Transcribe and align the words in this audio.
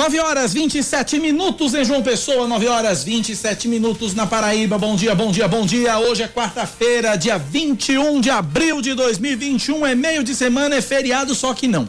9 0.00 0.18
horas 0.18 0.54
27 0.54 1.20
minutos 1.20 1.74
em 1.74 1.84
João 1.84 2.02
Pessoa, 2.02 2.48
9 2.48 2.66
horas 2.68 3.04
27 3.04 3.68
minutos 3.68 4.14
na 4.14 4.26
Paraíba. 4.26 4.78
Bom 4.78 4.96
dia, 4.96 5.14
bom 5.14 5.30
dia, 5.30 5.46
bom 5.46 5.66
dia. 5.66 5.98
Hoje 5.98 6.22
é 6.22 6.26
quarta-feira, 6.26 7.16
dia 7.16 7.36
21 7.36 8.18
de 8.18 8.30
abril 8.30 8.80
de 8.80 8.94
2021. 8.94 9.86
É 9.86 9.94
meio 9.94 10.24
de 10.24 10.34
semana, 10.34 10.74
é 10.74 10.80
feriado, 10.80 11.34
só 11.34 11.52
que 11.52 11.68
não. 11.68 11.86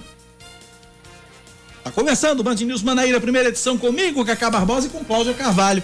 Tá 1.86 1.90
começando 1.90 2.42
o 2.42 2.44
Band 2.44 2.56
News 2.56 2.84
Manaíra, 2.84 3.22
primeira 3.22 3.48
edição 3.48 3.78
comigo, 3.78 4.26
Cacá 4.26 4.50
Barbosa 4.50 4.88
e 4.88 4.90
com 4.90 5.06
Cláudia 5.06 5.34
Carvalho. 5.34 5.82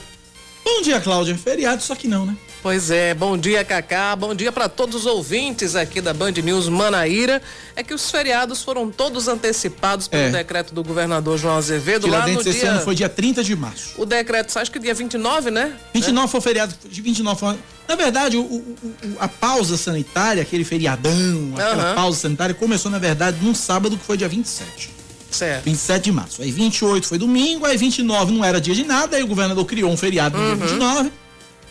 Bom 0.69 0.81
dia, 0.81 0.99
Cláudia. 0.99 1.33
Feriado, 1.37 1.81
só 1.81 1.95
que 1.95 2.09
não, 2.09 2.25
né? 2.25 2.35
Pois 2.61 2.91
é, 2.91 3.13
bom 3.13 3.37
dia, 3.37 3.63
Cacá. 3.63 4.13
Bom 4.17 4.35
dia 4.35 4.51
para 4.51 4.67
todos 4.67 4.95
os 4.97 5.05
ouvintes 5.05 5.75
aqui 5.77 6.01
da 6.01 6.13
Band 6.13 6.31
News 6.43 6.67
Manaíra. 6.67 7.41
É 7.73 7.81
que 7.81 7.93
os 7.93 8.11
feriados 8.11 8.61
foram 8.63 8.91
todos 8.91 9.29
antecipados 9.29 10.09
pelo 10.09 10.23
É. 10.23 10.29
decreto 10.29 10.73
do 10.73 10.83
governador 10.83 11.37
João 11.37 11.55
Azevedo 11.55 12.05
lá 12.05 12.17
no 12.19 12.23
Tiradentes 12.25 12.47
esse 12.47 12.59
dia. 12.59 12.71
ano 12.71 12.81
foi 12.81 12.95
dia 12.95 13.07
30 13.07 13.45
de 13.45 13.55
março. 13.55 13.93
O 13.97 14.05
decreto, 14.05 14.59
acho 14.59 14.69
que 14.69 14.77
dia 14.77 14.93
29, 14.93 15.49
né? 15.51 15.73
29 15.93 16.27
foi 16.29 16.39
o 16.39 16.43
feriado, 16.43 16.73
de 16.83 17.01
29 17.01 17.39
foi... 17.39 17.55
Na 17.87 17.95
verdade, 17.95 18.35
o- 18.35 18.41
o- 18.41 18.75
o- 18.83 19.15
a 19.19 19.29
pausa 19.29 19.77
sanitária, 19.77 20.41
aquele 20.41 20.65
feriadão, 20.65 21.53
aquela 21.55 21.83
Aham. 21.91 21.95
pausa 21.95 22.19
sanitária, 22.19 22.53
começou, 22.53 22.91
na 22.91 22.99
verdade, 22.99 23.37
num 23.41 23.55
sábado 23.55 23.97
que 23.97 24.03
foi 24.03 24.17
dia 24.17 24.27
27. 24.27 24.96
Certo. 25.37 25.65
27 25.65 26.03
de 26.03 26.11
março. 26.11 26.41
Aí 26.41 26.51
28 26.51 27.07
foi 27.07 27.17
domingo, 27.17 27.65
aí 27.65 27.77
29 27.77 28.33
não 28.33 28.43
era 28.43 28.59
dia 28.59 28.73
de 28.73 28.83
nada, 28.83 29.17
aí 29.17 29.23
o 29.23 29.27
governador 29.27 29.65
criou 29.65 29.91
um 29.91 29.97
feriado 29.97 30.37
no 30.37 30.45
dia 30.45 30.67
29. 30.67 31.11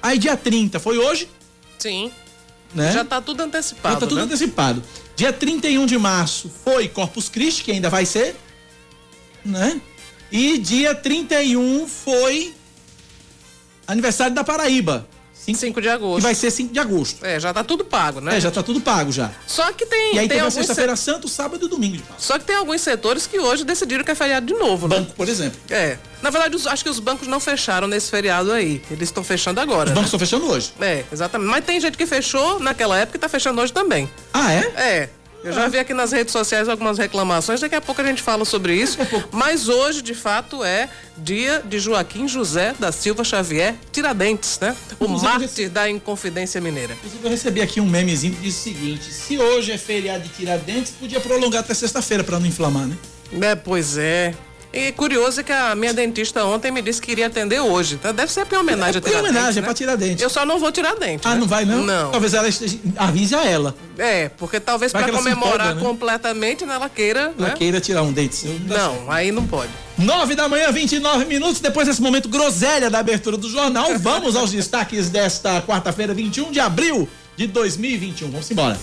Aí 0.03 0.19
dia 0.19 0.37
30 0.37 0.79
foi 0.79 0.99
hoje, 0.99 1.29
Sim. 1.79 2.13
né? 2.75 2.93
Já 2.93 3.05
tá 3.05 3.21
tudo 3.21 3.43
antecipado. 3.43 3.95
Já 3.95 4.01
tá 4.01 4.07
tudo 4.07 4.19
né? 4.19 4.25
antecipado. 4.25 4.83
Dia 5.17 5.33
31 5.33 5.87
de 5.87 5.99
março 5.99 6.51
foi 6.65 6.89
Corpus 6.89 7.29
Christi, 7.29 7.65
que 7.65 7.73
ainda 7.73 7.91
vai 7.91 8.07
ser, 8.07 8.37
né? 9.45 9.81
E 10.31 10.59
dia 10.59 10.95
31 10.95 11.87
foi 11.89 12.55
aniversário 13.87 14.35
da 14.35 14.45
Paraíba, 14.45 15.09
5 15.55 15.81
de 15.81 15.87
que 15.87 15.93
agosto. 15.93 16.23
vai 16.23 16.35
ser 16.35 16.51
5 16.51 16.73
de 16.73 16.79
agosto. 16.79 17.25
É, 17.25 17.39
já 17.39 17.53
tá 17.53 17.63
tudo 17.63 17.85
pago, 17.85 18.21
né? 18.21 18.37
É, 18.37 18.41
já 18.41 18.51
tá 18.51 18.63
tudo 18.63 18.81
pago 18.81 19.13
já. 19.13 19.31
Só 19.47 19.73
que 19.73 19.87
tem, 19.87 20.15
E 20.15 20.19
aí 20.19 20.29
tem 20.29 20.39
alguns 20.41 20.55
sexta-feira 20.55 20.97
santa, 20.97 21.27
o 21.27 21.29
sábado 21.29 21.67
e 21.67 21.69
domingo 21.69 21.97
de 21.97 22.03
Páscoa. 22.03 22.17
Só 22.19 22.39
que 22.39 22.45
tem 22.45 22.57
alguns 22.57 22.81
setores 22.81 23.27
que 23.27 23.39
hoje 23.39 23.65
decidiram 23.65 24.03
que 24.05 24.11
é 24.11 24.15
feriado 24.15 24.47
de 24.47 24.55
novo, 24.55 24.89
né? 24.89 24.97
Banco, 24.97 25.13
por 25.15 25.29
exemplo. 25.29 25.59
É. 25.71 25.99
Na 26.23 26.31
verdade, 26.31 26.57
os- 26.57 26.67
acho 26.67 26.83
que 26.83 26.91
os 26.91 26.99
bancos 26.99 27.29
não 27.29 27.39
fecharam 27.39 27.87
nesse 27.87 28.11
feriado 28.11 28.51
aí. 28.53 28.83
Eles 28.91 29.09
estão 29.09 29.23
fechando 29.23 29.61
agora. 29.61 29.85
Os 29.85 29.91
né? 29.91 29.95
bancos 29.95 30.07
estão 30.09 30.19
fechando 30.21 30.47
hoje. 30.51 30.73
É, 30.81 31.05
exatamente. 31.13 31.49
Mas 31.51 31.65
tem 31.65 31.79
gente 31.81 31.97
que 31.97 32.07
fechou 32.07 32.59
naquela 32.59 32.97
época 32.99 33.17
e 33.17 33.21
tá 33.21 33.29
fechando 33.29 33.61
hoje 33.61 33.73
também. 33.73 34.11
Ah, 34.33 34.53
é? 34.53 34.59
É. 34.77 35.09
Eu 35.45 35.53
já 35.53 35.69
vi 35.69 35.79
aqui 35.79 35.95
nas 35.95 36.13
redes 36.13 36.33
sociais 36.33 36.69
algumas 36.69 36.99
reclamações, 36.99 37.61
daqui 37.61 37.75
a 37.75 37.81
pouco 37.81 38.01
a 38.01 38.05
gente 38.05 38.23
fala 38.23 38.45
sobre 38.45 38.75
isso. 38.75 38.99
Mas 39.31 39.69
hoje, 39.69 40.03
de 40.03 40.15
fato, 40.15 40.65
é 40.65 40.89
dia 41.17 41.63
de 41.65 41.79
Joaquim 41.79 42.27
José 42.27 42.75
da 42.79 42.91
Silva 42.91 43.23
Xavier 43.23 43.75
Tiradentes, 43.93 44.59
né? 44.61 44.77
O 44.99 45.09
mártir 45.09 45.71
da 45.71 45.89
Inconfidência 45.89 46.61
Mineira. 46.61 46.97
Eu 47.23 47.31
recebi 47.31 47.61
aqui 47.61 47.81
um 47.81 47.87
memezinho 47.87 48.35
que 48.35 48.41
diz 48.41 48.57
o 48.57 48.63
seguinte: 48.63 49.05
se 49.13 49.39
hoje 49.39 49.73
é 49.73 49.79
feriado 49.79 50.25
de 50.25 50.31
Tiradentes, 50.31 50.93
podia 50.99 51.21
prolongar 51.21 51.61
até 51.61 51.75
sexta-feira 51.75 52.25
pra 52.25 52.41
não 52.41 52.47
inflamar, 52.47 52.87
né? 52.87 52.97
É, 53.41 53.55
pois 53.55 53.97
é. 53.97 54.35
E 54.77 54.93
curioso 54.93 55.41
é 55.41 55.43
que 55.43 55.53
a 55.53 55.75
minha 55.75 55.95
dentista 55.95 56.45
ontem 56.45 56.71
me 56.71 56.83
disse 56.83 57.01
que 57.01 57.11
iria 57.11 57.27
atender 57.29 57.61
hoje. 57.61 57.95
Então 57.95 58.13
deve 58.13 58.31
ser 58.31 58.47
em 58.53 58.57
homenagem 58.57 58.97
a 58.97 58.99
É 58.99 58.99
em 58.99 59.03
Tiradentes. 59.03 59.31
homenagem, 59.31 59.59
é 59.59 59.61
né? 59.63 59.65
pra 59.65 59.75
Tiradentes. 59.75 60.23
Eu 60.23 60.29
só 60.29 60.45
não 60.45 60.59
vou 60.59 60.71
tirar 60.71 60.95
dente. 60.97 61.27
Ah, 61.27 61.35
né? 61.35 61.41
não 61.41 61.47
vai 61.47 61.65
não? 61.65 61.83
Não. 61.83 62.11
Talvez 62.11 62.35
ela 62.35 62.49
esteja... 62.49 62.79
avise 62.97 63.35
a 63.35 63.45
ela. 63.45 63.75
É, 63.99 64.29
porque 64.29 64.61
talvez 64.61 64.93
para 64.93 65.11
comemorar 65.11 65.69
empolga, 65.69 65.75
né? 65.75 65.81
completamente, 65.81 66.67
né, 66.67 66.75
ela 66.75 66.89
queira, 66.89 67.33
Ela 67.39 67.49
né? 67.49 67.55
queira 67.57 67.81
tirar 67.81 68.03
um 68.03 68.13
dente 68.13 68.35
certo. 68.35 68.61
Não, 68.67 69.11
aí 69.11 69.33
não 69.33 69.47
pode. 69.47 69.71
9 69.97 70.35
da 70.35 70.49
manhã, 70.49 70.71
29 70.71 71.25
minutos. 71.25 71.61
Depois 71.61 71.89
desse 71.89 72.03
momento 72.03 72.29
groselha 72.29 72.91
da 72.91 72.99
abertura 72.99 73.39
do 73.39 73.49
jornal, 73.49 73.99
vamos 73.99 74.37
aos 74.37 74.53
destaques 74.53 75.09
desta 75.09 75.63
quarta-feira, 75.63 76.13
21 76.13 76.53
de 76.53 76.61
abril 76.61 77.09
de 77.37 77.47
2021. 77.47 78.31
Vamos 78.31 78.51
embora. 78.51 78.79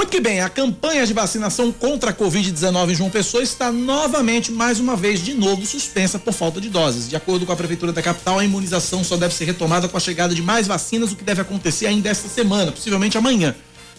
Muito 0.00 0.12
que 0.12 0.20
bem, 0.20 0.40
a 0.40 0.48
campanha 0.48 1.06
de 1.06 1.12
vacinação 1.12 1.70
contra 1.70 2.08
a 2.08 2.14
Covid-19 2.14 2.90
em 2.90 2.94
João 2.94 3.10
Pessoa 3.10 3.42
está 3.42 3.70
novamente, 3.70 4.50
mais 4.50 4.80
uma 4.80 4.96
vez, 4.96 5.22
de 5.22 5.34
novo 5.34 5.66
suspensa 5.66 6.18
por 6.18 6.32
falta 6.32 6.58
de 6.58 6.70
doses. 6.70 7.06
De 7.06 7.16
acordo 7.16 7.44
com 7.44 7.52
a 7.52 7.56
Prefeitura 7.56 7.92
da 7.92 8.00
capital, 8.00 8.38
a 8.38 8.44
imunização 8.44 9.04
só 9.04 9.18
deve 9.18 9.34
ser 9.34 9.44
retomada 9.44 9.90
com 9.90 9.98
a 9.98 10.00
chegada 10.00 10.34
de 10.34 10.40
mais 10.40 10.66
vacinas, 10.66 11.12
o 11.12 11.16
que 11.16 11.22
deve 11.22 11.42
acontecer 11.42 11.86
ainda 11.86 12.08
esta 12.08 12.30
semana, 12.30 12.72
possivelmente 12.72 13.18
amanhã. 13.18 13.54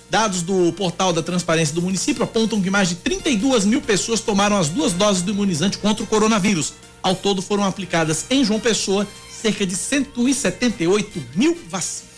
Dados 0.10 0.42
do 0.42 0.74
portal 0.74 1.14
da 1.14 1.22
transparência 1.22 1.76
do 1.76 1.84
município 1.84 2.24
apontam 2.24 2.60
que 2.60 2.72
mais 2.72 2.90
de 2.90 2.96
32 2.96 3.66
mil 3.66 3.80
pessoas 3.80 4.22
tomaram 4.22 4.58
as 4.58 4.70
duas 4.70 4.94
doses 4.94 5.22
do 5.22 5.30
imunizante 5.30 5.78
contra 5.78 6.04
o 6.04 6.08
coronavírus. 6.08 6.74
Ao 7.04 7.14
todo 7.14 7.44
foram 7.44 7.64
aplicadas 7.64 8.26
em 8.32 8.44
João 8.44 8.60
Pessoa 8.60 9.08
cerca 9.30 9.68
de 9.68 9.76
178 9.76 11.24
mil 11.36 11.56
vacinas. 11.70 12.11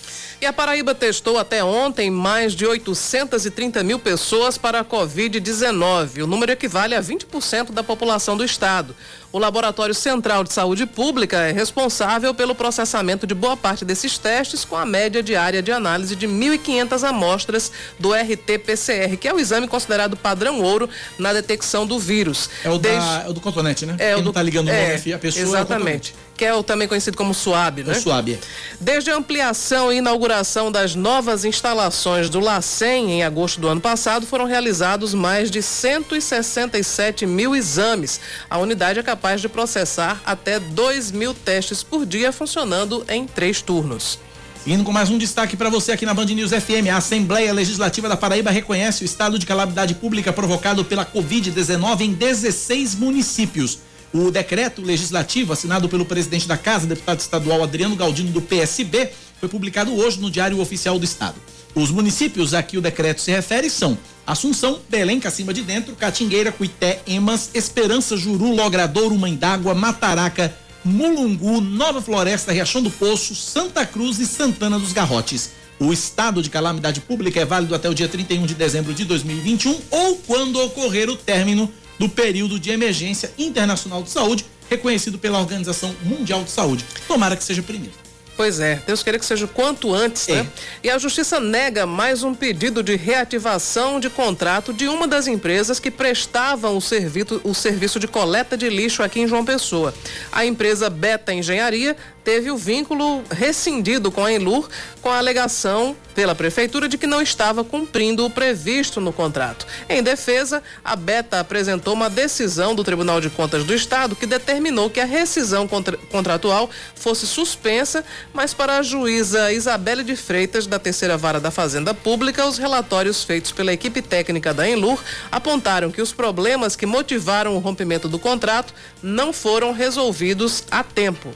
E 0.44 0.46
a 0.46 0.52
Paraíba 0.52 0.94
testou 0.94 1.38
até 1.38 1.64
ontem 1.64 2.12
mais 2.12 2.54
de 2.54 2.66
830 2.66 3.82
mil 3.82 3.98
pessoas 3.98 4.58
para 4.58 4.82
a 4.82 4.84
Covid-19. 4.84 6.22
O 6.22 6.28
número 6.28 6.52
equivale 6.52 6.94
a 6.94 7.02
20% 7.02 7.72
da 7.72 7.82
população 7.82 8.36
do 8.36 8.44
estado. 8.44 8.94
O 9.34 9.40
Laboratório 9.40 9.96
Central 9.96 10.44
de 10.44 10.54
Saúde 10.54 10.86
Pública 10.86 11.38
é 11.38 11.52
responsável 11.52 12.36
pelo 12.36 12.54
processamento 12.54 13.26
de 13.26 13.34
boa 13.34 13.58
parte 13.58 13.84
desses 13.84 14.16
testes, 14.16 14.64
com 14.64 14.76
a 14.76 14.86
média 14.86 15.24
diária 15.24 15.60
de 15.60 15.72
análise 15.72 16.16
de 16.16 16.28
1.500 16.28 17.02
amostras 17.10 17.72
do 17.98 18.14
RT-PCR, 18.14 19.18
que 19.18 19.28
é 19.28 19.34
o 19.34 19.40
exame 19.40 19.68
considerado 19.68 20.16
padrão 20.16 20.62
ouro 20.62 20.88
na 21.18 21.34
detecção 21.34 21.88
do 21.88 21.98
vírus. 21.98 22.48
É 22.64 22.70
o, 22.70 22.78
Desde- 22.78 23.00
da, 23.00 23.24
é 23.26 23.28
o 23.30 23.34
do 23.34 23.42
cotonete, 23.42 23.88
né? 23.88 23.96
É, 23.98 24.10
Quem 24.10 24.14
o 24.14 24.18
não 24.18 24.24
do, 24.26 24.34
tá 24.34 24.44
ligando 24.44 24.68
o 24.68 24.72
é, 24.72 24.82
nome 24.84 24.94
aqui, 24.98 25.12
a 25.14 25.18
pessoa 25.18 25.44
Exatamente. 25.44 26.14
que 26.38 26.46
é 26.46 26.54
o 26.54 26.62
também 26.62 26.88
conhecido 26.88 27.18
como 27.18 27.34
SUAB, 27.34 27.80
é 27.80 27.84
o, 27.84 27.88
né? 27.88 27.94
é 27.96 27.98
o 27.98 28.02
suave. 28.02 28.34
é. 28.34 28.40
Desde 28.80 29.10
a 29.10 29.16
ampliação 29.16 29.92
e 29.92 29.96
inauguração 29.98 30.72
das 30.72 30.94
novas 30.94 31.44
instalações 31.44 32.30
do 32.30 32.40
LACEN 32.40 33.10
em 33.10 33.24
agosto 33.24 33.60
do 33.60 33.68
ano 33.68 33.82
passado, 33.82 34.28
foram 34.28 34.46
realizados 34.46 35.12
mais 35.16 35.50
de 35.50 35.64
167 35.64 37.26
mil 37.26 37.56
exames. 37.56 38.20
A 38.48 38.60
unidade 38.60 39.00
é 39.00 39.04
capaz 39.04 39.23
de 39.42 39.48
processar 39.48 40.22
até 40.26 40.60
2 40.60 41.12
mil 41.12 41.34
testes 41.34 41.82
por 41.82 42.06
dia, 42.06 42.32
funcionando 42.32 43.06
em 43.08 43.26
três 43.26 43.62
turnos. 43.62 44.20
Seguindo 44.62 44.84
com 44.84 44.92
mais 44.92 45.10
um 45.10 45.18
destaque 45.18 45.56
para 45.56 45.70
você 45.70 45.94
aqui 45.94 46.06
na 46.06 46.14
Band 46.14 46.26
News 46.26 46.52
FM, 46.52 46.90
a 46.92 46.98
Assembleia 46.98 47.52
Legislativa 47.54 48.10
da 48.10 48.18
Paraíba 48.18 48.52
reconhece 48.52 49.04
o 49.04 49.06
estado 49.06 49.40
de 49.40 49.46
calamidade 49.46 49.96
pública 49.96 50.34
provocado 50.34 50.84
pela 50.84 51.06
Covid-19 51.06 52.02
em 52.02 52.14
16 52.14 52.96
municípios. 52.96 53.80
O 54.14 54.30
decreto 54.30 54.82
legislativo 54.82 55.54
assinado 55.54 55.90
pelo 55.90 56.06
presidente 56.06 56.48
da 56.48 56.58
Casa, 56.58 56.86
deputado 56.86 57.20
estadual 57.20 57.64
Adriano 57.64 57.96
Galdino 57.96 58.32
do 58.32 58.42
PSB, 58.42 59.10
foi 59.40 59.50
publicado 59.50 59.96
hoje 59.96 60.20
no 60.20 60.30
Diário 60.30 60.60
Oficial 60.60 61.00
do 61.00 61.06
Estado. 61.06 61.36
Os 61.76 61.90
municípios 61.90 62.54
a 62.54 62.62
que 62.62 62.78
o 62.78 62.82
decreto 62.82 63.22
se 63.22 63.32
refere 63.32 63.70
são 63.70 63.98
Assunção, 64.26 64.80
Belém, 64.90 65.20
Cacimba 65.20 65.54
de 65.54 65.64
Dentro, 65.64 65.96
Catingueira, 65.96 66.52
Cuité, 66.52 67.02
Emas, 67.06 67.50
Esperança, 67.54 68.16
Juru, 68.16 68.56
Logradouro, 68.56 69.18
Mãe 69.18 69.36
d'Água, 69.36 69.74
Mataraca, 69.74 70.56
Mulungu, 70.86 71.60
Nova 71.60 72.02
Floresta, 72.02 72.52
Riachão 72.52 72.82
do 72.82 72.92
Poço, 72.92 73.36
Santa 73.36 73.86
Cruz 73.86 74.20
e 74.20 74.26
Santana 74.26 74.80
dos 74.80 74.94
Garrotes. 74.94 75.52
O 75.80 75.92
estado 75.92 76.42
de 76.42 76.50
calamidade 76.50 77.02
pública 77.02 77.42
é 77.42 77.46
válido 77.46 77.76
até 77.76 77.90
o 77.90 77.94
dia 77.94 78.08
31 78.08 78.46
de 78.46 78.54
dezembro 78.54 78.94
de 78.94 79.04
2021 79.04 79.78
ou 79.90 80.16
quando 80.18 80.62
ocorrer 80.62 81.10
o 81.10 81.16
término 81.16 81.70
do 82.00 82.08
período 82.08 82.60
de 82.60 82.70
emergência 82.70 83.32
internacional 83.38 84.04
de 84.04 84.10
saúde, 84.10 84.46
reconhecido 84.70 85.18
pela 85.18 85.40
Organização 85.40 85.94
Mundial 86.04 86.44
de 86.44 86.52
Saúde. 86.52 86.86
Tomara 87.08 87.36
que 87.36 87.44
seja 87.44 87.62
primeiro. 87.62 88.03
Pois 88.36 88.60
é, 88.60 88.82
Deus 88.88 89.04
queira 89.04 89.20
que 89.20 89.26
seja 89.26 89.46
o 89.46 89.48
quanto 89.48 89.94
antes, 89.94 90.28
É. 90.28 90.36
né? 90.38 90.48
E 90.84 90.90
a 90.90 90.98
Justiça 90.98 91.40
nega 91.40 91.86
mais 91.86 92.24
um 92.24 92.34
pedido 92.34 92.82
de 92.82 92.96
reativação 92.96 94.00
de 94.00 94.10
contrato 94.10 94.74
de 94.74 94.88
uma 94.88 95.08
das 95.08 95.28
empresas 95.28 95.80
que 95.80 95.92
prestavam 95.92 96.76
o 96.76 96.82
serviço, 96.82 97.40
o 97.44 97.54
serviço 97.54 98.00
de 98.00 98.08
coleta 98.08 98.58
de 98.58 98.68
lixo 98.70 99.04
aqui 99.04 99.20
em 99.22 99.28
João 99.28 99.46
Pessoa. 99.46 99.94
A 100.32 100.46
empresa 100.46 100.90
Beta 100.90 101.32
Engenharia 101.32 101.96
teve 102.24 102.50
o 102.52 102.58
vínculo 102.58 103.24
rescindido 103.30 104.12
com 104.12 104.24
a 104.24 104.32
Enlur 104.32 104.70
com 105.02 105.10
a 105.10 105.18
alegação 105.18 105.96
pela 106.16 106.36
prefeitura 106.36 106.88
de 106.88 106.98
que 106.98 107.08
não 107.08 107.22
estava 107.22 107.64
cumprindo 107.64 108.24
o 108.26 108.30
previsto 108.30 109.02
no 109.02 109.12
contrato. 109.12 109.66
Em 109.90 110.02
defesa, 110.02 110.62
a 110.86 110.96
Beta 110.96 111.40
apresentou 111.40 111.94
uma 111.94 112.10
decisão 112.10 112.76
do 112.76 112.84
Tribunal 112.84 113.20
de 113.20 113.30
Contas 113.30 113.64
do 113.64 113.74
Estado 113.74 114.16
que 114.16 114.26
determinou 114.28 114.90
que 114.90 115.00
a 115.00 115.06
rescisão 115.06 115.68
contra- 115.68 115.98
contratual 116.12 116.70
fosse 116.96 117.26
suspensa, 117.26 118.06
mas 118.32 118.54
para 118.54 118.78
a 118.78 118.84
juíza 118.84 119.52
Isabelle 119.52 120.04
de 120.04 120.16
Freitas, 120.16 120.68
da 120.68 120.78
terceira 120.78 121.18
vara 121.18 121.40
da 121.40 121.50
Fazenda 121.52 121.94
Pública, 121.94 122.46
os 122.46 122.58
relatórios 122.60 123.24
feitos 123.24 123.52
pela 123.52 123.74
equipe 123.74 124.02
técnica 124.02 124.54
da 124.54 124.70
Enlur 124.70 125.02
apontaram 125.32 125.92
que 125.92 126.02
os 126.02 126.14
problemas 126.14 126.76
que 126.76 126.86
motivaram 126.86 127.56
o 127.56 127.60
rompimento 127.60 128.08
do 128.08 128.20
contrato 128.20 128.74
não 129.02 129.34
foram 129.34 129.74
resolvidos 129.74 130.64
a 130.70 130.84
tempo. 130.84 131.34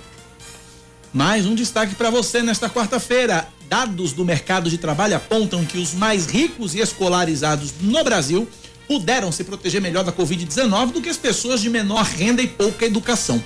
Mais 1.13 1.45
um 1.45 1.55
destaque 1.55 1.95
para 1.95 2.09
você 2.09 2.41
nesta 2.41 2.69
quarta-feira. 2.69 3.47
Dados 3.69 4.13
do 4.13 4.25
mercado 4.25 4.69
de 4.69 4.77
trabalho 4.77 5.15
apontam 5.15 5.65
que 5.65 5.77
os 5.77 5.93
mais 5.93 6.25
ricos 6.25 6.75
e 6.75 6.79
escolarizados 6.79 7.73
no 7.81 8.03
Brasil 8.03 8.47
puderam 8.87 9.31
se 9.31 9.43
proteger 9.43 9.81
melhor 9.81 10.03
da 10.03 10.11
Covid-19 10.11 10.91
do 10.91 11.01
que 11.01 11.09
as 11.09 11.17
pessoas 11.17 11.61
de 11.61 11.69
menor 11.69 12.03
renda 12.03 12.41
e 12.41 12.47
pouca 12.47 12.85
educação. 12.85 13.43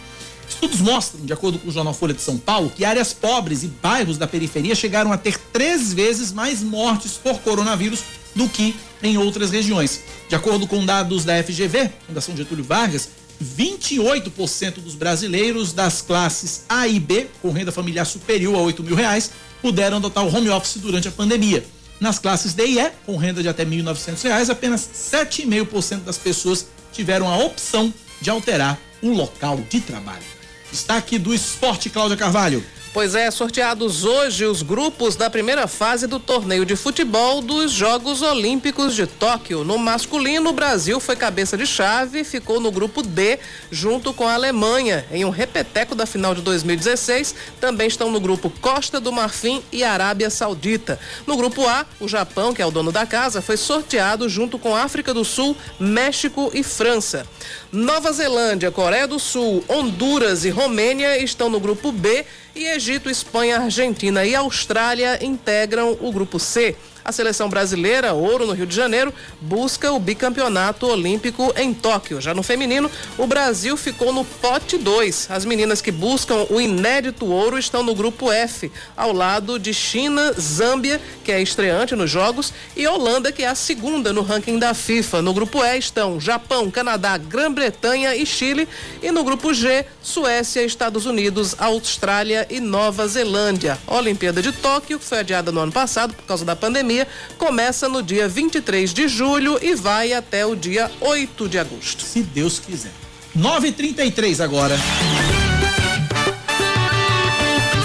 Estudos 0.47 0.81
mostram, 0.81 1.25
de 1.25 1.33
acordo 1.33 1.57
com 1.57 1.69
o 1.69 1.71
jornal 1.71 1.93
Folha 1.93 2.13
de 2.13 2.21
São 2.21 2.37
Paulo, 2.37 2.71
que 2.75 2.83
áreas 2.83 3.13
pobres 3.13 3.63
e 3.63 3.67
bairros 3.67 4.17
da 4.17 4.27
periferia 4.27 4.75
chegaram 4.75 5.11
a 5.11 5.17
ter 5.17 5.37
três 5.53 5.93
vezes 5.93 6.31
mais 6.31 6.61
mortes 6.61 7.13
por 7.13 7.39
coronavírus 7.39 8.03
do 8.35 8.49
que 8.49 8.75
em 9.01 9.17
outras 9.17 9.49
regiões. 9.49 10.01
De 10.27 10.35
acordo 10.35 10.67
com 10.67 10.85
dados 10.85 11.25
da 11.25 11.41
FGV, 11.41 11.89
Fundação 12.07 12.35
Getúlio 12.35 12.63
Vargas, 12.63 13.09
28% 13.41 14.75
dos 14.75 14.95
brasileiros 14.95 15.73
das 15.73 16.01
classes 16.01 16.63
A 16.69 16.87
e 16.87 16.99
B, 16.99 17.27
com 17.41 17.51
renda 17.51 17.71
familiar 17.71 18.05
superior 18.05 18.55
a 18.55 18.61
8 18.61 18.83
mil 18.83 18.95
reais, 18.95 19.31
puderam 19.61 19.97
adotar 19.97 20.25
o 20.25 20.35
home 20.35 20.49
office 20.49 20.77
durante 20.77 21.07
a 21.07 21.11
pandemia. 21.11 21.65
Nas 21.99 22.17
classes 22.17 22.53
D 22.53 22.65
e 22.65 22.79
E, 22.79 22.91
com 23.05 23.15
renda 23.17 23.41
de 23.41 23.49
até 23.49 23.63
R$ 23.63 23.69
1.900, 23.69 24.49
apenas 24.49 24.89
7,5% 24.93 25.99
das 26.03 26.17
pessoas 26.17 26.67
tiveram 26.91 27.27
a 27.27 27.37
opção 27.37 27.93
de 28.19 28.29
alterar 28.29 28.79
o 29.01 29.09
local 29.09 29.59
de 29.69 29.81
trabalho. 29.81 30.23
Destaque 30.71 31.19
do 31.19 31.33
esporte, 31.33 31.89
Cláudia 31.89 32.17
Carvalho. 32.17 32.63
Pois 32.93 33.15
é, 33.15 33.31
sorteados 33.31 34.03
hoje 34.03 34.43
os 34.43 34.61
grupos 34.61 35.15
da 35.15 35.29
primeira 35.29 35.65
fase 35.65 36.07
do 36.07 36.19
torneio 36.19 36.65
de 36.65 36.75
futebol 36.75 37.41
dos 37.41 37.71
Jogos 37.71 38.21
Olímpicos 38.21 38.93
de 38.93 39.07
Tóquio. 39.07 39.63
No 39.63 39.77
masculino, 39.77 40.49
o 40.49 40.53
Brasil 40.53 40.99
foi 40.99 41.15
cabeça 41.15 41.57
de 41.57 41.65
chave 41.65 42.19
e 42.19 42.23
ficou 42.25 42.59
no 42.59 42.69
grupo 42.69 43.01
D, 43.01 43.39
junto 43.71 44.13
com 44.13 44.27
a 44.27 44.33
Alemanha, 44.33 45.05
em 45.09 45.23
um 45.23 45.29
repeteco 45.29 45.95
da 45.95 46.05
final 46.05 46.35
de 46.35 46.41
2016. 46.41 47.33
Também 47.61 47.87
estão 47.87 48.11
no 48.11 48.19
grupo 48.19 48.49
Costa 48.59 48.99
do 48.99 49.09
Marfim 49.09 49.63
e 49.71 49.85
Arábia 49.85 50.29
Saudita. 50.29 50.99
No 51.25 51.37
grupo 51.37 51.65
A, 51.65 51.85
o 51.97 52.09
Japão, 52.09 52.53
que 52.53 52.61
é 52.61 52.65
o 52.65 52.71
dono 52.71 52.91
da 52.91 53.05
casa, 53.05 53.41
foi 53.41 53.55
sorteado 53.55 54.27
junto 54.27 54.59
com 54.59 54.75
África 54.75 55.13
do 55.13 55.23
Sul, 55.23 55.55
México 55.79 56.51
e 56.53 56.61
França. 56.61 57.25
Nova 57.71 58.11
Zelândia, 58.11 58.69
Coreia 58.69 59.07
do 59.07 59.17
Sul, 59.17 59.63
Honduras 59.69 60.43
e 60.43 60.49
Romênia 60.49 61.23
estão 61.23 61.49
no 61.49 61.57
grupo 61.57 61.89
B 61.89 62.25
e 62.55 62.65
Egito, 62.65 63.09
Espanha, 63.09 63.59
Argentina 63.59 64.25
e 64.25 64.35
Austrália 64.35 65.23
integram 65.23 65.97
o 66.01 66.11
grupo 66.11 66.39
C. 66.39 66.75
A 67.03 67.11
seleção 67.11 67.49
brasileira, 67.49 68.13
ouro 68.13 68.45
no 68.45 68.53
Rio 68.53 68.67
de 68.67 68.75
Janeiro, 68.75 69.11
busca 69.41 69.91
o 69.91 69.99
bicampeonato 69.99 70.85
olímpico 70.85 71.51
em 71.57 71.73
Tóquio. 71.73 72.21
Já 72.21 72.33
no 72.33 72.43
feminino, 72.43 72.91
o 73.17 73.25
Brasil 73.25 73.75
ficou 73.75 74.13
no 74.13 74.23
pote 74.23 74.77
2. 74.77 75.27
As 75.31 75.43
meninas 75.43 75.81
que 75.81 75.91
buscam 75.91 76.45
o 76.49 76.61
inédito 76.61 77.25
ouro 77.25 77.57
estão 77.57 77.81
no 77.81 77.95
grupo 77.95 78.31
F, 78.31 78.71
ao 78.95 79.11
lado 79.11 79.57
de 79.57 79.73
China, 79.73 80.31
Zâmbia, 80.39 81.01
que 81.23 81.31
é 81.31 81.41
estreante 81.41 81.95
nos 81.95 82.11
Jogos, 82.11 82.53
e 82.75 82.85
Holanda, 82.85 83.31
que 83.31 83.43
é 83.43 83.47
a 83.47 83.55
segunda 83.55 84.13
no 84.13 84.21
ranking 84.21 84.59
da 84.59 84.75
FIFA. 84.75 85.23
No 85.23 85.33
grupo 85.33 85.63
E 85.63 85.77
estão 85.79 86.19
Japão, 86.19 86.69
Canadá, 86.69 87.17
Grã-Bretanha 87.17 88.15
e 88.15 88.25
Chile. 88.27 88.67
E 89.01 89.11
no 89.11 89.23
grupo 89.23 89.53
G, 89.53 89.85
Suécia, 90.03 90.63
Estados 90.63 91.07
Unidos, 91.07 91.55
Austrália 91.57 92.45
e 92.49 92.59
Nova 92.59 93.07
Zelândia. 93.07 93.79
A 93.87 93.95
Olimpíada 93.95 94.41
de 94.41 94.51
Tóquio, 94.51 94.99
foi 94.99 95.19
adiada 95.19 95.51
no 95.51 95.61
ano 95.61 95.71
passado 95.71 96.13
por 96.13 96.25
causa 96.25 96.45
da 96.45 96.55
pandemia 96.55 96.90
pandemia 96.91 97.07
começa 97.37 97.87
no 97.87 98.03
dia 98.03 98.27
23 98.27 98.93
de 98.93 99.07
julho 99.07 99.57
e 99.61 99.73
vai 99.73 100.13
até 100.13 100.45
o 100.45 100.55
dia 100.55 100.91
8 100.99 101.47
de 101.47 101.57
agosto. 101.57 102.03
Se 102.03 102.21
Deus 102.21 102.59
quiser. 102.59 102.91
9:33 103.35 104.41
agora. 104.41 104.77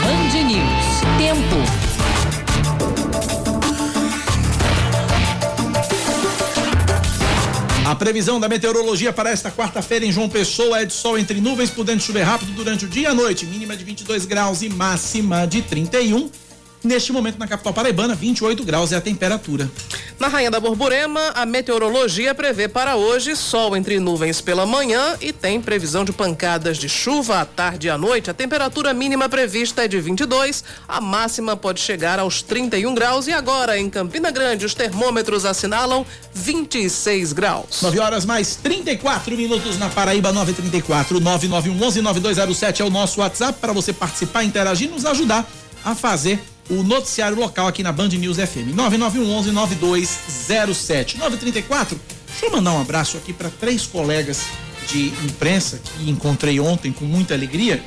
Band 0.02 0.44
News. 0.44 0.96
Tempo. 1.18 1.86
A 7.88 7.94
previsão 7.94 8.40
da 8.40 8.48
meteorologia 8.48 9.12
para 9.12 9.30
esta 9.30 9.48
quarta-feira 9.48 10.04
em 10.04 10.10
João 10.10 10.28
Pessoa 10.28 10.80
é 10.80 10.84
de 10.84 10.92
sol 10.92 11.16
entre 11.16 11.40
nuvens, 11.40 11.70
podendo 11.70 12.02
chover 12.02 12.24
rápido 12.24 12.50
durante 12.52 12.84
o 12.84 12.88
dia 12.88 13.04
e 13.04 13.06
a 13.06 13.14
noite, 13.14 13.46
mínima 13.46 13.76
de 13.76 13.84
22 13.84 14.26
graus 14.26 14.60
e 14.62 14.68
máxima 14.68 15.46
de 15.46 15.62
31. 15.62 16.28
Neste 16.86 17.12
momento, 17.12 17.36
na 17.36 17.48
capital 17.48 17.74
paraibana, 17.74 18.14
28 18.14 18.62
graus 18.62 18.92
é 18.92 18.96
a 18.96 19.00
temperatura. 19.00 19.68
Na 20.20 20.28
Rainha 20.28 20.52
da 20.52 20.60
Borborema, 20.60 21.32
a 21.34 21.44
meteorologia 21.44 22.32
prevê 22.32 22.68
para 22.68 22.94
hoje 22.94 23.34
sol 23.34 23.76
entre 23.76 23.98
nuvens 23.98 24.40
pela 24.40 24.64
manhã 24.64 25.16
e 25.20 25.32
tem 25.32 25.60
previsão 25.60 26.04
de 26.04 26.12
pancadas 26.12 26.78
de 26.78 26.88
chuva 26.88 27.40
à 27.40 27.44
tarde 27.44 27.88
e 27.88 27.90
à 27.90 27.98
noite. 27.98 28.30
A 28.30 28.34
temperatura 28.34 28.94
mínima 28.94 29.28
prevista 29.28 29.84
é 29.84 29.88
de 29.88 30.00
22, 30.00 30.62
a 30.86 31.00
máxima 31.00 31.56
pode 31.56 31.80
chegar 31.80 32.20
aos 32.20 32.40
31 32.40 32.94
graus. 32.94 33.26
E 33.26 33.32
agora, 33.32 33.76
em 33.76 33.90
Campina 33.90 34.30
Grande, 34.30 34.64
os 34.64 34.72
termômetros 34.72 35.44
assinalam 35.44 36.06
26 36.32 37.32
graus. 37.32 37.82
9 37.82 37.98
horas 37.98 38.24
mais 38.24 38.54
34 38.54 39.36
minutos 39.36 39.76
na 39.76 39.88
Paraíba 39.88 40.30
934 40.30 41.18
991 41.18 41.74
9207 42.02 42.80
é 42.80 42.84
o 42.84 42.90
nosso 42.90 43.20
WhatsApp 43.20 43.58
para 43.60 43.72
você 43.72 43.92
participar, 43.92 44.44
interagir, 44.44 44.88
nos 44.88 45.04
ajudar 45.04 45.44
a 45.84 45.92
fazer 45.92 46.40
o 46.68 46.82
noticiário 46.82 47.38
local 47.38 47.66
aqui 47.66 47.82
na 47.82 47.92
Band 47.92 48.08
News 48.08 48.36
FM. 48.38 48.74
9911 48.74 49.52
9207 49.52 51.18
934. 51.18 52.00
Deixa 52.28 52.46
eu 52.46 52.50
mandar 52.50 52.72
um 52.72 52.80
abraço 52.80 53.16
aqui 53.16 53.32
para 53.32 53.48
três 53.48 53.86
colegas 53.86 54.42
de 54.88 55.08
imprensa 55.24 55.80
que 55.82 56.10
encontrei 56.10 56.60
ontem 56.60 56.92
com 56.92 57.04
muita 57.04 57.34
alegria. 57.34 57.82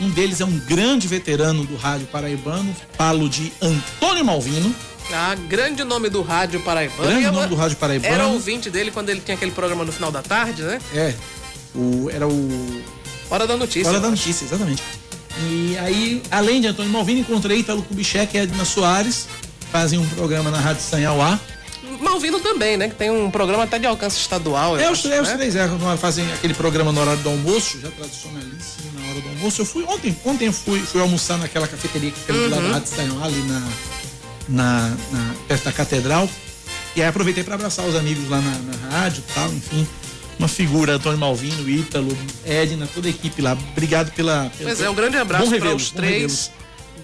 Um 0.00 0.10
deles 0.10 0.40
é 0.40 0.44
um 0.44 0.58
grande 0.58 1.06
veterano 1.06 1.64
do 1.64 1.76
rádio 1.76 2.06
paraibano, 2.06 2.74
falo 2.94 3.28
de 3.28 3.52
Antônio 3.60 4.24
Malvino. 4.24 4.74
Ah, 5.12 5.34
grande 5.48 5.84
nome 5.84 6.08
do 6.08 6.22
rádio 6.22 6.60
paraibano. 6.60 7.08
Grande 7.08 7.30
nome 7.30 7.46
do 7.46 7.54
rádio 7.54 7.76
paraibano. 7.76 8.14
Era 8.14 8.26
ouvinte 8.26 8.70
dele 8.70 8.90
quando 8.90 9.10
ele 9.10 9.20
tinha 9.20 9.34
aquele 9.34 9.52
programa 9.52 9.84
no 9.84 9.92
final 9.92 10.10
da 10.10 10.22
tarde, 10.22 10.62
né? 10.62 10.80
É. 10.94 11.14
O, 11.74 12.08
era 12.10 12.26
o. 12.26 12.82
Hora 13.30 13.46
da 13.46 13.56
Notícia. 13.56 13.88
Hora 13.88 14.00
da 14.00 14.10
Notícia, 14.10 14.44
exatamente. 14.44 14.82
E 15.50 15.76
aí, 15.78 16.22
além 16.30 16.60
de 16.60 16.66
Antônio 16.66 16.90
Malvino, 16.90 17.20
encontrei 17.20 17.58
Italo 17.58 17.82
Kubitschek 17.82 18.36
e 18.36 18.40
Edna 18.40 18.64
Soares, 18.64 19.26
fazem 19.70 19.98
um 19.98 20.08
programa 20.10 20.50
na 20.50 20.58
Rádio 20.58 20.82
Sanhauá. 20.82 21.38
Malvino 22.00 22.40
também, 22.40 22.76
né? 22.76 22.88
Que 22.88 22.94
tem 22.94 23.10
um 23.10 23.30
programa 23.30 23.64
até 23.64 23.78
de 23.78 23.86
alcance 23.86 24.18
estadual. 24.18 24.78
É, 24.78 24.90
os, 24.90 25.04
é, 25.04 25.20
os 25.20 25.28
três 25.30 25.56
é, 25.56 25.68
fazem 25.98 26.30
aquele 26.32 26.54
programa 26.54 26.92
no 26.92 27.00
horário 27.00 27.22
do 27.22 27.28
almoço, 27.28 27.80
já 27.80 27.90
tradicionalíssimo 27.90 28.92
na 28.94 29.10
hora 29.10 29.20
do 29.20 29.28
almoço. 29.28 29.62
Eu 29.62 29.66
fui 29.66 29.84
ontem, 29.84 30.16
ontem 30.24 30.46
eu 30.46 30.52
fui, 30.52 30.80
fui 30.80 31.00
almoçar 31.00 31.38
naquela 31.38 31.68
cafeteria 31.68 32.10
que 32.10 32.18
fica 32.18 32.32
uhum. 32.32 32.50
da 32.50 32.56
uhum. 32.56 32.72
Rádio 32.72 32.88
Sanhauá, 32.94 33.24
ali 33.24 33.42
na, 33.42 33.68
na, 34.48 34.96
na, 35.12 35.34
perto 35.46 35.64
da 35.64 35.72
catedral. 35.72 36.28
E 36.96 37.02
aí 37.02 37.08
aproveitei 37.08 37.44
para 37.44 37.54
abraçar 37.54 37.86
os 37.86 37.94
amigos 37.94 38.28
lá 38.28 38.40
na, 38.40 38.50
na 38.50 38.98
rádio 38.98 39.22
e 39.28 39.32
tal, 39.32 39.48
enfim 39.48 39.86
uma 40.38 40.48
figura, 40.48 40.94
Antônio 40.94 41.18
Malvino, 41.18 41.68
Ítalo, 41.68 42.16
Edna, 42.44 42.88
toda 42.92 43.08
a 43.08 43.10
equipe 43.10 43.40
lá. 43.40 43.56
Obrigado 43.72 44.12
pela. 44.12 44.50
pela 44.56 44.70
pois 44.70 44.80
é, 44.80 44.90
um 44.90 44.94
grande 44.94 45.16
abraço 45.16 45.50
para 45.58 45.74
os 45.74 45.90
três 45.90 46.50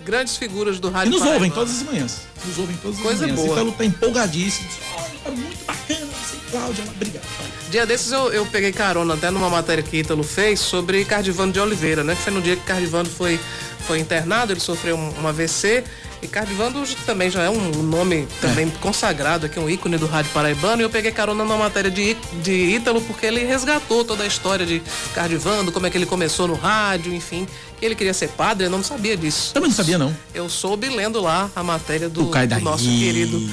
grandes 0.08 0.38
figuras 0.38 0.80
do 0.80 0.88
rádio. 0.88 1.10
E 1.10 1.10
nos 1.10 1.18
Paraíba. 1.18 1.34
ouvem 1.34 1.50
todas 1.50 1.76
as 1.76 1.82
manhãs. 1.82 2.20
Nos 2.46 2.58
ouvem 2.58 2.76
todas 2.76 2.98
Coisa 2.98 3.26
as 3.26 3.30
manhãs. 3.30 3.46
Boa. 3.46 3.52
Ítalo 3.52 3.72
tá 3.72 3.84
empolgadíssimo. 3.84 4.68
Olha, 4.96 5.10
tá 5.22 5.30
muito 5.30 5.64
bacana, 5.66 6.06
você 6.06 6.36
Cláudia. 6.50 6.84
Obrigado. 6.96 7.24
Dia 7.70 7.84
desses 7.84 8.10
eu, 8.10 8.32
eu 8.32 8.46
peguei 8.46 8.72
carona 8.72 9.12
até 9.12 9.30
numa 9.30 9.50
matéria 9.50 9.84
que 9.84 9.98
Ítalo 9.98 10.22
fez 10.22 10.60
sobre 10.60 11.04
Cardivano 11.04 11.52
de 11.52 11.60
Oliveira, 11.60 12.02
né? 12.02 12.14
Que 12.14 12.22
foi 12.22 12.32
no 12.32 12.40
dia 12.40 12.56
que 12.56 12.62
Cardivano 12.62 13.08
foi, 13.10 13.38
foi 13.80 13.98
internado, 13.98 14.54
ele 14.54 14.60
sofreu 14.60 14.96
um, 14.96 15.22
um 15.22 15.28
AVC 15.28 15.84
Ricardo 16.20 16.50
Ivando 16.50 16.84
também 17.06 17.30
já 17.30 17.42
é 17.42 17.50
um 17.50 17.82
nome 17.82 18.26
também 18.40 18.66
é. 18.66 18.70
consagrado 18.80 19.46
aqui, 19.46 19.58
um 19.58 19.68
ícone 19.68 19.96
do 19.96 20.06
rádio 20.06 20.30
paraibano. 20.32 20.82
E 20.82 20.84
eu 20.84 20.90
peguei 20.90 21.12
carona 21.12 21.44
na 21.44 21.56
matéria 21.56 21.90
de, 21.90 22.16
de 22.42 22.52
Ítalo, 22.52 23.00
porque 23.02 23.26
ele 23.26 23.44
resgatou 23.44 24.04
toda 24.04 24.24
a 24.24 24.26
história 24.26 24.66
de 24.66 24.82
Ricardo 25.08 25.32
Ivando, 25.32 25.70
como 25.70 25.86
é 25.86 25.90
que 25.90 25.96
ele 25.96 26.06
começou 26.06 26.48
no 26.48 26.54
rádio, 26.54 27.14
enfim. 27.14 27.46
Que 27.78 27.86
ele 27.86 27.94
queria 27.94 28.14
ser 28.14 28.28
padre, 28.30 28.66
eu 28.66 28.70
não 28.70 28.82
sabia 28.82 29.16
disso. 29.16 29.54
Também 29.54 29.68
não 29.68 29.76
sabia, 29.76 29.96
não. 29.96 30.14
Eu 30.34 30.48
soube 30.48 30.88
lendo 30.88 31.20
lá 31.20 31.50
a 31.54 31.62
matéria 31.62 32.08
do, 32.08 32.24
do 32.24 32.60
nosso 32.60 32.84
querido 32.84 33.48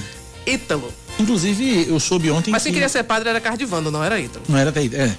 Ítalo. 0.46 0.92
Inclusive, 1.20 1.88
eu 1.88 2.00
soube 2.00 2.30
ontem. 2.32 2.52
Mas 2.52 2.64
quem 2.64 2.72
que... 2.72 2.78
queria 2.78 2.90
ser 2.90 3.04
padre 3.04 3.30
era 3.30 3.40
Cardivando, 3.40 3.92
não 3.92 4.04
era 4.04 4.20
Ítalo. 4.20 4.44
Não 4.50 4.58
era 4.58 4.70
até 4.70 4.84
é. 4.84 5.16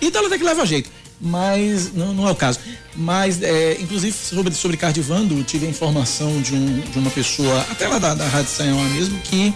Ítalo 0.00 0.26
até 0.26 0.38
que 0.38 0.44
leva 0.44 0.64
jeito 0.66 0.99
mas 1.20 1.92
não, 1.92 2.14
não 2.14 2.28
é 2.28 2.30
o 2.30 2.34
caso. 2.34 2.58
Mas, 2.96 3.42
é, 3.42 3.80
inclusive, 3.80 4.16
sobre, 4.16 4.54
sobre 4.54 4.76
Cardivando, 4.76 5.42
tive 5.44 5.66
a 5.66 5.70
informação 5.70 6.40
de, 6.40 6.54
um, 6.54 6.80
de 6.80 6.98
uma 6.98 7.10
pessoa, 7.10 7.60
até 7.70 7.86
lá 7.86 7.98
da, 7.98 8.14
da 8.14 8.26
Rádio 8.26 8.50
Sanhão 8.50 8.82
mesmo, 8.90 9.18
que 9.20 9.54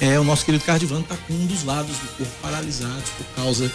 é, 0.00 0.18
o 0.18 0.24
nosso 0.24 0.44
querido 0.44 0.64
Cardivando 0.64 1.02
está 1.02 1.16
com 1.16 1.32
um 1.32 1.46
dos 1.46 1.64
lados 1.64 1.96
do 1.96 2.08
corpo 2.16 2.32
paralisados 2.42 3.10
por 3.10 3.26
causa 3.34 3.72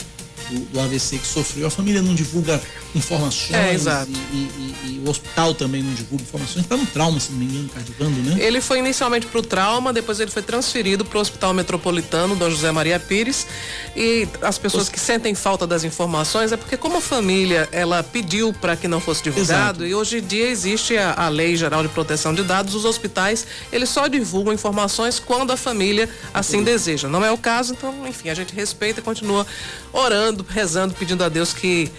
do, 0.51 0.59
do 0.65 0.79
AVC 0.79 1.17
que 1.17 1.27
sofreu. 1.27 1.67
A 1.67 1.69
família 1.71 2.01
não 2.01 2.13
divulga 2.13 2.61
informações. 2.93 3.53
É, 3.53 3.73
exato. 3.73 4.11
E, 4.11 4.15
e- 4.35 4.75
e- 4.85 4.95
e 4.97 5.03
o 5.05 5.09
hospital 5.09 5.53
também 5.53 5.81
não 5.81 5.93
divulga 5.93 6.23
informações. 6.23 6.65
Tá 6.65 6.75
no 6.77 6.85
trauma, 6.85 7.19
se 7.19 7.31
não 7.31 7.39
me 7.39 7.45
engano, 7.45 7.69
cardigando, 7.69 8.21
né? 8.29 8.43
Ele 8.43 8.59
foi 8.61 8.79
inicialmente 8.79 9.25
para 9.27 9.39
o 9.39 9.41
trauma, 9.43 9.93
depois 9.93 10.19
ele 10.19 10.29
foi 10.31 10.41
transferido 10.41 11.05
para 11.05 11.17
o 11.17 11.21
Hospital 11.21 11.53
Metropolitano 11.53 12.35
Dom 12.35 12.49
José 12.49 12.71
Maria 12.71 12.99
Pires. 12.99 13.47
E 13.95 14.27
as 14.41 14.57
pessoas 14.57 14.89
que 14.89 14.99
sentem 14.99 15.33
falta 15.35 15.65
das 15.65 15.83
informações 15.83 16.51
é 16.51 16.57
porque 16.57 16.75
como 16.77 16.97
a 16.97 17.01
família 17.01 17.69
ela 17.71 18.03
pediu 18.03 18.53
para 18.53 18.75
que 18.75 18.87
não 18.87 18.99
fosse 18.99 19.23
divulgado 19.23 19.83
Exato. 19.83 19.85
e 19.85 19.95
hoje 19.95 20.17
em 20.17 20.21
dia 20.21 20.47
existe 20.49 20.97
a, 20.97 21.13
a 21.13 21.29
Lei 21.29 21.55
Geral 21.55 21.81
de 21.83 21.89
Proteção 21.89 22.33
de 22.33 22.43
Dados, 22.43 22.75
os 22.75 22.85
hospitais 22.85 23.45
eles 23.71 23.89
só 23.89 24.07
divulgam 24.07 24.53
informações 24.53 25.19
quando 25.19 25.51
a 25.51 25.57
família 25.57 26.09
assim 26.33 26.63
deseja. 26.63 27.07
Não 27.07 27.23
é 27.23 27.31
o 27.31 27.37
caso, 27.37 27.73
então 27.73 28.07
enfim 28.07 28.29
a 28.29 28.33
gente 28.33 28.53
respeita 28.53 28.99
e 28.99 29.03
continua 29.03 29.45
orando, 29.93 30.40
rezando, 30.47 30.93
pedindo 30.93 31.23
a 31.23 31.29
Deus 31.29 31.53
que 31.53 31.91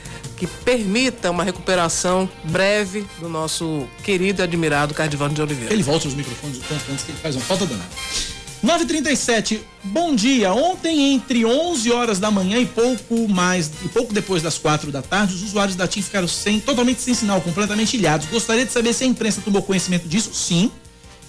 que 0.42 0.46
permita 0.64 1.30
uma 1.30 1.44
recuperação 1.44 2.28
breve 2.42 3.06
do 3.20 3.28
nosso 3.28 3.86
querido 4.02 4.40
e 4.40 4.42
admirado 4.42 4.92
Cardivano 4.92 5.32
de 5.32 5.40
Oliveira. 5.40 5.72
Ele 5.72 5.84
volta 5.84 6.08
os 6.08 6.14
microfones 6.14 6.58
o 6.58 6.60
quanto 6.62 6.90
antes 6.90 7.04
que 7.04 7.12
ele 7.12 7.18
faz 7.18 7.36
uma 7.36 7.44
falta 7.44 7.64
danada. 7.64 7.88
9h37, 8.64 9.60
bom 9.84 10.14
dia. 10.16 10.52
Ontem, 10.52 11.14
entre 11.14 11.44
11 11.44 11.92
horas 11.92 12.18
da 12.18 12.28
manhã 12.28 12.58
e 12.58 12.66
pouco 12.66 13.28
mais, 13.28 13.70
e 13.84 13.88
pouco 13.88 14.12
depois 14.12 14.42
das 14.42 14.58
4 14.58 14.90
da 14.90 15.00
tarde, 15.00 15.32
os 15.32 15.44
usuários 15.44 15.76
da 15.76 15.86
TIM 15.86 16.02
ficaram 16.02 16.26
sem, 16.26 16.58
totalmente 16.58 17.00
sem 17.00 17.14
sinal, 17.14 17.40
completamente 17.40 17.96
ilhados. 17.96 18.26
Gostaria 18.26 18.66
de 18.66 18.72
saber 18.72 18.92
se 18.94 19.04
a 19.04 19.06
imprensa 19.06 19.40
tomou 19.44 19.62
conhecimento 19.62 20.08
disso? 20.08 20.34
Sim. 20.34 20.72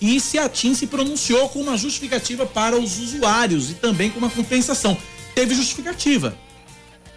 E 0.02 0.20
se 0.20 0.40
a 0.40 0.50
TIM 0.50 0.74
se 0.74 0.88
pronunciou 0.88 1.50
com 1.50 1.60
uma 1.60 1.78
justificativa 1.78 2.48
para 2.48 2.76
os 2.78 2.98
usuários 2.98 3.70
e 3.70 3.76
também 3.76 4.10
com 4.10 4.18
uma 4.18 4.30
compensação. 4.32 4.98
Teve 5.36 5.54
justificativa. 5.54 6.36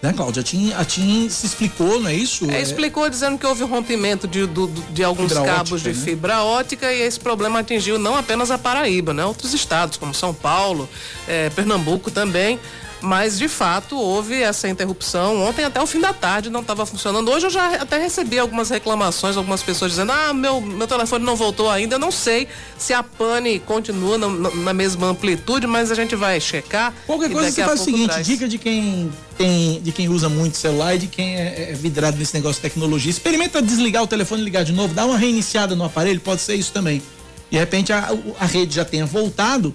Né, 0.02 0.12
Cláudia? 0.12 0.40
A 0.42 0.44
TIM, 0.44 0.72
a 0.74 0.84
TIM 0.84 1.28
se 1.30 1.46
explicou, 1.46 1.98
não 2.00 2.10
é 2.10 2.14
isso? 2.14 2.48
É, 2.50 2.60
explicou 2.60 3.08
dizendo 3.08 3.38
que 3.38 3.46
houve 3.46 3.64
rompimento 3.64 4.28
de, 4.28 4.46
do- 4.46 4.68
de 4.90 5.02
alguns 5.02 5.32
Fibra 5.32 5.44
cabos 5.46 5.72
ótica, 5.72 5.92
de 5.92 5.98
né? 5.98 6.04
fibra 6.04 6.42
ótica 6.42 6.92
e 6.92 7.00
esse 7.00 7.18
problema 7.18 7.60
atingiu 7.60 7.98
não 7.98 8.14
apenas 8.14 8.50
a 8.50 8.58
Paraíba, 8.58 9.14
né? 9.14 9.24
Outros 9.24 9.54
estados, 9.54 9.96
como 9.96 10.14
São 10.14 10.34
Paulo, 10.34 10.88
eh, 11.26 11.50
Pernambuco 11.50 12.10
também. 12.10 12.60
Mas 13.02 13.38
de 13.38 13.46
fato 13.46 13.94
houve 13.96 14.40
essa 14.42 14.68
interrupção. 14.68 15.42
Ontem 15.42 15.64
até 15.66 15.80
o 15.82 15.86
fim 15.86 16.00
da 16.00 16.14
tarde 16.14 16.48
não 16.48 16.60
estava 16.62 16.86
funcionando. 16.86 17.30
Hoje 17.30 17.46
eu 17.46 17.50
já 17.50 17.74
até 17.74 17.98
recebi 17.98 18.38
algumas 18.38 18.70
reclamações, 18.70 19.36
algumas 19.36 19.62
pessoas 19.62 19.90
dizendo: 19.92 20.12
ah, 20.12 20.32
meu, 20.32 20.62
meu 20.62 20.86
telefone 20.86 21.22
não 21.24 21.36
voltou 21.36 21.70
ainda. 21.70 21.96
Eu 21.96 21.98
não 21.98 22.10
sei 22.10 22.48
se 22.78 22.94
a 22.94 23.02
pane 23.02 23.60
continua 23.60 24.16
na, 24.16 24.28
na- 24.28 24.72
mesma 24.74 25.08
amplitude, 25.08 25.66
mas 25.66 25.90
a 25.90 25.94
gente 25.94 26.16
vai 26.16 26.40
checar. 26.40 26.92
Qualquer 27.06 27.30
coisa 27.30 27.50
você 27.50 27.62
faz 27.64 27.80
o 27.82 27.84
seguinte, 27.84 28.08
traz. 28.12 28.26
dica 28.26 28.48
de 28.48 28.56
quem 28.56 29.12
tem, 29.36 29.80
de 29.80 29.92
quem 29.92 30.08
usa 30.08 30.28
muito 30.28 30.56
celular 30.56 30.94
e 30.94 30.98
de 30.98 31.06
quem 31.06 31.36
é, 31.36 31.70
é 31.70 31.72
vidrado 31.74 32.16
nesse 32.16 32.34
negócio 32.34 32.56
de 32.56 32.62
tecnologia. 32.68 33.10
Experimenta 33.10 33.60
desligar 33.62 34.02
o 34.02 34.06
telefone 34.06 34.42
e 34.42 34.44
ligar 34.44 34.64
de 34.64 34.72
novo, 34.72 34.94
dá 34.94 35.04
uma 35.04 35.18
reiniciada 35.18 35.74
no 35.76 35.84
aparelho, 35.84 36.20
pode 36.20 36.40
ser 36.40 36.54
isso 36.54 36.72
também. 36.72 37.02
De 37.50 37.58
repente 37.58 37.92
a, 37.92 38.10
a 38.40 38.46
rede 38.46 38.74
já 38.74 38.84
tenha 38.84 39.06
voltado 39.06 39.74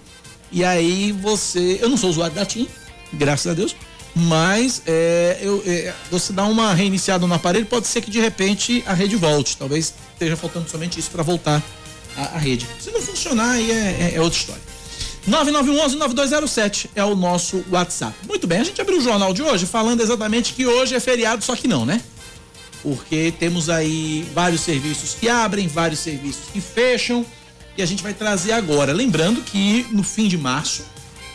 e 0.51 0.63
aí 0.63 1.12
você, 1.13 1.80
eu 1.82 1.88
não 1.89 1.96
sou 1.98 2.10
usuário 2.10 2.36
da 2.36 2.46
TIM, 2.46 2.68
graças 3.13 3.48
a 3.50 3.53
Deus, 3.53 3.75
mas 4.13 4.82
é, 4.86 5.38
eu, 5.41 5.63
é, 5.65 5.94
você 6.10 6.34
dá 6.34 6.44
uma 6.46 6.74
reiniciada 6.74 7.25
no 7.25 7.34
aparelho, 7.34 7.65
pode 7.65 7.88
ser 7.88 8.01
que 8.01 8.12
de 8.12 8.20
repente 8.20 8.84
a 8.86 8.94
rede 8.94 9.15
volte. 9.15 9.56
Talvez 9.56 9.94
esteja 10.13 10.36
faltando 10.36 10.70
somente 10.70 11.00
isso 11.00 11.10
para 11.12 11.24
voltar 11.24 11.63
a, 12.18 12.36
a 12.36 12.38
rede. 12.38 12.68
Se 12.80 12.91
não 12.91 13.01
funcionar, 13.01 13.51
aí 13.51 13.72
é- 13.72 13.74
é- 13.74 14.13
é 14.15 14.22
outra 14.22 14.38
história. 14.38 14.62
9911-9207 15.28 16.90
é 16.96 17.04
o 17.04 17.16
nosso 17.16 17.63
WhatsApp. 17.70 18.16
Muito 18.28 18.48
bem, 18.48 18.60
a 18.60 18.63
gente 18.63 18.82
abriu 18.82 18.98
o 18.98 19.01
jornal 19.01 19.34
de 19.34 19.42
hoje 19.42 19.66
falando 19.66 20.01
exatamente 20.01 20.54
que 20.54 20.66
hoje 20.66 20.96
é 20.96 21.00
feriado, 21.00 21.44
só 21.44 21.56
que 21.56 21.68
não, 21.68 21.86
né? 21.86 22.01
Porque 22.82 23.32
temos 23.40 23.70
aí 23.70 24.28
vários 24.34 24.62
serviços 24.62 25.13
que 25.13 25.30
abrem, 25.30 25.68
vários 25.68 26.00
serviços 26.00 26.46
que 26.51 26.60
fecham, 26.60 27.24
e 27.78 27.82
a 27.82 27.86
gente 27.86 28.01
vai 28.01 28.13
trazer 28.13 28.54
agora. 28.54 28.92
Lembrando 28.92 29.42
que 29.42 29.86
no 29.92 30.04
fim 30.04 30.28
de 30.28 30.38
março, 30.38 30.84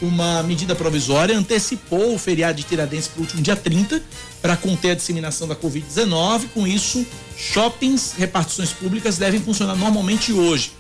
uma 0.03 0.43
medida 0.43 0.75
provisória 0.75 1.37
antecipou 1.37 2.15
o 2.15 2.19
feriado 2.19 2.59
de 2.59 2.65
Tiradentes 2.65 3.09
para 3.09 3.21
o 3.21 3.23
último 3.23 3.41
dia 3.41 3.57
30 3.57 4.03
para 4.43 4.57
conter 4.57 4.91
a 4.91 4.95
disseminação 4.95 5.49
da 5.49 5.55
Covid-19. 5.55 6.49
Com 6.53 6.67
isso, 6.67 7.07
shoppings, 7.37 8.15
repartições 8.19 8.71
públicas 8.71 9.17
devem 9.17 9.41
funcionar 9.41 9.77
normalmente 9.77 10.33
hoje. 10.33 10.73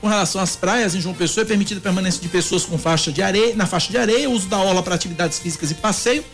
Com 0.00 0.08
relação 0.08 0.40
às 0.40 0.56
praias, 0.56 0.94
em 0.94 1.00
João 1.00 1.14
Pessoa 1.14 1.44
é 1.44 1.46
permitida 1.46 1.78
a 1.78 1.82
permanência 1.82 2.22
de 2.22 2.28
pessoas 2.28 2.64
com 2.64 2.78
faixa 2.78 3.12
de 3.12 3.20
areia, 3.20 3.54
na 3.54 3.66
faixa 3.66 3.90
de 3.90 3.98
areia, 3.98 4.30
uso 4.30 4.48
da 4.48 4.58
orla 4.58 4.82
para 4.82 4.94
atividades 4.94 5.38
físicas 5.38 5.70
e 5.70 5.74
passeio, 5.74 6.24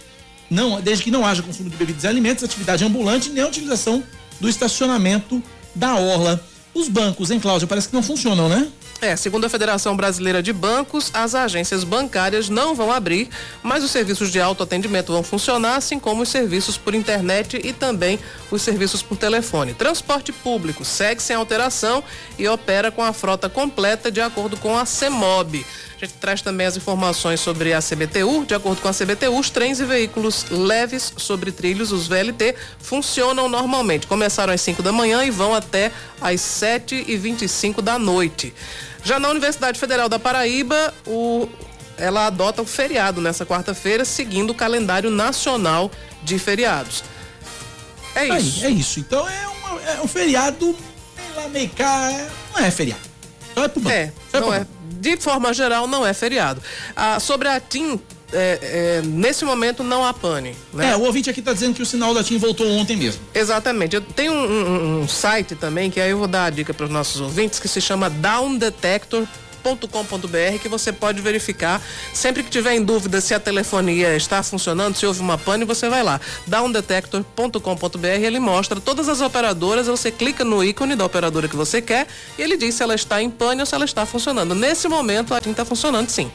não, 0.49 0.81
desde 0.81 1.03
que 1.03 1.11
não 1.11 1.27
haja 1.27 1.43
consumo 1.43 1.69
de 1.69 1.77
bebidas 1.77 2.05
e 2.05 2.07
alimentos, 2.07 2.45
atividade 2.45 2.85
ambulante, 2.85 3.29
nem 3.31 3.43
a 3.43 3.49
utilização 3.49 4.05
do 4.41 4.49
estacionamento 4.49 5.43
da 5.75 5.97
orla. 5.97 6.41
Os 6.73 6.89
bancos, 6.89 7.31
hein, 7.31 7.41
Cláudia, 7.41 7.67
parece 7.67 7.89
que 7.89 7.95
não 7.95 8.03
funcionam, 8.03 8.49
né? 8.49 8.69
É, 9.01 9.15
segundo 9.15 9.45
a 9.45 9.49
Federação 9.49 9.97
Brasileira 9.97 10.43
de 10.43 10.53
Bancos, 10.53 11.11
as 11.13 11.35
agências 11.35 11.85
bancárias 11.85 12.49
não 12.49 12.75
vão 12.75 12.91
abrir, 12.91 13.29
mas 13.63 13.85
os 13.85 13.91
serviços 13.91 14.31
de 14.31 14.41
autoatendimento 14.41 15.13
vão 15.13 15.23
funcionar, 15.23 15.77
assim 15.77 15.99
como 15.99 16.23
os 16.23 16.29
serviços 16.29 16.79
por 16.79 16.95
internet 16.95 17.61
e 17.63 17.73
também 17.73 18.19
os 18.51 18.63
serviços 18.63 19.03
por 19.03 19.17
telefone. 19.17 19.75
Transporte 19.75 20.33
público 20.33 20.85
segue 20.85 21.23
sem 21.23 21.37
alteração 21.37 22.03
e 22.39 22.49
opera 22.49 22.91
com 22.91 23.03
a 23.03 23.13
frota 23.13 23.49
completa 23.49 24.11
de 24.11 24.21
acordo 24.21 24.57
com 24.57 24.77
a 24.77 24.87
CEMOB. 24.87 25.65
A 26.01 26.05
gente 26.05 26.15
traz 26.19 26.43
também 26.43 26.67
as 26.67 26.77
informações 26.77 27.41
sobre 27.41 27.73
a 27.73 27.81
CBTU. 27.81 28.45
De 28.45 28.55
acordo 28.55 28.83
com 28.83 28.89
a 28.89 28.93
CBTU, 28.93 29.39
os 29.39 29.49
trens 29.49 29.81
e 29.81 29.85
veículos 29.87 30.45
leves 30.51 31.13
sobre 31.17 31.51
trilhos, 31.51 31.91
os 31.91 32.07
VLT, 32.07 32.55
funcionam 32.79 33.49
normalmente. 33.49 34.07
Começaram 34.07 34.53
às 34.53 34.61
5 34.61 34.83
da 34.83 34.93
manhã 34.93 35.25
e 35.25 35.31
vão 35.31 35.55
até 35.55 35.91
às 36.21 36.41
7 36.43 37.03
e 37.09 37.17
25 37.17 37.81
da 37.81 37.99
noite. 37.99 38.53
Já 39.03 39.19
na 39.19 39.31
Universidade 39.31 39.79
Federal 39.81 40.07
da 40.09 40.19
Paraíba, 40.19 40.93
o- 41.07 41.49
ela 41.97 42.27
adota 42.27 42.61
o 42.61 42.67
feriado 42.67 43.23
nessa 43.23 43.47
quarta-feira, 43.47 44.05
seguindo 44.05 44.51
o 44.51 44.55
calendário 44.55 45.09
nacional 45.11 45.91
de 46.23 46.39
feriados. 46.39 47.03
É 48.15 48.21
Aí, 48.33 48.39
isso. 48.47 48.65
é 48.67 48.69
isso. 48.71 49.01
Então 49.01 49.27
é, 49.27 49.49
uma- 49.49 49.81
é 49.93 50.01
um 50.03 50.07
feriado, 50.09 50.77
lá, 51.35 51.49
meio 51.49 51.71
cá, 51.71 52.11
é- 52.13 52.29
não 52.53 52.59
é 52.67 52.71
feriado. 52.71 53.01
Só 53.55 53.65
é 53.65 53.69
pro 53.69 53.81
banco. 53.81 53.97
É, 53.97 54.13
Só 54.31 54.41
não 54.41 54.47
pro 54.49 54.57
é. 54.57 54.59
banco. 54.59 54.71
De 55.01 55.17
forma 55.17 55.53
geral, 55.55 55.87
não 55.87 56.07
é 56.07 56.13
feriado. 56.13 56.61
Ah, 56.95 57.21
sobre 57.21 57.49
a 57.49 57.61
TIM, 57.61 58.01
é, 58.33 58.59
é, 59.03 59.03
nesse 59.07 59.45
momento 59.45 59.85
não 59.85 60.05
há 60.05 60.13
pane. 60.13 60.57
Né? 60.73 60.91
É, 60.93 60.97
o 60.97 61.03
ouvinte 61.03 61.31
aqui 61.31 61.41
tá 61.43 61.53
dizendo 61.53 61.75
que 61.75 61.83
o 61.83 61.87
sinal 61.87 62.13
da 62.15 62.25
TIM 62.25 62.39
voltou 62.39 62.67
ontem 62.69 62.97
mesmo. 62.97 63.21
Exatamente. 63.35 63.95
Eu 63.95 64.01
tenho 64.03 64.33
um, 64.33 64.45
um- 64.45 65.01
um 65.03 65.09
site 65.09 65.55
também, 65.55 65.91
que 65.91 66.01
aí 66.01 66.11
eu 66.11 66.19
vou 66.19 66.27
dar 66.29 66.47
a 66.47 66.51
dica 66.51 66.73
para 66.75 66.85
os 66.85 66.91
nossos 66.91 67.21
ouvintes, 67.21 67.59
que 67.61 67.69
se 67.69 67.81
chama 67.81 68.09
downdetector.com.br 69.67 70.59
que 70.63 70.69
você 70.69 70.93
pode 70.93 71.21
verificar 71.21 71.83
sempre 72.13 72.45
que 72.45 72.51
tiver 72.51 72.75
em 72.75 72.85
dúvida 72.85 73.21
se 73.21 73.35
a 73.35 73.41
telefonia 73.41 74.17
está 74.17 74.43
funcionando, 74.43 74.97
se 74.97 75.05
houve 75.05 75.21
uma 75.21 75.37
pane, 75.37 75.65
você 75.65 75.89
vai 75.89 76.03
lá. 76.03 76.21
downdetector.com.br, 76.47 78.07
ele 78.07 78.39
mostra 78.39 78.81
todas 78.81 79.09
as 79.09 79.21
operadoras, 79.21 79.89
você 79.89 80.13
clica 80.13 80.45
no 80.45 80.63
ícone 80.63 80.95
da 80.95 81.05
operadora 81.05 81.49
que 81.49 81.57
você 81.57 81.83
quer 81.83 82.07
e 82.39 82.43
ele 82.43 82.57
diz 82.57 82.77
se 82.77 82.83
ela 82.83 82.95
está 82.95 83.21
em 83.21 83.31
pane 83.31 83.61
ou 83.61 83.67
se 83.67 83.75
ela 83.75 83.85
está 83.85 84.07
funcionando. 84.07 84.55
Nesse 84.55 84.89
momento 84.89 85.35
a 85.35 85.41
TIM 85.41 85.51
está 85.51 85.65
funcionando 85.65 86.09
sim. 86.09 86.31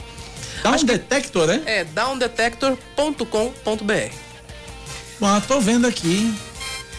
Dá 0.62 0.72
um 0.72 0.84
detector, 0.84 1.48
né? 1.48 1.62
É 1.66 1.86
downdetector.com.br. 1.86 4.14
Ah, 5.22 5.42
tô 5.48 5.60
vendo 5.60 5.88
aqui. 5.88 6.34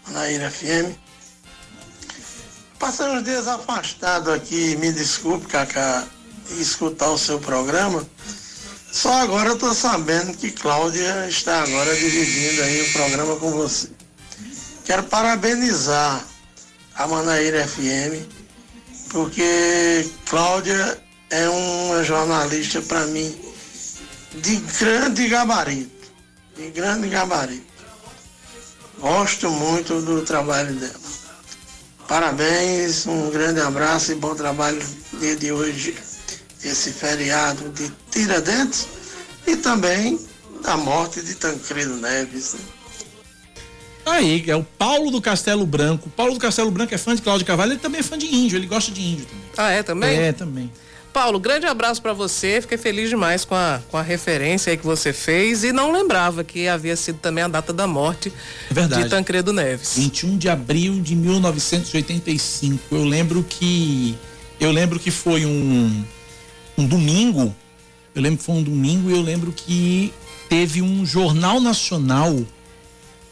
Manaíra 0.08 0.50
FM. 0.50 0.96
Passei 2.80 3.08
uns 3.08 3.24
dias 3.24 3.48
afastado 3.48 4.32
aqui, 4.32 4.76
me 4.78 4.92
desculpe 4.92 5.46
Cacá, 5.46 6.08
escutar 6.58 7.10
o 7.10 7.18
seu 7.18 7.40
programa. 7.40 8.06
Só 8.92 9.14
agora 9.22 9.50
eu 9.50 9.58
tô 9.58 9.74
sabendo 9.74 10.36
que 10.36 10.52
Cláudia 10.52 11.28
está 11.28 11.62
agora 11.62 11.96
dividindo 11.96 12.64
aí 12.64 12.82
o 12.82 12.92
programa 12.94 13.36
com 13.36 13.52
você. 13.52 13.90
Quero 14.86 15.04
parabenizar 15.04 16.26
a 16.96 17.08
Manaíra 17.08 17.68
FM, 17.68 18.26
porque 19.10 20.10
Cláudia 20.26 21.02
é 21.30 21.50
uma 21.50 22.04
jornalista 22.04 22.82
para 22.82 23.06
mim 23.08 23.36
de 24.36 24.56
grande 24.80 25.28
gabarito. 25.28 25.92
De 26.56 26.70
grande 26.72 27.10
gabarito. 27.10 27.66
Gosto 29.00 29.50
muito 29.52 30.02
do 30.02 30.22
trabalho 30.22 30.74
dela. 30.76 31.06
Parabéns, 32.08 33.06
um 33.08 33.30
grande 33.30 33.60
abraço 33.60 34.12
e 34.12 34.16
bom 34.16 34.36
trabalho 34.36 34.82
dia 35.20 35.36
de 35.36 35.52
hoje, 35.52 35.98
esse 36.64 36.92
feriado 36.92 37.70
de 37.70 37.92
Tiradentes 38.12 38.88
e 39.48 39.58
também 39.58 40.20
da 40.62 40.78
morte 40.78 41.22
de 41.22 41.36
Tancredo 41.36 41.96
Neves. 41.96 42.54
Né? 42.54 42.75
Aí, 44.06 44.44
é 44.48 44.56
o 44.56 44.64
Paulo 44.64 45.10
do 45.10 45.20
Castelo 45.20 45.66
Branco. 45.66 46.08
O 46.08 46.12
Paulo 46.12 46.34
do 46.34 46.40
Castelo 46.40 46.70
Branco 46.70 46.94
é 46.94 46.98
fã 46.98 47.16
de 47.16 47.22
Cláudio 47.22 47.46
Carvalho, 47.46 47.74
ele 47.74 47.80
também 47.80 48.00
é 48.00 48.04
fã 48.04 48.18
de 48.18 48.28
índio, 48.28 48.58
ele 48.58 48.68
gosta 48.68 48.92
de 48.92 49.02
índio 49.02 49.26
também. 49.26 49.46
Ah, 49.58 49.72
é 49.72 49.84
também? 49.84 50.20
É, 50.20 50.32
também. 50.32 50.72
Paulo, 51.16 51.40
grande 51.40 51.66
abraço 51.66 52.02
para 52.02 52.12
você. 52.12 52.60
Fiquei 52.60 52.78
feliz 52.78 53.10
demais 53.10 53.46
com 53.46 53.56
a, 53.56 53.82
com 53.90 53.96
a 53.98 54.02
referência 54.02 54.70
aí 54.70 54.78
que 54.78 54.86
você 54.86 55.14
fez 55.14 55.64
e 55.64 55.72
não 55.72 55.94
lembrava 55.94 56.44
que 56.44 56.68
havia 56.68 56.96
sido 56.98 57.20
também 57.20 57.42
a 57.42 57.48
data 57.48 57.72
da 57.72 57.88
morte 57.88 58.34
Verdade. 58.70 59.04
de 59.04 59.10
Tancredo 59.10 59.54
Neves. 59.54 59.94
21 59.96 60.38
de 60.38 60.50
abril 60.50 61.00
de 61.02 61.16
1985. 61.16 62.94
Eu 62.94 63.06
lembro 63.06 63.46
que 63.48 64.18
eu 64.60 64.72
lembro 64.72 65.00
que 65.00 65.10
foi 65.10 65.46
um 65.46 66.04
um 66.78 66.86
domingo. 66.86 67.56
Eu 68.14 68.22
lembro 68.22 68.40
que 68.40 68.44
foi 68.44 68.56
um 68.56 68.64
domingo 68.64 69.10
e 69.10 69.14
eu 69.14 69.22
lembro 69.22 69.54
que 69.54 70.14
teve 70.50 70.82
um 70.82 71.06
jornal 71.06 71.62
nacional 71.62 72.38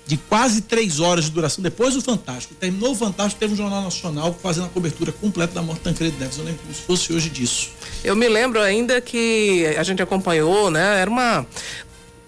de 0.06 0.18
quase 0.18 0.62
três 0.62 1.00
horas 1.00 1.26
de 1.26 1.32
duração, 1.32 1.64
depois 1.64 1.94
do 1.94 2.02
Fantástico. 2.02 2.54
Terminou 2.56 2.92
o 2.92 2.96
Fantástico, 2.96 3.40
teve 3.40 3.54
um 3.54 3.56
Jornal 3.56 3.82
Nacional 3.84 4.38
fazendo 4.42 4.66
a 4.66 4.70
cobertura 4.70 5.12
completa 5.12 5.54
da 5.54 5.62
morte 5.62 5.80
de 5.80 5.86
Tancredo 5.86 6.18
Neves. 6.20 6.38
Eu 6.38 6.44
lembro 6.44 6.62
como 6.62 6.74
se 6.74 6.82
fosse 6.82 7.14
hoje 7.14 7.30
disso. 7.30 7.72
Eu 8.04 8.16
me 8.16 8.28
lembro 8.28 8.62
ainda 8.62 9.00
que 9.00 9.66
a 9.78 9.84
gente 9.84 10.02
acompanhou, 10.02 10.70
né? 10.70 11.00
Era 11.00 11.10
uma 11.10 11.46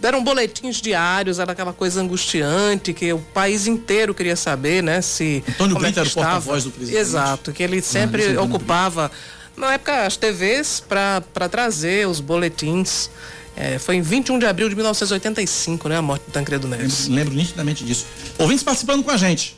eram 0.02 0.24
boletins 0.24 0.82
diários, 0.82 1.40
era 1.40 1.52
aquela 1.52 1.74
coisa 1.74 2.02
angustiante 2.02 2.94
que 2.94 3.12
o 3.12 3.20
país 3.20 3.66
inteiro 3.66 4.14
queria 4.14 4.36
saber, 4.36 4.84
né? 4.84 5.02
Se 5.02 5.44
Antônio 5.50 5.78
Brito 5.78 6.00
é 6.00 6.02
era 6.02 6.10
o 6.10 6.14
porta-voz 6.14 6.64
do 6.64 6.72
presidente. 6.72 7.00
Exato, 7.00 7.52
que 7.52 7.64
ele 7.64 7.82
sempre 7.82 8.36
ah, 8.36 8.42
ocupava 8.42 9.12
na 9.58 9.74
época 9.74 10.06
as 10.06 10.16
TVs 10.16 10.80
para 10.80 11.50
trazer 11.50 12.08
os 12.08 12.20
boletins 12.20 13.10
é, 13.56 13.80
foi 13.80 13.96
em 13.96 14.02
21 14.02 14.40
de 14.40 14.46
abril 14.46 14.68
de 14.68 14.76
1985, 14.76 15.88
né? 15.88 15.98
A 15.98 16.02
morte 16.02 16.26
do 16.26 16.32
Tancredo 16.32 16.68
Neves. 16.68 17.08
Lembro, 17.08 17.16
lembro 17.16 17.34
nitidamente 17.36 17.86
disso. 17.86 18.06
Ouvintes 18.38 18.64
participando 18.64 19.04
com 19.04 19.12
a 19.12 19.18
gente. 19.18 19.56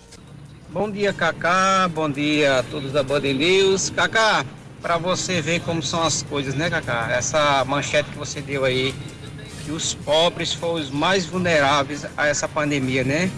Bom 0.71 0.91
dia, 0.91 1.11
Cacá. 1.11 1.89
Bom 1.93 2.09
dia 2.09 2.59
a 2.59 2.63
todos 2.63 2.91
da 2.91 3.01
Band 3.01 3.21
News. 3.21 3.89
Cacá, 3.89 4.45
para 4.81 4.97
você 4.97 5.41
ver 5.41 5.61
como 5.61 5.81
são 5.81 6.03
as 6.03 6.21
coisas, 6.21 6.53
né, 6.53 6.69
Cacá? 6.69 7.07
Essa 7.11 7.65
manchete 7.65 8.11
que 8.11 8.17
você 8.17 8.39
deu 8.39 8.63
aí, 8.63 8.93
que 9.65 9.71
os 9.71 9.95
pobres 9.95 10.53
foram 10.53 10.75
os 10.75 10.91
mais 10.91 11.25
vulneráveis 11.25 12.05
a 12.15 12.27
essa 12.27 12.47
pandemia, 12.47 13.03
né? 13.03 13.31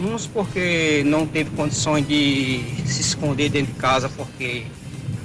Uns 0.00 0.26
porque 0.26 1.02
não 1.04 1.26
teve 1.26 1.50
condições 1.50 2.06
de 2.06 2.64
se 2.86 3.02
esconder 3.02 3.50
dentro 3.50 3.74
de 3.74 3.78
casa 3.78 4.08
porque 4.08 4.64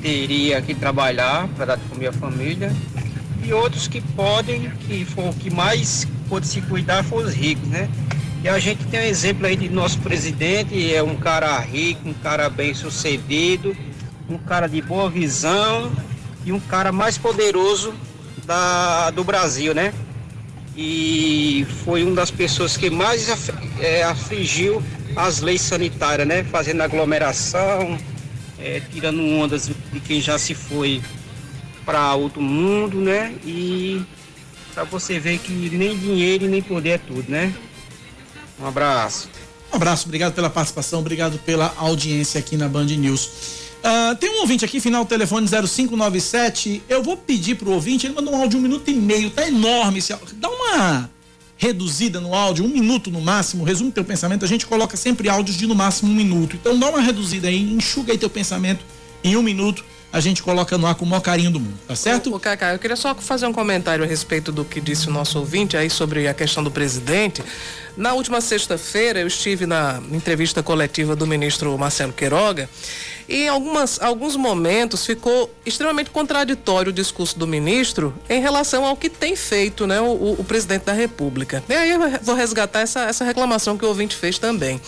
teria 0.01 0.61
que 0.61 0.73
trabalhar 0.75 1.47
para 1.55 1.65
dar 1.65 1.77
de 1.77 1.85
comer 1.85 2.07
a 2.07 2.13
família 2.13 2.73
e 3.43 3.53
outros 3.53 3.87
que 3.87 4.01
podem, 4.01 4.69
que 4.87 5.05
for 5.05 5.33
que 5.35 5.49
mais 5.49 6.07
pode 6.29 6.47
se 6.47 6.61
cuidar, 6.61 7.03
foram 7.03 7.27
os 7.27 7.33
ricos, 7.33 7.67
né? 7.67 7.89
E 8.43 8.49
a 8.49 8.59
gente 8.59 8.83
tem 8.85 8.99
um 8.99 9.03
exemplo 9.03 9.45
aí 9.45 9.55
de 9.55 9.69
nosso 9.69 9.99
presidente, 9.99 10.93
é 10.93 11.01
um 11.01 11.15
cara 11.15 11.57
rico, 11.59 12.09
um 12.09 12.13
cara 12.13 12.49
bem 12.49 12.73
sucedido, 12.73 13.75
um 14.29 14.37
cara 14.37 14.67
de 14.67 14.81
boa 14.81 15.09
visão 15.09 15.91
e 16.45 16.51
um 16.51 16.59
cara 16.59 16.91
mais 16.91 17.17
poderoso 17.17 17.93
da, 18.45 19.11
do 19.11 19.23
Brasil, 19.23 19.73
né? 19.73 19.93
E 20.75 21.65
foi 21.83 22.03
uma 22.03 22.15
das 22.15 22.31
pessoas 22.31 22.75
que 22.75 22.89
mais 22.89 23.29
é, 23.79 24.03
afligiu 24.03 24.83
as 25.15 25.39
leis 25.39 25.61
sanitárias, 25.61 26.27
né? 26.27 26.43
Fazendo 26.43 26.81
aglomeração, 26.81 27.97
é, 28.59 28.81
tirando 28.91 29.21
ondas 29.21 29.69
de 29.91 29.99
quem 29.99 30.19
já 30.19 30.37
se 30.37 30.53
foi 30.53 31.01
para 31.85 32.15
outro 32.15 32.41
mundo, 32.41 32.99
né? 32.99 33.33
E 33.45 34.01
para 34.73 34.83
você 34.83 35.19
ver 35.19 35.37
que 35.39 35.51
nem 35.51 35.97
dinheiro 35.97 36.47
nem 36.47 36.61
poder 36.61 36.89
é 36.89 36.97
tudo, 36.97 37.25
né? 37.27 37.53
Um 38.59 38.67
abraço. 38.67 39.29
Um 39.71 39.75
abraço, 39.75 40.05
obrigado 40.05 40.33
pela 40.33 40.49
participação, 40.49 40.99
obrigado 40.99 41.39
pela 41.39 41.73
audiência 41.77 42.39
aqui 42.39 42.55
na 42.55 42.67
Band 42.67 42.85
News. 42.85 43.61
Uh, 43.83 44.15
tem 44.15 44.29
um 44.29 44.41
ouvinte 44.41 44.63
aqui, 44.63 44.79
final 44.79 45.05
telefone 45.05 45.47
0597. 45.47 46.83
Eu 46.87 47.03
vou 47.03 47.17
pedir 47.17 47.55
pro 47.55 47.71
ouvinte, 47.71 48.07
ele 48.07 48.13
mandou 48.13 48.33
um 48.33 48.37
áudio 48.37 48.51
de 48.51 48.57
um 48.57 48.61
minuto 48.61 48.89
e 48.89 48.93
meio, 48.93 49.29
tá 49.29 49.47
enorme 49.47 49.99
esse 49.99 50.13
áudio. 50.13 50.35
Dá 50.35 50.49
uma 50.49 51.09
reduzida 51.57 52.21
no 52.21 52.33
áudio, 52.33 52.65
um 52.65 52.69
minuto 52.69 53.11
no 53.11 53.19
máximo, 53.19 53.63
resume 53.63 53.91
teu 53.91 54.05
pensamento. 54.05 54.45
A 54.45 54.47
gente 54.47 54.65
coloca 54.65 54.95
sempre 54.95 55.27
áudios 55.27 55.57
de 55.57 55.67
no 55.67 55.75
máximo 55.75 56.11
um 56.11 56.15
minuto. 56.15 56.55
Então 56.55 56.77
dá 56.77 56.89
uma 56.89 57.01
reduzida 57.01 57.47
aí, 57.47 57.73
enxuga 57.73 58.11
aí 58.11 58.17
teu 58.17 58.29
pensamento 58.29 58.85
em 59.23 59.35
um 59.35 59.41
minuto 59.41 59.83
a 60.13 60.19
gente 60.19 60.43
coloca 60.43 60.77
no 60.77 60.85
ar 60.85 60.93
com 60.93 61.05
o 61.05 61.07
maior 61.07 61.21
carinho 61.21 61.49
do 61.49 61.59
mundo, 61.59 61.73
tá 61.87 61.95
certo? 61.95 62.33
O 62.35 62.39
Cacá, 62.39 62.71
eu 62.71 62.77
queria 62.77 62.95
só 62.95 63.15
fazer 63.15 63.47
um 63.47 63.51
comentário 63.51 64.03
a 64.03 64.07
respeito 64.07 64.51
do 64.51 64.63
que 64.63 64.79
disse 64.79 65.09
o 65.09 65.11
nosso 65.11 65.39
ouvinte 65.39 65.75
aí 65.75 65.89
sobre 65.89 66.27
a 66.27 66.35
questão 66.35 66.63
do 66.63 66.69
presidente. 66.69 67.43
Na 67.97 68.13
última 68.13 68.39
sexta-feira, 68.39 69.19
eu 69.19 69.25
estive 69.25 69.65
na 69.65 69.99
entrevista 70.11 70.61
coletiva 70.61 71.15
do 71.15 71.25
ministro 71.25 71.75
Marcelo 71.79 72.13
Queiroga 72.13 72.69
e 73.27 73.43
em 73.43 73.47
algumas, 73.47 74.01
alguns 74.01 74.35
momentos 74.35 75.05
ficou 75.05 75.53
extremamente 75.65 76.09
contraditório 76.09 76.89
o 76.89 76.93
discurso 76.93 77.37
do 77.37 77.47
ministro 77.47 78.13
em 78.29 78.41
relação 78.41 78.85
ao 78.85 78.95
que 78.95 79.09
tem 79.09 79.35
feito 79.35 79.87
né, 79.87 80.01
o, 80.01 80.35
o 80.39 80.43
presidente 80.43 80.83
da 80.85 80.93
República. 80.93 81.63
E 81.69 81.73
aí 81.73 81.89
eu 81.91 81.99
vou 82.21 82.35
resgatar 82.35 82.81
essa, 82.81 83.03
essa 83.03 83.23
reclamação 83.23 83.77
que 83.77 83.85
o 83.85 83.87
ouvinte 83.87 84.15
fez 84.15 84.37
também. 84.37 84.79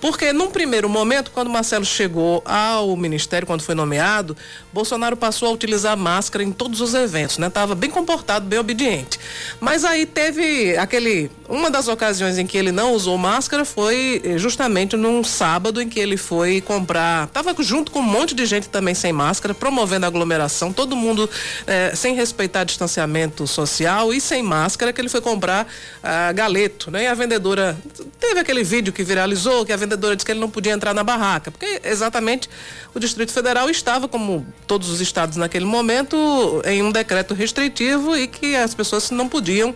Porque 0.00 0.32
num 0.32 0.50
primeiro 0.50 0.88
momento, 0.88 1.30
quando 1.30 1.50
Marcelo 1.50 1.84
chegou 1.84 2.42
ao 2.44 2.96
ministério, 2.96 3.46
quando 3.46 3.62
foi 3.62 3.74
nomeado, 3.74 4.36
Bolsonaro 4.72 5.16
passou 5.16 5.48
a 5.48 5.52
utilizar 5.52 5.96
máscara 5.96 6.44
em 6.44 6.52
todos 6.52 6.80
os 6.80 6.94
eventos, 6.94 7.38
né? 7.38 7.50
Tava 7.50 7.74
bem 7.74 7.90
comportado, 7.90 8.46
bem 8.46 8.58
obediente. 8.58 9.18
Mas 9.60 9.84
aí 9.84 10.06
teve 10.06 10.76
aquele. 10.76 11.30
Uma 11.48 11.68
das 11.68 11.88
ocasiões 11.88 12.38
em 12.38 12.46
que 12.46 12.56
ele 12.56 12.70
não 12.70 12.92
usou 12.92 13.18
máscara 13.18 13.64
foi 13.64 14.22
eh, 14.24 14.38
justamente 14.38 14.96
num 14.96 15.24
sábado 15.24 15.82
em 15.82 15.88
que 15.88 15.98
ele 15.98 16.16
foi 16.16 16.60
comprar. 16.60 17.26
Tava 17.28 17.54
junto 17.58 17.90
com 17.90 17.98
um 17.98 18.02
monte 18.02 18.34
de 18.34 18.46
gente 18.46 18.68
também 18.68 18.94
sem 18.94 19.12
máscara, 19.12 19.52
promovendo 19.52 20.06
aglomeração, 20.06 20.72
todo 20.72 20.94
mundo 20.94 21.28
eh, 21.66 21.92
sem 21.96 22.14
respeitar 22.14 22.62
distanciamento 22.62 23.48
social 23.48 24.14
e 24.14 24.20
sem 24.20 24.42
máscara, 24.42 24.92
que 24.92 25.00
ele 25.00 25.08
foi 25.08 25.20
comprar 25.20 25.66
uh, 25.66 26.34
galeto, 26.34 26.90
né? 26.90 27.04
E 27.04 27.06
a 27.06 27.14
vendedora. 27.14 27.76
Teve 28.20 28.40
aquele 28.40 28.62
vídeo 28.62 28.92
que 28.92 29.02
viralizou, 29.02 29.66
que 29.66 29.72
a 29.72 29.76
vendedora 29.76 30.14
disse 30.14 30.24
que 30.24 30.32
ele 30.32 30.40
não 30.40 30.50
podia 30.50 30.72
entrar 30.72 30.94
na 30.94 31.02
barraca, 31.02 31.50
porque 31.50 31.80
exatamente 31.84 32.48
o 32.94 33.00
Distrito 33.00 33.32
Federal 33.32 33.68
estava, 33.68 34.06
como 34.06 34.46
todos 34.70 34.88
os 34.88 35.00
estados 35.00 35.36
naquele 35.36 35.64
momento, 35.64 36.62
em 36.64 36.80
um 36.80 36.92
decreto 36.92 37.34
restritivo 37.34 38.16
e 38.16 38.28
que 38.28 38.54
as 38.54 38.72
pessoas 38.72 39.10
não 39.10 39.28
podiam 39.28 39.74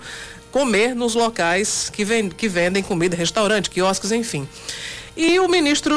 comer 0.52 0.94
nos 0.94 1.16
locais 1.16 1.90
que, 1.92 2.04
vend, 2.04 2.32
que 2.32 2.48
vendem 2.48 2.80
comida, 2.80 3.16
restaurante, 3.16 3.68
quiosques, 3.70 4.12
enfim. 4.12 4.46
E 5.16 5.38
o 5.38 5.48
ministro 5.48 5.94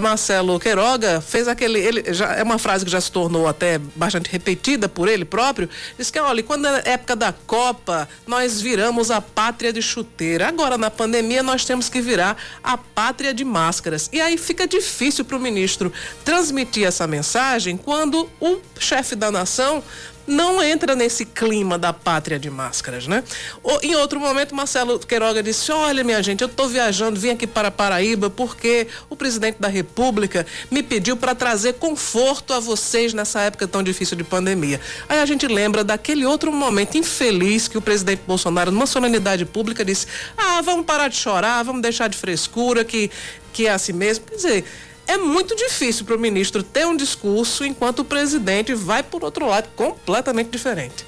Marcelo 0.00 0.58
Queiroga 0.60 1.20
fez 1.20 1.48
aquele. 1.48 1.80
Ele, 1.80 2.14
já, 2.14 2.34
é 2.34 2.42
uma 2.44 2.58
frase 2.58 2.84
que 2.84 2.90
já 2.90 3.00
se 3.00 3.10
tornou 3.10 3.48
até 3.48 3.78
bastante 3.78 4.30
repetida 4.30 4.88
por 4.88 5.08
ele 5.08 5.24
próprio. 5.24 5.68
Diz 5.98 6.10
que, 6.12 6.20
olha, 6.20 6.42
quando 6.44 6.66
é 6.66 6.82
época 6.84 7.16
da 7.16 7.32
Copa, 7.32 8.08
nós 8.24 8.60
viramos 8.60 9.10
a 9.10 9.20
pátria 9.20 9.72
de 9.72 9.82
chuteira. 9.82 10.46
Agora, 10.46 10.78
na 10.78 10.90
pandemia, 10.90 11.42
nós 11.42 11.64
temos 11.64 11.88
que 11.88 12.00
virar 12.00 12.36
a 12.62 12.78
pátria 12.78 13.34
de 13.34 13.44
máscaras. 13.44 14.08
E 14.12 14.20
aí 14.20 14.38
fica 14.38 14.66
difícil 14.66 15.24
para 15.24 15.36
o 15.36 15.40
ministro 15.40 15.92
transmitir 16.24 16.86
essa 16.86 17.06
mensagem 17.06 17.76
quando 17.76 18.30
o 18.40 18.60
chefe 18.78 19.16
da 19.16 19.30
nação 19.32 19.82
não 20.26 20.62
entra 20.62 20.94
nesse 20.94 21.24
clima 21.24 21.78
da 21.78 21.92
pátria 21.92 22.38
de 22.38 22.48
máscaras, 22.50 23.06
né? 23.06 23.24
Ou, 23.62 23.80
em 23.82 23.94
outro 23.96 24.20
momento, 24.20 24.54
Marcelo 24.54 24.98
Queiroga 24.98 25.42
disse: 25.42 25.70
Olha, 25.72 26.04
minha 26.04 26.22
gente, 26.22 26.42
eu 26.42 26.46
estou 26.46 26.68
viajando, 26.68 27.18
vim 27.18 27.30
aqui 27.30 27.46
para 27.46 27.70
Paraíba 27.70 28.30
porque 28.30 28.86
o 29.08 29.16
presidente 29.16 29.56
da 29.58 29.68
República 29.68 30.46
me 30.70 30.82
pediu 30.82 31.16
para 31.16 31.34
trazer 31.34 31.74
conforto 31.74 32.52
a 32.52 32.60
vocês 32.60 33.12
nessa 33.12 33.40
época 33.40 33.66
tão 33.66 33.82
difícil 33.82 34.16
de 34.16 34.24
pandemia. 34.24 34.80
Aí 35.08 35.20
a 35.20 35.26
gente 35.26 35.46
lembra 35.46 35.82
daquele 35.82 36.24
outro 36.24 36.52
momento 36.52 36.96
infeliz 36.96 37.68
que 37.68 37.78
o 37.78 37.82
presidente 37.82 38.22
Bolsonaro, 38.26 38.70
numa 38.70 38.86
solenidade 38.86 39.44
pública, 39.44 39.84
disse: 39.84 40.06
Ah, 40.36 40.60
vamos 40.62 40.86
parar 40.86 41.08
de 41.08 41.16
chorar, 41.16 41.62
vamos 41.62 41.82
deixar 41.82 42.08
de 42.08 42.16
frescura, 42.16 42.84
que, 42.84 43.10
que 43.52 43.66
é 43.66 43.70
assim 43.70 43.92
mesmo. 43.92 44.24
Quer 44.26 44.36
dizer 44.36 44.64
é 45.12 45.18
muito 45.18 45.54
difícil 45.54 46.04
para 46.04 46.16
o 46.16 46.18
ministro 46.18 46.62
ter 46.62 46.86
um 46.86 46.96
discurso 46.96 47.64
enquanto 47.64 48.00
o 48.00 48.04
presidente 48.04 48.74
vai 48.74 49.02
por 49.02 49.22
outro 49.22 49.46
lado 49.46 49.68
completamente 49.76 50.50
diferente. 50.50 51.04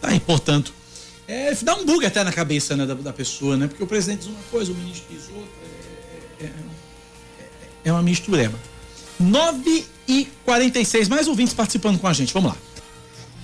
Tá, 0.00 0.14
e 0.14 0.20
portanto, 0.20 0.72
é, 1.28 1.54
dá 1.62 1.74
um 1.76 1.84
bug 1.84 2.04
até 2.04 2.24
na 2.24 2.32
cabeça 2.32 2.76
né, 2.76 2.86
da, 2.86 2.94
da, 2.94 3.12
pessoa, 3.12 3.56
né? 3.56 3.68
Porque 3.68 3.82
o 3.82 3.86
presidente 3.86 4.20
diz 4.20 4.28
uma 4.28 4.42
coisa, 4.50 4.72
o 4.72 4.74
ministro 4.74 5.04
diz 5.10 5.28
outra. 5.28 5.44
É, 6.40 6.44
é, 6.44 6.46
é, 6.46 7.68
é 7.84 7.92
uma 7.92 8.02
mistureba. 8.02 8.58
9 9.20 9.86
e 10.08 10.28
46 10.44 11.08
mais 11.08 11.28
ouvintes 11.28 11.54
participando 11.54 11.98
com 11.98 12.08
a 12.08 12.12
gente. 12.12 12.32
Vamos 12.32 12.52
lá. 12.52 12.58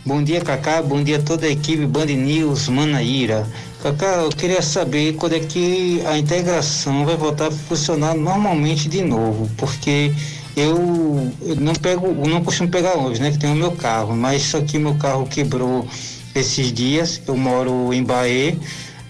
Bom 0.07 0.23
dia, 0.23 0.41
Cacá. 0.41 0.81
Bom 0.81 1.03
dia 1.03 1.17
a 1.17 1.23
toda 1.23 1.47
a 1.47 1.51
equipe 1.51 1.85
Band 1.85 2.07
News 2.07 2.69
Manaíra. 2.69 3.47
Cacá, 3.83 4.23
eu 4.23 4.31
queria 4.31 4.63
saber 4.63 5.15
quando 5.15 5.35
é 5.35 5.41
que 5.41 6.01
a 6.07 6.17
integração 6.17 7.05
vai 7.05 7.17
voltar 7.17 7.49
a 7.49 7.51
funcionar 7.51 8.15
normalmente 8.15 8.89
de 8.89 9.03
novo, 9.03 9.51
porque 9.57 10.13
eu, 10.57 11.31
não 11.59 11.75
pego, 11.75 12.07
eu 12.07 12.29
não 12.29 12.43
costumo 12.43 12.71
pegar 12.71 12.95
ônibus, 12.95 13.19
né? 13.19 13.33
Que 13.33 13.39
tem 13.39 13.53
o 13.53 13.57
meu 13.57 13.73
carro, 13.73 14.17
mas 14.17 14.43
só 14.43 14.61
que 14.61 14.79
meu 14.79 14.95
carro 14.95 15.27
quebrou 15.27 15.87
esses 16.35 16.73
dias. 16.73 17.21
Eu 17.27 17.37
moro 17.37 17.93
em 17.93 18.03
Bahia 18.03 18.57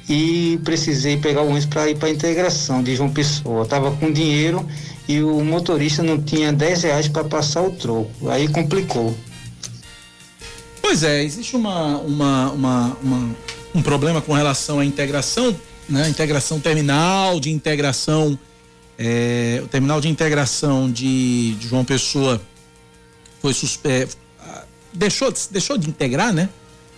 e 0.09 0.59
precisei 0.64 1.18
pegar 1.18 1.42
o 1.42 1.46
ônibus 1.46 1.66
para 1.66 1.88
ir 1.90 1.96
para 1.96 2.09
a 2.09 2.12
integração 2.12 2.83
de 2.83 2.96
João 2.96 3.11
Pessoa. 3.11 3.66
Tava 3.66 3.92
com 3.92 4.11
dinheiro 4.11 4.66
e 5.07 5.22
o 5.22 5.44
motorista 5.44 6.03
não 6.03 6.20
tinha 6.20 6.53
10 6.53 6.83
reais 6.83 7.09
para 7.09 7.24
passar 7.24 7.62
o 7.62 7.70
troco. 7.70 8.31
Aí 8.31 8.48
complicou. 8.48 9.14
Pois 10.88 11.03
é, 11.03 11.22
existe 11.22 11.55
uma, 11.55 11.98
uma, 11.98 12.51
uma, 12.51 12.96
uma 13.03 13.37
um 13.74 13.83
problema 13.83 14.22
com 14.22 14.33
relação 14.33 14.79
à 14.79 14.85
integração, 14.87 15.55
né? 15.87 16.09
Integração 16.09 16.59
terminal, 16.59 17.38
de 17.38 17.51
integração, 17.51 18.38
é, 18.98 19.61
o 19.62 19.68
terminal 19.68 20.01
de 20.01 20.09
integração 20.09 20.90
de, 20.90 21.57
de 21.57 21.68
João 21.68 21.85
Pessoa 21.85 22.40
foi 23.38 23.53
suspenso, 23.53 24.16
deixou, 24.90 25.31
deixou 25.51 25.77
de 25.77 25.90
integrar, 25.90 26.33
né? 26.33 26.48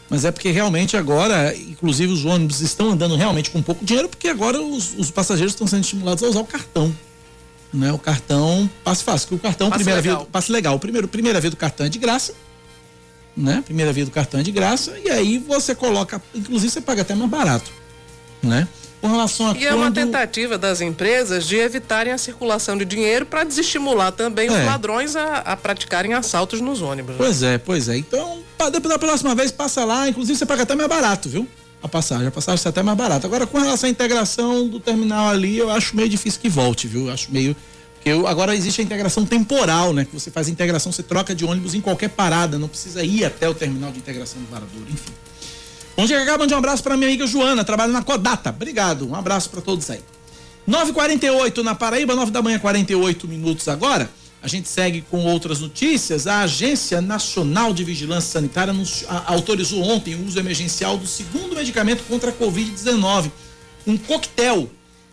Mas 0.09 0.25
é 0.25 0.31
porque 0.31 0.53
realmente 0.53 0.97
agora, 0.97 1.53
inclusive 1.57 2.13
os 2.13 2.25
ônibus 2.25 2.61
estão 2.61 2.93
andando 2.93 3.17
realmente 3.17 3.51
com 3.51 3.61
pouco 3.61 3.85
dinheiro, 3.85 4.09
porque 4.09 4.29
agora 4.29 4.63
os, 4.63 4.95
os 4.97 5.11
passageiros 5.11 5.53
estão 5.53 5.67
sendo 5.67 5.83
estimulados 5.83 6.23
a 6.23 6.29
usar 6.29 6.41
o 6.41 6.47
cartão. 6.47 6.97
Né? 7.75 7.93
O 7.93 7.99
cartão 7.99 8.71
passe 8.85 9.03
fácil, 9.03 9.27
que 9.27 9.35
o 9.35 9.39
cartão 9.41 9.69
passe 9.69 9.83
primeira 9.83 10.01
legal. 10.01 10.19
via, 10.19 10.27
passe 10.31 10.53
legal. 10.53 10.77
O 10.77 10.79
primeiro, 10.79 11.09
primeira 11.09 11.41
via 11.41 11.51
do 11.51 11.57
cartão 11.57 11.87
é 11.87 11.89
de 11.89 11.99
graça 11.99 12.33
né? 13.37 13.63
Primeira 13.65 13.93
via 13.93 14.05
do 14.05 14.11
cartão 14.11 14.41
é 14.41 14.43
de 14.43 14.53
graça 14.53 14.99
e 15.05 15.11
aí 15.11 15.39
você 15.39 15.75
coloca, 15.75 16.21
inclusive 16.35 16.71
você 16.71 16.81
paga 16.81 17.03
até 17.03 17.15
mais 17.15 17.31
barato, 17.31 17.71
né? 18.43 18.67
Com 19.01 19.09
relação 19.09 19.47
a 19.47 19.51
e 19.53 19.55
quando... 19.55 19.65
é 19.65 19.75
uma 19.75 19.91
tentativa 19.91 20.59
das 20.59 20.83
empresas 20.83 21.47
de 21.47 21.57
evitarem 21.57 22.13
a 22.13 22.19
circulação 22.19 22.77
de 22.77 22.85
dinheiro 22.85 23.25
para 23.25 23.45
desestimular 23.45 24.13
também 24.13 24.49
é. 24.49 24.53
os 24.53 24.67
ladrões 24.67 25.17
a, 25.17 25.37
a, 25.39 25.57
praticarem 25.57 26.13
assaltos 26.13 26.61
nos 26.61 26.83
ônibus. 26.83 27.13
Né? 27.13 27.17
Pois 27.19 27.43
é, 27.43 27.57
pois 27.57 27.89
é. 27.89 27.97
Então, 27.97 28.41
da 28.59 28.99
próxima 28.99 29.35
vez 29.35 29.51
passa 29.51 29.85
lá, 29.87 30.07
inclusive 30.07 30.39
você 30.39 30.45
paga 30.45 30.65
até 30.65 30.75
mais 30.75 30.89
barato, 30.89 31.31
viu? 31.31 31.49
A 31.83 31.89
passagem, 31.89 32.27
a 32.27 32.31
passagem 32.31 32.57
está 32.57 32.69
até 32.69 32.83
mais 32.83 32.99
barata. 32.99 33.27
Agora, 33.27 33.47
com 33.47 33.59
relação 33.59 33.89
à 33.89 33.91
integração 33.91 34.69
do 34.69 34.79
terminal 34.79 35.31
ali, 35.31 35.57
eu 35.57 35.71
acho 35.71 35.97
meio 35.97 36.11
difícil 36.11 36.39
que 36.39 36.51
volte, 36.51 36.87
viu? 36.87 37.07
Eu 37.07 37.13
acho 37.15 37.33
meio 37.33 37.57
porque 38.03 38.11
agora 38.27 38.57
existe 38.57 38.81
a 38.81 38.85
integração 38.85 39.27
temporal, 39.27 39.93
né? 39.93 40.07
Que 40.07 40.15
você 40.15 40.31
faz 40.31 40.49
a 40.49 40.51
integração, 40.51 40.91
você 40.91 41.03
troca 41.03 41.35
de 41.35 41.45
ônibus 41.45 41.75
em 41.75 41.83
qualquer 41.83 42.09
parada, 42.09 42.59
não 42.59 42.67
precisa 42.67 43.05
ir 43.05 43.27
até 43.27 43.47
o 43.47 43.53
terminal 43.53 43.93
de 43.93 43.99
integração 43.99 44.41
do 44.41 44.49
Varadouro, 44.49 44.87
enfim. 44.91 45.13
Bom 45.95 46.07
dia, 46.07 46.19
Gagá, 46.19 46.39
mande 46.39 46.55
um 46.55 46.57
abraço 46.57 46.83
para 46.83 46.97
minha 46.97 47.09
amiga 47.09 47.27
Joana, 47.27 47.63
trabalha 47.63 47.93
na 47.93 48.03
Codata. 48.03 48.49
Obrigado, 48.49 49.07
um 49.07 49.15
abraço 49.15 49.51
para 49.51 49.61
todos 49.61 49.91
aí. 49.91 50.01
9h48 50.67 51.59
na 51.59 51.75
Paraíba, 51.75 52.17
9 52.17 52.31
da 52.31 52.41
manhã, 52.41 52.59
48 52.59 53.29
minutos 53.29 53.69
agora. 53.69 54.11
A 54.43 54.49
gente 54.49 54.67
segue 54.67 55.03
com 55.03 55.27
outras 55.27 55.61
notícias. 55.61 56.27
A 56.27 56.41
Agência 56.41 57.03
Nacional 57.03 57.75
de 57.75 57.85
Vigilância 57.85 58.31
Sanitária 58.31 58.73
autorizou 59.27 59.83
ontem 59.83 60.15
o 60.15 60.27
uso 60.27 60.39
emergencial 60.39 60.97
do 60.97 61.07
segundo 61.07 61.55
medicamento 61.55 62.03
contra 62.05 62.31
a 62.31 62.33
Covid-19, 62.33 63.31
um 63.87 63.99
coquetel 63.99 64.71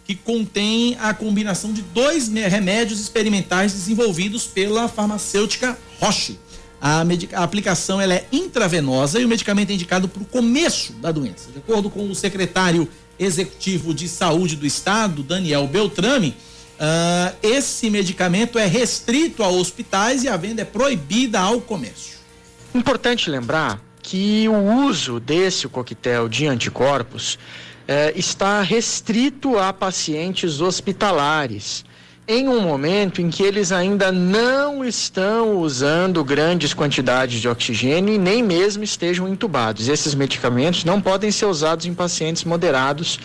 que 0.07 0.15
contém 0.15 0.95
a 1.01 1.13
combinação 1.13 1.73
de 1.73 1.81
dois 1.81 2.29
remédios 2.29 3.01
experimentais 3.01 3.73
desenvolvidos 3.73 4.47
pela 4.47 4.87
farmacêutica 4.87 5.77
Roche. 5.99 6.39
A, 6.79 7.01
a, 7.33 7.43
aplicação 7.43 7.99
é 7.99 8.23
intravenosa 8.31 9.19
e 9.19 9.25
o 9.25 9.27
medicamento 9.27 9.71
é 9.71 9.73
indicado 9.73 10.07
para 10.07 10.23
o 10.23 10.25
começo 10.25 10.93
da 10.93 11.11
doença. 11.11 11.51
De 11.51 11.57
acordo 11.57 11.89
com 11.89 12.09
o 12.09 12.15
secretário 12.15 12.87
executivo 13.19 13.93
de 13.93 14.07
saúde 14.07 14.55
do 14.55 14.65
estado, 14.65 15.23
Daniel 15.23 15.67
Beltrame, 15.67 16.29
uh, 16.29 17.35
esse 17.43 17.89
medicamento 17.89 18.57
é 18.57 18.65
restrito 18.65 19.43
a 19.43 19.49
hospitais 19.49 20.23
e 20.23 20.29
a 20.29 20.37
venda 20.37 20.61
é 20.61 20.65
proibida 20.65 21.41
ao 21.41 21.59
comércio. 21.59 22.19
Importante 22.73 23.29
lembrar 23.29 23.81
que 24.01 24.47
o 24.47 24.85
uso 24.85 25.19
desse 25.19 25.67
coquetel 25.67 26.29
de 26.29 26.47
anticorpos 26.47 27.37
eh, 27.87 28.13
está 28.15 28.61
restrito 28.61 29.57
a 29.57 29.71
pacientes 29.71 30.59
hospitalares, 30.59 31.85
em 32.27 32.49
um 32.49 32.59
momento 32.59 33.21
em 33.21 33.29
que 33.29 33.41
eles 33.41 33.71
ainda 33.71 34.11
não 34.11 34.83
estão 34.83 35.57
usando 35.57 36.21
grandes 36.25 36.73
quantidades 36.73 37.39
de 37.39 37.47
oxigênio 37.47 38.13
e 38.13 38.17
nem 38.17 38.43
mesmo 38.43 38.83
estejam 38.83 39.29
entubados. 39.29 39.87
Esses 39.87 40.13
medicamentos 40.13 40.83
não 40.83 40.99
podem 40.99 41.31
ser 41.31 41.45
usados 41.45 41.85
em 41.85 41.93
pacientes 41.93 42.43
moderados, 42.43 43.17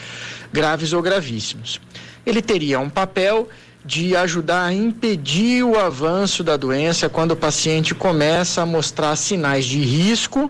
graves 0.52 0.92
ou 0.92 1.02
gravíssimos. 1.02 1.80
Ele 2.24 2.40
teria 2.40 2.78
um 2.78 2.88
papel 2.88 3.48
de 3.84 4.14
ajudar 4.14 4.66
a 4.66 4.72
impedir 4.72 5.64
o 5.64 5.76
avanço 5.76 6.44
da 6.44 6.56
doença 6.56 7.08
quando 7.08 7.32
o 7.32 7.36
paciente 7.36 7.96
começa 7.96 8.62
a 8.62 8.66
mostrar 8.66 9.16
sinais 9.16 9.64
de 9.64 9.80
risco 9.80 10.48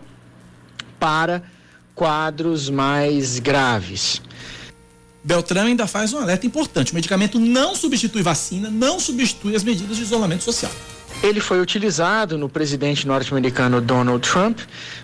para 1.01 1.42
quadros 2.03 2.69
mais 2.69 3.38
graves. 3.38 4.21
Beltrão 5.23 5.67
ainda 5.67 5.87
faz 5.87 6.12
um 6.12 6.19
alerta 6.19 6.45
importante: 6.45 6.91
o 6.91 6.97
medicamento 6.97 7.38
não 7.38 7.77
substitui 7.77 8.23
vacina, 8.23 8.69
não 8.69 8.99
substitui 8.99 9.55
as 9.55 9.62
medidas 9.62 9.99
de 9.99 10.03
isolamento 10.03 10.43
social. 10.43 10.73
Ele 11.23 11.38
foi 11.38 11.61
utilizado 11.61 12.37
no 12.37 12.49
presidente 12.49 13.07
norte-americano 13.07 13.81
Donald 13.81 14.29
Trump, 14.29 14.59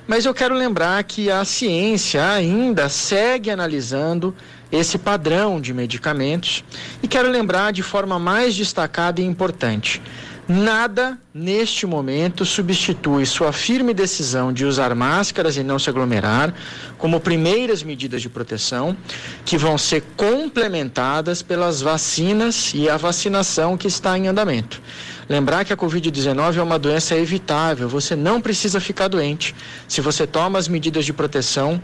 mas 0.09 0.25
eu 0.25 0.35
quero 0.35 0.57
lembrar 0.57 1.05
que 1.05 1.31
a 1.31 1.45
ciência 1.45 2.29
ainda 2.29 2.89
segue 2.89 3.49
analisando 3.49 4.35
esse 4.73 4.99
padrão 4.99 5.61
de 5.61 5.73
medicamentos 5.73 6.65
e 7.01 7.07
quero 7.07 7.31
lembrar 7.31 7.73
de 7.73 7.85
forma 7.85 8.19
mais 8.19 8.57
destacada 8.57 9.21
e 9.21 9.25
importante. 9.25 10.03
Nada 10.49 11.19
neste 11.35 11.85
momento 11.85 12.43
substitui 12.43 13.27
sua 13.27 13.53
firme 13.53 13.93
decisão 13.93 14.51
de 14.51 14.65
usar 14.65 14.95
máscaras 14.95 15.59
e 15.59 15.63
não 15.63 15.79
se 15.79 15.91
aglomerar 15.91 16.55
como 16.97 17.21
primeiras 17.21 17.83
medidas 17.83 18.23
de 18.23 18.31
proteção 18.31 18.97
que 19.45 19.59
vão 19.59 19.77
ser 19.77 20.03
complementadas 20.17 21.43
pelas 21.43 21.83
vacinas 21.83 22.73
e 22.75 22.89
a 22.89 22.97
vacinação 22.97 23.77
que 23.77 23.89
está 23.89 24.17
em 24.17 24.27
andamento. 24.27 24.81
Lembrar 25.29 25.67
que 25.67 25.73
a 25.75 25.77
Covid-19 25.77 26.57
é 26.57 26.63
uma 26.63 26.79
doença 26.79 27.15
evitável, 27.15 27.87
você 27.87 28.17
não 28.17 28.41
precisa 28.41 28.81
ficar 28.81 29.09
doente. 29.09 29.55
Se 29.87 30.01
você 30.01 30.27
toma 30.27 30.59
as 30.59 30.67
medidas 30.67 31.05
de 31.05 31.13
proteção, 31.13 31.79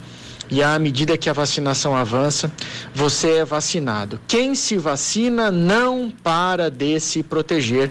e 0.51 0.63
à 0.63 0.79
medida 0.79 1.19
que 1.19 1.29
a 1.29 1.35
vacinação 1.35 1.95
avança, 1.95 2.51
você 2.95 3.39
é 3.39 3.45
vacinado. 3.45 4.21
Quem 4.27 4.55
se 4.55 4.77
vacina 4.77 5.51
não 5.51 6.11
para 6.11 6.71
de 6.71 6.99
se 7.01 7.23
proteger 7.23 7.91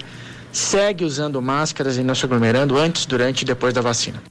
segue 0.53 1.03
usando 1.03 1.41
máscaras 1.41 1.97
e 1.97 2.03
não 2.03 2.13
se 2.13 2.23
aglomerando 2.23 2.77
antes, 2.77 3.05
durante 3.05 3.41
e 3.41 3.45
depois 3.45 3.73
da 3.73 3.81
vacina. 3.81 4.21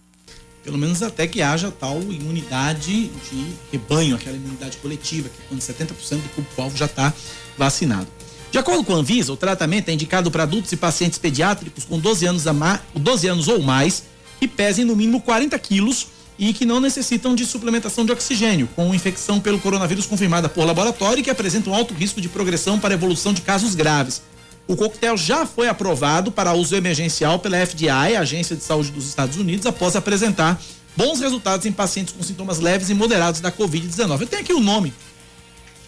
Pelo 0.64 0.78
menos 0.78 1.02
até 1.02 1.26
que 1.26 1.42
haja 1.42 1.72
tal 1.72 2.00
imunidade 2.00 3.08
de 3.08 3.52
rebanho, 3.72 4.14
aquela 4.14 4.36
imunidade 4.36 4.76
coletiva, 4.76 5.28
que 5.28 5.42
é 5.42 5.44
quando 5.48 5.60
70% 5.60 6.22
do 6.22 6.28
público-alvo 6.28 6.76
já 6.76 6.86
está 6.86 7.12
vacinado. 7.58 8.06
De 8.52 8.58
acordo 8.58 8.84
com 8.84 8.94
a 8.94 8.98
Anvisa, 8.98 9.32
o 9.32 9.36
tratamento 9.36 9.88
é 9.88 9.92
indicado 9.92 10.30
para 10.30 10.44
adultos 10.44 10.70
e 10.70 10.76
pacientes 10.76 11.18
pediátricos 11.18 11.84
com 11.84 11.98
12 11.98 12.26
anos, 12.26 12.46
a 12.46 12.80
12 12.94 13.26
anos 13.26 13.48
ou 13.48 13.60
mais 13.60 14.04
que 14.38 14.46
pesem 14.46 14.84
no 14.84 14.94
mínimo 14.94 15.20
40 15.20 15.58
quilos 15.58 16.08
e 16.38 16.52
que 16.52 16.64
não 16.64 16.78
necessitam 16.78 17.34
de 17.34 17.44
suplementação 17.46 18.04
de 18.04 18.12
oxigênio, 18.12 18.68
com 18.76 18.94
infecção 18.94 19.40
pelo 19.40 19.58
coronavírus 19.58 20.06
confirmada 20.06 20.48
por 20.48 20.64
laboratório 20.64 21.20
e 21.20 21.22
que 21.22 21.30
apresentam 21.30 21.74
alto 21.74 21.94
risco 21.94 22.20
de 22.20 22.28
progressão 22.28 22.78
para 22.78 22.94
evolução 22.94 23.32
de 23.32 23.40
casos 23.40 23.74
graves. 23.74 24.22
O 24.66 24.76
coquetel 24.76 25.16
já 25.16 25.44
foi 25.44 25.68
aprovado 25.68 26.30
para 26.30 26.54
uso 26.54 26.74
emergencial 26.76 27.38
pela 27.38 27.64
FDA, 27.66 28.18
Agência 28.18 28.56
de 28.56 28.62
Saúde 28.62 28.90
dos 28.90 29.08
Estados 29.08 29.36
Unidos, 29.36 29.66
após 29.66 29.96
apresentar 29.96 30.60
bons 30.96 31.20
resultados 31.20 31.66
em 31.66 31.72
pacientes 31.72 32.14
com 32.16 32.22
sintomas 32.22 32.58
leves 32.58 32.88
e 32.90 32.94
moderados 32.94 33.40
da 33.40 33.50
Covid-19. 33.50 34.20
Eu 34.20 34.26
tenho 34.26 34.42
aqui 34.42 34.52
o 34.52 34.60
nome 34.60 34.92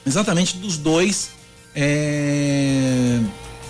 exatamente 0.07 0.57
dos 0.59 0.77
dois 0.77 1.31
é, 1.75 3.21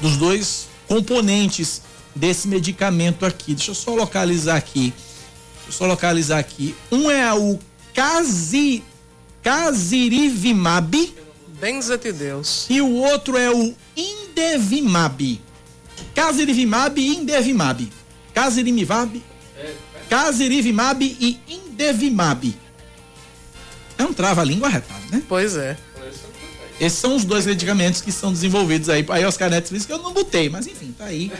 dos 0.00 0.16
dois 0.16 0.68
componentes 0.86 1.82
desse 2.14 2.46
medicamento 2.46 3.24
aqui. 3.24 3.54
Deixa 3.54 3.70
eu 3.70 3.74
só 3.74 3.94
localizar 3.94 4.56
aqui. 4.56 4.92
Deixa 5.54 5.68
eu 5.68 5.72
só 5.72 5.86
localizar 5.86 6.38
aqui. 6.38 6.74
Um 6.92 7.10
é 7.10 7.32
o 7.32 7.58
Casi, 7.94 8.84
Casirivimab. 9.42 11.14
Benza-te 11.60 12.12
Deus. 12.12 12.66
E 12.68 12.80
o 12.80 12.92
outro 12.92 13.38
é 13.38 13.50
o 13.50 13.74
Indevimab. 14.34 15.40
Casirivimab 16.14 17.00
e 17.00 17.16
Indevimab. 17.16 17.88
Casirivimab, 18.34 19.22
Casirivimab 20.10 21.04
e 21.04 21.38
Indevimab. 21.48 22.56
É 23.96 24.02
um 24.02 24.12
trava-língua 24.12 24.68
retado, 24.68 25.04
né? 25.10 25.22
Pois 25.28 25.56
é. 25.56 25.76
Esses 26.80 26.98
são 26.98 27.14
os 27.14 27.24
dois 27.24 27.46
medicamentos 27.46 28.00
que 28.00 28.10
são 28.10 28.32
desenvolvidos 28.32 28.88
aí. 28.88 29.06
Aí 29.08 29.24
Oscar 29.24 29.48
Neto 29.48 29.72
disse 29.72 29.86
que 29.86 29.92
eu 29.92 29.98
não 29.98 30.12
botei, 30.12 30.48
mas 30.48 30.66
enfim, 30.66 30.92
tá 30.98 31.04
aí. 31.04 31.32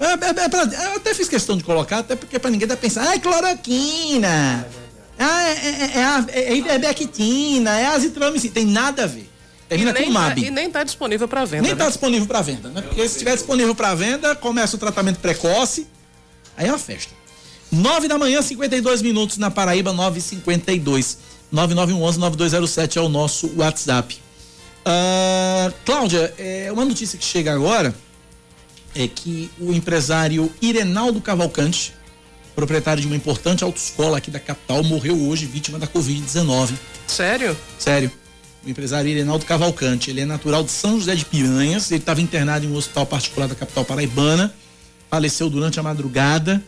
É, 0.00 0.06
é, 0.06 0.44
é 0.44 0.48
pra, 0.48 0.62
eu 0.62 0.96
até 0.96 1.12
fiz 1.12 1.28
questão 1.28 1.58
de 1.58 1.64
colocar, 1.64 1.98
até 1.98 2.16
porque 2.16 2.38
para 2.38 2.50
ninguém 2.50 2.66
tá 2.66 2.76
pensando, 2.76 3.08
ah, 3.08 3.14
é 3.14 3.18
cloroquina. 3.18 4.66
Ah, 5.18 5.48
é, 5.48 5.52
é, 5.52 6.54
é, 6.54 6.74
é, 6.74 6.78
bectina, 6.78 7.78
é 7.78 7.86
azitromicina. 7.86 8.54
Tem 8.54 8.64
nada 8.64 9.04
a 9.04 9.06
ver. 9.06 9.29
Termina 9.70 9.94
com 9.94 10.10
MAB. 10.10 10.34
Tá, 10.34 10.46
e 10.48 10.50
nem 10.50 10.68
tá 10.68 10.82
disponível 10.82 11.28
para 11.28 11.44
venda. 11.44 11.62
Nem 11.62 11.72
né? 11.72 11.78
tá 11.78 11.86
disponível 11.86 12.26
para 12.26 12.42
venda, 12.42 12.68
né? 12.70 12.82
Porque 12.82 13.02
se 13.02 13.14
estiver 13.14 13.34
disponível 13.36 13.72
para 13.72 13.94
venda, 13.94 14.34
começa 14.34 14.74
o 14.74 14.78
tratamento 14.78 15.20
precoce. 15.20 15.86
Aí 16.56 16.66
é 16.66 16.72
uma 16.72 16.78
festa. 16.78 17.14
9 17.70 18.08
da 18.08 18.18
manhã, 18.18 18.42
52 18.42 19.00
minutos 19.00 19.38
na 19.38 19.48
Paraíba, 19.48 19.92
9h52. 19.92 21.18
9911-9207 21.54 22.96
é 22.96 23.00
o 23.00 23.08
nosso 23.08 23.52
WhatsApp. 23.56 24.18
Uh, 24.80 25.72
Cláudia, 25.84 26.34
é, 26.36 26.68
uma 26.72 26.84
notícia 26.84 27.16
que 27.16 27.24
chega 27.24 27.52
agora 27.52 27.94
é 28.92 29.06
que 29.06 29.52
o 29.60 29.72
empresário 29.72 30.52
Irenaldo 30.60 31.20
Cavalcante, 31.20 31.94
proprietário 32.56 33.00
de 33.00 33.06
uma 33.06 33.14
importante 33.14 33.62
autoescola 33.62 34.18
aqui 34.18 34.32
da 34.32 34.40
capital, 34.40 34.82
morreu 34.82 35.28
hoje 35.28 35.46
vítima 35.46 35.78
da 35.78 35.86
Covid-19. 35.86 36.72
Sério? 37.06 37.56
Sério. 37.78 38.10
O 38.64 38.68
empresário 38.68 39.10
Irenaldo 39.10 39.46
Cavalcante, 39.46 40.10
ele 40.10 40.20
é 40.20 40.24
natural 40.24 40.62
de 40.62 40.70
São 40.70 40.98
José 40.98 41.14
de 41.14 41.24
Piranhas, 41.24 41.90
ele 41.90 42.00
estava 42.00 42.20
internado 42.20 42.66
em 42.66 42.68
um 42.68 42.76
hospital 42.76 43.06
particular 43.06 43.48
da 43.48 43.54
capital 43.54 43.84
paraibana, 43.84 44.54
faleceu 45.08 45.48
durante 45.48 45.80
a 45.80 45.82
madrugada, 45.82 46.62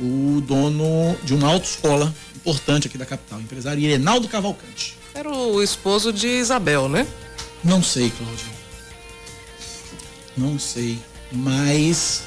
o 0.00 0.42
dono 0.46 1.16
de 1.22 1.34
uma 1.34 1.48
autoescola 1.48 2.12
importante 2.34 2.88
aqui 2.88 2.96
da 2.96 3.06
capital, 3.06 3.38
o 3.38 3.42
empresário 3.42 3.82
Irenaldo 3.82 4.26
Cavalcante. 4.26 4.96
Era 5.14 5.30
o 5.30 5.62
esposo 5.62 6.12
de 6.12 6.26
Isabel, 6.26 6.88
né? 6.88 7.06
Não 7.62 7.82
sei, 7.82 8.10
Cláudio. 8.10 8.46
Não 10.36 10.58
sei. 10.58 10.98
Mas 11.30 12.22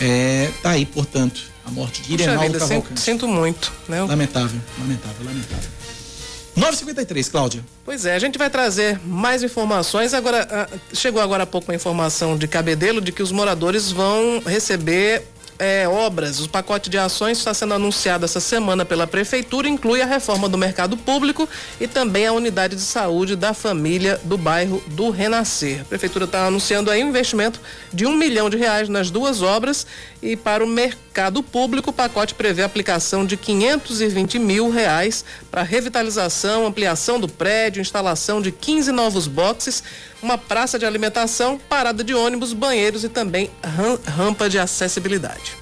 é, 0.00 0.50
tá 0.62 0.70
aí, 0.70 0.86
portanto, 0.86 1.42
a 1.64 1.70
morte 1.70 2.02
de 2.02 2.12
Irenaldo 2.12 2.42
vida, 2.52 2.58
Cavalcante. 2.58 3.00
Sinto, 3.00 3.26
muito, 3.26 3.72
né? 3.88 4.02
Lamentável, 4.02 4.60
lamentável, 4.78 5.24
lamentável. 5.24 5.70
953, 6.60 7.28
Cláudia. 7.28 7.64
Pois 7.84 8.04
é, 8.04 8.14
a 8.14 8.18
gente 8.18 8.38
vai 8.38 8.50
trazer 8.50 9.00
mais 9.04 9.42
informações. 9.42 10.12
Agora, 10.12 10.46
ah, 10.50 10.68
chegou 10.92 11.22
agora 11.22 11.44
há 11.44 11.46
pouco 11.46 11.70
uma 11.70 11.74
informação 11.74 12.36
de 12.36 12.46
Cabedelo 12.46 13.00
de 13.00 13.12
que 13.12 13.22
os 13.22 13.32
moradores 13.32 13.90
vão 13.90 14.42
receber 14.44 15.22
é, 15.60 15.86
obras. 15.86 16.40
O 16.40 16.48
pacote 16.48 16.88
de 16.88 16.96
ações 16.96 17.36
está 17.36 17.52
sendo 17.52 17.74
anunciado 17.74 18.24
essa 18.24 18.40
semana 18.40 18.82
pela 18.82 19.06
Prefeitura, 19.06 19.68
inclui 19.68 20.00
a 20.00 20.06
reforma 20.06 20.48
do 20.48 20.56
mercado 20.56 20.96
público 20.96 21.46
e 21.78 21.86
também 21.86 22.26
a 22.26 22.32
unidade 22.32 22.74
de 22.74 22.82
saúde 22.82 23.36
da 23.36 23.52
família 23.52 24.18
do 24.24 24.38
bairro 24.38 24.82
do 24.86 25.10
Renascer. 25.10 25.82
A 25.82 25.84
Prefeitura 25.84 26.24
está 26.24 26.46
anunciando 26.46 26.90
aí 26.90 27.04
um 27.04 27.08
investimento 27.10 27.60
de 27.92 28.06
um 28.06 28.16
milhão 28.16 28.48
de 28.48 28.56
reais 28.56 28.88
nas 28.88 29.10
duas 29.10 29.42
obras 29.42 29.86
e 30.22 30.34
para 30.34 30.64
o 30.64 30.66
mercado 30.66 31.42
público 31.42 31.90
o 31.90 31.92
pacote 31.92 32.34
prevê 32.34 32.62
a 32.62 32.66
aplicação 32.66 33.26
de 33.26 33.36
520 33.36 34.38
mil 34.38 34.70
reais 34.70 35.24
para 35.50 35.62
revitalização, 35.62 36.66
ampliação 36.66 37.20
do 37.20 37.28
prédio, 37.28 37.82
instalação 37.82 38.40
de 38.40 38.50
15 38.50 38.92
novos 38.92 39.26
boxes, 39.26 39.82
uma 40.22 40.36
praça 40.36 40.78
de 40.78 40.84
alimentação, 40.84 41.58
parada 41.68 42.04
de 42.04 42.14
ônibus, 42.14 42.52
banheiros 42.52 43.04
e 43.04 43.08
também 43.08 43.50
rampa 44.06 44.48
de 44.48 44.58
acessibilidade. 44.58 45.56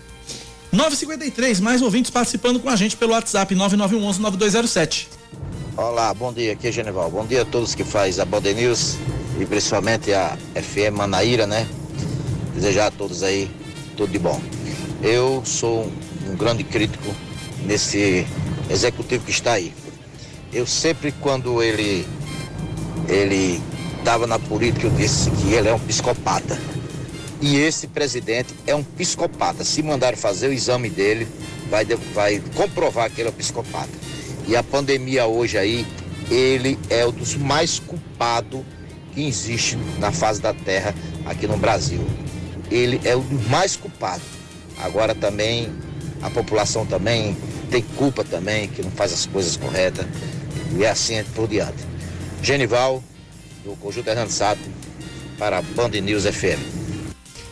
953, 0.73 1.61
mais 1.61 1.81
ouvintes 1.81 2.11
participando 2.11 2.61
com 2.61 2.69
a 2.69 2.77
gente 2.77 2.97
pelo 2.97 3.13
WhatsApp 3.13 3.55
9911-9207. 3.55 5.07
Olá, 5.77 6.13
bom 6.13 6.33
dia, 6.33 6.53
aqui 6.53 6.69
é 6.69 6.73
Genival. 6.73 7.11
Bom 7.11 7.25
dia 7.25 7.43
a 7.43 7.45
todos 7.45 7.75
que 7.75 7.85
faz 7.85 8.19
a 8.19 8.25
Band 8.25 8.41
News 8.41 8.97
e 9.41 9.47
principalmente 9.47 10.13
a 10.13 10.37
FM 10.55 10.97
Manaíra, 10.97 11.47
né? 11.47 11.67
Desejar 12.55 12.89
a 12.89 12.91
todos 12.91 13.23
aí 13.23 13.51
tudo 13.97 14.11
de 14.11 14.19
bom. 14.19 14.41
Eu 15.03 15.43
sou 15.47 15.91
um 16.27 16.37
grande 16.37 16.65
crítico 16.65 17.15
nesse 17.65 18.27
executivo 18.69 19.25
que 19.25 19.31
está 19.31 19.53
aí. 19.53 19.73
Eu 20.53 20.67
sempre 20.67 21.13
quando 21.13 21.63
ele 21.63 22.07
ele 23.09 23.63
estava 24.09 24.27
na 24.27 24.39
política, 24.39 24.87
eu 24.87 24.91
disse 24.91 25.31
que 25.31 25.53
ele 25.53 25.69
é 25.69 25.75
um 25.75 25.79
psicopata. 25.79 26.59
E 27.43 27.59
esse 27.59 27.87
presidente 27.87 28.55
é 28.67 28.75
um 28.75 28.83
psicopata. 28.83 29.63
Se 29.65 29.83
mandar 29.83 30.17
fazer 30.17 30.49
o 30.49 30.53
exame 30.53 30.89
dele, 30.89 31.29
vai, 31.69 31.85
vai 32.15 32.43
comprovar 32.55 33.11
que 33.11 33.21
ele 33.21 33.29
é 33.29 33.31
um 33.31 33.35
psicopata. 33.35 33.91
E 34.47 34.57
a 34.57 34.63
pandemia 34.63 35.27
hoje 35.27 35.59
aí, 35.59 35.87
ele 36.31 36.79
é 36.89 37.07
um 37.07 37.13
dos 37.13 37.37
mais 37.37 37.79
culpados 37.81 38.63
que 39.13 39.27
existe 39.27 39.77
na 39.99 40.11
face 40.11 40.41
da 40.41 40.55
terra 40.55 40.95
aqui 41.27 41.47
no 41.47 41.59
Brasil. 41.59 42.01
Ele 42.71 42.99
é 43.05 43.15
o 43.15 43.23
mais 43.51 43.77
culpado. 43.77 44.23
Agora 44.79 45.15
também, 45.15 45.71
a 46.23 46.31
população 46.31 46.87
também 46.87 47.37
tem 47.71 47.83
culpa 47.83 48.25
também, 48.25 48.69
que 48.69 48.83
não 48.83 48.91
faz 48.91 49.13
as 49.13 49.27
coisas 49.27 49.55
corretas. 49.59 50.07
E 50.79 50.83
é 50.83 50.89
assim 50.89 51.23
por 51.35 51.47
diante. 51.47 51.85
Genival, 52.43 53.03
do 53.69 53.77
Conjunto 53.77 54.09
Hernando 54.09 54.31
Sato, 54.31 54.63
para 55.39 55.59
a 55.59 55.63
Band 55.63 55.91
News 55.91 56.25
FM. 56.25 56.59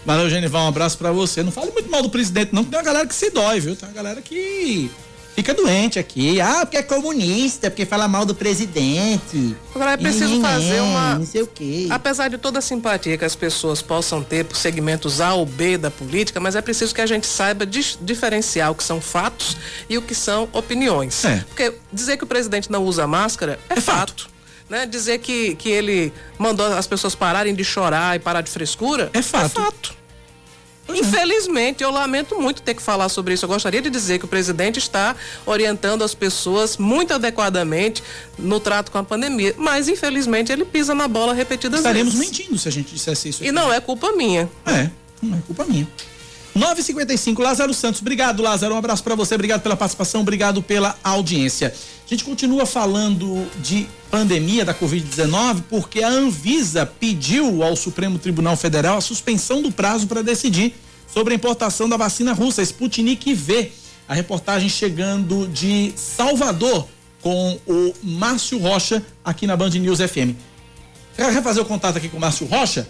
Valeu, 0.04 0.30
Genival, 0.30 0.64
um 0.64 0.68
abraço 0.68 0.96
para 0.96 1.12
você. 1.12 1.42
Não 1.42 1.52
fale 1.52 1.70
muito 1.72 1.90
mal 1.90 2.02
do 2.02 2.08
presidente, 2.08 2.54
não, 2.54 2.64
que 2.64 2.70
tem 2.70 2.78
uma 2.78 2.84
galera 2.84 3.06
que 3.06 3.14
se 3.14 3.30
dói, 3.30 3.60
viu? 3.60 3.76
Tem 3.76 3.88
uma 3.88 3.94
galera 3.94 4.22
que 4.22 4.90
fica 5.34 5.52
doente 5.52 5.98
aqui. 5.98 6.40
Ah, 6.40 6.60
porque 6.60 6.78
é 6.78 6.82
comunista, 6.82 7.68
porque 7.70 7.84
fala 7.84 8.08
mal 8.08 8.24
do 8.24 8.34
presidente. 8.34 9.54
Agora 9.74 9.92
é 9.92 9.96
preciso 9.96 10.40
fazer 10.40 10.80
uma. 10.80 11.16
Não 11.16 11.26
sei 11.26 11.42
o 11.42 11.46
quê. 11.46 11.88
Apesar 11.90 12.28
de 12.28 12.38
toda 12.38 12.60
a 12.60 12.62
simpatia 12.62 13.18
que 13.18 13.24
as 13.24 13.34
pessoas 13.34 13.82
possam 13.82 14.22
ter 14.22 14.44
por 14.44 14.56
segmentos 14.56 15.20
A 15.20 15.34
ou 15.34 15.44
B 15.44 15.76
da 15.76 15.90
política, 15.90 16.40
mas 16.40 16.56
é 16.56 16.62
preciso 16.62 16.94
que 16.94 17.00
a 17.00 17.06
gente 17.06 17.26
saiba 17.26 17.66
diferenciar 17.66 18.70
o 18.70 18.74
que 18.74 18.84
são 18.84 19.00
fatos 19.00 19.56
e 19.88 19.98
o 19.98 20.02
que 20.02 20.14
são 20.14 20.48
opiniões. 20.52 21.24
É. 21.24 21.44
Porque 21.48 21.74
dizer 21.92 22.16
que 22.16 22.24
o 22.24 22.26
presidente 22.26 22.70
não 22.70 22.84
usa 22.84 23.06
máscara 23.06 23.58
é, 23.68 23.74
é 23.74 23.80
fato. 23.80 24.22
fato. 24.22 24.35
Né? 24.68 24.86
Dizer 24.86 25.18
que, 25.18 25.54
que 25.54 25.68
ele 25.68 26.12
mandou 26.38 26.66
as 26.66 26.86
pessoas 26.86 27.14
pararem 27.14 27.54
de 27.54 27.64
chorar 27.64 28.16
e 28.16 28.18
parar 28.18 28.40
de 28.40 28.50
frescura 28.50 29.10
é 29.12 29.22
fato. 29.22 29.60
É 29.60 29.64
fato. 29.64 30.06
Infelizmente, 30.88 31.82
eu 31.82 31.90
lamento 31.90 32.40
muito 32.40 32.62
ter 32.62 32.74
que 32.74 32.82
falar 32.82 33.08
sobre 33.08 33.34
isso. 33.34 33.44
Eu 33.44 33.48
gostaria 33.48 33.82
de 33.82 33.90
dizer 33.90 34.18
que 34.18 34.24
o 34.24 34.28
presidente 34.28 34.78
está 34.78 35.16
orientando 35.44 36.02
as 36.02 36.14
pessoas 36.14 36.76
muito 36.76 37.12
adequadamente 37.12 38.02
no 38.38 38.60
trato 38.60 38.90
com 38.92 38.98
a 38.98 39.02
pandemia, 39.02 39.54
mas 39.58 39.88
infelizmente 39.88 40.52
ele 40.52 40.64
pisa 40.64 40.94
na 40.94 41.08
bola 41.08 41.34
repetidas 41.34 41.80
Estaremos 41.80 42.14
vezes. 42.14 42.30
Estaremos 42.30 42.46
mentindo 42.46 42.58
se 42.58 42.68
a 42.68 42.72
gente 42.72 42.94
dissesse 42.94 43.28
isso. 43.28 43.42
Aqui. 43.42 43.48
E 43.48 43.52
não 43.52 43.72
é 43.72 43.80
culpa 43.80 44.12
minha. 44.12 44.48
É, 44.64 44.88
não 45.20 45.36
é 45.36 45.40
culpa 45.46 45.64
minha. 45.64 45.88
955 46.54 47.42
Lázaro 47.42 47.74
Santos. 47.74 48.00
Obrigado, 48.00 48.42
Lázaro. 48.42 48.74
Um 48.74 48.78
abraço 48.78 49.02
para 49.04 49.14
você. 49.14 49.34
Obrigado 49.34 49.60
pela 49.60 49.76
participação, 49.76 50.22
obrigado 50.22 50.62
pela 50.62 50.96
audiência. 51.04 51.74
A 52.06 52.08
gente 52.08 52.22
continua 52.22 52.64
falando 52.64 53.50
de 53.60 53.88
pandemia 54.12 54.64
da 54.64 54.72
Covid-19 54.72 55.64
porque 55.68 56.04
a 56.04 56.08
Anvisa 56.08 56.86
pediu 56.86 57.64
ao 57.64 57.74
Supremo 57.74 58.16
Tribunal 58.16 58.56
Federal 58.56 58.98
a 58.98 59.00
suspensão 59.00 59.60
do 59.60 59.72
prazo 59.72 60.06
para 60.06 60.22
decidir 60.22 60.72
sobre 61.12 61.34
a 61.34 61.36
importação 61.36 61.88
da 61.88 61.96
vacina 61.96 62.32
russa 62.32 62.62
Sputnik 62.62 63.34
V. 63.34 63.72
A 64.08 64.14
reportagem 64.14 64.68
chegando 64.68 65.48
de 65.48 65.92
Salvador 65.96 66.86
com 67.20 67.58
o 67.66 67.92
Márcio 68.04 68.56
Rocha 68.60 69.04
aqui 69.24 69.44
na 69.44 69.56
Band 69.56 69.70
News 69.70 69.98
FM. 69.98 70.38
Quer 71.16 71.42
fazer 71.42 71.60
o 71.60 71.64
contato 71.64 71.96
aqui 71.96 72.08
com 72.08 72.18
o 72.18 72.20
Márcio 72.20 72.46
Rocha? 72.46 72.86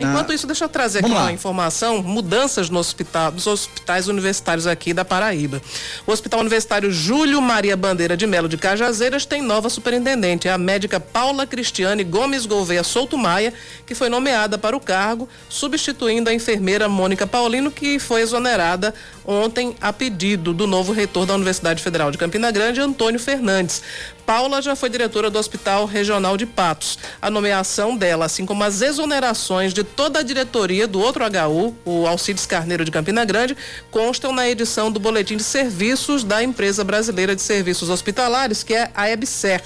Enquanto 0.00 0.32
ah, 0.32 0.34
isso, 0.34 0.46
deixa 0.46 0.64
eu 0.64 0.68
trazer 0.68 1.00
aqui 1.00 1.10
lá. 1.10 1.22
uma 1.22 1.32
informação: 1.32 2.02
mudanças 2.02 2.70
no 2.70 2.78
hospital, 2.78 3.32
nos 3.32 3.46
hospitais 3.46 4.08
universitários 4.08 4.66
aqui 4.66 4.94
da 4.94 5.04
Paraíba. 5.04 5.60
O 6.06 6.12
Hospital 6.12 6.40
Universitário 6.40 6.90
Júlio 6.90 7.40
Maria 7.42 7.76
Bandeira 7.76 8.16
de 8.16 8.26
Melo 8.26 8.48
de 8.48 8.56
Cajazeiras 8.56 9.26
tem 9.26 9.42
nova 9.42 9.68
superintendente, 9.68 10.48
a 10.48 10.56
médica 10.56 10.98
Paula 10.98 11.46
Cristiane 11.46 12.02
Gomes 12.02 12.46
Gouveia 12.46 12.82
Souto 12.82 13.18
Maia, 13.18 13.52
que 13.86 13.94
foi 13.94 14.08
nomeada 14.08 14.56
para 14.56 14.76
o 14.76 14.80
cargo, 14.80 15.28
substituindo 15.48 16.30
a 16.30 16.34
enfermeira 16.34 16.88
Mônica 16.88 17.26
Paulino, 17.26 17.70
que 17.70 17.98
foi 17.98 18.22
exonerada 18.22 18.94
ontem 19.30 19.76
a 19.80 19.92
pedido 19.92 20.52
do 20.52 20.66
novo 20.66 20.92
reitor 20.92 21.24
da 21.24 21.34
Universidade 21.34 21.80
Federal 21.80 22.10
de 22.10 22.18
Campina 22.18 22.50
Grande, 22.50 22.80
Antônio 22.80 23.20
Fernandes. 23.20 23.80
Paula 24.26 24.60
já 24.60 24.74
foi 24.74 24.90
diretora 24.90 25.30
do 25.30 25.38
Hospital 25.38 25.86
Regional 25.86 26.36
de 26.36 26.44
Patos. 26.44 26.98
A 27.22 27.30
nomeação 27.30 27.96
dela, 27.96 28.24
assim 28.24 28.44
como 28.44 28.64
as 28.64 28.82
exonerações 28.82 29.72
de 29.72 29.84
toda 29.84 30.18
a 30.18 30.22
diretoria 30.22 30.88
do 30.88 31.00
outro 31.00 31.24
HU, 31.24 31.76
o 31.84 32.08
Alcides 32.08 32.44
Carneiro 32.44 32.84
de 32.84 32.90
Campina 32.90 33.24
Grande, 33.24 33.56
constam 33.88 34.32
na 34.32 34.48
edição 34.48 34.90
do 34.90 34.98
Boletim 34.98 35.36
de 35.36 35.44
Serviços 35.44 36.24
da 36.24 36.42
Empresa 36.42 36.82
Brasileira 36.82 37.36
de 37.36 37.42
Serviços 37.42 37.88
Hospitalares, 37.88 38.64
que 38.64 38.74
é 38.74 38.90
a 38.94 39.08
EBSER. 39.08 39.62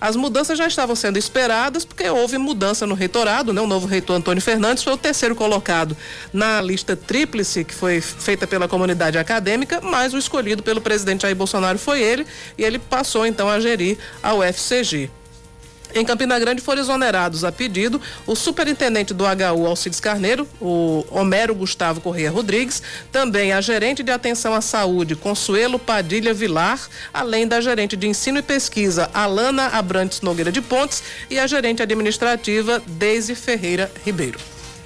As 0.00 0.16
mudanças 0.16 0.56
já 0.56 0.66
estavam 0.66 0.94
sendo 0.94 1.18
esperadas 1.18 1.84
porque 1.84 2.08
houve 2.08 2.38
mudança 2.38 2.86
no 2.86 2.94
reitorado, 2.94 3.52
né? 3.52 3.60
O 3.60 3.66
novo 3.66 3.86
reitor 3.86 4.16
Antônio 4.16 4.42
Fernandes 4.42 4.82
foi 4.82 4.92
o 4.92 4.96
terceiro 4.96 5.34
colocado 5.34 5.96
na 6.32 6.60
lista 6.60 6.96
tríplice 6.96 7.64
que 7.64 7.74
foi 7.74 8.00
feita 8.00 8.46
pela 8.46 8.68
comunidade 8.68 9.18
acadêmica, 9.18 9.80
mas 9.80 10.14
o 10.14 10.18
escolhido 10.18 10.62
pelo 10.62 10.80
presidente 10.80 11.22
Jair 11.22 11.36
Bolsonaro 11.36 11.78
foi 11.78 12.00
ele 12.00 12.26
e 12.56 12.64
ele 12.64 12.78
passou 12.78 13.26
então 13.26 13.48
a 13.48 13.58
gerir 13.58 13.98
a 14.22 14.34
UFCG. 14.34 15.10
Em 15.94 16.04
Campina 16.04 16.38
Grande 16.38 16.60
foram 16.60 16.80
exonerados 16.80 17.44
a 17.44 17.50
pedido 17.50 18.00
o 18.26 18.34
superintendente 18.34 19.14
do 19.14 19.24
HU 19.24 19.66
Alcides 19.66 20.00
Carneiro, 20.00 20.46
o 20.60 21.04
Homero 21.10 21.54
Gustavo 21.54 22.00
Correia 22.00 22.30
Rodrigues, 22.30 22.82
também 23.10 23.52
a 23.52 23.60
gerente 23.60 24.02
de 24.02 24.12
atenção 24.12 24.54
à 24.54 24.60
saúde 24.60 25.16
Consuelo 25.16 25.78
Padilha 25.78 26.34
Vilar, 26.34 26.88
além 27.12 27.48
da 27.48 27.60
gerente 27.60 27.96
de 27.96 28.06
ensino 28.06 28.38
e 28.38 28.42
pesquisa 28.42 29.10
Alana 29.14 29.68
Abrantes 29.68 30.20
Nogueira 30.20 30.52
de 30.52 30.60
Pontes 30.60 31.02
e 31.30 31.38
a 31.38 31.46
gerente 31.46 31.82
administrativa 31.82 32.82
Deise 32.86 33.34
Ferreira 33.34 33.90
Ribeiro. 34.04 34.38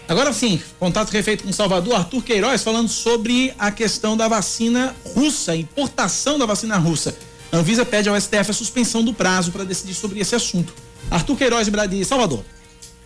Agora 0.09 0.33
sim, 0.33 0.61
contato 0.79 1.11
refeito 1.11 1.45
com 1.45 1.53
Salvador, 1.53 1.95
Arthur 1.95 2.23
Queiroz, 2.23 2.63
falando 2.63 2.89
sobre 2.89 3.53
a 3.59 3.71
questão 3.71 4.17
da 4.17 4.29
vacina 4.29 4.95
russa, 5.15 5.57
importação 5.57 6.39
da 6.39 6.47
vacina 6.47 6.77
russa. 6.77 7.15
A 7.51 7.57
Anvisa 7.57 7.85
pede 7.85 8.09
ao 8.09 8.21
STF 8.21 8.51
a 8.51 8.55
suspensão 8.55 9.03
do 9.05 9.13
prazo 9.13 9.53
para 9.53 9.65
decidir 9.65 9.95
sobre 9.95 10.21
esse 10.21 10.35
assunto. 10.35 10.75
Arthur 11.11 11.37
Queiroz 11.37 11.69
de 11.69 12.05
Salvador. 12.05 12.45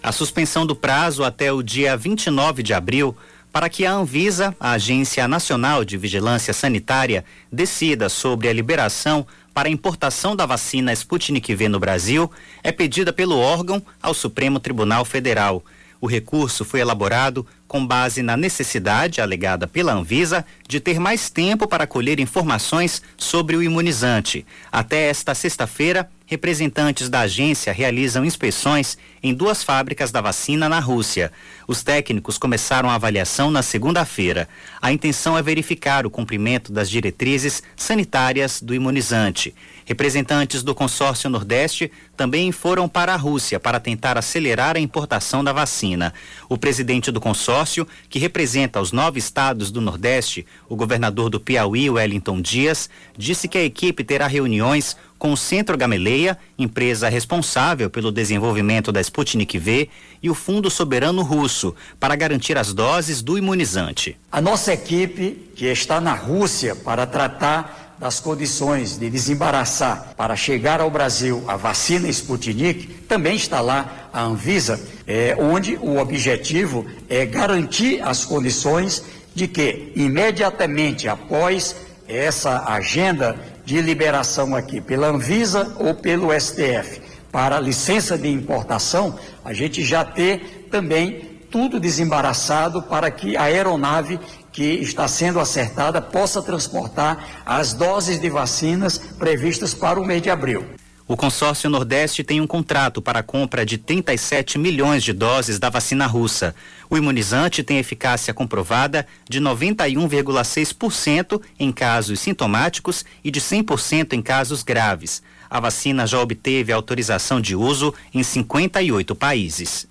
A 0.02 0.12
suspensão 0.12 0.64
do 0.64 0.76
prazo 0.76 1.24
até 1.24 1.52
o 1.52 1.62
dia 1.62 1.96
29 1.96 2.62
de 2.62 2.72
abril 2.72 3.16
para 3.52 3.70
que 3.70 3.87
a 3.87 3.92
Anvisa, 3.92 4.54
a 4.61 4.72
Agência 4.72 5.26
Nacional 5.26 5.82
de 5.82 5.96
Vigilância 5.96 6.52
Sanitária, 6.52 7.24
decida 7.50 8.09
sobre 8.09 8.48
a 8.48 8.52
liberação 8.52 9.26
para 9.54 9.68
a 9.68 9.72
importação 9.72 10.37
da 10.37 10.44
vacina 10.44 10.92
Sputnik 10.92 11.54
V 11.54 11.68
no 11.68 11.80
Brasil, 11.80 12.30
é 12.62 12.70
pedida 12.70 13.14
pelo 13.14 13.38
órgão 13.38 13.82
ao 14.02 14.12
Supremo 14.12 14.61
Tribunal 14.61 15.06
Federal. 15.06 15.64
O 15.98 16.06
recurso 16.06 16.64
foi 16.64 16.80
elaborado 16.80 17.46
com 17.66 17.85
base 17.85 18.22
na 18.22 18.37
necessidade 18.37 19.20
alegada 19.20 19.66
pela 19.66 19.94
Anvisa 19.94 20.44
de 20.68 20.78
ter 20.78 21.00
mais 21.00 21.30
tempo 21.30 21.66
para 21.66 21.87
colher 21.87 22.20
informações 22.20 23.00
sobre 23.16 23.56
o 23.56 23.62
imunizante. 23.62 24.44
Até 24.70 25.09
esta 25.09 25.35
sexta-feira, 25.35 26.11
representantes 26.27 27.09
da 27.09 27.21
agência 27.21 27.73
realizam 27.73 28.25
inspeções 28.25 28.99
em 29.23 29.33
duas 29.33 29.62
fábricas 29.62 30.11
da 30.11 30.21
vacina 30.21 30.69
na 30.69 30.81
Rússia. 30.81 31.33
Os 31.67 31.83
técnicos 31.83 32.37
começaram 32.37 32.91
a 32.91 32.95
avaliação 32.95 33.51
na 33.51 33.62
segunda-feira. 33.62 34.49
A 34.83 34.93
intenção 34.93 35.39
é 35.39 35.43
verificar 35.43 36.05
o 36.05 36.11
cumprimento 36.11 36.73
das 36.73 36.91
diretrizes 36.91 37.62
sanitárias 37.77 38.61
do 38.61 38.75
imunizante. 38.75 39.55
Representantes 39.87 40.64
do 40.64 40.75
consórcio 40.75 41.31
Nordeste 41.31 41.92
também 42.16 42.51
foram 42.51 42.88
para 42.88 43.14
a 43.14 43.16
Rússia 43.16 43.61
para 43.61 43.79
tentar 43.79 44.18
acelerar 44.18 44.77
a 44.77 44.81
importação 44.81 45.44
da 45.44 45.53
vacina. 45.53 46.12
O 46.49 46.59
presidente 46.59 47.12
do 47.12 47.20
consórcio, 47.20 47.87
que 48.11 48.18
representa 48.18 48.81
os 48.81 48.90
nove 48.90 49.20
estados 49.20 49.70
do 49.70 49.81
Nordeste, 49.81 50.44
o 50.68 50.75
governador 50.75 51.31
do 51.31 51.38
Piauí, 51.38 51.88
Wellington 51.88 52.40
Dias, 52.40 52.90
disse 53.16 53.46
que 53.46 53.59
a 53.59 53.64
equipe 53.64 54.03
terá 54.03 54.27
reuniões 54.27 54.96
com 55.18 55.33
o 55.33 55.37
Centro 55.37 55.79
Gameleia, 55.79 56.37
empresa 56.59 57.09
responsável 57.09 57.88
pelo 57.88 58.11
desenvolvimento 58.11 58.90
da 58.90 59.01
Sputnik 59.01 59.57
V, 59.57 59.88
e 60.20 60.29
o 60.29 60.35
Fundo 60.35 60.68
Soberano 60.68 61.22
Russo, 61.22 61.75
para 61.99 62.16
garantir 62.16 62.59
as 62.59 62.75
doses 62.75 63.22
do 63.22 63.38
imunizante. 63.38 64.18
A 64.33 64.40
nossa 64.40 64.72
equipe, 64.75 65.51
que 65.55 65.66
está 65.66 66.01
na 66.01 66.12
Rússia 66.12 66.75
para 66.75 67.07
tratar 67.07 67.86
das 67.98 68.20
condições 68.20 68.98
de 68.98 69.09
desembaraçar 69.09 70.14
para 70.16 70.37
chegar 70.37 70.80
ao 70.80 70.90
Brasil 70.90 71.42
a 71.48 71.56
vacina 71.56 72.09
Sputnik, 72.09 72.88
também 73.09 73.37
está 73.37 73.61
lá 73.61 74.09
a 74.12 74.22
Anvisa, 74.22 74.80
é, 75.06 75.37
onde 75.38 75.76
o 75.76 75.98
objetivo 75.98 76.85
é 77.09 77.24
garantir 77.24 78.02
as 78.02 78.24
condições 78.24 79.02
de 79.35 79.48
que, 79.48 79.92
imediatamente 79.94 81.09
após 81.09 81.76
essa 82.09 82.64
agenda 82.66 83.37
de 83.64 83.80
liberação 83.80 84.54
aqui 84.54 84.80
pela 84.80 85.09
Anvisa 85.09 85.74
ou 85.78 85.94
pelo 85.94 86.28
STF 86.38 87.02
para 87.32 87.61
licença 87.61 88.16
de 88.16 88.28
importação, 88.28 89.18
a 89.44 89.52
gente 89.52 89.85
já 89.85 90.04
ter 90.04 90.68
também 90.70 91.37
tudo 91.50 91.80
desembaraçado 91.80 92.82
para 92.82 93.11
que 93.11 93.37
a 93.37 93.42
aeronave 93.42 94.18
que 94.57 94.64
está 94.64 95.07
sendo 95.07 95.38
acertada 95.38 96.01
possa 96.01 96.40
transportar 96.40 97.42
as 97.45 97.75
doses 97.75 98.19
de 98.19 98.31
vacinas 98.31 98.97
previstas 98.97 99.75
para 99.75 100.01
o 100.01 100.07
mês 100.07 100.23
de 100.23 100.31
abril. 100.31 100.64
O 101.07 101.14
consórcio 101.14 101.69
Nordeste 101.69 102.25
tem 102.25 102.40
um 102.40 102.47
contrato 102.47 103.03
para 103.03 103.19
a 103.19 103.23
compra 103.23 103.66
de 103.66 103.77
37 103.77 104.59
milhões 104.59 105.05
de 105.05 105.12
doses 105.12 105.59
da 105.59 105.69
vacina 105.69 106.07
russa. 106.07 106.55
O 106.88 106.97
imunizante 106.97 107.62
tem 107.62 107.77
eficácia 107.77 108.33
comprovada 108.33 109.07
de 109.29 109.42
91,6% 109.42 111.38
em 111.61 111.71
casos 111.71 112.19
sintomáticos 112.19 113.05
e 113.23 113.31
de 113.31 113.42
100% 113.42 114.14
em 114.14 114.23
casos 114.23 114.62
graves. 114.62 115.23
A 115.51 115.61
vacina 115.61 116.07
já 116.07 116.19
obteve 116.19 116.73
autorização 116.73 117.42
de 117.42 117.55
uso 117.55 117.92
em 118.12 118.23
58 118.23 119.14
países. 119.14 119.87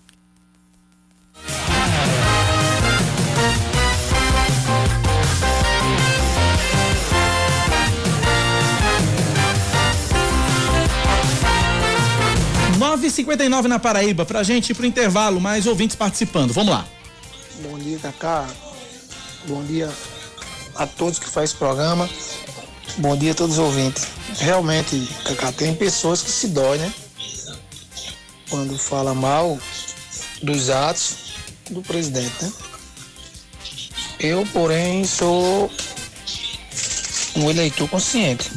9h59 13.05 13.63
na 13.65 13.79
Paraíba, 13.79 14.25
pra 14.25 14.43
gente 14.43 14.71
ir 14.71 14.75
pro 14.75 14.85
intervalo, 14.85 15.39
mais 15.39 15.67
ouvintes 15.67 15.95
participando. 15.95 16.51
Vamos 16.51 16.73
lá. 16.73 16.85
Bom 17.61 17.77
dia, 17.77 17.99
Cacá. 17.99 18.47
Bom 19.47 19.63
dia 19.63 19.89
a 20.75 20.87
todos 20.87 21.19
que 21.19 21.29
fazem 21.29 21.55
programa. 21.57 22.09
Bom 22.97 23.15
dia 23.15 23.31
a 23.31 23.35
todos 23.35 23.57
os 23.57 23.63
ouvintes. 23.63 24.07
Realmente, 24.39 25.07
Cacá, 25.23 25.51
tem 25.51 25.73
pessoas 25.75 26.21
que 26.21 26.31
se 26.31 26.47
dói, 26.47 26.77
né? 26.77 26.93
Quando 28.49 28.77
fala 28.77 29.13
mal 29.13 29.57
dos 30.41 30.69
atos 30.69 31.15
do 31.69 31.81
presidente, 31.81 32.43
né? 32.43 32.51
Eu, 34.19 34.45
porém, 34.47 35.05
sou 35.05 35.71
um 37.35 37.49
eleitor 37.49 37.87
consciente. 37.89 38.49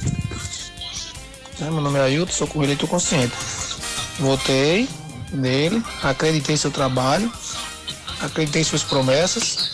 Né? 1.58 1.70
Meu 1.70 1.80
nome 1.80 1.98
é 1.98 2.02
Ailton, 2.02 2.32
sou 2.32 2.48
um 2.54 2.62
eleitor 2.62 2.88
consciente. 2.88 3.34
Votei 4.18 4.88
nele, 5.32 5.82
acreditei 6.02 6.54
em 6.54 6.58
seu 6.58 6.70
trabalho, 6.70 7.32
acreditei 8.20 8.62
em 8.62 8.64
suas 8.64 8.82
promessas, 8.82 9.70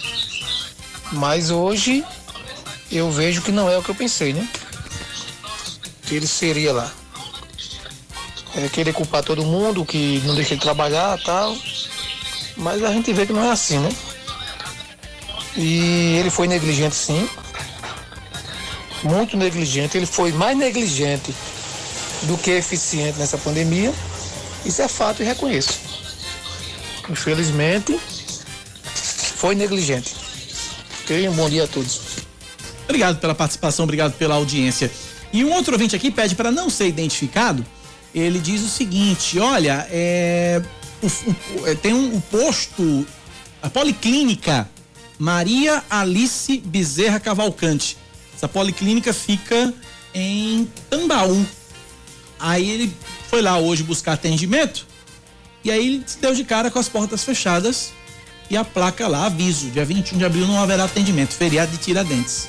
mas 1.12 1.50
hoje 1.50 2.04
eu 2.90 3.10
vejo 3.10 3.42
que 3.42 3.52
não 3.52 3.70
é 3.70 3.78
o 3.78 3.82
que 3.82 3.90
eu 3.90 3.94
pensei, 3.94 4.32
né? 4.32 4.48
Que 6.02 6.16
ele 6.16 6.26
seria 6.26 6.72
lá. 6.72 6.92
É 8.56 8.68
querer 8.68 8.92
culpar 8.92 9.22
todo 9.22 9.44
mundo, 9.44 9.84
que 9.84 10.22
não 10.24 10.34
deixa 10.34 10.54
ele 10.54 10.60
trabalhar 10.60 11.18
tal. 11.24 11.56
Mas 12.56 12.84
a 12.84 12.92
gente 12.92 13.12
vê 13.12 13.26
que 13.26 13.32
não 13.32 13.44
é 13.44 13.50
assim, 13.50 13.78
né? 13.78 13.90
E 15.56 16.16
ele 16.18 16.30
foi 16.30 16.46
negligente 16.46 16.94
sim. 16.94 17.28
Muito 19.02 19.36
negligente. 19.36 19.96
Ele 19.96 20.06
foi 20.06 20.30
mais 20.32 20.56
negligente 20.56 21.34
do 22.22 22.38
que 22.38 22.50
eficiente 22.52 23.18
nessa 23.18 23.38
pandemia. 23.38 23.92
Isso 24.64 24.82
é 24.82 24.88
fato 24.88 25.22
e 25.22 25.26
reconheço. 25.26 25.78
Infelizmente, 27.08 27.98
foi 29.36 29.54
negligente. 29.54 30.14
Ok? 31.02 31.28
Um 31.28 31.34
bom 31.34 31.50
dia 31.50 31.64
a 31.64 31.66
todos. 31.66 32.00
Obrigado 32.84 33.18
pela 33.18 33.34
participação, 33.34 33.84
obrigado 33.84 34.14
pela 34.14 34.34
audiência. 34.36 34.90
E 35.32 35.44
um 35.44 35.52
outro 35.52 35.72
ouvinte 35.72 35.94
aqui 35.94 36.10
pede 36.10 36.34
para 36.34 36.50
não 36.50 36.70
ser 36.70 36.86
identificado. 36.86 37.64
Ele 38.14 38.38
diz 38.38 38.62
o 38.62 38.68
seguinte: 38.68 39.38
olha, 39.38 39.86
é, 39.90 40.62
o, 41.02 41.06
o, 41.06 41.66
é, 41.66 41.74
tem 41.74 41.92
um, 41.92 42.16
o 42.16 42.20
posto 42.20 43.06
a 43.62 43.70
Policlínica 43.70 44.68
Maria 45.18 45.82
Alice 45.88 46.58
Bezerra 46.58 47.18
Cavalcante. 47.18 47.96
Essa 48.34 48.48
policlínica 48.48 49.12
fica 49.12 49.72
em 50.12 50.68
Tambaú. 50.90 51.46
Aí 52.38 52.68
ele 52.68 52.92
foi 53.34 53.42
lá 53.42 53.58
hoje 53.58 53.82
buscar 53.82 54.12
atendimento 54.12 54.86
e 55.64 55.70
aí 55.72 55.84
ele 55.84 56.04
se 56.06 56.18
deu 56.18 56.32
de 56.32 56.44
cara 56.44 56.70
com 56.70 56.78
as 56.78 56.88
portas 56.88 57.24
fechadas 57.24 57.92
e 58.48 58.56
a 58.56 58.64
placa 58.64 59.08
lá, 59.08 59.26
aviso, 59.26 59.70
dia 59.70 59.84
21 59.84 60.18
de 60.18 60.24
abril 60.24 60.46
não 60.46 60.62
haverá 60.62 60.84
atendimento, 60.84 61.34
feriado 61.34 61.72
de 61.72 61.78
Tiradentes. 61.78 62.46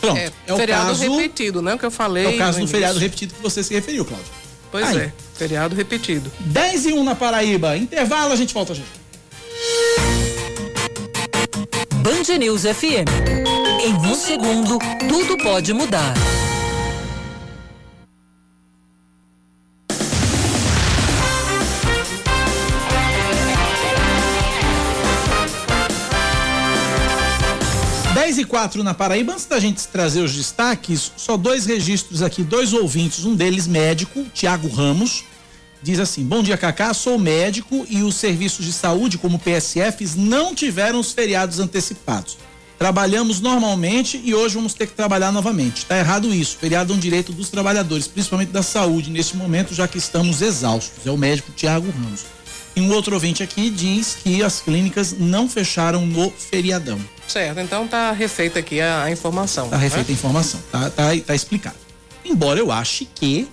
Pronto, 0.00 0.16
é, 0.16 0.32
é 0.44 0.52
o 0.52 0.56
feriado 0.56 0.88
caso, 0.88 1.02
repetido, 1.08 1.62
né? 1.62 1.74
O 1.74 1.78
que 1.78 1.86
eu 1.86 1.90
falei. 1.92 2.26
É 2.26 2.28
o 2.30 2.38
caso 2.38 2.58
do 2.58 2.66
feriado 2.66 2.98
repetido 2.98 3.34
que 3.34 3.40
você 3.40 3.62
se 3.62 3.72
referiu, 3.72 4.04
Cláudio. 4.04 4.26
Pois 4.72 4.88
aí. 4.88 4.98
é, 4.98 5.12
feriado 5.36 5.76
repetido. 5.76 6.28
10 6.40 6.86
e 6.86 6.92
1 6.92 7.04
na 7.04 7.14
Paraíba. 7.14 7.76
Intervalo, 7.76 8.32
a 8.32 8.36
gente 8.36 8.52
volta, 8.52 8.74
gente. 8.74 8.88
Band 11.94 12.38
News 12.40 12.62
FM. 12.62 13.06
Em 13.86 13.94
um 13.94 14.16
segundo, 14.16 14.80
tudo 15.08 15.36
pode 15.44 15.72
mudar. 15.72 16.12
Quatro 28.52 28.84
na 28.84 28.92
Paraíba, 28.92 29.32
antes 29.32 29.46
da 29.46 29.58
gente 29.58 29.88
trazer 29.88 30.20
os 30.20 30.34
destaques, 30.34 31.10
só 31.16 31.38
dois 31.38 31.64
registros 31.64 32.20
aqui, 32.20 32.42
dois 32.42 32.74
ouvintes, 32.74 33.24
um 33.24 33.34
deles 33.34 33.66
médico, 33.66 34.26
Tiago 34.34 34.68
Ramos, 34.68 35.24
diz 35.82 35.98
assim: 35.98 36.22
Bom 36.22 36.42
dia, 36.42 36.58
Cacá. 36.58 36.92
Sou 36.92 37.18
médico 37.18 37.86
e 37.88 38.02
os 38.02 38.14
serviços 38.14 38.66
de 38.66 38.74
saúde, 38.74 39.16
como 39.16 39.38
PSFs, 39.38 40.16
não 40.16 40.54
tiveram 40.54 41.00
os 41.00 41.12
feriados 41.12 41.60
antecipados. 41.60 42.36
Trabalhamos 42.78 43.40
normalmente 43.40 44.20
e 44.22 44.34
hoje 44.34 44.56
vamos 44.56 44.74
ter 44.74 44.86
que 44.86 44.92
trabalhar 44.92 45.32
novamente. 45.32 45.78
Está 45.78 45.98
errado 45.98 46.34
isso. 46.34 46.58
Feriado 46.58 46.92
é 46.92 46.96
um 46.96 46.98
direito 46.98 47.32
dos 47.32 47.48
trabalhadores, 47.48 48.06
principalmente 48.06 48.50
da 48.50 48.62
saúde, 48.62 49.10
neste 49.10 49.34
momento, 49.34 49.74
já 49.74 49.88
que 49.88 49.96
estamos 49.96 50.42
exaustos. 50.42 51.06
É 51.06 51.10
o 51.10 51.16
médico 51.16 51.52
Tiago 51.52 51.90
Ramos. 51.90 52.26
E 52.76 52.82
um 52.82 52.92
outro 52.92 53.14
ouvinte 53.14 53.42
aqui 53.42 53.70
diz 53.70 54.14
que 54.22 54.42
as 54.42 54.60
clínicas 54.60 55.16
não 55.18 55.48
fecharam 55.48 56.04
no 56.04 56.30
feriadão. 56.30 57.00
Certo, 57.32 57.60
então 57.60 57.88
tá 57.88 58.12
refeita 58.12 58.58
aqui 58.58 58.78
a, 58.78 59.04
a 59.04 59.10
informação. 59.10 59.70
Tá 59.70 59.78
refeita 59.78 60.08
né? 60.08 60.10
a 60.10 60.12
informação, 60.12 60.60
tá, 60.70 60.90
tá, 60.90 61.04
tá 61.26 61.34
explicado. 61.34 61.76
Embora 62.22 62.60
eu 62.60 62.70
ache 62.70 63.06
que 63.06 63.48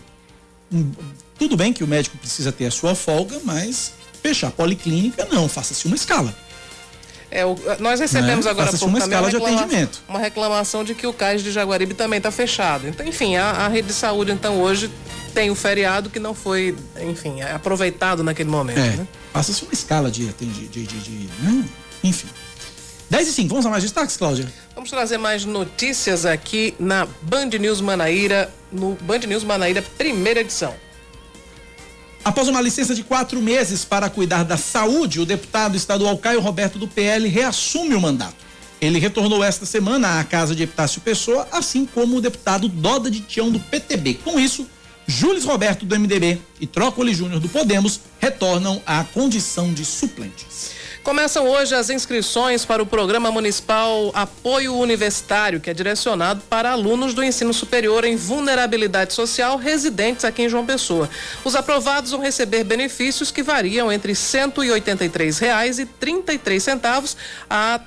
tudo 1.37 1.55
bem 1.55 1.71
que 1.71 1.81
o 1.81 1.87
médico 1.87 2.17
precisa 2.17 2.51
ter 2.51 2.65
a 2.65 2.71
sua 2.71 2.93
folga, 2.93 3.39
mas 3.45 3.93
fechar 4.21 4.49
a 4.49 4.51
policlínica 4.51 5.25
não, 5.31 5.47
faça-se 5.47 5.87
uma 5.87 5.95
escala. 5.95 6.35
É, 7.31 7.45
o, 7.45 7.55
nós 7.79 8.01
recebemos 8.01 8.43
né? 8.43 8.51
agora 8.51 8.69
pouco 8.71 8.85
uma 8.87 8.99
escala 8.99 9.27
uma, 9.27 9.29
de 9.29 9.37
atendimento. 9.37 10.01
uma 10.09 10.19
reclamação 10.19 10.83
de 10.83 10.93
que 10.93 11.07
o 11.07 11.13
CAIS 11.13 11.41
de 11.41 11.51
Jaguaribe 11.51 11.93
também 11.93 12.17
está 12.17 12.31
fechado. 12.31 12.85
Então, 12.85 13.07
enfim, 13.07 13.37
a, 13.37 13.49
a, 13.51 13.67
rede 13.69 13.87
de 13.87 13.93
saúde 13.93 14.31
então 14.33 14.59
hoje 14.59 14.91
tem 15.33 15.49
o 15.49 15.55
feriado 15.55 16.09
que 16.09 16.19
não 16.19 16.33
foi, 16.33 16.75
enfim, 16.99 17.39
é 17.39 17.53
aproveitado 17.53 18.25
naquele 18.25 18.49
momento. 18.49 18.79
É, 18.79 18.97
né? 18.97 19.07
Faça-se 19.31 19.63
uma 19.63 19.71
escala 19.71 20.11
de, 20.11 20.27
de, 20.33 20.45
de, 20.45 20.83
de, 20.85 20.99
de 20.99 21.29
né? 21.41 21.63
enfim. 22.03 22.27
10 23.09 23.27
e 23.27 23.33
5, 23.33 23.49
vamos 23.49 23.65
a 23.65 23.69
mais 23.69 23.81
destaques, 23.81 24.15
Cláudia? 24.15 24.47
Vamos 24.75 24.91
trazer 24.91 25.17
mais 25.17 25.43
notícias 25.43 26.27
aqui 26.27 26.75
na 26.79 27.07
Band 27.23 27.47
News 27.59 27.81
Manaíra, 27.81 28.53
no 28.71 28.95
Band 29.01 29.19
News 29.19 29.43
Manaíra, 29.43 29.81
primeira 29.97 30.41
edição. 30.41 30.75
Após 32.23 32.47
uma 32.47 32.61
licença 32.61 32.93
de 32.93 33.03
quatro 33.03 33.41
meses 33.41 33.83
para 33.83 34.09
cuidar 34.11 34.43
da 34.43 34.57
saúde, 34.57 35.19
o 35.19 35.25
deputado 35.25 35.75
estadual 35.75 36.15
Caio 36.19 36.39
Roberto 36.39 36.77
do 36.77 36.87
PL 36.87 37.27
reassume 37.27 37.95
o 37.95 38.01
mandato. 38.01 38.35
Ele 38.79 38.99
retornou 38.99 39.43
esta 39.43 39.65
semana 39.65 40.19
à 40.19 40.23
casa 40.23 40.53
de 40.53 40.63
Epitácio 40.63 41.01
Pessoa, 41.01 41.47
assim 41.51 41.87
como 41.87 42.17
o 42.17 42.21
deputado 42.21 42.67
Doda 42.69 43.09
de 43.09 43.21
Tião 43.21 43.49
do 43.49 43.59
PTB. 43.59 44.19
Com 44.23 44.39
isso, 44.39 44.67
Júlio 45.07 45.43
Roberto 45.43 45.83
do 45.83 45.99
MDB 45.99 46.39
e 46.61 46.67
Trócoli 46.67 47.15
Júnior 47.15 47.39
do 47.39 47.49
Podemos 47.49 47.99
retornam 48.19 48.79
à 48.85 49.03
condição 49.03 49.73
de 49.73 49.83
suplentes. 49.83 50.78
Começam 51.03 51.47
hoje 51.47 51.73
as 51.73 51.89
inscrições 51.89 52.65
para 52.65 52.83
o 52.83 52.85
Programa 52.85 53.31
Municipal 53.31 54.11
Apoio 54.13 54.75
Universitário, 54.75 55.61
que 55.61 55.69
é 55.69 55.73
direcionado 55.73 56.41
para 56.49 56.71
alunos 56.71 57.13
do 57.13 57.23
ensino 57.23 57.53
superior 57.53 58.03
em 58.03 58.17
vulnerabilidade 58.17 59.13
social 59.13 59.55
residentes 59.57 60.25
aqui 60.25 60.41
em 60.43 60.49
João 60.49 60.65
Pessoa. 60.65 61.09
Os 61.43 61.55
aprovados 61.55 62.11
vão 62.11 62.19
receber 62.19 62.65
benefícios 62.65 63.31
que 63.31 63.41
variam 63.41 63.89
entre 63.91 64.11
R$ 64.11 64.19
183,33 64.19 67.15
a 67.49 67.77
R$ 67.77 67.83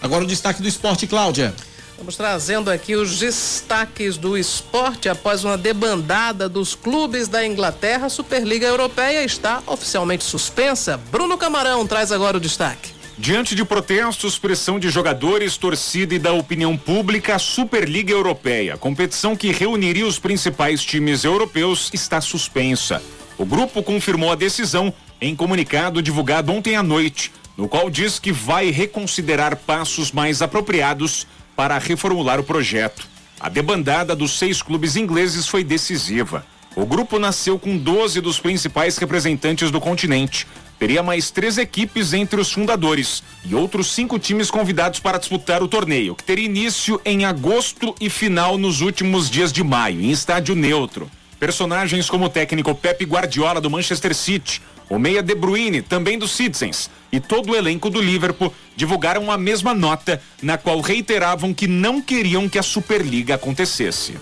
Agora 0.00 0.24
o 0.24 0.26
destaque 0.26 0.60
do 0.60 0.68
esporte, 0.68 1.06
Cláudia. 1.06 1.54
Estamos 1.92 2.16
trazendo 2.16 2.68
aqui 2.68 2.96
os 2.96 3.20
destaques 3.20 4.16
do 4.16 4.36
esporte 4.36 5.08
após 5.08 5.44
uma 5.44 5.56
debandada 5.56 6.48
dos 6.48 6.74
clubes 6.74 7.28
da 7.28 7.46
Inglaterra. 7.46 8.06
A 8.06 8.10
Superliga 8.10 8.66
Europeia 8.66 9.22
está 9.22 9.62
oficialmente 9.66 10.24
suspensa. 10.24 10.96
Bruno 10.96 11.38
Camarão 11.38 11.86
traz 11.86 12.10
agora 12.10 12.38
o 12.38 12.40
destaque. 12.40 13.01
Diante 13.18 13.54
de 13.54 13.64
protestos, 13.64 14.38
pressão 14.38 14.78
de 14.78 14.88
jogadores, 14.88 15.58
torcida 15.58 16.14
e 16.14 16.18
da 16.18 16.32
opinião 16.32 16.76
pública, 16.76 17.34
a 17.34 17.38
Superliga 17.38 18.10
Europeia, 18.10 18.78
competição 18.78 19.36
que 19.36 19.52
reuniria 19.52 20.06
os 20.06 20.18
principais 20.18 20.82
times 20.82 21.22
europeus, 21.22 21.90
está 21.92 22.20
suspensa. 22.22 23.02
O 23.36 23.44
grupo 23.44 23.82
confirmou 23.82 24.32
a 24.32 24.34
decisão 24.34 24.92
em 25.20 25.36
comunicado 25.36 26.02
divulgado 26.02 26.50
ontem 26.52 26.74
à 26.74 26.82
noite, 26.82 27.30
no 27.56 27.68
qual 27.68 27.90
diz 27.90 28.18
que 28.18 28.32
vai 28.32 28.70
reconsiderar 28.70 29.56
passos 29.56 30.10
mais 30.10 30.40
apropriados 30.40 31.26
para 31.54 31.78
reformular 31.78 32.40
o 32.40 32.44
projeto. 32.44 33.06
A 33.38 33.50
debandada 33.50 34.16
dos 34.16 34.38
seis 34.38 34.62
clubes 34.62 34.96
ingleses 34.96 35.46
foi 35.46 35.62
decisiva. 35.62 36.46
O 36.74 36.86
grupo 36.86 37.18
nasceu 37.18 37.58
com 37.58 37.76
12 37.76 38.22
dos 38.22 38.40
principais 38.40 38.96
representantes 38.96 39.70
do 39.70 39.80
continente. 39.80 40.46
Teria 40.82 41.00
mais 41.00 41.30
três 41.30 41.58
equipes 41.58 42.12
entre 42.12 42.40
os 42.40 42.50
fundadores 42.50 43.22
e 43.44 43.54
outros 43.54 43.94
cinco 43.94 44.18
times 44.18 44.50
convidados 44.50 44.98
para 44.98 45.16
disputar 45.16 45.62
o 45.62 45.68
torneio, 45.68 46.16
que 46.16 46.24
teria 46.24 46.44
início 46.44 47.00
em 47.04 47.24
agosto 47.24 47.94
e 48.00 48.10
final 48.10 48.58
nos 48.58 48.80
últimos 48.80 49.30
dias 49.30 49.52
de 49.52 49.62
maio, 49.62 50.00
em 50.00 50.10
estádio 50.10 50.56
neutro. 50.56 51.08
Personagens 51.38 52.10
como 52.10 52.24
o 52.24 52.28
técnico 52.28 52.74
Pepe 52.74 53.04
Guardiola 53.04 53.60
do 53.60 53.70
Manchester 53.70 54.12
City, 54.12 54.60
o 54.90 54.98
meia 54.98 55.22
De 55.22 55.36
Bruyne, 55.36 55.82
também 55.82 56.18
do 56.18 56.26
Citizens, 56.26 56.90
e 57.12 57.20
todo 57.20 57.52
o 57.52 57.54
elenco 57.54 57.88
do 57.88 58.00
Liverpool 58.00 58.52
divulgaram 58.74 59.30
a 59.30 59.38
mesma 59.38 59.72
nota, 59.72 60.20
na 60.42 60.58
qual 60.58 60.80
reiteravam 60.80 61.54
que 61.54 61.68
não 61.68 62.02
queriam 62.02 62.48
que 62.48 62.58
a 62.58 62.62
Superliga 62.62 63.36
acontecesse. 63.36 64.16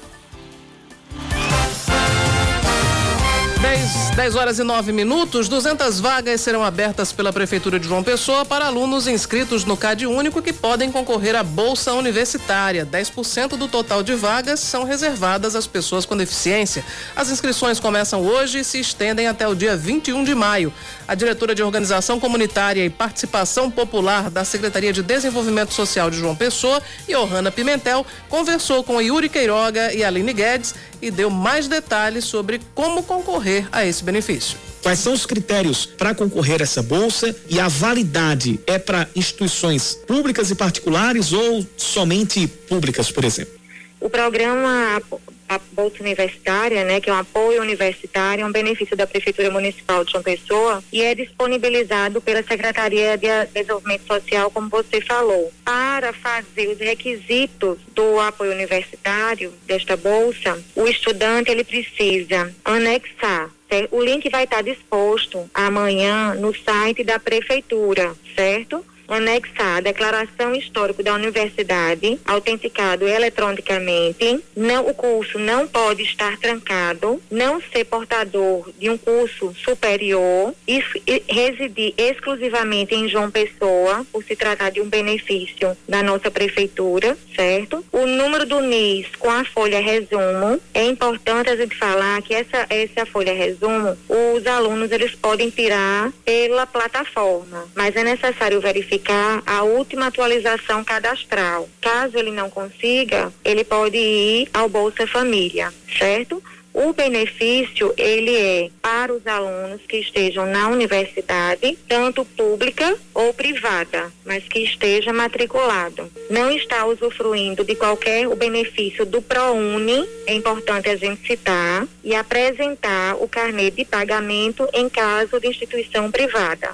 10, 3.63 4.17
10 4.17 4.37
horas 4.37 4.59
e 4.59 4.63
9 4.63 4.91
minutos, 4.91 5.47
200 5.47 6.01
vagas 6.01 6.41
serão 6.41 6.65
abertas 6.65 7.13
pela 7.13 7.31
Prefeitura 7.31 7.79
de 7.79 7.87
João 7.87 8.03
Pessoa 8.03 8.43
para 8.43 8.65
alunos 8.65 9.07
inscritos 9.07 9.67
no 9.67 9.77
CAD 9.77 10.07
Único 10.07 10.41
que 10.41 10.51
podem 10.51 10.91
concorrer 10.91 11.37
à 11.37 11.43
Bolsa 11.43 11.93
Universitária. 11.93 12.87
10% 12.87 13.59
do 13.59 13.69
total 13.69 14.03
de 14.03 14.15
vagas 14.15 14.61
são 14.61 14.85
reservadas 14.85 15.55
às 15.55 15.67
pessoas 15.67 16.07
com 16.07 16.17
deficiência. 16.17 16.83
As 17.15 17.29
inscrições 17.29 17.79
começam 17.79 18.23
hoje 18.23 18.61
e 18.61 18.65
se 18.65 18.81
estendem 18.81 19.27
até 19.27 19.47
o 19.47 19.55
dia 19.55 19.77
21 19.77 20.25
de 20.25 20.35
maio. 20.35 20.73
A 21.07 21.15
diretora 21.15 21.55
de 21.55 21.63
Organização 21.63 22.19
Comunitária 22.19 22.83
e 22.83 22.89
Participação 22.89 23.71
Popular 23.71 24.31
da 24.31 24.43
Secretaria 24.43 24.93
de 24.93 25.03
Desenvolvimento 25.03 25.75
Social 25.75 26.11
de 26.11 26.17
João 26.17 26.35
Pessoa, 26.35 26.81
Johanna 27.07 27.51
Pimentel, 27.51 28.07
conversou 28.31 28.83
com 28.83 29.03
Yuri 29.03 29.29
Queiroga 29.29 29.93
e 29.93 30.03
Aline 30.03 30.33
Guedes 30.33 30.75
e 31.03 31.11
deu 31.11 31.31
mais 31.31 31.69
detalhes 31.69 32.25
sobre 32.25 32.61
como 32.75 33.03
concorrer 33.03 33.50
a 33.73 33.85
esse 33.85 34.03
benefício. 34.03 34.57
Quais 34.83 34.99
são 34.99 35.13
os 35.13 35.27
critérios 35.27 35.85
para 35.85 36.15
concorrer 36.15 36.61
a 36.61 36.63
essa 36.63 36.83
bolsa 36.83 37.35
e 37.49 37.61
a 37.61 37.69
validade 37.69 38.59
é 38.67 38.79
para 38.79 39.09
instituições 39.15 39.99
públicas 40.07 40.51
e 40.51 40.55
particulares 40.55 41.33
ou 41.33 41.67
somente 41.77 42.47
públicas, 42.47 43.11
por 43.11 43.25
exemplo? 43.25 43.53
O 44.01 44.09
programa 44.09 45.03
a 45.51 45.61
Bolsa 45.73 45.97
Universitária, 46.01 46.85
né, 46.85 47.01
que 47.01 47.11
é 47.11 47.13
um 47.13 47.17
apoio 47.17 47.61
universitário, 47.61 48.43
é 48.43 48.47
um 48.47 48.53
benefício 48.53 48.97
da 48.97 49.05
Prefeitura 49.05 49.51
Municipal 49.51 50.05
de 50.05 50.13
João 50.13 50.23
Pessoa 50.23 50.83
e 50.93 51.03
é 51.03 51.13
disponibilizado 51.13 52.21
pela 52.21 52.41
Secretaria 52.45 53.19
de 53.19 53.27
Desenvolvimento 53.47 54.07
Social, 54.07 54.49
como 54.53 54.69
você 54.69 55.01
falou. 55.01 55.53
Para 55.65 56.13
fazer 56.13 56.69
os 56.69 56.79
requisitos 56.79 57.79
do 57.93 58.21
apoio 58.21 58.53
universitário 58.53 59.53
desta 59.67 59.97
bolsa, 59.97 60.63
o 60.77 60.87
estudante 60.87 61.51
ele 61.51 61.65
precisa 61.65 62.55
anexar 62.65 63.51
o 63.93 64.03
link 64.03 64.29
vai 64.29 64.45
estar 64.45 64.63
disposto 64.63 65.49
amanhã 65.55 66.35
no 66.35 66.53
site 66.53 67.05
da 67.05 67.21
prefeitura, 67.21 68.13
certo? 68.35 68.85
Anexar 69.13 69.79
a 69.79 69.81
declaração 69.81 70.55
histórica 70.55 71.03
da 71.03 71.15
universidade, 71.15 72.19
autenticado 72.25 73.07
eletronicamente. 73.07 74.43
Não, 74.57 74.87
o 74.87 74.95
curso 74.95 75.39
não 75.39 75.67
pode 75.67 76.03
estar 76.03 76.37
trancado, 76.39 77.21
não 77.31 77.61
ser 77.61 77.85
portador 77.85 78.71
de 78.79 78.89
um 78.89 78.97
curso 78.97 79.55
superior 79.65 80.55
e, 80.67 80.83
e 81.07 81.23
residir 81.29 81.95
exclusivamente 81.97 82.95
em 82.95 83.09
João 83.09 83.31
Pessoa, 83.31 84.07
por 84.13 84.23
se 84.25 84.37
tratar 84.37 84.71
de 84.71 84.81
um 84.81 84.89
benefício 84.89 85.77
da 85.89 86.03
nossa 86.03 86.31
prefeitura, 86.31 87.17
certo? 87.35 87.85
O 87.93 88.07
número 88.07 88.47
do 88.47 88.61
NIS 88.61 89.07
com 89.19 89.31
a 89.31 89.45
folha 89.45 89.81
resumo, 89.81 90.61
é 90.75 90.85
importante 90.85 91.51
a 91.51 91.57
gente 91.57 91.77
falar 91.77 92.21
que 92.23 92.35
essa, 92.35 92.67
essa 92.69 93.07
folha 93.07 93.33
resumo, 93.33 93.97
os 94.09 94.47
alunos 94.47 94.91
eles 94.91 95.15
podem 95.15 95.51
tirar 95.51 96.13
pela 96.25 96.67
plataforma, 96.67 97.69
mas 97.75 97.97
é 97.97 98.05
necessário 98.05 98.61
verificar 98.61 99.00
verificar 99.01 99.43
a 99.47 99.63
última 99.63 100.07
atualização 100.07 100.85
cadastral. 100.85 101.69
Caso 101.81 102.19
ele 102.19 102.31
não 102.31 102.51
consiga, 102.51 103.33
ele 103.45 103.65
pode 103.65 103.97
ir 103.97 104.49
ao 104.53 104.69
Bolsa 104.69 105.07
Família, 105.07 105.73
certo? 105.99 106.43
O 106.73 106.93
benefício, 106.93 107.93
ele 107.97 108.37
é 108.37 108.71
para 108.81 109.13
os 109.13 109.27
alunos 109.27 109.81
que 109.89 109.97
estejam 109.97 110.47
na 110.47 110.69
universidade, 110.69 111.77
tanto 111.89 112.25
pública 112.25 112.97
ou 113.13 113.35
privada, 113.35 114.13
mas 114.25 114.45
que 114.45 114.61
esteja 114.61 115.13
matriculado. 115.13 116.09
Não 116.31 116.49
está 116.53 116.87
usufruindo 116.87 117.65
de 117.65 117.75
qualquer 117.75 118.29
o 118.29 118.37
benefício 118.37 119.05
do 119.05 119.21
ProUni, 119.21 120.09
é 120.29 120.35
importante 120.35 120.89
a 120.89 120.95
gente 120.95 121.27
citar, 121.27 121.89
e 122.05 122.15
apresentar 122.15 123.17
o 123.17 123.27
carnê 123.27 123.73
de 123.73 123.85
pagamento 123.85 124.69
em 124.73 124.89
caso 124.89 125.41
de 125.41 125.49
instituição 125.49 126.09
privada. 126.09 126.71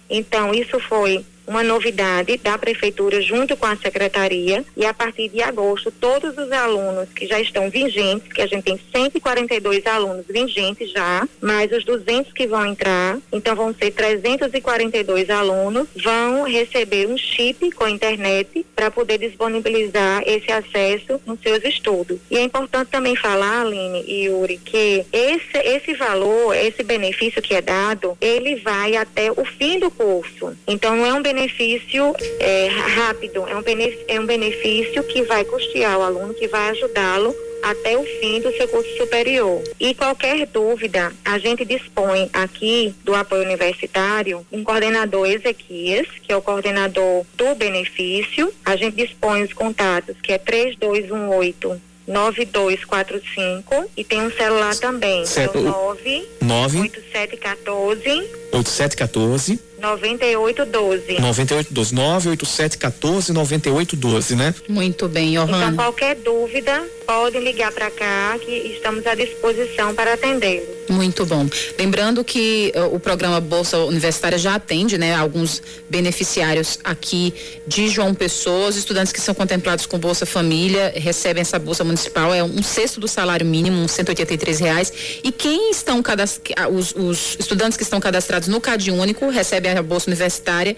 Então, 0.09 0.53
isso 0.53 0.79
foi 0.79 1.25
uma 1.45 1.63
novidade 1.63 2.37
da 2.37 2.57
prefeitura 2.57 3.21
junto 3.21 3.55
com 3.55 3.65
a 3.65 3.75
secretaria 3.75 4.63
e 4.75 4.85
a 4.85 4.93
partir 4.93 5.29
de 5.29 5.41
agosto 5.41 5.91
todos 5.91 6.37
os 6.37 6.51
alunos 6.51 7.09
que 7.13 7.27
já 7.27 7.39
estão 7.39 7.69
vigentes, 7.69 8.31
que 8.31 8.41
a 8.41 8.47
gente 8.47 8.63
tem 8.63 8.79
142 8.93 9.85
alunos 9.85 10.25
vigentes 10.27 10.91
já, 10.91 11.27
mais 11.41 11.71
os 11.71 11.83
200 11.83 12.31
que 12.33 12.47
vão 12.47 12.65
entrar, 12.65 13.17
então 13.31 13.55
vão 13.55 13.73
ser 13.73 13.91
342 13.91 15.29
alunos, 15.29 15.87
vão 15.95 16.43
receber 16.43 17.07
um 17.07 17.17
chip 17.17 17.71
com 17.71 17.87
internet 17.87 18.65
para 18.75 18.89
poder 18.89 19.17
disponibilizar 19.17 20.23
esse 20.25 20.51
acesso 20.51 21.19
nos 21.25 21.39
seus 21.41 21.63
estudos. 21.63 22.19
E 22.29 22.37
é 22.37 22.41
importante 22.41 22.89
também 22.89 23.15
falar, 23.15 23.61
Aline 23.61 24.03
e 24.07 24.25
Yuri, 24.25 24.57
que 24.57 25.05
esse, 25.11 25.57
esse 25.57 25.93
valor, 25.93 26.55
esse 26.55 26.83
benefício 26.83 27.41
que 27.41 27.53
é 27.53 27.61
dado, 27.61 28.17
ele 28.19 28.55
vai 28.57 28.95
até 28.95 29.31
o 29.31 29.45
fim 29.45 29.79
do 29.79 29.91
curso. 29.91 30.55
Então 30.67 30.95
não 30.95 31.05
é 31.05 31.13
um 31.13 31.21
benefício 31.21 31.32
é, 32.39 32.67
rápido, 32.67 33.47
é 33.47 33.55
um, 33.55 33.61
benefício, 33.61 34.05
é 34.07 34.19
um 34.19 34.25
benefício 34.25 35.03
que 35.03 35.23
vai 35.23 35.43
custear 35.45 35.97
o 35.97 36.01
aluno, 36.01 36.33
que 36.33 36.47
vai 36.47 36.69
ajudá-lo 36.69 37.35
até 37.63 37.97
o 37.97 38.03
fim 38.03 38.41
do 38.41 38.51
seu 38.55 38.67
curso 38.67 38.89
superior. 38.97 39.63
E 39.79 39.95
qualquer 39.95 40.45
dúvida, 40.47 41.13
a 41.23 41.39
gente 41.39 41.63
dispõe 41.63 42.29
aqui 42.33 42.93
do 43.03 43.15
apoio 43.15 43.43
universitário 43.43 44.45
um 44.51 44.63
coordenador 44.63 45.25
Ezequias, 45.27 46.07
que 46.21 46.31
é 46.31 46.35
o 46.35 46.41
coordenador 46.41 47.25
do 47.35 47.55
benefício. 47.55 48.53
A 48.65 48.75
gente 48.75 48.97
dispõe 48.97 49.43
os 49.43 49.53
contatos, 49.53 50.17
que 50.21 50.33
é 50.33 50.37
3218 50.37 51.81
9245 52.05 53.89
e 53.95 54.03
tem 54.03 54.21
um 54.21 54.31
celular 54.31 54.75
também, 54.75 55.25
Certo. 55.25 55.57
é 55.57 55.61
o 55.61 55.63
9 55.63 56.27
9 56.41 56.79
8714 56.81 58.09
8714 58.51 59.59
9812. 59.83 61.19
9812 61.19 61.93
98714 61.93 63.33
9812, 63.33 64.35
né? 64.35 64.55
Muito 64.67 65.07
bem, 65.07 65.33
Então, 65.33 65.45
Johanna. 65.45 65.73
qualquer 65.75 66.15
dúvida, 66.15 66.83
pode 67.05 67.37
ligar 67.39 67.71
para 67.71 67.91
cá 67.91 68.37
que 68.39 68.51
estamos 68.51 69.05
à 69.05 69.13
disposição 69.13 69.93
para 69.93 70.13
atendê-los. 70.13 70.67
Muito 70.89 71.25
bom. 71.25 71.47
Lembrando 71.77 72.23
que 72.23 72.71
eh, 72.73 72.81
o 72.83 72.99
programa 72.99 73.39
Bolsa 73.39 73.77
Universitária 73.79 74.37
já 74.37 74.55
atende, 74.55 74.97
né, 74.97 75.13
alguns 75.15 75.61
beneficiários 75.89 76.79
aqui 76.83 77.33
de 77.67 77.87
João 77.89 78.13
Pessoa. 78.13 78.67
Os 78.69 78.75
estudantes 78.77 79.11
que 79.13 79.19
são 79.21 79.33
contemplados 79.33 79.85
com 79.85 79.97
Bolsa 79.97 80.25
Família 80.25 80.93
recebem 80.95 81.41
essa 81.41 81.57
bolsa 81.59 81.83
municipal, 81.83 82.33
é 82.33 82.43
um 82.43 82.61
sexto 82.63 82.99
do 82.99 83.07
salário 83.07 83.45
mínimo, 83.45 83.77
uns 83.77 83.91
183 83.91 84.59
reais. 84.59 84.93
E 85.23 85.31
quem 85.31 85.71
estão 85.71 86.01
cadast... 86.03 86.41
os, 86.71 86.93
os 86.95 87.37
estudantes 87.39 87.77
que 87.77 87.83
estão 87.83 87.99
cadastrados 87.99 88.47
no 88.47 88.59
Cade 88.61 88.91
Único 88.91 89.29
recebem 89.29 89.71
a 89.71 89.72
bolsa 89.81 90.09
universitária 90.09 90.75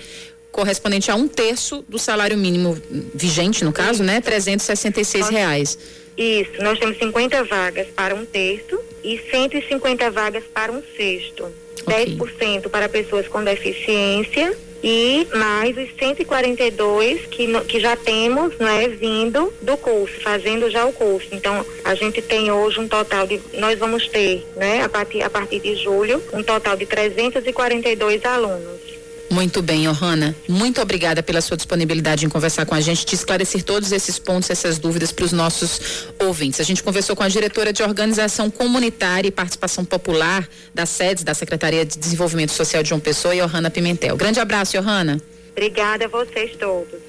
correspondente 0.51 1.11
a 1.11 1.15
um 1.15 1.27
terço 1.27 1.83
do 1.89 1.99
salário 1.99 2.37
mínimo 2.37 2.79
vigente, 3.13 3.65
no 3.65 3.73
caso, 3.73 4.03
né, 4.03 4.21
366 4.21 5.27
reais. 5.27 5.77
Isso, 6.17 6.51
nós 6.61 6.79
temos 6.79 6.97
50 6.97 7.43
vagas 7.43 7.87
para 7.93 8.15
um 8.15 8.23
terço 8.25 8.79
e 9.03 9.19
150 9.29 10.09
vagas 10.11 10.43
para 10.53 10.71
um 10.71 10.81
sexto. 10.95 11.47
10% 11.85 12.69
para 12.69 12.87
pessoas 12.87 13.27
com 13.27 13.43
deficiência 13.43 14.55
e 14.81 15.27
mais 15.35 15.75
os 15.77 15.89
142 15.99 17.25
que, 17.27 17.47
no- 17.47 17.65
que 17.65 17.79
já 17.79 17.95
temos 17.95 18.57
né, 18.57 18.87
vindo 18.87 19.53
do 19.61 19.75
curso, 19.77 20.13
fazendo 20.21 20.69
já 20.71 20.85
o 20.85 20.93
curso. 20.93 21.27
Então, 21.31 21.65
a 21.83 21.95
gente 21.95 22.21
tem 22.21 22.49
hoje 22.51 22.79
um 22.79 22.87
total 22.87 23.27
de, 23.27 23.41
nós 23.55 23.77
vamos 23.77 24.07
ter, 24.07 24.45
né, 24.55 24.83
a 24.83 24.89
partir, 24.89 25.21
a 25.21 25.29
partir 25.29 25.59
de 25.59 25.75
julho, 25.75 26.23
um 26.33 26.41
total 26.41 26.75
de 26.77 26.85
342 26.85 28.23
alunos. 28.25 28.84
Muito 29.29 29.61
bem, 29.61 29.83
Johanna. 29.83 30.35
Muito 30.47 30.81
obrigada 30.81 31.23
pela 31.23 31.41
sua 31.41 31.57
disponibilidade 31.57 32.25
em 32.25 32.29
conversar 32.29 32.65
com 32.65 32.75
a 32.75 32.81
gente, 32.81 33.05
de 33.05 33.15
esclarecer 33.15 33.63
todos 33.63 33.91
esses 33.91 34.19
pontos, 34.19 34.49
essas 34.49 34.77
dúvidas 34.77 35.11
para 35.11 35.25
os 35.25 35.31
nossos 35.31 36.09
ouvintes. 36.19 36.59
A 36.59 36.63
gente 36.63 36.83
conversou 36.83 37.15
com 37.15 37.23
a 37.23 37.27
diretora 37.27 37.73
de 37.73 37.81
Organização 37.81 38.49
Comunitária 38.49 39.27
e 39.27 39.31
Participação 39.31 39.83
Popular 39.83 40.47
da 40.73 40.85
SEDES, 40.85 41.23
da 41.23 41.33
Secretaria 41.33 41.85
de 41.85 41.97
Desenvolvimento 41.97 42.51
Social 42.51 42.83
de 42.83 42.89
João 42.89 43.01
Pessoa, 43.01 43.35
Johanna 43.35 43.69
Pimentel. 43.69 44.15
Grande 44.15 44.39
abraço, 44.39 44.79
Johanna. 44.79 45.19
Obrigada 45.51 46.05
a 46.05 46.07
vocês 46.07 46.55
todos. 46.57 46.99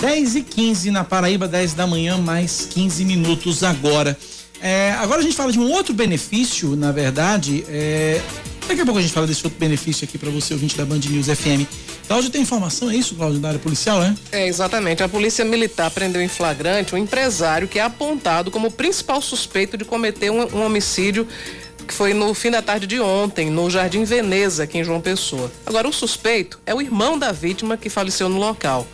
10 0.00 0.36
e 0.36 0.42
15 0.42 0.90
na 0.90 1.04
Paraíba, 1.04 1.48
10 1.48 1.72
da 1.72 1.86
manhã, 1.86 2.18
mais 2.18 2.68
15 2.70 3.04
minutos 3.04 3.62
agora. 3.62 4.16
É, 4.60 4.92
agora 4.92 5.20
a 5.20 5.22
gente 5.22 5.34
fala 5.34 5.50
de 5.50 5.58
um 5.58 5.70
outro 5.70 5.94
benefício, 5.94 6.76
na 6.76 6.92
verdade. 6.92 7.64
é, 7.68 8.20
daqui 8.68 8.80
a 8.80 8.84
pouco 8.84 8.98
a 8.98 9.02
gente 9.02 9.12
fala 9.12 9.26
desse 9.26 9.44
outro 9.44 9.58
benefício 9.58 10.04
aqui 10.04 10.18
para 10.18 10.30
você, 10.30 10.54
ouvinte 10.54 10.76
da 10.76 10.84
Band 10.84 11.00
News 11.08 11.26
FM. 11.26 11.66
Cláudio, 12.06 12.30
tem 12.30 12.42
informação, 12.42 12.90
é 12.90 12.96
isso, 12.96 13.14
Cláudio, 13.14 13.40
da 13.40 13.48
área 13.48 13.60
policial, 13.60 14.02
é? 14.02 14.14
É, 14.32 14.46
exatamente. 14.46 15.02
A 15.02 15.08
Polícia 15.08 15.44
Militar 15.44 15.90
prendeu 15.90 16.20
em 16.20 16.28
flagrante 16.28 16.94
um 16.94 16.98
empresário 16.98 17.66
que 17.66 17.78
é 17.78 17.82
apontado 17.82 18.50
como 18.50 18.70
principal 18.70 19.20
suspeito 19.22 19.76
de 19.76 19.84
cometer 19.84 20.30
um, 20.30 20.42
um 20.54 20.64
homicídio 20.64 21.26
que 21.84 21.94
foi 21.94 22.14
no 22.14 22.32
fim 22.34 22.50
da 22.50 22.62
tarde 22.62 22.86
de 22.86 23.00
ontem, 23.00 23.50
no 23.50 23.70
Jardim 23.70 24.04
Veneza, 24.04 24.64
aqui 24.64 24.78
em 24.78 24.84
João 24.84 25.00
Pessoa. 25.00 25.50
Agora, 25.66 25.86
o 25.86 25.92
suspeito 25.92 26.58
é 26.66 26.74
o 26.74 26.80
irmão 26.80 27.18
da 27.18 27.30
vítima 27.30 27.76
que 27.76 27.88
faleceu 27.88 28.28
no 28.28 28.38
local. 28.38 28.86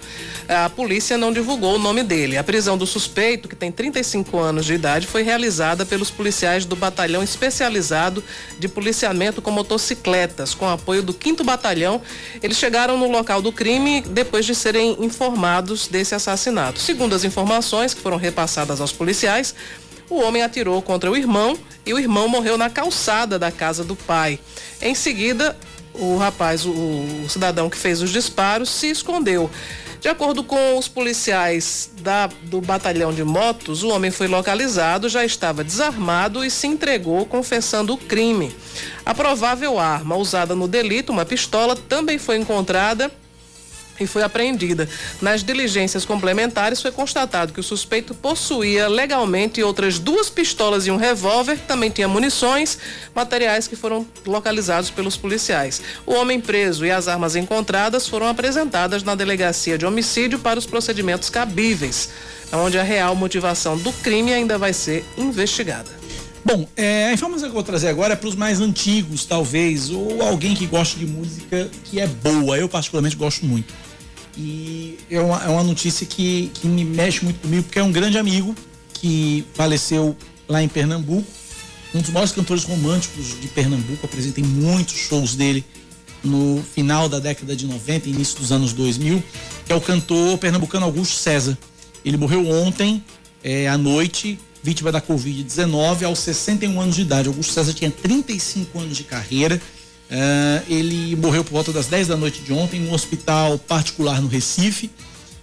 A 0.49 0.69
polícia 0.69 1.17
não 1.17 1.33
divulgou 1.33 1.77
o 1.77 1.79
nome 1.79 2.03
dele. 2.03 2.37
A 2.37 2.43
prisão 2.43 2.77
do 2.77 2.85
suspeito, 2.85 3.49
que 3.49 3.55
tem 3.55 3.71
35 3.71 4.37
anos 4.37 4.67
de 4.67 4.75
idade, 4.75 5.07
foi 5.07 5.23
realizada 5.23 5.87
pelos 5.87 6.11
policiais 6.11 6.65
do 6.65 6.75
Batalhão 6.75 7.23
Especializado 7.23 8.23
de 8.59 8.67
Policiamento 8.67 9.41
com 9.41 9.53
Motocicletas, 9.53 10.53
com 10.53 10.69
apoio 10.69 11.05
do 11.05 11.13
5 11.13 11.45
Batalhão. 11.45 12.03
Eles 12.43 12.59
chegaram 12.59 12.99
no 12.99 13.09
local 13.09 13.41
do 13.41 13.53
crime 13.53 14.01
depois 14.01 14.45
de 14.45 14.55
serem 14.57 14.97
informados 15.05 15.87
desse 15.87 16.17
assassinato. 16.17 16.81
Segundo 16.81 17.15
as 17.15 17.23
informações 17.23 17.95
que 17.95 18.01
foram 18.01 18.17
repassadas 18.17 18.81
aos 18.81 18.93
policiais, 18.93 19.55
o 20.11 20.21
homem 20.21 20.43
atirou 20.43 20.83
contra 20.83 21.11
o 21.11 21.17
irmão 21.17 21.57
e 21.87 21.95
o 21.95 21.99
irmão 21.99 22.29
morreu 22.29 22.59
na 22.59 22.69
calçada 22.69 23.39
da 23.39 23.51
casa 23.51 23.83
do 23.85 23.97
pai. 23.97 24.39
Em 24.83 24.95
seguida, 24.95 25.57
o 25.95 26.17
rapaz, 26.17 26.67
o, 26.67 26.71
o 26.71 27.27
cidadão 27.29 27.71
que 27.71 27.77
fez 27.77 28.03
os 28.03 28.11
disparos, 28.11 28.69
se 28.69 28.89
escondeu. 28.91 29.51
De 30.01 30.09
acordo 30.09 30.43
com 30.43 30.79
os 30.79 30.89
policiais 30.89 31.91
da- 32.01 32.29
do 32.45 32.61
batalhão 32.61 33.13
de 33.13 33.23
motos, 33.23 33.83
o 33.83 33.89
homem 33.89 34.11
foi 34.11 34.27
localizado, 34.29 35.11
já 35.11 35.23
estava 35.25 35.63
desarmado 35.63 36.43
e 36.43 36.51
se 36.51 36.67
entregou 36.67 37.27
confessando 37.27 37.93
o 37.93 37.99
crime. 37.99 38.55
A 39.05 39.15
provável 39.15 39.79
arma 39.79 40.17
usada 40.17 40.55
no 40.55 40.67
delito, 40.67 41.13
uma 41.13 41.27
pistola, 41.27 41.77
também 41.77 42.19
foi 42.19 42.37
encontrada 42.39 43.11
e 44.01 44.07
foi 44.07 44.23
apreendida. 44.23 44.89
Nas 45.21 45.45
diligências 45.45 46.05
complementares 46.05 46.81
foi 46.81 46.91
constatado 46.91 47.53
que 47.53 47.61
o 47.61 47.63
suspeito 47.63 48.15
possuía 48.15 48.89
legalmente 48.89 49.63
outras 49.63 49.99
duas 49.99 50.31
pistolas 50.31 50.87
e 50.87 50.91
um 50.91 50.97
revólver, 50.97 51.59
também 51.69 51.91
tinha 51.91 52.09
munições, 52.09 52.79
materiais 53.15 53.69
que 53.69 53.77
foram 53.77 54.07
localizados 54.27 54.91
pelos 54.91 55.17
policiais. 55.17 55.83
O 56.07 56.15
homem 56.15 56.41
preso 56.41 56.85
e 56.85 56.91
as 56.91 57.09
armas 57.09 57.37
encontradas 57.37 58.09
foram 58.09 58.27
apresentadas 58.27 59.03
na 59.03 59.15
delegacia 59.15 59.77
de 59.77 59.87
homicídio 59.87 60.39
para 60.39 60.59
os 60.59 60.67
procedimentos 60.67 61.31
cabíveis, 61.31 62.09
onde 62.53 62.79
a 62.79 62.83
real 62.83 63.15
motivação 63.15 63.77
do 63.77 63.93
crime 63.93 64.33
ainda 64.33 64.59
vai 64.59 64.73
ser 64.73 65.05
investigada. 65.17 66.01
Bom, 66.45 66.67
é, 66.75 67.09
a 67.09 67.13
informação 67.13 67.49
que 67.49 67.51
eu 67.51 67.55
vou 67.55 67.63
trazer 67.63 67.89
agora 67.89 68.15
é 68.15 68.17
para 68.17 68.29
os 68.29 68.35
mais 68.35 68.61
antigos, 68.61 69.27
talvez, 69.27 69.91
ou 69.91 70.23
alguém 70.23 70.55
que 70.55 70.67
gosta 70.67 70.99
de 70.99 71.07
música 71.07 71.71
que 71.85 72.01
é 72.01 72.07
boa. 72.07 72.57
Eu, 72.57 72.69
particularmente, 72.69 73.15
gosto 73.15 73.45
muito. 73.45 73.73
E 74.41 74.99
é 75.11 75.21
uma, 75.21 75.45
é 75.45 75.49
uma 75.49 75.63
notícia 75.63 76.07
que, 76.07 76.51
que 76.55 76.67
me 76.67 76.83
mexe 76.83 77.23
muito 77.23 77.41
comigo, 77.41 77.65
porque 77.65 77.79
é 77.79 77.83
um 77.83 77.93
grande 77.93 78.17
amigo 78.17 78.55
que 78.95 79.45
faleceu 79.53 80.17
lá 80.49 80.63
em 80.63 80.69
Pernambuco. 80.69 81.27
Um 81.95 82.01
dos 82.01 82.11
maiores 82.11 82.33
cantores 82.33 82.65
românticos 82.65 83.39
de 83.39 83.49
Pernambuco. 83.49 84.07
Apresentei 84.07 84.43
muitos 84.43 84.95
shows 84.95 85.35
dele 85.35 85.63
no 86.25 86.63
final 86.75 87.07
da 87.09 87.19
década 87.19 87.55
de 87.55 87.67
90, 87.67 88.09
início 88.09 88.39
dos 88.39 88.51
anos 88.51 88.73
2000, 88.73 89.23
que 89.67 89.73
é 89.73 89.77
o 89.77 89.81
cantor 89.81 90.39
pernambucano 90.39 90.87
Augusto 90.87 91.17
César. 91.17 91.57
Ele 92.05 92.17
morreu 92.17 92.49
ontem, 92.49 93.05
é, 93.45 93.69
à 93.69 93.77
noite, 93.77 94.39
vítima 94.63 94.91
da 94.91 95.03
Covid-19, 95.03 96.05
aos 96.05 96.19
61 96.21 96.81
anos 96.81 96.97
de 96.97 97.03
idade. 97.03 97.29
Augusto 97.29 97.53
César 97.53 97.75
tinha 97.75 97.91
35 97.91 98.79
anos 98.79 98.97
de 98.97 99.05
carreira. 99.05 99.61
Ah, 100.11 100.63
ele 100.69 101.15
morreu 101.17 101.45
por 101.45 101.53
volta 101.53 101.73
das 101.73 101.87
10 101.87 102.09
da 102.09 102.17
noite 102.17 102.43
de 102.43 102.53
ontem 102.53 102.81
em 102.81 102.89
um 102.89 102.93
hospital 102.93 103.59
particular 103.59 104.21
no 104.21 104.29
Recife. 104.29 104.91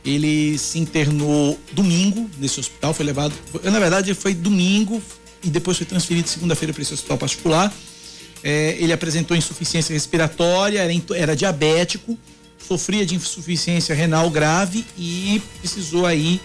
Ele 0.03 0.57
se 0.57 0.79
internou 0.79 1.59
domingo 1.71 2.29
nesse 2.37 2.59
hospital, 2.59 2.93
foi 2.93 3.05
levado. 3.05 3.33
na 3.63 3.79
verdade, 3.79 4.13
foi 4.13 4.33
domingo 4.33 5.01
e 5.43 5.49
depois 5.49 5.77
foi 5.77 5.85
transferido 5.85 6.27
segunda-feira 6.27 6.73
para 6.73 6.81
esse 6.81 6.93
hospital 6.93 7.17
particular. 7.17 7.73
É, 8.43 8.77
ele 8.79 8.93
apresentou 8.93 9.35
insuficiência 9.35 9.93
respiratória, 9.93 10.79
era, 10.79 10.93
era 11.15 11.35
diabético, 11.35 12.17
sofria 12.65 13.05
de 13.05 13.15
insuficiência 13.15 13.95
renal 13.95 14.29
grave 14.29 14.85
e 14.97 15.41
precisou 15.59 16.05
aí. 16.05 16.39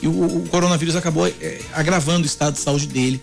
E 0.00 0.06
o, 0.06 0.42
o 0.42 0.48
coronavírus 0.48 0.94
acabou 0.94 1.26
é, 1.26 1.60
agravando 1.72 2.22
o 2.22 2.26
estado 2.26 2.54
de 2.54 2.60
saúde 2.60 2.86
dele. 2.86 3.20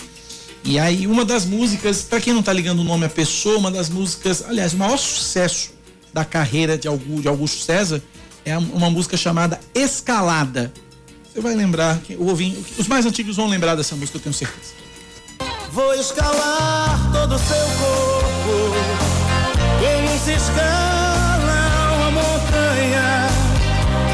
E 0.67 0.79
aí, 0.79 1.05
uma 1.05 1.23
das 1.23 1.45
músicas, 1.45 2.01
para 2.01 2.19
quem 2.19 2.33
não 2.33 2.41
tá 2.41 2.51
ligando 2.51 2.79
o 2.79 2.83
nome 2.83 3.05
à 3.05 3.09
pessoa, 3.09 3.59
uma 3.59 3.69
das 3.69 3.87
músicas, 3.87 4.43
aliás, 4.47 4.73
o 4.73 4.77
maior 4.77 4.97
sucesso 4.97 5.69
da 6.11 6.25
carreira 6.25 6.75
de 6.75 6.87
Augusto, 6.87 7.61
César 7.61 8.01
é 8.43 8.57
uma 8.57 8.89
música 8.89 9.15
chamada 9.15 9.59
Escalada. 9.75 10.73
Você 11.31 11.39
vai 11.39 11.53
lembrar, 11.53 12.01
o 12.17 12.29
ouvinte, 12.29 12.73
os 12.79 12.87
mais 12.87 13.05
antigos 13.05 13.35
vão 13.35 13.47
lembrar 13.47 13.75
dessa 13.75 13.95
música, 13.95 14.17
eu 14.17 14.21
tenho 14.21 14.33
certeza. 14.33 14.73
Vou 15.71 15.93
escalar 15.93 17.11
todo 17.11 17.35
o 17.35 17.39
seu 17.39 17.65
corpo, 17.77 18.75
como 19.79 20.19
se 20.19 20.31
escala 20.31 21.95
uma 21.95 22.11
montanha, 22.11 23.27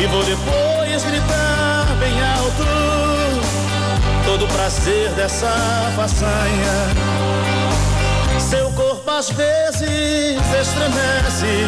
e 0.04 0.08
vou 0.08 0.24
depois 0.26 1.04
gritar 1.06 1.97
bem 1.97 2.22
alto 2.22 3.01
todo 4.26 4.45
o 4.45 4.47
prazer 4.47 5.09
dessa 5.13 5.49
façanha. 5.95 6.88
Seu 8.49 8.69
corpo 8.72 9.09
às 9.09 9.30
vezes 9.30 9.82
estremece 10.61 11.65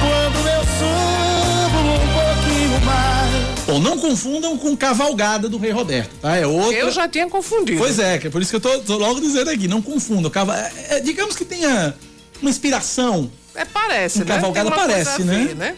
quando 0.00 0.48
eu 0.48 0.62
subo 0.78 1.88
um 1.92 2.08
pouquinho 2.12 2.80
mais. 2.84 3.66
Bom, 3.66 3.78
não 3.78 3.98
confundam 3.98 4.56
com 4.58 4.76
Cavalgada 4.76 5.48
do 5.48 5.58
Rei 5.58 5.70
Roberto, 5.70 6.10
tá? 6.20 6.36
É 6.36 6.46
outra. 6.46 6.76
Eu 6.76 6.90
já 6.90 7.08
tinha 7.08 7.28
confundido. 7.28 7.78
Pois 7.78 7.98
é, 7.98 8.18
que 8.18 8.26
é 8.26 8.30
por 8.30 8.42
isso 8.42 8.50
que 8.50 8.56
eu 8.56 8.60
tô, 8.60 8.78
tô 8.80 8.96
logo 8.96 9.20
dizendo 9.20 9.50
aqui, 9.50 9.68
não 9.68 9.80
confundam. 9.80 10.30
Cava... 10.30 10.56
É, 10.56 10.96
é, 10.96 11.00
digamos 11.00 11.36
que 11.36 11.44
tenha 11.44 11.94
uma 12.40 12.50
inspiração. 12.50 13.30
É, 13.54 13.64
parece, 13.64 14.18
um 14.18 14.24
né? 14.24 14.34
Cavalgada 14.34 14.70
parece, 14.70 15.22
né? 15.24 15.46
Ver, 15.46 15.56
né? 15.56 15.76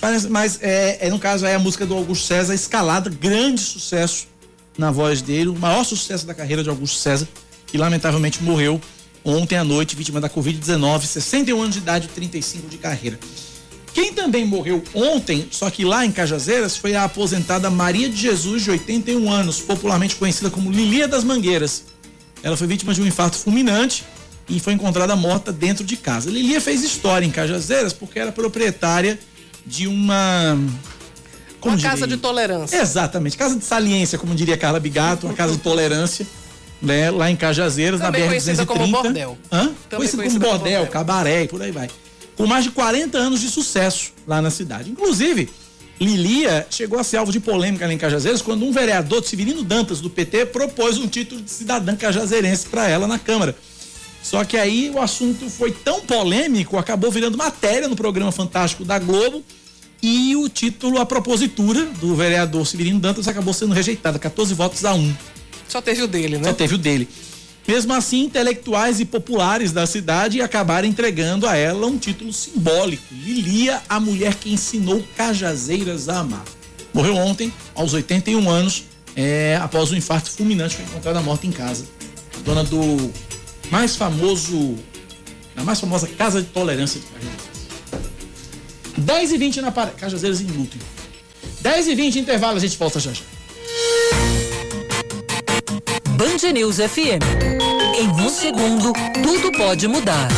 Parece, 0.00 0.28
mas 0.28 0.58
é, 0.60 1.06
é, 1.06 1.10
no 1.10 1.18
caso 1.18 1.46
é 1.46 1.54
a 1.54 1.58
música 1.58 1.86
do 1.86 1.94
Augusto 1.94 2.26
César, 2.26 2.54
Escalada, 2.54 3.08
grande 3.08 3.60
sucesso 3.60 4.30
na 4.76 4.90
voz 4.90 5.20
dele, 5.22 5.48
o 5.48 5.56
maior 5.56 5.84
sucesso 5.84 6.26
da 6.26 6.34
carreira 6.34 6.62
de 6.62 6.68
Augusto 6.68 6.98
César, 6.98 7.28
que 7.66 7.78
lamentavelmente 7.78 8.42
morreu 8.42 8.80
ontem 9.24 9.56
à 9.56 9.64
noite, 9.64 9.96
vítima 9.96 10.20
da 10.20 10.28
Covid-19, 10.28 11.02
61 11.02 11.62
anos 11.62 11.74
de 11.74 11.80
idade, 11.80 12.08
35 12.08 12.68
de 12.68 12.78
carreira. 12.78 13.18
Quem 13.92 14.12
também 14.12 14.44
morreu 14.44 14.82
ontem, 14.94 15.48
só 15.50 15.68
que 15.68 15.84
lá 15.84 16.06
em 16.06 16.12
Cajazeiras, 16.12 16.76
foi 16.76 16.94
a 16.94 17.04
aposentada 17.04 17.68
Maria 17.68 18.08
de 18.08 18.16
Jesus, 18.16 18.62
de 18.62 18.70
81 18.70 19.30
anos, 19.30 19.60
popularmente 19.60 20.14
conhecida 20.14 20.48
como 20.48 20.70
Lilia 20.70 21.08
das 21.08 21.24
Mangueiras. 21.24 21.84
Ela 22.42 22.56
foi 22.56 22.66
vítima 22.66 22.94
de 22.94 23.02
um 23.02 23.06
infarto 23.06 23.36
fulminante 23.36 24.04
e 24.48 24.60
foi 24.60 24.72
encontrada 24.72 25.14
morta 25.16 25.52
dentro 25.52 25.84
de 25.84 25.96
casa. 25.96 26.30
Lilia 26.30 26.60
fez 26.60 26.82
história 26.82 27.26
em 27.26 27.30
Cajazeiras 27.30 27.92
porque 27.92 28.18
era 28.18 28.32
proprietária 28.32 29.18
de 29.66 29.86
uma 29.86 30.56
como 31.60 31.76
uma 31.76 31.82
casa 31.82 32.06
de 32.06 32.16
tolerância. 32.16 32.76
Exatamente, 32.80 33.36
casa 33.36 33.56
de 33.56 33.64
saliência, 33.64 34.18
como 34.18 34.34
diria 34.34 34.56
Carla 34.56 34.80
Bigato, 34.80 35.26
uma 35.26 35.34
casa 35.34 35.52
de 35.52 35.58
tolerância, 35.58 36.26
né, 36.80 37.10
lá 37.10 37.30
em 37.30 37.36
Cajazeiras, 37.36 38.00
Também 38.00 38.22
na 38.22 38.28
BR 38.28 38.34
230. 38.36 38.66
Como 38.66 38.90
bordel. 38.90 39.38
Hã? 39.52 39.70
Conhecido 39.90 40.22
como 40.22 40.38
bordel, 40.38 40.58
bordel, 40.58 40.86
cabaré, 40.86 41.46
por 41.46 41.60
aí 41.62 41.70
vai. 41.70 41.88
Com 42.36 42.46
mais 42.46 42.64
de 42.64 42.70
40 42.70 43.18
anos 43.18 43.40
de 43.40 43.48
sucesso 43.48 44.12
lá 44.26 44.40
na 44.40 44.50
cidade. 44.50 44.90
Inclusive, 44.90 45.50
Lilia 46.00 46.66
chegou 46.70 46.98
a 46.98 47.04
ser 47.04 47.18
alvo 47.18 47.30
de 47.30 47.38
polêmica 47.38 47.86
lá 47.86 47.92
em 47.92 47.98
Cajazeiras 47.98 48.40
quando 48.40 48.64
um 48.64 48.72
vereador, 48.72 49.22
Severino 49.22 49.62
Dantas, 49.62 50.00
do 50.00 50.08
PT, 50.08 50.46
propôs 50.46 50.96
um 50.96 51.06
título 51.06 51.42
de 51.42 51.50
cidadã 51.50 51.94
cajazeirense 51.94 52.66
para 52.66 52.88
ela 52.88 53.06
na 53.06 53.18
Câmara. 53.18 53.54
Só 54.22 54.42
que 54.44 54.56
aí 54.56 54.90
o 54.90 55.00
assunto 55.00 55.50
foi 55.50 55.70
tão 55.70 56.00
polêmico, 56.00 56.78
acabou 56.78 57.10
virando 57.10 57.36
matéria 57.36 57.88
no 57.88 57.96
programa 57.96 58.32
Fantástico 58.32 58.84
da 58.84 58.98
Globo 58.98 59.42
e 60.02 60.34
o 60.36 60.48
título, 60.48 60.98
a 60.98 61.06
propositura 61.06 61.84
do 62.00 62.14
vereador 62.14 62.66
Severino 62.66 62.98
Dantas 62.98 63.28
acabou 63.28 63.52
sendo 63.52 63.74
rejeitada, 63.74 64.18
14 64.18 64.54
votos 64.54 64.84
a 64.84 64.94
1. 64.94 65.14
Só 65.68 65.80
teve 65.80 66.02
o 66.02 66.08
dele, 66.08 66.38
né? 66.38 66.44
Só 66.44 66.52
teve 66.52 66.74
o 66.74 66.78
dele. 66.78 67.08
Mesmo 67.68 67.92
assim, 67.92 68.24
intelectuais 68.24 68.98
e 68.98 69.04
populares 69.04 69.70
da 69.70 69.86
cidade 69.86 70.40
acabaram 70.40 70.88
entregando 70.88 71.46
a 71.46 71.56
ela 71.56 71.86
um 71.86 71.98
título 71.98 72.32
simbólico: 72.32 73.02
Lilia, 73.12 73.80
a 73.88 74.00
mulher 74.00 74.34
que 74.34 74.52
ensinou 74.52 75.04
Cajazeiras 75.16 76.08
a 76.08 76.20
amar. 76.20 76.44
Morreu 76.92 77.14
ontem, 77.16 77.52
aos 77.74 77.92
81 77.92 78.50
anos, 78.50 78.84
é, 79.14 79.56
após 79.62 79.92
um 79.92 79.96
infarto 79.96 80.30
fulminante, 80.30 80.74
foi 80.74 80.84
encontrada 80.84 81.20
morta 81.20 81.46
em 81.46 81.52
casa. 81.52 81.86
Dona 82.44 82.64
do 82.64 83.12
mais 83.70 83.94
famoso, 83.94 84.74
a 85.56 85.62
mais 85.62 85.78
famosa 85.78 86.08
Casa 86.08 86.42
de 86.42 86.48
Tolerância 86.48 86.98
de 86.98 87.06
Cajazeiras. 87.06 87.49
10 88.96 89.32
e 89.32 89.38
20 89.38 89.60
na 89.60 89.70
parede. 89.70 89.96
Cajazeiras 89.96 90.40
em 90.40 90.46
luto. 90.46 90.76
10 91.60 91.88
e 91.88 91.94
20 91.94 92.18
intervalo, 92.18 92.56
a 92.56 92.60
gente 92.60 92.76
volta 92.76 92.98
já 92.98 93.12
já. 93.12 93.22
Band 96.10 96.52
News 96.52 96.76
FM. 96.76 97.22
Em 97.98 98.08
um 98.08 98.28
segundo, 98.28 98.92
tudo 99.22 99.52
pode 99.52 99.88
mudar. 99.88 100.28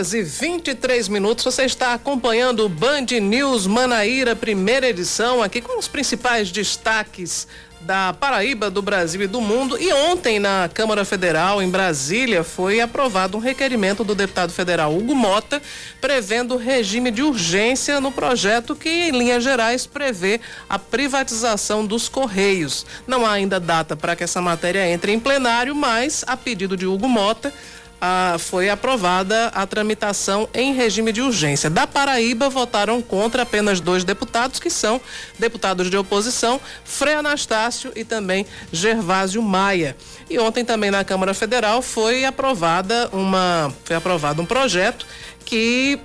Horas 0.00 0.14
e 0.14 0.22
23 0.22 1.08
minutos. 1.08 1.44
Você 1.44 1.64
está 1.64 1.92
acompanhando 1.92 2.64
o 2.64 2.68
Band 2.68 3.06
News 3.20 3.66
Manaíra, 3.66 4.34
primeira 4.34 4.88
edição, 4.88 5.42
aqui 5.42 5.60
com 5.60 5.78
os 5.78 5.86
principais 5.86 6.50
destaques 6.50 7.46
da 7.82 8.12
Paraíba, 8.12 8.70
do 8.70 8.80
Brasil 8.80 9.22
e 9.22 9.26
do 9.26 9.40
mundo. 9.40 9.76
E 9.78 9.92
ontem, 9.92 10.38
na 10.38 10.70
Câmara 10.72 11.04
Federal, 11.04 11.62
em 11.62 11.68
Brasília, 11.68 12.42
foi 12.42 12.80
aprovado 12.80 13.36
um 13.36 13.40
requerimento 13.40 14.02
do 14.02 14.14
deputado 14.14 14.52
federal 14.52 14.94
Hugo 14.94 15.14
Mota, 15.14 15.60
prevendo 16.00 16.56
regime 16.56 17.10
de 17.10 17.22
urgência 17.22 18.00
no 18.00 18.10
projeto 18.10 18.74
que, 18.74 18.88
em 18.88 19.10
linhas 19.10 19.44
gerais, 19.44 19.86
prevê 19.86 20.40
a 20.68 20.78
privatização 20.78 21.84
dos 21.84 22.08
Correios. 22.08 22.86
Não 23.06 23.26
há 23.26 23.32
ainda 23.32 23.60
data 23.60 23.94
para 23.96 24.16
que 24.16 24.24
essa 24.24 24.40
matéria 24.40 24.88
entre 24.88 25.12
em 25.12 25.20
plenário, 25.20 25.74
mas, 25.74 26.24
a 26.26 26.36
pedido 26.36 26.76
de 26.76 26.86
Hugo 26.86 27.08
Mota, 27.08 27.52
foi 28.38 28.68
aprovada 28.68 29.48
a 29.48 29.66
tramitação 29.66 30.48
em 30.54 30.72
regime 30.72 31.12
de 31.12 31.20
urgência. 31.20 31.68
Da 31.68 31.86
Paraíba 31.86 32.48
votaram 32.48 33.02
contra 33.02 33.42
apenas 33.42 33.80
dois 33.80 34.04
deputados, 34.04 34.58
que 34.58 34.70
são 34.70 35.00
deputados 35.38 35.90
de 35.90 35.96
oposição, 35.96 36.60
Frei 36.84 37.14
Anastácio 37.14 37.92
e 37.94 38.04
também 38.04 38.46
Gervásio 38.72 39.42
Maia. 39.42 39.96
E 40.28 40.38
ontem 40.38 40.64
também 40.64 40.90
na 40.90 41.04
Câmara 41.04 41.34
Federal 41.34 41.82
foi 41.82 42.24
aprovada 42.24 43.08
uma 43.12 43.72
foi 43.84 43.96
aprovado 43.96 44.40
um 44.40 44.46
projeto 44.46 45.06
que 45.44 45.98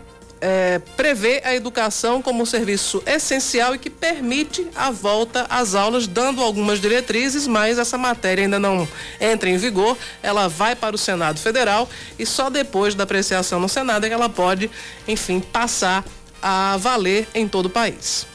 é, 0.48 0.78
prevê 0.96 1.41
a 1.43 1.56
educação 1.56 2.22
como 2.22 2.43
um 2.43 2.46
serviço 2.46 3.02
essencial 3.08 3.74
e 3.74 3.80
que 3.80 3.89
permite 3.89 4.68
a 4.76 4.91
volta 4.91 5.48
às 5.50 5.74
aulas, 5.74 6.06
dando 6.06 6.39
algumas 6.39 6.80
diretrizes, 6.80 7.48
mas 7.48 7.80
essa 7.80 7.98
matéria 7.98 8.43
ainda 8.43 8.60
não 8.60 8.88
entra 9.20 9.50
em 9.50 9.58
vigor. 9.58 9.98
Ela 10.22 10.48
vai 10.48 10.76
para 10.76 10.96
o 10.96 11.00
Senado 11.00 11.39
Federal 11.39 11.89
e 12.20 12.28
só 12.28 12.52
depois 12.52 12.93
da 12.93 13.06
apreciação 13.06 13.60
no 13.60 13.68
Senado 13.68 14.06
é 14.06 14.08
que 14.08 14.14
ela 14.14 14.30
pode, 14.30 14.70
enfim, 15.08 15.39
passar 15.39 16.06
a 16.39 16.78
valer 16.78 17.28
em 17.34 17.48
todo 17.48 17.66
o 17.66 17.70
país. 17.72 18.28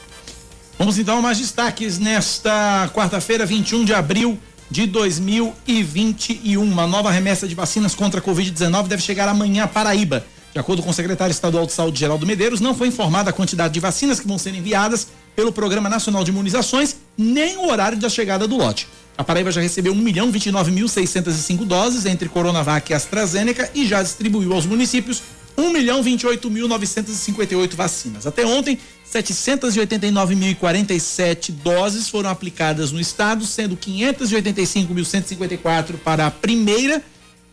Vamos 0.77 0.97
então 0.97 1.21
mais 1.21 1.37
destaques 1.37 1.97
nesta 1.97 2.91
quarta-feira, 2.93 3.45
21 3.45 3.85
de 3.85 3.93
abril 3.93 4.37
de 4.69 4.85
2021. 4.85 6.61
Uma 6.61 6.85
nova 6.85 7.09
remessa 7.09 7.47
de 7.47 7.55
vacinas 7.55 7.95
contra 7.95 8.19
a 8.19 8.23
Covid-19 8.23 8.87
deve 8.87 9.01
chegar 9.01 9.29
amanhã 9.29 9.63
à 9.63 9.67
Paraíba. 9.67 10.25
De 10.53 10.59
acordo 10.59 10.83
com 10.83 10.89
o 10.89 10.93
secretário 10.93 11.31
estadual 11.31 11.65
de 11.65 11.71
saúde, 11.71 11.99
Geraldo 11.99 12.25
Medeiros, 12.25 12.59
não 12.59 12.75
foi 12.75 12.89
informada 12.89 13.29
a 13.29 13.33
quantidade 13.33 13.73
de 13.73 13.79
vacinas 13.79 14.19
que 14.19 14.27
vão 14.27 14.37
ser 14.37 14.53
enviadas 14.53 15.07
pelo 15.33 15.49
Programa 15.51 15.87
Nacional 15.87 16.25
de 16.25 16.31
Imunizações, 16.31 16.97
nem 17.17 17.57
o 17.57 17.69
horário 17.69 17.97
da 17.97 18.09
chegada 18.09 18.45
do 18.47 18.57
lote. 18.57 18.87
A 19.17 19.23
Paraíba 19.23 19.51
já 19.51 19.61
recebeu 19.61 19.93
1 19.93 19.95
milhão 19.95 20.29
29 20.31 20.71
mil 20.71 20.89
605 20.89 21.63
doses 21.63 22.05
entre 22.05 22.27
Coronavac 22.27 22.91
e 22.91 22.93
AstraZeneca 22.93 23.71
e 23.73 23.85
já 23.85 24.03
distribuiu 24.03 24.51
aos 24.53 24.65
municípios 24.65 25.23
1 25.57 25.71
milhão 25.71 26.03
28 26.03 26.49
mil 26.49 26.67
958 26.67 27.77
vacinas. 27.77 28.27
Até 28.27 28.45
ontem, 28.45 28.77
789.047 29.09 31.51
doses 31.51 32.09
foram 32.09 32.29
aplicadas 32.29 32.91
no 32.91 32.99
estado, 32.99 33.45
sendo 33.45 33.77
585.154 33.77 35.95
para 36.03 36.27
a 36.27 36.31
primeira 36.31 37.01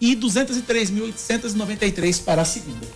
e 0.01 0.15
203.893 0.15 2.23
para 2.23 2.43
a 2.43 2.45
segunda. 2.45 2.87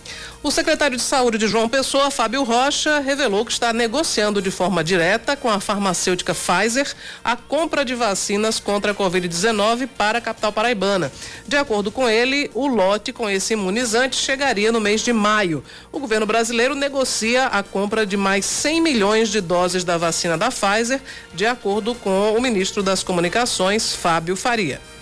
O 0.41 0.49
secretário 0.51 0.95
de 0.97 1.03
Saúde 1.03 1.37
de 1.37 1.47
João 1.47 1.69
Pessoa, 1.69 2.11
Fábio 2.11 2.43
Rocha, 2.43 2.99
revelou 2.99 3.45
que 3.45 3.51
está 3.51 3.71
negociando 3.71 4.41
de 4.41 4.51
forma 4.51 4.83
direta 4.83 5.37
com 5.37 5.49
a 5.49 5.61
farmacêutica 5.61 6.35
Pfizer 6.35 6.93
a 7.23 7.37
compra 7.37 7.85
de 7.85 7.95
vacinas 7.95 8.59
contra 8.59 8.91
a 8.91 8.95
Covid-19 8.95 9.87
para 9.97 10.17
a 10.17 10.21
capital 10.21 10.51
paraibana. 10.51 11.09
De 11.47 11.55
acordo 11.55 11.91
com 11.91 12.09
ele, 12.09 12.51
o 12.53 12.67
lote 12.67 13.13
com 13.13 13.29
esse 13.29 13.53
imunizante 13.53 14.17
chegaria 14.17 14.71
no 14.71 14.81
mês 14.81 15.01
de 15.01 15.13
maio. 15.13 15.63
O 15.93 15.99
governo 15.99 16.25
brasileiro 16.25 16.75
negocia 16.75 17.45
a 17.45 17.63
compra 17.63 18.05
de 18.05 18.17
mais 18.17 18.45
100 18.45 18.81
milhões 18.81 19.29
de 19.29 19.39
doses 19.39 19.85
da 19.85 19.97
vacina 19.97 20.37
da 20.37 20.49
Pfizer, 20.49 20.99
de 21.33 21.45
acordo 21.45 21.95
com 21.95 22.33
o 22.33 22.41
ministro 22.41 22.83
das 22.83 23.01
Comunicações, 23.01 23.95
Fábio 23.95 24.35
Faria. 24.35 24.92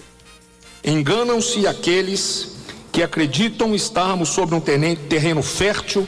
Enganam-se 0.83 1.65
aqueles 1.65 2.58
que 2.99 3.03
acreditam 3.03 3.73
estarmos 3.73 4.27
sobre 4.27 4.55
um 4.55 4.59
terreno 4.59 5.41
fértil 5.41 6.05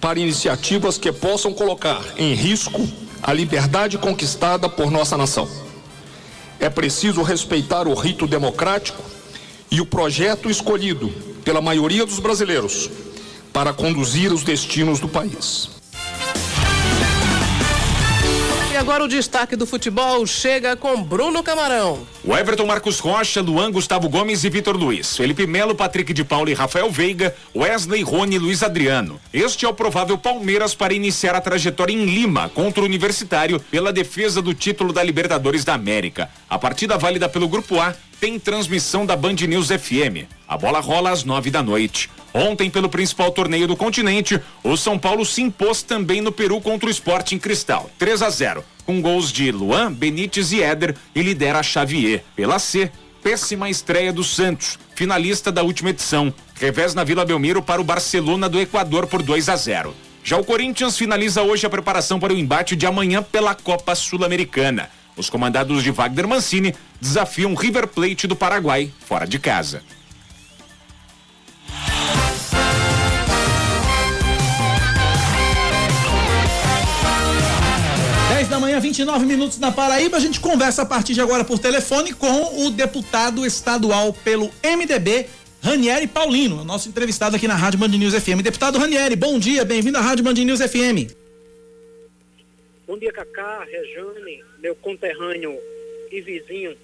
para 0.00 0.20
iniciativas 0.20 0.96
que 0.96 1.10
possam 1.10 1.52
colocar 1.52 2.00
em 2.16 2.32
risco 2.32 2.88
a 3.20 3.32
liberdade 3.32 3.98
conquistada 3.98 4.68
por 4.68 4.88
nossa 4.88 5.16
nação. 5.16 5.48
É 6.60 6.70
preciso 6.70 7.22
respeitar 7.22 7.88
o 7.88 7.94
rito 7.94 8.28
democrático 8.28 9.02
e 9.68 9.80
o 9.80 9.84
projeto 9.84 10.48
escolhido 10.48 11.08
pela 11.44 11.60
maioria 11.60 12.06
dos 12.06 12.20
brasileiros 12.20 12.88
para 13.52 13.72
conduzir 13.72 14.32
os 14.32 14.44
destinos 14.44 15.00
do 15.00 15.08
país. 15.08 15.81
Agora 18.76 19.04
o 19.04 19.08
destaque 19.08 19.54
do 19.54 19.66
futebol 19.66 20.26
chega 20.26 20.74
com 20.74 21.02
Bruno 21.02 21.42
Camarão. 21.42 22.06
O 22.24 22.36
Everton 22.36 22.66
Marcos 22.66 22.98
Rocha, 22.98 23.40
Luan 23.40 23.70
Gustavo 23.70 24.08
Gomes 24.08 24.44
e 24.44 24.50
Vitor 24.50 24.76
Luiz. 24.76 25.16
Felipe 25.16 25.46
Melo, 25.46 25.74
Patrick 25.74 26.12
de 26.12 26.24
Paula 26.24 26.50
e 26.50 26.54
Rafael 26.54 26.90
Veiga, 26.90 27.34
Wesley, 27.54 28.02
Rony 28.02 28.36
e 28.36 28.38
Luiz 28.38 28.62
Adriano. 28.62 29.20
Este 29.32 29.66
é 29.66 29.68
o 29.68 29.74
provável 29.74 30.16
Palmeiras 30.16 30.74
para 30.74 30.94
iniciar 30.94 31.34
a 31.34 31.40
trajetória 31.40 31.92
em 31.92 32.04
Lima 32.04 32.48
contra 32.48 32.82
o 32.82 32.86
Universitário 32.86 33.60
pela 33.70 33.92
defesa 33.92 34.40
do 34.40 34.54
título 34.54 34.92
da 34.92 35.02
Libertadores 35.02 35.64
da 35.64 35.74
América. 35.74 36.30
A 36.48 36.58
partida 36.58 36.96
válida 36.96 37.28
pelo 37.28 37.48
Grupo 37.48 37.78
A 37.80 37.94
tem 38.20 38.38
transmissão 38.38 39.04
da 39.04 39.16
Band 39.16 39.34
News 39.48 39.68
FM. 39.68 40.28
A 40.46 40.56
bola 40.56 40.80
rola 40.80 41.10
às 41.10 41.24
nove 41.24 41.50
da 41.50 41.62
noite. 41.62 42.08
Ontem, 42.34 42.70
pelo 42.70 42.88
principal 42.88 43.30
torneio 43.30 43.66
do 43.66 43.76
continente, 43.76 44.40
o 44.64 44.76
São 44.76 44.98
Paulo 44.98 45.24
se 45.24 45.42
impôs 45.42 45.82
também 45.82 46.20
no 46.20 46.32
Peru 46.32 46.60
contra 46.60 46.88
o 46.88 46.90
Sporting 46.90 47.38
Cristal, 47.38 47.90
3 47.98 48.22
a 48.22 48.30
0, 48.30 48.64
com 48.86 49.02
gols 49.02 49.30
de 49.30 49.52
Luan, 49.52 49.92
Benítez 49.92 50.52
e 50.52 50.62
Éder 50.62 50.96
e 51.14 51.22
lidera 51.22 51.62
Xavier. 51.62 52.24
Pela 52.34 52.58
C, 52.58 52.90
péssima 53.22 53.68
estreia 53.68 54.12
do 54.12 54.24
Santos, 54.24 54.78
finalista 54.94 55.52
da 55.52 55.62
última 55.62 55.90
edição. 55.90 56.32
Revés 56.54 56.94
na 56.94 57.04
Vila 57.04 57.24
Belmiro 57.24 57.62
para 57.62 57.80
o 57.80 57.84
Barcelona 57.84 58.48
do 58.48 58.60
Equador 58.60 59.06
por 59.06 59.22
2 59.22 59.48
a 59.48 59.56
0. 59.56 59.94
Já 60.24 60.38
o 60.38 60.44
Corinthians 60.44 60.96
finaliza 60.96 61.42
hoje 61.42 61.66
a 61.66 61.70
preparação 61.70 62.18
para 62.18 62.32
o 62.32 62.38
embate 62.38 62.76
de 62.76 62.86
amanhã 62.86 63.22
pela 63.22 63.54
Copa 63.54 63.94
Sul-Americana. 63.94 64.88
Os 65.16 65.28
comandados 65.28 65.82
de 65.82 65.90
Wagner 65.90 66.26
Mancini 66.26 66.74
desafiam 67.00 67.54
River 67.54 67.86
Plate 67.88 68.26
do 68.26 68.36
Paraguai 68.36 68.90
fora 69.06 69.26
de 69.26 69.38
casa. 69.38 69.82
Manhã, 78.72 78.80
29 78.80 79.26
minutos 79.26 79.58
na 79.58 79.70
Paraíba. 79.70 80.16
A 80.16 80.20
gente 80.20 80.40
conversa 80.40 80.82
a 80.82 80.86
partir 80.86 81.12
de 81.12 81.20
agora 81.20 81.44
por 81.44 81.58
telefone 81.58 82.12
com 82.14 82.64
o 82.64 82.70
deputado 82.70 83.44
estadual 83.44 84.12
pelo 84.12 84.50
MDB, 84.64 85.26
Ranieri 85.62 86.06
Paulino, 86.06 86.64
nosso 86.64 86.88
entrevistado 86.88 87.36
aqui 87.36 87.46
na 87.46 87.54
Rádio 87.54 87.78
Band 87.78 87.88
News 87.88 88.14
FM. 88.14 88.40
Deputado 88.42 88.78
Ranieri, 88.78 89.14
bom 89.14 89.38
dia, 89.38 89.64
bem-vindo 89.64 89.98
à 89.98 90.00
Rádio 90.00 90.24
Band 90.24 90.34
News 90.34 90.60
FM. 90.60 91.12
Bom 92.86 92.98
dia, 92.98 93.12
Cacá, 93.12 93.64
Rejane, 93.64 94.42
meu 94.58 94.74
conterrâneo 94.76 95.58
e 96.10 96.20
vizinho 96.20 96.76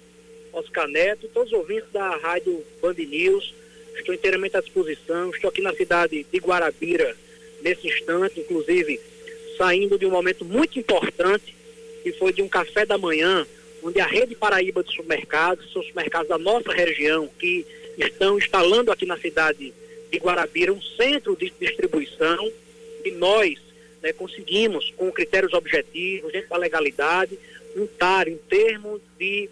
Oscar 0.53 0.87
Neto, 0.87 1.27
todos 1.33 1.51
os 1.51 1.57
ouvintes 1.57 1.91
da 1.91 2.17
Rádio 2.17 2.63
Band 2.81 2.93
News. 2.93 3.53
Estou 3.97 4.13
inteiramente 4.13 4.55
à 4.55 4.61
disposição. 4.61 5.31
Estou 5.31 5.49
aqui 5.49 5.61
na 5.61 5.73
cidade 5.73 6.25
de 6.31 6.39
Guarabira 6.39 7.15
nesse 7.61 7.87
instante, 7.87 8.39
inclusive 8.39 8.99
saindo 9.57 9.97
de 9.97 10.05
um 10.05 10.11
momento 10.11 10.45
muito 10.45 10.79
importante, 10.79 11.58
que 12.03 12.11
foi 12.13 12.33
de 12.33 12.41
um 12.41 12.47
café 12.47 12.85
da 12.85 12.97
manhã, 12.97 13.45
onde 13.83 13.99
a 13.99 14.05
rede 14.05 14.35
Paraíba 14.35 14.83
de 14.83 14.91
supermercados, 14.91 15.71
são 15.71 15.81
supermercados 15.81 16.29
da 16.29 16.37
nossa 16.37 16.71
região, 16.71 17.29
que 17.39 17.65
estão 17.97 18.37
instalando 18.37 18.91
aqui 18.91 19.05
na 19.05 19.17
cidade 19.17 19.73
de 20.11 20.17
Guarabira 20.17 20.73
um 20.73 20.81
centro 20.81 21.35
de 21.35 21.51
distribuição, 21.59 22.51
e 23.03 23.11
nós, 23.11 23.57
né, 24.01 24.11
conseguimos, 24.13 24.91
com 24.97 25.11
critérios 25.11 25.53
objetivos, 25.53 26.31
dentro 26.31 26.49
da 26.49 26.57
legalidade, 26.57 27.37
um 27.75 27.85
TAR, 27.85 28.27
um 28.27 28.37
termo 28.49 28.99
de, 29.17 29.49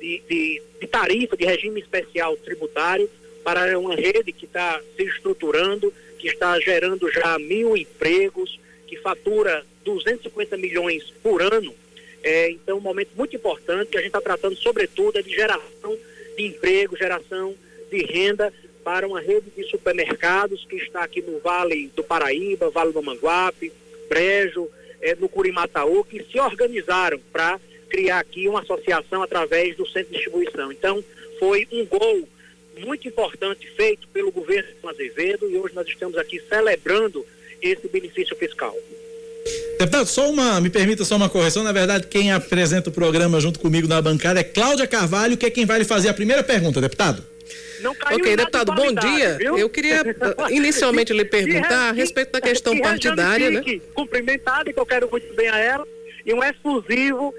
de, 0.00 0.22
de, 0.28 0.62
de 0.80 0.86
tarifa, 0.86 1.36
de 1.36 1.44
regime 1.44 1.80
especial 1.80 2.36
tributário, 2.36 3.10
para 3.42 3.78
uma 3.78 3.94
rede 3.94 4.32
que 4.32 4.44
está 4.44 4.80
se 4.96 5.04
estruturando, 5.04 5.92
que 6.18 6.28
está 6.28 6.58
gerando 6.60 7.10
já 7.10 7.38
mil 7.38 7.76
empregos, 7.76 8.58
que 8.86 8.96
fatura 8.96 9.64
250 9.86 10.56
milhões 10.56 11.10
por 11.22 11.40
ano. 11.40 11.74
É, 12.22 12.50
então, 12.50 12.78
um 12.78 12.80
momento 12.80 13.10
muito 13.16 13.36
importante 13.36 13.90
que 13.90 13.96
a 13.96 14.00
gente 14.00 14.08
está 14.08 14.20
tratando, 14.20 14.56
sobretudo, 14.56 15.18
é 15.18 15.22
de 15.22 15.30
geração 15.30 15.96
de 16.36 16.46
emprego, 16.46 16.96
geração 16.96 17.54
de 17.90 18.04
renda 18.04 18.52
para 18.82 19.06
uma 19.06 19.20
rede 19.20 19.50
de 19.56 19.64
supermercados 19.64 20.64
que 20.68 20.76
está 20.76 21.02
aqui 21.02 21.22
no 21.22 21.38
Vale 21.38 21.90
do 21.94 22.02
Paraíba, 22.02 22.70
Vale 22.70 22.92
do 22.92 23.02
Manguape, 23.02 23.72
Brejo, 24.08 24.68
é, 25.00 25.14
no 25.14 25.28
Curimataú, 25.28 26.04
que 26.04 26.22
se 26.24 26.38
organizaram 26.38 27.20
para 27.32 27.60
criar 27.88 28.18
aqui 28.18 28.48
uma 28.48 28.60
associação 28.60 29.22
através 29.22 29.76
do 29.76 29.86
centro 29.86 30.10
de 30.10 30.16
distribuição. 30.16 30.72
Então, 30.72 31.02
foi 31.38 31.66
um 31.72 31.84
gol 31.86 32.28
muito 32.78 33.08
importante 33.08 33.66
feito 33.70 34.06
pelo 34.08 34.30
governo 34.30 34.88
Azevedo 34.88 35.48
e 35.50 35.56
hoje 35.56 35.74
nós 35.74 35.86
estamos 35.86 36.18
aqui 36.18 36.40
celebrando 36.48 37.24
esse 37.62 37.88
benefício 37.88 38.36
fiscal. 38.36 38.76
Deputado, 39.78 40.06
só 40.06 40.30
uma, 40.30 40.60
me 40.60 40.70
permita 40.70 41.04
só 41.04 41.16
uma 41.16 41.28
correção. 41.28 41.62
Na 41.62 41.72
verdade, 41.72 42.06
quem 42.06 42.32
apresenta 42.32 42.90
o 42.90 42.92
programa 42.92 43.40
junto 43.40 43.60
comigo 43.60 43.86
na 43.86 44.00
bancada 44.00 44.40
é 44.40 44.44
Cláudia 44.44 44.86
Carvalho, 44.86 45.36
que 45.36 45.46
é 45.46 45.50
quem 45.50 45.66
vai 45.66 45.78
lhe 45.78 45.84
fazer 45.84 46.08
a 46.08 46.14
primeira 46.14 46.42
pergunta, 46.42 46.80
deputado. 46.80 47.22
ok, 48.12 48.36
deputado, 48.36 48.72
bom 48.72 48.92
dia. 48.92 49.36
Viu? 49.38 49.58
Eu 49.58 49.68
queria 49.68 50.02
inicialmente 50.50 51.12
lhe 51.12 51.24
perguntar 51.24 51.90
a 51.90 51.92
respeito 51.92 52.32
da 52.32 52.40
questão 52.40 52.78
partidária, 52.80 53.50
né? 53.50 53.62
Cumprimentada, 53.94 54.72
que 54.72 54.80
eu 54.80 54.86
quero 54.86 55.08
muito 55.10 55.34
bem 55.34 55.48
a 55.48 55.58
ela, 55.58 55.86
e 56.24 56.32
um 56.32 56.42
exclusivo 56.42 57.34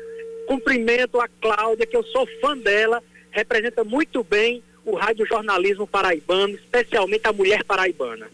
cumprimento 0.47 1.20
a 1.20 1.28
Cláudia, 1.28 1.86
que 1.86 1.97
eu 1.97 2.03
sou 2.03 2.28
fã 2.39 2.58
dela, 2.58 3.03
representa 3.32 3.84
muito 3.84 4.24
bem 4.24 4.64
o 4.86 4.95
radiojornalismo 4.95 5.86
paraibano, 5.86 6.55
especialmente 6.55 7.28
a 7.28 7.34
mulher 7.34 7.64
paraibana. 7.66 8.28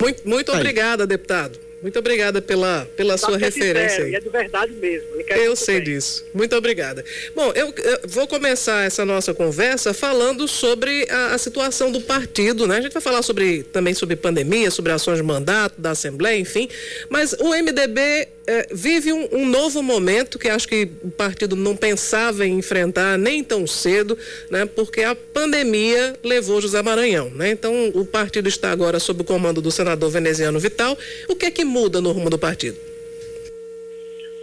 Muito, 0.00 0.28
muito 0.28 0.52
obrigada, 0.52 1.06
deputado. 1.06 1.58
Muito 1.84 1.98
obrigada 1.98 2.40
pela, 2.40 2.88
pela 2.96 3.18
sua 3.18 3.36
referência. 3.36 4.06
Sincero, 4.06 4.16
é 4.16 4.20
de 4.20 4.28
verdade 4.30 4.72
mesmo. 4.72 5.06
Eu 5.36 5.54
sei 5.54 5.82
bem. 5.82 5.84
disso. 5.84 6.24
Muito 6.32 6.56
obrigada. 6.56 7.04
Bom, 7.36 7.52
eu, 7.54 7.74
eu, 7.76 8.00
vou 8.08 8.26
começar 8.26 8.86
essa 8.86 9.04
nossa 9.04 9.34
conversa 9.34 9.92
falando 9.92 10.48
sobre 10.48 11.06
a, 11.10 11.34
a, 11.34 11.38
situação 11.38 11.92
do 11.92 12.00
partido, 12.00 12.66
né? 12.66 12.78
A 12.78 12.80
gente 12.80 12.94
vai 12.94 13.02
falar 13.02 13.20
sobre 13.20 13.64
também 13.64 13.92
sobre 13.92 14.16
pandemia, 14.16 14.70
sobre 14.70 14.92
ações 14.92 15.18
de 15.18 15.22
mandato 15.22 15.78
da 15.78 15.90
Assembleia, 15.90 16.38
enfim. 16.38 16.70
Mas 17.10 17.34
o 17.34 17.50
MDB 17.50 18.28
é, 18.46 18.66
vive 18.72 19.12
um, 19.12 19.28
um, 19.32 19.46
novo 19.46 19.82
momento 19.82 20.38
que 20.38 20.48
acho 20.48 20.68
que 20.68 20.88
o 21.02 21.10
partido 21.10 21.56
não 21.56 21.74
pensava 21.74 22.46
em 22.46 22.58
enfrentar 22.58 23.18
nem 23.18 23.42
tão 23.42 23.66
cedo, 23.66 24.18
né? 24.50 24.66
Porque 24.66 25.02
a 25.02 25.14
pandemia 25.14 26.14
levou 26.22 26.60
José 26.60 26.82
Maranhão, 26.82 27.30
né? 27.30 27.50
Então 27.50 27.90
o 27.94 28.04
partido 28.04 28.48
está 28.48 28.70
agora 28.70 28.98
sob 28.98 29.22
o 29.22 29.24
comando 29.24 29.62
do 29.62 29.70
senador 29.70 30.10
veneziano 30.10 30.58
Vital. 30.58 30.96
O 31.28 31.34
que 31.34 31.46
é 31.46 31.50
que 31.50 31.64
muda 31.74 32.00
no 32.00 32.12
rumo 32.12 32.30
do 32.30 32.38
partido? 32.38 32.78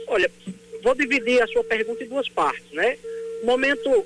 Olha, 0.08 0.30
vou 0.84 0.94
dividir 0.94 1.42
a 1.42 1.48
sua 1.48 1.64
pergunta 1.64 2.04
em 2.04 2.08
duas 2.08 2.28
partes, 2.28 2.70
né? 2.74 2.98
O 3.42 3.46
momento 3.46 4.06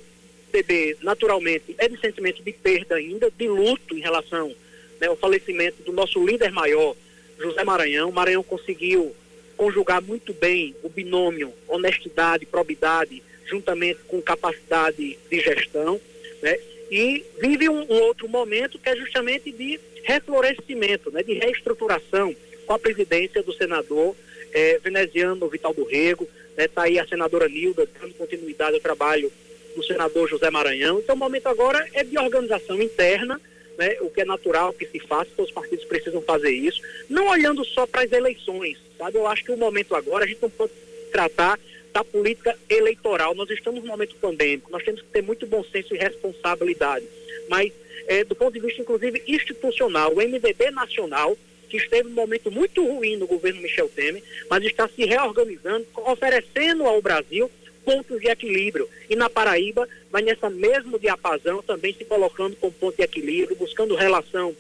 BB, 0.51 0.97
naturalmente, 1.01 1.73
é 1.79 1.87
de 1.87 1.99
sentimento 1.99 2.43
de 2.43 2.51
perda 2.53 2.95
ainda, 2.95 3.31
de 3.31 3.47
luto 3.47 3.97
em 3.97 3.99
relação 3.99 4.53
né, 5.01 5.07
ao 5.07 5.17
falecimento 5.17 5.81
do 5.81 5.91
nosso 5.91 6.23
líder 6.23 6.51
maior, 6.51 6.95
José 7.39 7.63
Maranhão. 7.63 8.11
Maranhão 8.11 8.43
conseguiu 8.43 9.15
conjugar 9.57 10.03
muito 10.03 10.31
bem 10.31 10.75
o 10.83 10.89
binômio 10.89 11.51
honestidade, 11.67 12.45
probidade, 12.45 13.23
juntamente 13.47 14.01
com 14.07 14.21
capacidade 14.21 15.17
de 15.29 15.39
gestão, 15.39 15.99
né? 16.43 16.59
E 16.91 17.25
vive 17.41 17.67
um, 17.67 17.81
um 17.91 17.99
outro 18.03 18.29
momento 18.29 18.77
que 18.77 18.87
é 18.87 18.95
justamente 18.95 19.51
de 19.51 19.79
reflorescimento, 20.03 21.09
né? 21.09 21.23
De 21.23 21.33
reestruturação 21.33 22.35
com 22.65 22.73
a 22.73 22.79
presidência 22.79 23.41
do 23.43 23.53
senador 23.53 24.15
eh, 24.53 24.79
veneziano 24.83 25.47
Vital 25.49 25.73
do 25.73 25.83
Rego, 25.83 26.27
está 26.57 26.81
né? 26.81 26.87
aí 26.87 26.99
a 26.99 27.07
senadora 27.07 27.47
Nilda 27.47 27.87
dando 27.99 28.13
continuidade 28.13 28.75
ao 28.75 28.81
trabalho 28.81 29.31
do 29.75 29.83
senador 29.83 30.29
José 30.29 30.49
Maranhão. 30.49 30.99
Então 30.99 31.15
o 31.15 31.19
momento 31.19 31.47
agora 31.47 31.85
é 31.93 32.03
de 32.03 32.17
organização 32.17 32.81
interna, 32.81 33.39
né, 33.77 33.97
o 33.99 34.09
que 34.09 34.21
é 34.21 34.25
natural 34.25 34.71
que 34.71 34.85
se 34.85 34.99
faça, 34.99 35.29
todos 35.35 35.49
os 35.49 35.55
partidos 35.55 35.83
precisam 35.85 36.21
fazer 36.21 36.51
isso, 36.51 36.81
não 37.09 37.27
olhando 37.27 37.65
só 37.65 37.85
para 37.85 38.03
as 38.03 38.11
eleições, 38.11 38.77
sabe? 38.97 39.17
Eu 39.17 39.27
acho 39.27 39.43
que 39.43 39.51
o 39.51 39.57
momento 39.57 39.93
agora 39.93 40.23
a 40.23 40.27
gente 40.27 40.41
não 40.41 40.49
pode 40.49 40.71
tratar 41.11 41.59
da 41.91 42.03
política 42.03 42.57
eleitoral. 42.69 43.35
Nós 43.35 43.49
estamos 43.49 43.81
num 43.83 43.89
momento 43.89 44.15
pandêmico, 44.15 44.71
nós 44.71 44.83
temos 44.83 45.01
que 45.01 45.07
ter 45.07 45.21
muito 45.21 45.45
bom 45.45 45.63
senso 45.63 45.93
e 45.93 45.97
responsabilidade. 45.97 47.05
Mas, 47.49 47.71
é, 48.07 48.23
do 48.23 48.35
ponto 48.35 48.53
de 48.53 48.59
vista, 48.59 48.81
inclusive, 48.81 49.23
institucional, 49.27 50.13
o 50.13 50.21
MDB 50.21 50.71
nacional, 50.71 51.37
que 51.65 51.77
esteve 51.77 52.09
num 52.09 52.15
momento 52.15 52.51
muito 52.51 52.85
ruim 52.85 53.17
no 53.17 53.27
governo 53.27 53.61
Michel 53.61 53.89
Temer, 53.89 54.23
mas 54.49 54.63
está 54.63 54.87
se 54.87 55.05
reorganizando, 55.05 55.85
oferecendo 55.95 56.85
ao 56.85 57.01
Brasil 57.01 57.49
pontos 57.83 58.19
de 58.19 58.27
equilíbrio. 58.27 58.89
E 59.09 59.15
na 59.15 59.29
Paraíba 59.29 59.87
vai 60.11 60.21
nessa 60.21 60.49
mesmo 60.49 60.97
diapasão 60.97 61.61
também 61.61 61.93
se 61.93 62.03
colocando 62.03 62.55
com 62.55 62.71
ponto 62.71 62.97
de 62.97 63.03
equilíbrio, 63.03 63.55
buscando 63.55 63.95
relação 63.95 64.55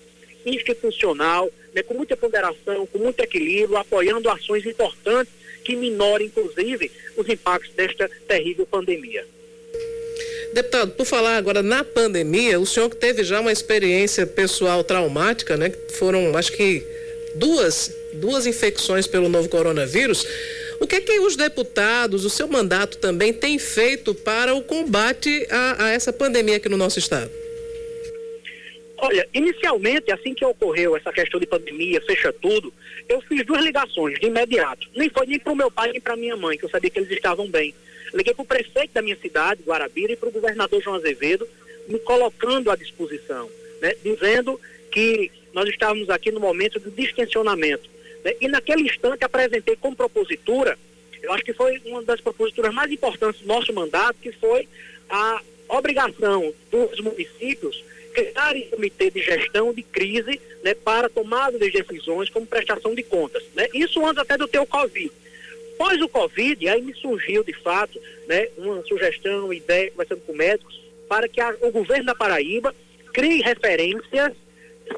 institucional, 0.45 1.51
né, 1.73 1.81
com 1.81 1.95
muita 1.95 2.15
ponderação, 2.15 2.85
com 2.85 2.99
muito 2.99 3.19
equilíbrio, 3.19 3.77
apoiando 3.77 4.29
ações 4.29 4.65
importantes 4.65 5.33
que 5.63 5.75
minorem, 5.75 6.27
inclusive, 6.27 6.91
os 7.17 7.27
impactos 7.27 7.73
desta 7.73 8.07
terrível 8.27 8.67
pandemia. 8.67 9.25
Deputado, 10.53 10.91
por 10.91 11.05
falar 11.05 11.35
agora 11.35 11.61
na 11.61 11.83
pandemia, 11.83 12.59
o 12.59 12.65
senhor 12.65 12.89
que 12.89 12.95
teve 12.95 13.23
já 13.23 13.41
uma 13.41 13.51
experiência 13.51 14.25
pessoal 14.25 14.83
traumática, 14.83 15.57
né? 15.57 15.69
Foram, 15.99 16.37
acho 16.37 16.53
que, 16.53 16.81
duas, 17.35 17.95
duas 18.13 18.45
infecções 18.45 19.07
pelo 19.07 19.29
novo 19.29 19.49
coronavírus. 19.49 20.25
O 20.79 20.87
que 20.87 20.95
é 20.95 21.01
que 21.01 21.19
os 21.19 21.35
deputados, 21.35 22.25
o 22.25 22.29
seu 22.29 22.47
mandato 22.47 22.97
também 22.97 23.31
tem 23.31 23.57
feito 23.57 24.13
para 24.13 24.53
o 24.53 24.61
combate 24.61 25.47
a, 25.49 25.85
a 25.85 25.89
essa 25.89 26.11
pandemia 26.11 26.57
aqui 26.57 26.67
no 26.67 26.77
nosso 26.77 26.99
estado? 26.99 27.31
Olha, 28.97 29.27
inicialmente, 29.33 30.11
assim 30.11 30.33
que 30.33 30.45
ocorreu 30.45 30.95
essa 30.95 31.11
questão 31.11 31.39
de 31.39 31.45
pandemia, 31.45 32.01
fecha 32.01 32.31
tudo, 32.33 32.73
eu 33.09 33.21
fiz 33.21 33.45
duas 33.45 33.63
ligações 33.63 34.19
de 34.19 34.27
imediato. 34.27 34.87
Nem 34.95 35.09
foi 35.09 35.27
nem 35.27 35.39
para 35.39 35.53
o 35.53 35.55
meu 35.55 35.69
pai 35.69 35.91
nem 35.91 36.01
para 36.01 36.15
minha 36.15 36.35
mãe, 36.35 36.57
que 36.57 36.65
eu 36.65 36.69
sabia 36.69 36.89
que 36.89 36.99
eles 36.99 37.11
estavam 37.11 37.47
bem. 37.47 37.73
Liguei 38.13 38.33
para 38.33 38.43
o 38.43 38.47
prefeito 38.47 38.93
da 38.93 39.01
minha 39.01 39.17
cidade, 39.17 39.63
Guarabira, 39.65 40.13
e 40.13 40.15
para 40.15 40.29
o 40.29 40.31
governador 40.31 40.81
João 40.81 40.95
Azevedo, 40.95 41.47
me 41.87 41.99
colocando 41.99 42.71
à 42.71 42.75
disposição, 42.75 43.49
né, 43.81 43.95
dizendo 44.03 44.59
que 44.91 45.29
nós 45.55 45.69
estávamos 45.69 46.09
aqui 46.09 46.31
no 46.31 46.39
momento 46.41 46.81
de 46.81 46.91
distensionamento. 46.91 47.89
Né? 48.25 48.33
E 48.41 48.47
naquele 48.49 48.83
instante 48.83 49.23
apresentei 49.23 49.77
como 49.77 49.95
propositura, 49.95 50.77
eu 51.23 51.31
acho 51.31 51.45
que 51.45 51.53
foi 51.53 51.81
uma 51.85 52.03
das 52.03 52.19
proposituras 52.19 52.73
mais 52.73 52.91
importantes 52.91 53.39
do 53.39 53.47
nosso 53.47 53.71
mandato, 53.71 54.17
que 54.21 54.33
foi 54.33 54.67
a 55.09 55.41
obrigação 55.69 56.53
dos 56.69 56.99
municípios 56.99 57.83
criarem 58.13 58.67
comitê 58.67 59.09
de 59.09 59.21
gestão 59.21 59.73
de 59.73 59.81
crise 59.81 60.41
né, 60.61 60.73
para 60.73 61.07
tomada 61.09 61.57
de 61.57 61.71
decisões 61.71 62.29
como 62.29 62.45
prestação 62.45 62.93
de 62.93 63.03
contas. 63.03 63.41
Né? 63.55 63.69
Isso 63.73 64.05
antes 64.05 64.17
até 64.21 64.37
do 64.37 64.49
ter 64.49 64.59
o 64.59 64.65
Covid. 64.65 65.11
Pós 65.77 66.01
o 66.01 66.09
Covid, 66.09 66.67
aí 66.67 66.81
me 66.81 66.93
surgiu 66.95 67.45
de 67.45 67.53
fato 67.53 67.99
né, 68.27 68.49
uma 68.57 68.83
sugestão, 68.83 69.53
ideia, 69.53 69.89
conversando 69.91 70.21
com 70.21 70.33
médicos, 70.33 70.81
para 71.07 71.29
que 71.29 71.39
a, 71.39 71.55
o 71.61 71.71
governo 71.71 72.05
da 72.05 72.15
Paraíba 72.15 72.75
crie 73.13 73.41
referências 73.41 74.33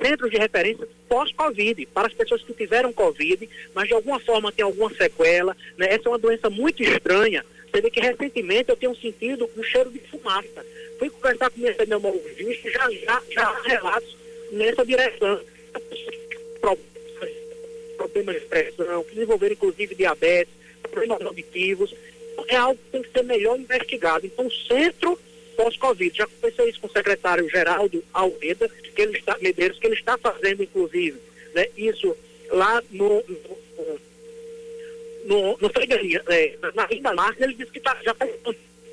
centros 0.01 0.29
de 0.29 0.37
referência 0.37 0.87
pós-Covid, 1.07 1.85
para 1.87 2.07
as 2.07 2.13
pessoas 2.13 2.43
que 2.43 2.53
tiveram 2.53 2.93
Covid, 2.93 3.49
mas 3.73 3.87
de 3.87 3.93
alguma 3.93 4.19
forma 4.19 4.51
tem 4.51 4.63
alguma 4.63 4.89
sequela. 4.93 5.55
Né? 5.77 5.87
Essa 5.89 6.07
é 6.07 6.09
uma 6.09 6.19
doença 6.19 6.49
muito 6.49 6.83
estranha. 6.83 7.45
Você 7.71 7.81
vê 7.81 7.89
que 7.89 7.99
recentemente 7.99 8.69
eu 8.69 8.77
tenho 8.77 8.95
sentido 8.95 9.49
um 9.55 9.63
cheiro 9.63 9.91
de 9.91 9.99
fumaça. 9.99 10.65
Fui 10.99 11.09
conversar 11.09 11.49
com 11.49 11.59
meu 11.59 11.73
pneumologista 11.75 12.71
já, 12.71 12.89
já, 12.91 13.21
já 13.29 13.47
há 13.47 13.61
relatos 13.63 14.17
nessa 14.51 14.85
direção. 14.85 15.41
Problemas 17.97 18.35
de 18.35 18.41
pressão, 18.41 19.03
que 19.03 19.15
desenvolveram 19.15 19.53
inclusive 19.53 19.95
diabetes, 19.95 20.53
problemas 20.81 21.21
auditivos. 21.21 21.95
É 22.47 22.55
algo 22.55 22.79
que 22.85 22.91
tem 22.91 23.01
que 23.01 23.11
ser 23.11 23.23
melhor 23.23 23.59
investigado. 23.59 24.25
Então, 24.25 24.45
o 24.45 24.51
centro 24.51 25.19
pós-Covid. 25.57 26.15
Já 26.15 26.27
conversei 26.27 26.69
isso 26.69 26.79
com 26.79 26.87
o 26.87 26.91
secretário 26.91 27.49
Geraldo 27.49 28.03
Almeida, 28.13 28.69
que 28.69 29.01
ele 29.01 29.17
está, 29.17 29.35
Medeiros, 29.41 29.79
que 29.79 29.87
ele 29.87 29.95
está 29.95 30.17
fazendo, 30.17 30.63
inclusive, 30.63 31.19
né, 31.53 31.67
isso 31.75 32.15
lá 32.51 32.81
no, 32.91 33.23
no, 33.27 33.99
no, 35.25 35.57
no 35.59 35.71
é, 36.29 36.57
na 36.73 36.85
Rinda 36.85 37.13
Marca, 37.13 37.43
ele 37.43 37.55
disse 37.55 37.71
que 37.71 37.79
tá, 37.79 37.97
já 38.03 38.11
está 38.11 38.25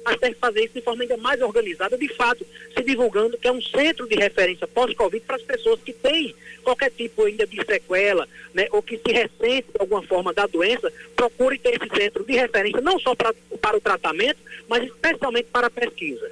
mas 0.04 0.16
que 0.16 0.34
fazer 0.34 0.64
isso 0.64 0.74
de 0.74 0.82
forma 0.82 1.02
ainda 1.02 1.16
mais 1.16 1.40
organizada, 1.40 1.96
de 1.96 2.08
fato, 2.08 2.46
se 2.76 2.82
divulgando 2.82 3.38
que 3.38 3.48
é 3.48 3.52
um 3.52 3.62
centro 3.62 4.06
de 4.06 4.14
referência 4.16 4.66
pós-Covid 4.66 5.24
para 5.24 5.36
as 5.36 5.42
pessoas 5.42 5.80
que 5.80 5.94
têm 5.94 6.34
qualquer 6.62 6.90
tipo 6.90 7.24
ainda 7.24 7.46
de 7.46 7.64
sequela, 7.64 8.28
né, 8.52 8.68
ou 8.70 8.82
que 8.82 8.98
se 8.98 9.12
ressente 9.12 9.68
de 9.72 9.80
alguma 9.80 10.02
forma 10.02 10.32
da 10.32 10.46
doença, 10.46 10.92
procure 11.16 11.58
ter 11.58 11.80
esse 11.80 11.96
centro 11.96 12.22
de 12.22 12.34
referência, 12.34 12.80
não 12.82 12.98
só 12.98 13.14
pra, 13.14 13.34
para 13.60 13.76
o 13.76 13.80
tratamento, 13.80 14.38
mas 14.68 14.84
especialmente 14.84 15.48
para 15.50 15.68
a 15.68 15.70
pesquisa. 15.70 16.30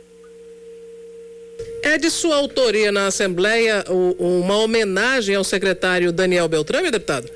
É 1.83 1.99
de 1.99 2.11
sua 2.11 2.37
autoria 2.37 2.93
na 2.93 3.09
Assembleia 3.09 3.85
uma 4.18 4.57
homenagem 4.59 5.35
ao 5.35 5.43
secretário 5.43 6.12
Daniel 6.12 6.49
Beltrame, 6.49 6.93
deputado? 6.93 7.28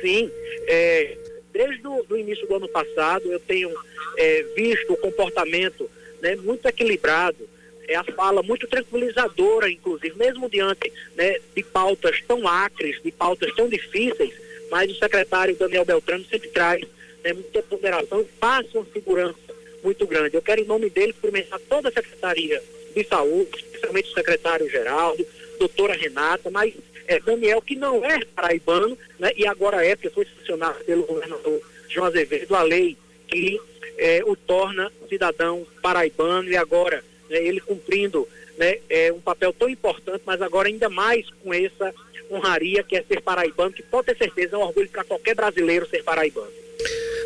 Sim. 0.00 0.30
É, 0.66 1.16
desde 1.52 1.86
o 1.86 2.16
início 2.16 2.46
do 2.48 2.56
ano 2.56 2.68
passado, 2.68 3.30
eu 3.30 3.38
tenho 3.38 3.72
é, 4.18 4.44
visto 4.56 4.92
o 4.92 4.96
comportamento 4.96 5.88
né, 6.20 6.34
muito 6.36 6.66
equilibrado, 6.66 7.48
é 7.86 7.94
a 7.94 8.02
fala 8.02 8.42
muito 8.42 8.66
tranquilizadora, 8.66 9.70
inclusive, 9.70 10.16
mesmo 10.16 10.50
diante 10.50 10.92
né, 11.14 11.38
de 11.54 11.62
pautas 11.62 12.20
tão 12.26 12.48
acres, 12.48 13.00
de 13.00 13.12
pautas 13.12 13.54
tão 13.54 13.68
difíceis, 13.68 14.34
mas 14.68 14.90
o 14.90 14.98
secretário 14.98 15.54
Daniel 15.54 15.84
Beltrame 15.84 16.26
sempre 16.28 16.48
traz 16.48 16.82
né, 17.22 17.32
muita 17.32 17.62
ponderação 17.62 18.20
e 18.20 18.24
passa 18.40 18.68
uma 18.74 18.86
segurança 18.92 19.38
muito 19.84 20.04
grande. 20.08 20.34
Eu 20.34 20.42
quero, 20.42 20.60
em 20.60 20.64
nome 20.64 20.90
dele, 20.90 21.12
cumprimentar 21.12 21.60
toda 21.68 21.88
a 21.88 21.92
secretaria 21.92 22.60
de 22.96 23.04
saúde, 23.04 23.50
especialmente 23.54 24.10
o 24.10 24.14
secretário 24.14 24.70
Geraldo, 24.70 25.24
doutora 25.58 25.94
Renata, 25.94 26.50
mas 26.50 26.72
é, 27.06 27.20
Daniel, 27.20 27.60
que 27.60 27.76
não 27.76 28.02
é 28.02 28.24
paraibano, 28.34 28.96
né, 29.18 29.32
e 29.36 29.46
agora 29.46 29.84
é, 29.84 29.94
porque 29.94 30.10
foi 30.10 30.26
sancionado 30.38 30.82
pelo 30.84 31.04
governador 31.04 31.60
João 31.88 32.06
Azevedo, 32.06 32.54
a 32.54 32.62
lei 32.62 32.96
que 33.28 33.60
é, 33.98 34.22
o 34.24 34.34
torna 34.34 34.90
cidadão 35.08 35.66
paraibano 35.82 36.48
e 36.48 36.56
agora 36.56 37.04
né, 37.28 37.38
ele 37.38 37.60
cumprindo 37.60 38.26
né, 38.56 38.78
é, 38.88 39.12
um 39.12 39.20
papel 39.20 39.52
tão 39.52 39.68
importante, 39.68 40.22
mas 40.24 40.40
agora 40.40 40.68
ainda 40.68 40.88
mais 40.88 41.28
com 41.42 41.52
essa 41.52 41.94
honraria 42.30 42.82
que 42.82 42.96
é 42.96 43.02
ser 43.02 43.20
paraibano, 43.20 43.72
que 43.72 43.82
pode 43.82 44.06
ter 44.06 44.16
certeza 44.16 44.56
é 44.56 44.58
um 44.58 44.62
orgulho 44.62 44.88
para 44.88 45.04
qualquer 45.04 45.34
brasileiro 45.34 45.88
ser 45.88 46.02
paraibano. 46.02 46.50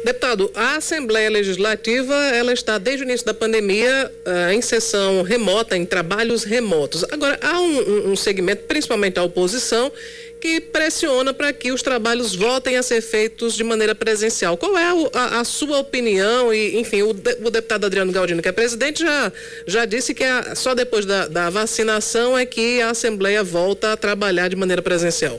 Deputado, 0.05 0.51
a 0.55 0.77
Assembleia 0.77 1.29
Legislativa 1.29 2.15
ela 2.15 2.55
está 2.55 2.79
desde 2.79 3.05
o 3.05 3.07
início 3.07 3.27
da 3.27 3.35
pandemia 3.35 4.11
uh, 4.27 4.51
em 4.51 4.63
sessão 4.63 5.23
remota, 5.23 5.77
em 5.77 5.85
trabalhos 5.85 6.43
remotos. 6.43 7.05
Agora, 7.11 7.39
há 7.43 7.61
um, 7.61 8.13
um 8.13 8.17
segmento, 8.17 8.65
principalmente 8.65 9.19
a 9.19 9.23
oposição, 9.23 9.93
que 10.41 10.59
pressiona 10.59 11.35
para 11.35 11.53
que 11.53 11.71
os 11.71 11.83
trabalhos 11.83 12.35
voltem 12.35 12.79
a 12.79 12.83
ser 12.83 13.03
feitos 13.03 13.55
de 13.55 13.63
maneira 13.63 13.95
presencial. 13.95 14.57
Qual 14.57 14.77
é 14.79 14.85
a, 15.13 15.41
a 15.41 15.45
sua 15.45 15.79
opinião? 15.79 16.53
E, 16.53 16.79
enfim, 16.81 17.03
o, 17.03 17.13
de, 17.13 17.37
o, 17.45 17.51
deputado 17.51 17.85
Adriano 17.85 18.11
Galdino, 18.11 18.41
que 18.41 18.49
é 18.49 18.53
presidente, 18.53 19.01
já, 19.01 19.31
já 19.67 19.85
disse 19.85 20.15
que 20.15 20.25
a, 20.25 20.55
só 20.55 20.75
depois 20.75 21.05
da, 21.05 21.29
da 21.29 21.51
vacinação 21.51 22.39
é 22.39 22.47
que 22.47 22.81
a 22.81 22.91
Assembleia 22.91 23.45
volta 23.45 23.93
a 23.93 23.97
trabalhar 23.99 24.49
de 24.49 24.57
maneira 24.57 24.81
presencial. 24.81 25.39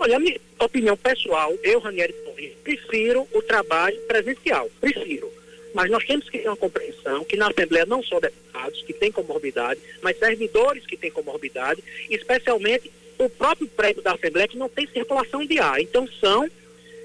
Olha, 0.00 0.16
a 0.16 0.18
minha 0.18 0.40
opinião 0.58 0.96
pessoal, 0.96 1.54
eu, 1.62 1.78
Ranieri 1.78 2.12
Prefiro 2.62 3.26
o 3.32 3.42
trabalho 3.42 3.98
presencial, 4.02 4.70
prefiro. 4.80 5.30
Mas 5.74 5.90
nós 5.90 6.04
temos 6.04 6.28
que 6.28 6.38
ter 6.38 6.48
uma 6.48 6.56
compreensão 6.56 7.24
que 7.24 7.36
na 7.36 7.48
Assembleia 7.48 7.86
não 7.86 8.02
só 8.02 8.20
deputados 8.20 8.82
que 8.82 8.92
têm 8.92 9.10
comorbidade, 9.10 9.80
mas 10.02 10.18
servidores 10.18 10.86
que 10.86 10.96
têm 10.96 11.10
comorbidade, 11.10 11.82
especialmente 12.10 12.90
o 13.18 13.28
próprio 13.28 13.66
prédio 13.68 14.02
da 14.02 14.12
Assembleia 14.12 14.48
que 14.48 14.58
não 14.58 14.68
tem 14.68 14.86
circulação 14.86 15.44
de 15.46 15.58
ar. 15.58 15.80
Então 15.80 16.06
são 16.20 16.48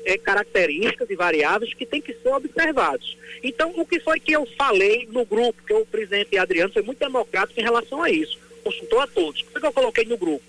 é, 0.07 0.17
características 0.17 1.09
e 1.09 1.15
variáveis 1.15 1.73
que 1.73 1.85
têm 1.85 2.01
que 2.01 2.13
ser 2.13 2.29
observados. 2.29 3.17
Então, 3.43 3.73
o 3.75 3.85
que 3.85 3.99
foi 3.99 4.19
que 4.19 4.31
eu 4.31 4.45
falei 4.57 5.07
no 5.11 5.25
grupo, 5.25 5.61
que 5.65 5.73
o 5.73 5.85
presidente 5.85 6.37
Adriano 6.37 6.71
foi 6.71 6.81
muito 6.81 6.99
democrático 6.99 7.59
em 7.59 7.63
relação 7.63 8.01
a 8.01 8.09
isso, 8.09 8.39
consultou 8.63 9.01
a 9.01 9.07
todos. 9.07 9.41
O 9.41 9.59
que 9.59 9.65
eu 9.65 9.73
coloquei 9.73 10.05
no 10.05 10.17
grupo? 10.17 10.43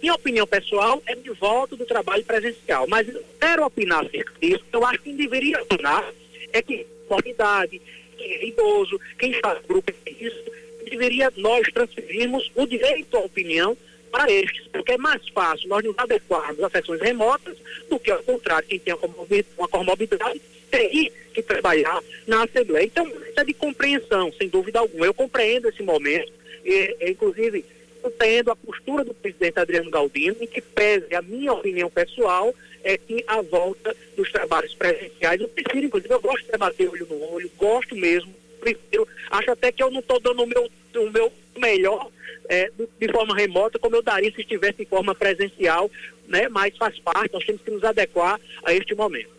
Minha 0.00 0.14
opinião 0.14 0.46
pessoal 0.46 1.02
é 1.06 1.14
de 1.14 1.30
volta 1.30 1.76
do 1.76 1.84
trabalho 1.84 2.24
presencial, 2.24 2.86
mas 2.88 3.08
eu 3.08 3.22
quero 3.40 3.64
opinar 3.64 4.04
acerca 4.04 4.32
disso. 4.40 4.64
Eu 4.72 4.84
acho 4.84 4.98
que 4.98 5.04
quem 5.04 5.16
deveria 5.16 5.62
opinar 5.62 6.12
é 6.52 6.62
que 6.62 6.86
comunidade, 7.08 7.80
quem 8.16 8.32
é 8.32 8.46
idoso, 8.46 9.00
quem 9.18 9.32
no 9.32 9.68
grupo 9.68 9.92
é 10.06 10.10
isso, 10.10 10.44
deveria 10.88 11.32
nós 11.36 11.66
transferirmos 11.72 12.50
o 12.54 12.66
direito 12.66 13.16
à 13.16 13.20
opinião 13.20 13.76
para 14.10 14.30
estes, 14.30 14.66
porque 14.68 14.92
é 14.92 14.98
mais 14.98 15.26
fácil 15.28 15.68
nós 15.68 15.84
nos 15.84 15.98
adequarmos 15.98 16.62
a 16.62 16.70
sessões 16.70 17.00
remotas 17.00 17.56
do 17.90 17.98
que, 17.98 18.10
ao 18.10 18.22
contrário, 18.22 18.66
quem 18.66 18.78
tem 18.78 18.94
uma 18.94 19.68
comorbidade 19.68 20.40
tem 20.70 21.12
que 21.32 21.42
trabalhar 21.42 22.02
na 22.26 22.44
Assembleia. 22.44 22.86
Então, 22.86 23.06
isso 23.06 23.40
é 23.40 23.44
de 23.44 23.52
compreensão, 23.54 24.32
sem 24.32 24.48
dúvida 24.48 24.78
alguma. 24.78 25.06
Eu 25.06 25.14
compreendo 25.14 25.68
esse 25.68 25.82
momento, 25.82 26.32
e, 26.64 26.96
inclusive 27.10 27.64
entendo 28.08 28.50
a 28.50 28.56
postura 28.56 29.04
do 29.04 29.14
presidente 29.14 29.58
Adriano 29.58 29.90
Galdino, 29.90 30.36
em 30.40 30.46
que 30.46 30.60
pese 30.60 31.14
a 31.14 31.22
minha 31.22 31.52
opinião 31.52 31.90
pessoal, 31.90 32.54
é 32.82 32.96
que 32.96 33.24
a 33.26 33.40
volta 33.42 33.94
dos 34.16 34.30
trabalhos 34.32 34.74
presenciais, 34.74 35.40
eu 35.40 35.48
prefiro, 35.48 35.86
inclusive, 35.86 36.12
eu 36.12 36.20
gosto 36.20 36.44
de 36.44 36.52
debater 36.52 36.88
olho 36.88 37.06
no 37.06 37.32
olho, 37.32 37.50
gosto 37.56 37.94
mesmo, 37.94 38.34
prefiro, 38.60 39.06
acho 39.30 39.50
até 39.50 39.70
que 39.70 39.82
eu 39.82 39.90
não 39.90 40.00
estou 40.00 40.20
dando 40.20 40.42
o 40.42 40.46
meu, 40.46 40.70
o 40.96 41.10
meu 41.10 41.32
melhor 41.56 42.10
é, 42.48 42.70
de 42.98 43.12
forma 43.12 43.36
remota, 43.36 43.78
como 43.78 43.96
eu 43.96 44.02
daria 44.02 44.32
se 44.32 44.40
estivesse 44.40 44.82
em 44.82 44.86
forma 44.86 45.14
presencial, 45.14 45.90
né? 46.26 46.48
mas 46.48 46.76
faz 46.76 46.98
parte, 46.98 47.32
nós 47.32 47.44
temos 47.44 47.62
que 47.62 47.70
nos 47.70 47.84
adequar 47.84 48.40
a 48.64 48.72
este 48.72 48.94
momento. 48.94 49.37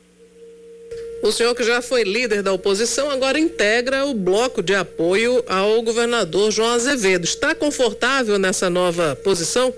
O 1.21 1.31
senhor 1.33 1.53
que 1.53 1.63
já 1.63 1.81
foi 1.81 2.03
líder 2.03 2.41
da 2.41 2.53
oposição 2.53 3.11
agora 3.11 3.37
integra 3.37 4.05
o 4.05 4.13
bloco 4.13 4.63
de 4.63 4.73
apoio 4.73 5.43
ao 5.47 5.81
governador 5.81 6.49
João 6.49 6.69
Azevedo. 6.69 7.25
Está 7.25 7.53
confortável 7.53 8.39
nessa 8.39 8.69
nova 8.69 9.17
posição? 9.17 9.73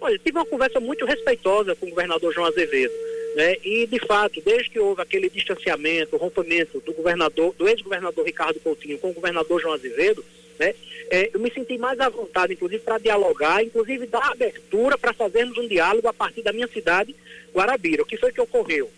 Olha, 0.00 0.18
tive 0.18 0.38
uma 0.38 0.46
conversa 0.46 0.80
muito 0.80 1.04
respeitosa 1.04 1.74
com 1.74 1.86
o 1.86 1.90
governador 1.90 2.32
João 2.32 2.46
Azevedo. 2.46 2.94
Né? 3.36 3.56
E, 3.62 3.86
de 3.86 3.98
fato, 4.06 4.40
desde 4.40 4.70
que 4.70 4.80
houve 4.80 5.02
aquele 5.02 5.28
distanciamento, 5.28 6.16
rompimento 6.16 6.80
do 6.80 6.94
governador, 6.94 7.54
do 7.58 7.68
ex-governador 7.68 8.24
Ricardo 8.24 8.58
Coutinho 8.60 8.98
com 8.98 9.10
o 9.10 9.14
governador 9.14 9.60
João 9.60 9.74
Azevedo, 9.74 10.24
né? 10.58 10.74
É, 11.10 11.30
eu 11.32 11.40
me 11.40 11.50
senti 11.50 11.78
mais 11.78 11.98
à 12.00 12.08
vontade, 12.08 12.52
inclusive, 12.52 12.82
para 12.82 12.98
dialogar, 12.98 13.62
inclusive 13.62 14.06
dar 14.06 14.32
abertura 14.32 14.98
para 14.98 15.12
fazermos 15.12 15.56
um 15.56 15.68
diálogo 15.68 16.08
a 16.08 16.12
partir 16.12 16.42
da 16.42 16.52
minha 16.52 16.66
cidade, 16.68 17.14
Guarabira. 17.54 18.02
O 18.02 18.06
que 18.06 18.16
foi 18.16 18.32
que 18.32 18.40
ocorreu? 18.40 18.90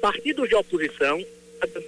Partidos 0.00 0.48
de 0.48 0.54
oposição, 0.54 1.24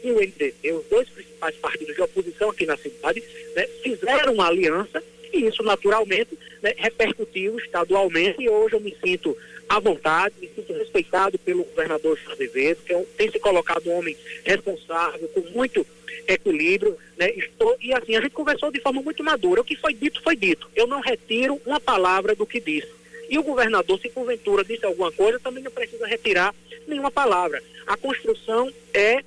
o 0.05 0.15
MDB, 0.15 0.73
os 0.73 0.85
dois 0.87 1.09
principais 1.09 1.57
partidos 1.57 1.95
de 1.95 2.03
oposição 2.03 2.51
aqui 2.51 2.67
na 2.67 2.77
cidade, 2.77 3.23
né, 3.57 3.67
fizeram 3.83 4.35
uma 4.35 4.49
aliança 4.49 5.03
e 5.33 5.47
isso 5.47 5.63
naturalmente 5.63 6.39
né, 6.63 6.75
repercutiu 6.77 7.59
estadualmente 7.59 8.43
e 8.43 8.49
hoje 8.49 8.75
eu 8.75 8.81
me 8.81 8.95
sinto 9.03 9.37
à 9.69 9.81
vontade, 9.81 10.35
me 10.41 10.51
sinto 10.55 10.75
respeitado 10.75 11.39
pelo 11.39 11.65
governador 11.65 12.19
Azevedo, 12.31 12.83
que 12.85 12.93
é 12.93 12.97
um, 12.97 13.05
tem 13.17 13.31
se 13.31 13.39
colocado 13.39 13.89
um 13.89 13.99
homem 13.99 14.17
responsável, 14.45 15.27
com 15.29 15.41
muito 15.53 15.87
equilíbrio, 16.29 16.97
né? 17.17 17.31
Estou, 17.31 17.77
e 17.81 17.93
assim, 17.93 18.17
a 18.17 18.21
gente 18.21 18.33
conversou 18.33 18.71
de 18.71 18.81
forma 18.81 19.03
muito 19.03 19.25
madura. 19.25 19.63
O 19.63 19.65
que 19.65 19.77
foi 19.77 19.95
dito, 19.95 20.23
foi 20.23 20.37
dito. 20.37 20.69
Eu 20.77 20.87
não 20.87 21.01
retiro 21.01 21.61
uma 21.65 21.81
palavra 21.81 22.35
do 22.35 22.47
que 22.47 22.61
disse. 22.61 22.89
E 23.33 23.39
o 23.39 23.43
governador, 23.43 23.99
se 23.99 24.11
porventura 24.11 24.63
disse 24.63 24.85
alguma 24.85 25.11
coisa, 25.11 25.41
também 25.41 25.65
não 25.65 25.71
precisa 25.71 26.07
retirar 26.07 26.55
nenhuma 26.87 27.11
palavra. 27.11 27.63
A 27.87 27.97
construção 27.97 28.71
é 28.93 29.25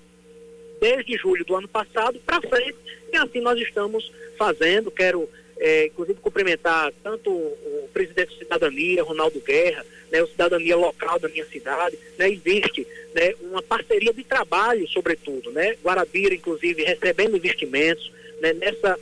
desde 0.80 1.18
julho 1.18 1.44
do 1.44 1.56
ano 1.56 1.68
passado 1.68 2.20
para 2.20 2.40
frente, 2.40 2.76
e 3.12 3.18
assim 3.18 3.42
nós 3.42 3.60
estamos 3.60 4.12
fazendo. 4.38 4.92
Quero, 4.92 5.28
é, 5.58 5.88
inclusive, 5.88 6.20
cumprimentar 6.22 6.94
tanto 7.04 7.32
o 7.32 7.90
presidente 7.92 8.30
da 8.30 8.38
Cidadania, 8.38 9.02
Ronaldo 9.02 9.40
Guerra, 9.40 9.84
né, 10.12 10.22
o 10.22 10.28
Cidadania 10.28 10.78
Local 10.78 11.18
da 11.18 11.28
minha 11.28 11.46
cidade, 11.48 11.98
né, 12.16 12.30
existe 12.30 12.86
né, 13.16 13.34
uma 13.42 13.64
parceria 13.64 14.14
de 14.14 14.24
trabalho, 14.24 14.88
sobretudo, 14.88 15.52
né, 15.52 15.78
Guarabira, 15.84 16.36
inclusive, 16.36 16.84
recebendo 16.84 17.38
investimentos, 17.38 18.12
né, 18.40 18.54
nessa, 18.54 19.00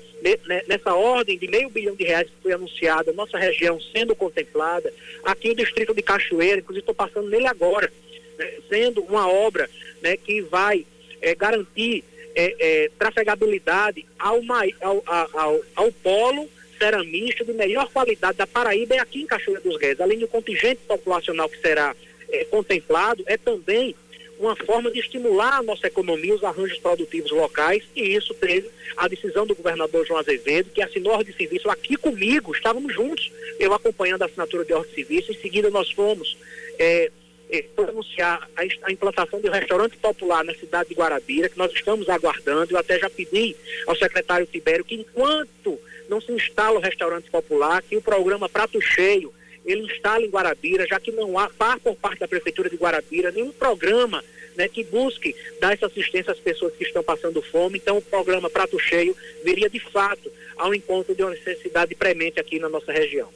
nessa 0.67 0.93
ordem 0.95 1.37
de 1.37 1.47
meio 1.47 1.69
bilhão 1.69 1.95
de 1.95 2.03
reais 2.05 2.27
que 2.27 2.41
foi 2.41 2.53
anunciada, 2.53 3.11
nossa 3.11 3.37
região 3.37 3.79
sendo 3.93 4.15
contemplada, 4.15 4.93
aqui 5.23 5.51
o 5.51 5.55
distrito 5.55 5.93
de 5.93 6.01
Cachoeira, 6.01 6.59
inclusive 6.59 6.81
estou 6.81 6.95
passando 6.95 7.29
nele 7.29 7.47
agora, 7.47 7.91
né, 8.37 8.53
sendo 8.69 9.01
uma 9.03 9.29
obra 9.29 9.69
né, 10.01 10.15
que 10.15 10.41
vai 10.41 10.85
é, 11.21 11.35
garantir 11.35 12.03
é, 12.35 12.55
é, 12.59 12.91
trafegabilidade 12.97 14.05
ao, 14.17 14.41
ao, 14.81 15.03
ao, 15.05 15.61
ao, 15.75 15.91
polo 15.91 16.49
ceramista 16.77 17.45
de 17.45 17.53
melhor 17.53 17.89
qualidade 17.91 18.37
da 18.37 18.47
Paraíba 18.47 18.95
é 18.95 18.99
aqui 18.99 19.21
em 19.21 19.27
Cachoeira 19.27 19.61
dos 19.61 19.77
Guedes. 19.77 20.01
Além 20.01 20.19
do 20.19 20.27
contingente 20.27 20.81
populacional 20.87 21.47
que 21.47 21.59
será 21.59 21.95
é, 22.29 22.43
contemplado, 22.45 23.23
é 23.27 23.37
também 23.37 23.95
uma 24.39 24.55
forma 24.55 24.91
de 24.91 24.99
estimular 24.99 25.59
a 25.59 25.63
nossa 25.63 25.87
economia, 25.87 26.35
os 26.35 26.43
arranjos 26.43 26.77
produtivos 26.79 27.31
locais, 27.31 27.83
e 27.95 28.15
isso 28.15 28.33
teve 28.33 28.69
a 28.97 29.07
decisão 29.07 29.45
do 29.45 29.55
governador 29.55 30.05
João 30.05 30.19
Azevedo, 30.19 30.71
que 30.71 30.81
assinou 30.81 31.13
a 31.13 31.17
ordem 31.17 31.31
de 31.31 31.37
serviço 31.37 31.69
aqui 31.69 31.95
comigo, 31.95 32.53
estávamos 32.53 32.93
juntos, 32.93 33.31
eu 33.59 33.73
acompanhando 33.73 34.23
a 34.23 34.25
assinatura 34.25 34.65
de 34.65 34.73
ordem 34.73 34.89
de 34.89 34.95
serviço, 34.95 35.31
em 35.31 35.41
seguida 35.41 35.69
nós 35.69 35.91
fomos 35.91 36.37
é, 36.79 37.11
é, 37.49 37.65
anunciar 37.77 38.49
a, 38.55 38.87
a, 38.87 38.91
implantação 38.91 39.39
de 39.39 39.47
um 39.47 39.51
restaurante 39.51 39.95
popular 39.97 40.43
na 40.43 40.55
cidade 40.55 40.89
de 40.89 40.95
Guarabira, 40.95 41.49
que 41.49 41.57
nós 41.57 41.71
estamos 41.71 42.09
aguardando, 42.09 42.73
eu 42.73 42.77
até 42.77 42.99
já 42.99 43.09
pedi 43.09 43.55
ao 43.85 43.95
secretário 43.95 44.47
Tibério 44.47 44.83
que 44.83 44.95
enquanto 44.95 45.79
não 46.09 46.19
se 46.19 46.31
instala 46.31 46.79
o 46.79 46.81
restaurante 46.81 47.29
popular, 47.29 47.81
que 47.83 47.95
o 47.95 48.01
programa 48.01 48.49
Prato 48.49 48.81
Cheio 48.81 49.33
ele 49.65 49.83
instala 49.83 50.25
em 50.25 50.29
Guarabira, 50.29 50.85
já 50.87 50.99
que 50.99 51.11
não 51.11 51.37
há, 51.37 51.49
por 51.81 51.95
parte 51.95 52.19
da 52.19 52.27
Prefeitura 52.27 52.69
de 52.69 52.75
Guarabira, 52.75 53.31
nenhum 53.31 53.51
programa 53.51 54.23
né, 54.55 54.67
que 54.67 54.83
busque 54.83 55.35
dar 55.59 55.73
essa 55.73 55.87
assistência 55.87 56.31
às 56.31 56.39
pessoas 56.39 56.73
que 56.75 56.83
estão 56.83 57.03
passando 57.03 57.41
fome. 57.41 57.77
Então, 57.77 57.97
o 57.97 58.01
programa 58.01 58.49
Prato 58.49 58.79
Cheio 58.79 59.15
viria 59.43 59.69
de 59.69 59.79
fato 59.79 60.31
ao 60.57 60.73
encontro 60.73 61.15
de 61.15 61.23
uma 61.23 61.31
necessidade 61.31 61.95
premente 61.95 62.39
aqui 62.39 62.59
na 62.59 62.69
nossa 62.69 62.91
região. 62.91 63.29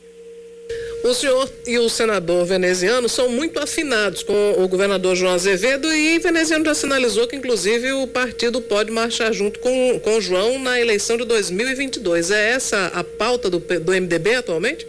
O 1.04 1.14
senhor 1.14 1.50
e 1.66 1.78
o 1.78 1.88
senador 1.88 2.46
veneziano 2.46 3.08
são 3.08 3.30
muito 3.30 3.60
afinados 3.60 4.24
com 4.24 4.56
o 4.58 4.68
governador 4.68 5.16
João 5.16 5.34
Azevedo 5.34 5.94
e 5.94 6.20
veneziano 6.20 6.66
já 6.66 6.74
sinalizou 6.74 7.28
que, 7.28 7.36
inclusive, 7.36 7.94
o 7.94 8.08
partido 8.08 8.60
pode 8.60 8.92
marchar 8.92 9.32
junto 9.32 9.60
com, 9.60 10.00
com 10.02 10.18
o 10.18 10.22
João 10.22 10.60
na 10.60 10.82
eleição 10.82 11.16
de 11.16 11.24
2022. 11.24 12.32
É 12.32 12.50
essa 12.50 12.88
a 12.88 13.04
pauta 13.04 13.50
do, 13.50 13.60
do 13.60 13.92
MDB 13.94 14.36
atualmente? 14.36 14.86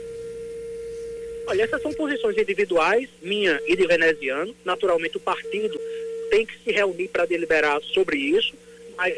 Olha, 1.48 1.62
essas 1.62 1.80
são 1.80 1.90
posições 1.94 2.36
individuais, 2.36 3.08
minha 3.22 3.58
e 3.66 3.74
de 3.74 3.86
veneziano. 3.86 4.54
Naturalmente, 4.66 5.16
o 5.16 5.20
partido 5.20 5.80
tem 6.30 6.44
que 6.44 6.52
se 6.62 6.70
reunir 6.70 7.08
para 7.08 7.24
deliberar 7.24 7.80
sobre 7.82 8.18
isso, 8.18 8.52
mas 8.94 9.16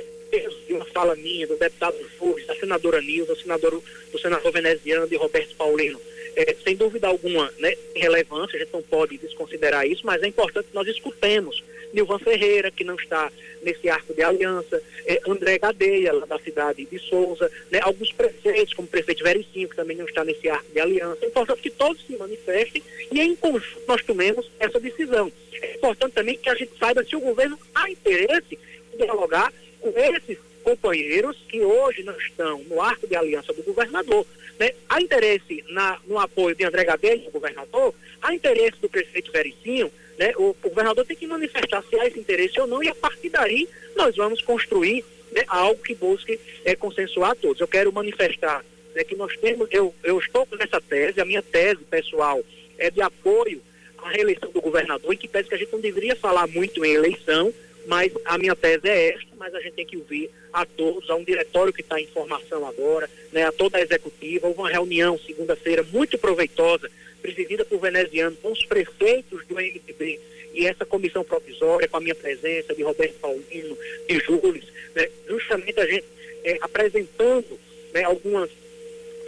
de 0.64 0.72
uma 0.72 0.84
fala 0.84 1.16
minha, 1.16 1.44
do 1.48 1.56
deputado 1.56 1.96
Flores, 2.16 2.46
da 2.46 2.55
senadora 2.55 3.00
Nilza, 3.00 3.34
do 3.34 3.40
senador, 3.40 3.82
do 4.12 4.18
senador 4.20 4.52
veneziano 4.52 5.09
e 5.10 5.16
Roberto 5.16 5.56
Paulino. 5.56 6.00
É, 6.36 6.55
sem 6.62 6.76
dúvida 6.76 7.09
alguma, 7.09 7.52
né, 7.59 7.74
relevância, 7.96 8.56
a 8.56 8.60
gente 8.60 8.72
não 8.72 8.82
pode 8.82 9.18
desconsiderar 9.18 9.84
isso, 9.84 10.06
mas 10.06 10.22
é 10.22 10.28
importante 10.28 10.68
que 10.68 10.74
nós 10.74 10.86
escutemos 10.86 11.64
Nilvan 11.92 12.18
Ferreira, 12.18 12.70
que 12.70 12.84
não 12.84 12.94
está 12.94 13.30
nesse 13.62 13.88
arco 13.88 14.14
de 14.14 14.22
aliança, 14.22 14.82
é, 15.06 15.20
André 15.26 15.58
Gadeia, 15.58 16.12
lá 16.12 16.26
da 16.26 16.38
cidade 16.38 16.84
de 16.84 16.98
Souza, 16.98 17.50
né, 17.70 17.80
alguns 17.82 18.12
prefeitos, 18.12 18.74
como 18.74 18.86
o 18.88 18.90
prefeito 18.90 19.24
Vericinho, 19.24 19.68
que 19.68 19.76
também 19.76 19.96
não 19.96 20.06
está 20.06 20.24
nesse 20.24 20.48
arco 20.48 20.70
de 20.72 20.80
aliança. 20.80 21.24
É 21.24 21.28
importante 21.28 21.62
que 21.62 21.70
todos 21.70 22.04
se 22.06 22.16
manifestem 22.16 22.82
e 23.10 23.20
em 23.20 23.36
conjunto 23.36 23.82
nós 23.86 24.02
tomemos 24.02 24.50
essa 24.58 24.80
decisão. 24.80 25.30
É 25.52 25.76
importante 25.76 26.12
também 26.12 26.38
que 26.38 26.48
a 26.48 26.54
gente 26.54 26.72
saiba 26.78 27.04
se 27.04 27.14
o 27.14 27.20
governo 27.20 27.58
há 27.74 27.90
interesse 27.90 28.58
em 28.92 28.96
dialogar 28.96 29.52
com 29.80 29.92
esses 29.96 30.38
companheiros 30.62 31.36
que 31.48 31.60
hoje 31.60 32.02
não 32.02 32.16
estão 32.16 32.62
no 32.64 32.80
arco 32.80 33.06
de 33.06 33.16
aliança 33.16 33.52
do 33.52 33.62
governador. 33.62 34.26
Né? 34.58 34.72
Há 34.88 35.00
interesse 35.00 35.64
na, 35.70 35.98
no 36.06 36.18
apoio 36.18 36.54
de 36.54 36.64
André 36.64 36.84
Gadelha, 36.84 37.30
governador, 37.30 37.94
há 38.20 38.34
interesse 38.34 38.76
do 38.80 38.88
prefeito 38.88 39.32
Vericinho, 39.32 39.90
né? 40.20 40.34
o, 40.36 40.55
governador 40.62 41.06
tem 41.06 41.16
que 41.16 41.26
manifestar 41.26 41.82
se 41.88 41.98
há 41.98 42.06
esse 42.06 42.20
interesse 42.20 42.60
ou 42.60 42.66
não, 42.66 42.82
e 42.82 42.88
a 42.88 42.94
partir 42.94 43.30
daí 43.30 43.66
nós 43.97 44.14
vamos 44.14 44.42
construir 44.42 45.02
né, 45.32 45.42
algo 45.48 45.82
que 45.82 45.94
busque 45.94 46.38
é, 46.62 46.76
consensuar 46.76 47.34
todos. 47.36 47.59
Eu 47.59 47.66
quero 47.66 47.90
manifestar 47.90 48.62
né, 48.94 49.02
que 49.02 49.16
nós 49.16 49.34
temos, 49.38 49.66
eu, 49.72 49.94
eu 50.05 50.18
estou 50.18 50.44
com 50.44 50.56
essa 50.62 50.78
tese, 50.78 51.22
a 51.22 51.24
minha 51.24 51.42
tese 51.42 51.82
pessoal 51.84 52.44
é 52.76 52.90
de 52.90 53.01
apoio 53.01 53.62
à 53.97 54.10
reeleição 54.10 54.51
do 54.51 54.60
governador, 54.60 55.10
e 55.14 55.16
que 55.16 55.26
tese 55.26 55.48
que 55.48 55.55
a 55.55 55.59
gente 55.59 55.72
não 55.72 55.80
deveria 55.80 56.14
falar 56.14 56.47
muito 56.48 56.84
em 56.84 56.92
eleição, 56.92 57.52
mas 57.86 58.12
a 58.26 58.36
minha 58.36 58.55
tese 58.55 58.88
é 58.88 59.14
esta, 59.14 59.34
mas 59.38 59.55
a 59.55 59.60
gente 59.60 59.72
tem 59.72 59.86
que 59.86 59.97
ouvir 59.97 60.30
a 60.52 60.66
todos, 60.66 61.09
a 61.09 61.14
um 61.14 61.24
diretório 61.24 61.72
que 61.72 61.80
está 61.80 61.98
em 61.98 62.06
formação 62.09 62.66
agora, 62.66 63.09
né, 63.32 63.44
a 63.44 63.52
toda 63.52 63.78
a 63.78 63.80
executiva. 63.80 64.48
Houve 64.48 64.60
uma 64.60 64.68
reunião 64.68 65.18
segunda-feira 65.18 65.82
muito 65.82 66.18
proveitosa, 66.18 66.90
presidida 67.20 67.64
por 67.64 67.80
veneziano, 67.80 68.36
com 68.36 68.52
os 68.52 68.64
prefeitos 68.64 69.47
do 69.47 69.55
MDB 69.55 70.20
e 70.52 70.66
essa 70.66 70.84
comissão 70.84 71.22
provisória, 71.24 71.88
com 71.88 71.97
a 71.97 72.01
minha 72.01 72.14
presença 72.14 72.74
de 72.74 72.82
Roberto 72.82 73.14
Paulino, 73.20 73.76
de 74.09 74.18
Júlio, 74.18 74.62
né, 74.94 75.09
justamente 75.28 75.78
a 75.78 75.86
gente 75.86 76.05
é, 76.44 76.59
apresentando 76.60 77.59
né, 77.92 78.02
alguns 78.05 78.51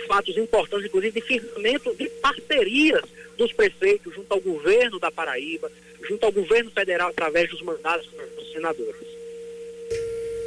fatos 0.06 0.36
importantes, 0.36 0.86
inclusive 0.86 1.20
de 1.20 1.27
firmamento 1.27 1.94
de 1.94 2.09
parcerias 2.09 3.02
dos 3.39 3.52
prefeitos 3.52 4.14
junto 4.14 4.32
ao 4.32 4.40
governo 4.40 4.98
da 4.98 5.10
Paraíba, 5.10 5.70
junto 6.09 6.24
ao 6.24 6.32
governo 6.32 6.70
federal 6.70 7.10
através 7.10 7.48
dos 7.51 7.62
mandatos 7.62 8.09
dos 8.36 8.52
senadores. 8.52 9.06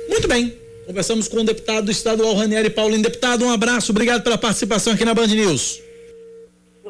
Muito 0.10 0.28
bem. 0.28 0.58
Conversamos 0.86 1.28
com 1.28 1.38
o 1.38 1.44
deputado 1.44 1.90
estadual 1.90 2.36
Ranieri 2.36 2.70
Paulino. 2.70 3.02
Deputado, 3.02 3.44
um 3.44 3.52
abraço, 3.52 3.92
obrigado 3.92 4.24
pela 4.24 4.38
participação 4.38 4.94
aqui 4.94 5.04
na 5.04 5.16
Band 5.16 5.28
News. 5.28 5.82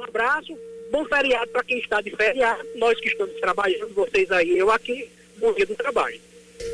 Abraço, 0.07 0.57
bom 0.91 1.03
feriado 1.05 1.47
para 1.47 1.63
quem 1.63 1.79
está 1.79 1.99
de 1.99 2.15
feriado, 2.15 2.63
nós 2.75 2.99
que 2.99 3.07
estamos 3.07 3.35
trabalhando, 3.39 3.93
vocês 3.93 4.31
aí, 4.31 4.57
eu 4.57 4.71
aqui, 4.71 5.09
bom 5.37 5.51
dia 5.53 5.65
do 5.65 5.75
trabalho. 5.75 6.19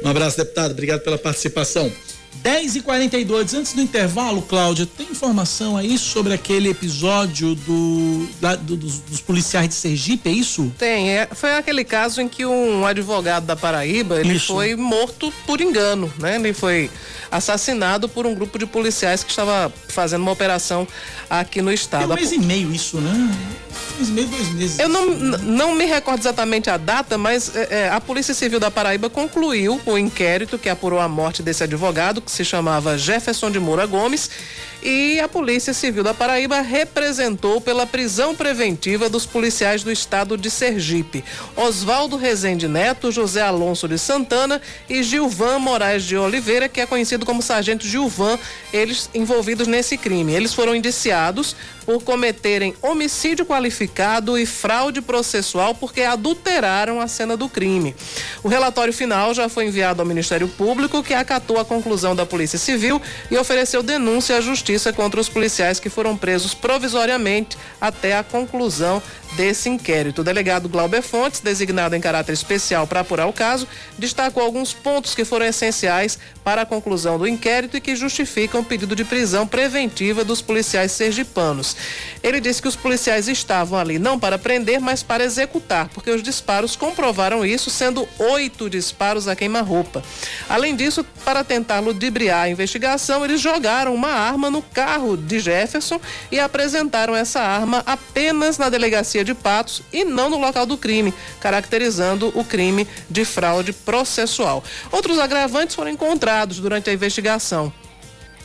Um 0.04 0.10
abraço, 0.10 0.38
deputado, 0.38 0.72
obrigado 0.72 1.02
pela 1.02 1.18
participação. 1.18 1.92
10 2.36 2.78
e 2.78 2.82
42 2.82 3.54
antes 3.54 3.74
do 3.74 3.82
intervalo, 3.82 4.42
Cláudia, 4.42 4.86
tem 4.86 5.08
informação 5.12 5.78
aí 5.78 5.98
sobre 5.98 6.34
aquele 6.34 6.70
episódio 6.70 7.54
do, 7.56 8.28
da, 8.40 8.56
do 8.56 8.76
dos, 8.76 9.00
dos, 9.00 9.22
policiais 9.22 9.68
de 9.68 9.76
Sergipe, 9.76 10.30
é 10.30 10.32
isso? 10.32 10.72
Tem, 10.78 11.12
é, 11.12 11.28
foi 11.32 11.54
aquele 11.54 11.84
caso 11.84 12.22
em 12.22 12.28
que 12.28 12.46
um 12.46 12.86
advogado 12.86 13.46
da 13.46 13.56
Paraíba, 13.56 14.20
ele 14.20 14.34
isso. 14.34 14.54
foi 14.54 14.76
morto 14.76 15.32
por 15.46 15.62
engano, 15.62 16.12
né? 16.18 16.36
Ele 16.36 16.54
foi 16.54 16.90
assassinado 17.30 18.10
por 18.10 18.26
um 18.26 18.34
grupo 18.34 18.58
de 18.58 18.66
policiais 18.66 19.24
que 19.24 19.30
estava 19.30 19.72
fazendo 19.88 20.22
uma 20.22 20.32
operação 20.32 20.88
aqui 21.30 21.62
no 21.62 21.72
estado. 21.72 22.08
Tem 22.08 22.12
um 22.12 22.16
mês 22.16 22.32
e 22.32 22.40
meio 22.40 22.74
isso, 22.74 23.00
né? 23.00 23.12
Um 23.12 23.98
mês 23.98 24.10
e 24.10 24.12
meio, 24.12 24.28
dois 24.28 24.50
meses. 24.50 24.80
Eu 24.80 24.90
não, 24.90 25.06
não 25.06 25.76
me 25.76 25.86
recordo 25.86 26.20
exatamente 26.20 26.70
a 26.70 26.78
data, 26.78 27.18
mas 27.18 27.56
é, 27.56 27.68
é, 27.72 27.90
a 27.90 28.02
Polícia 28.02 28.34
Civil 28.34 28.60
da 28.60 28.70
Paraíba 28.70 29.10
concluiu 29.10 29.80
o 29.86 29.98
inquérito 29.98 30.58
que 30.58 30.68
apurou 30.68 31.00
a 31.00 31.08
morte 31.08 31.42
desse 31.42 31.64
advogado, 31.64 32.21
que 32.22 32.32
se 32.32 32.46
chamava 32.46 32.98
Jefferson 32.98 33.52
de 33.52 33.60
Moura 33.60 33.86
Gomes, 33.86 34.30
e 34.82 35.20
a 35.20 35.28
Polícia 35.28 35.74
Civil 35.74 36.04
da 36.04 36.14
Paraíba 36.14 36.62
representou 36.62 37.62
pela 37.62 37.86
prisão 37.86 38.36
preventiva 38.36 39.10
dos 39.10 39.26
policiais 39.26 39.84
do 39.84 39.92
estado 39.92 40.38
de 40.38 40.50
Sergipe. 40.50 41.24
Oswaldo 41.56 42.18
Rezende 42.18 42.68
Neto, 42.68 43.12
José 43.12 43.42
Alonso 43.42 43.88
de 43.88 44.00
Santana 44.00 44.62
e 44.90 45.04
Gilvan 45.04 45.60
Moraes 45.60 46.04
de 46.04 46.18
Oliveira, 46.18 46.68
que 46.68 46.82
é 46.82 46.86
conhecido 46.86 47.26
como 47.26 47.42
Sargento 47.42 47.86
Gilvan, 47.86 48.40
eles 48.74 49.10
envolvidos 49.14 49.68
nesse 49.68 49.98
crime. 49.98 50.34
Eles 50.34 50.54
foram 50.54 50.76
indiciados 50.76 51.56
por 51.86 52.04
cometerem 52.04 52.76
homicídio 52.82 53.46
qualificado 53.46 54.38
e 54.38 54.46
fraude 54.46 55.02
processual 55.02 55.74
porque 55.76 56.02
adulteraram 56.02 57.02
a 57.02 57.08
cena 57.08 57.36
do 57.36 57.50
crime. 57.50 57.96
O 58.44 58.48
relatório 58.48 58.94
final 58.94 59.34
já 59.34 59.50
foi 59.50 59.66
enviado 59.66 60.02
ao 60.02 60.08
Ministério 60.08 60.48
Público, 60.48 61.04
que 61.04 61.14
acatou 61.14 61.60
a 61.60 61.66
conclusão 61.66 62.16
da 62.16 62.26
Polícia 62.26 62.60
Civil 62.60 63.02
e 63.30 63.38
ofereceu 63.38 63.84
denúncia 63.84 64.38
à 64.38 64.42
Justiça 64.42 64.71
contra 64.94 65.20
os 65.20 65.30
policiais 65.30 65.80
que 65.80 65.90
foram 65.90 66.16
presos 66.16 66.54
provisoriamente 66.54 67.58
até 67.80 68.18
a 68.18 68.24
conclusão 68.24 69.02
desse 69.34 69.70
inquérito. 69.70 70.22
O 70.22 70.24
delegado 70.24 70.68
Glauber 70.68 71.02
Fontes, 71.02 71.40
designado 71.40 71.96
em 71.96 72.02
caráter 72.02 72.34
especial 72.34 72.86
para 72.86 73.02
apurar 73.02 73.28
o 73.28 73.34
caso, 73.34 73.68
destacou 73.98 74.44
alguns 74.44 74.74
pontos 74.74 75.16
que 75.16 75.26
foram 75.26 75.46
essenciais 75.46 76.20
para 76.44 76.64
a 76.64 76.66
conclusão 76.66 77.18
do 77.18 77.28
inquérito 77.28 77.78
e 77.78 77.82
que 77.82 77.96
justificam 77.96 78.62
o 78.62 78.66
pedido 78.66 78.96
de 78.96 79.06
prisão 79.06 79.48
preventiva 79.48 80.24
dos 80.24 80.42
policiais 80.42 80.92
sergipanos. 80.92 81.76
Ele 82.24 82.40
disse 82.40 82.62
que 82.62 82.68
os 82.68 82.76
policiais 82.76 83.28
estavam 83.28 83.80
ali 83.80 84.00
não 84.00 84.20
para 84.20 84.38
prender, 84.38 84.80
mas 84.80 85.04
para 85.04 85.24
executar, 85.24 85.90
porque 85.90 86.10
os 86.10 86.24
disparos 86.24 86.76
comprovaram 86.76 87.46
isso, 87.46 87.70
sendo 87.70 88.08
oito 88.18 88.70
disparos 88.70 89.28
a 89.28 89.36
queima-roupa. 89.36 90.04
Além 90.50 90.76
disso, 90.76 91.06
para 91.24 91.44
tentar 91.44 91.80
ludibriar 91.80 92.44
a 92.44 92.50
investigação, 92.50 93.24
eles 93.24 93.40
jogaram 93.40 93.94
uma 93.94 94.10
arma 94.10 94.50
no 94.50 94.62
carro 94.62 95.16
de 95.16 95.40
Jefferson 95.40 96.00
e 96.32 96.40
apresentaram 96.40 97.16
essa 97.16 97.40
arma 97.40 97.84
apenas 97.86 98.58
na 98.58 98.70
delegacia 98.70 99.21
de 99.24 99.34
Patos 99.34 99.82
e 99.92 100.04
não 100.04 100.30
no 100.30 100.38
local 100.38 100.66
do 100.66 100.78
crime, 100.78 101.14
caracterizando 101.40 102.32
o 102.36 102.44
crime 102.44 102.88
de 103.10 103.26
fraude 103.26 103.74
processual. 103.74 104.64
Outros 104.92 105.20
agravantes 105.20 105.76
foram 105.76 105.92
encontrados 105.92 106.60
durante 106.60 106.90
a 106.90 106.94
investigação. 106.94 107.74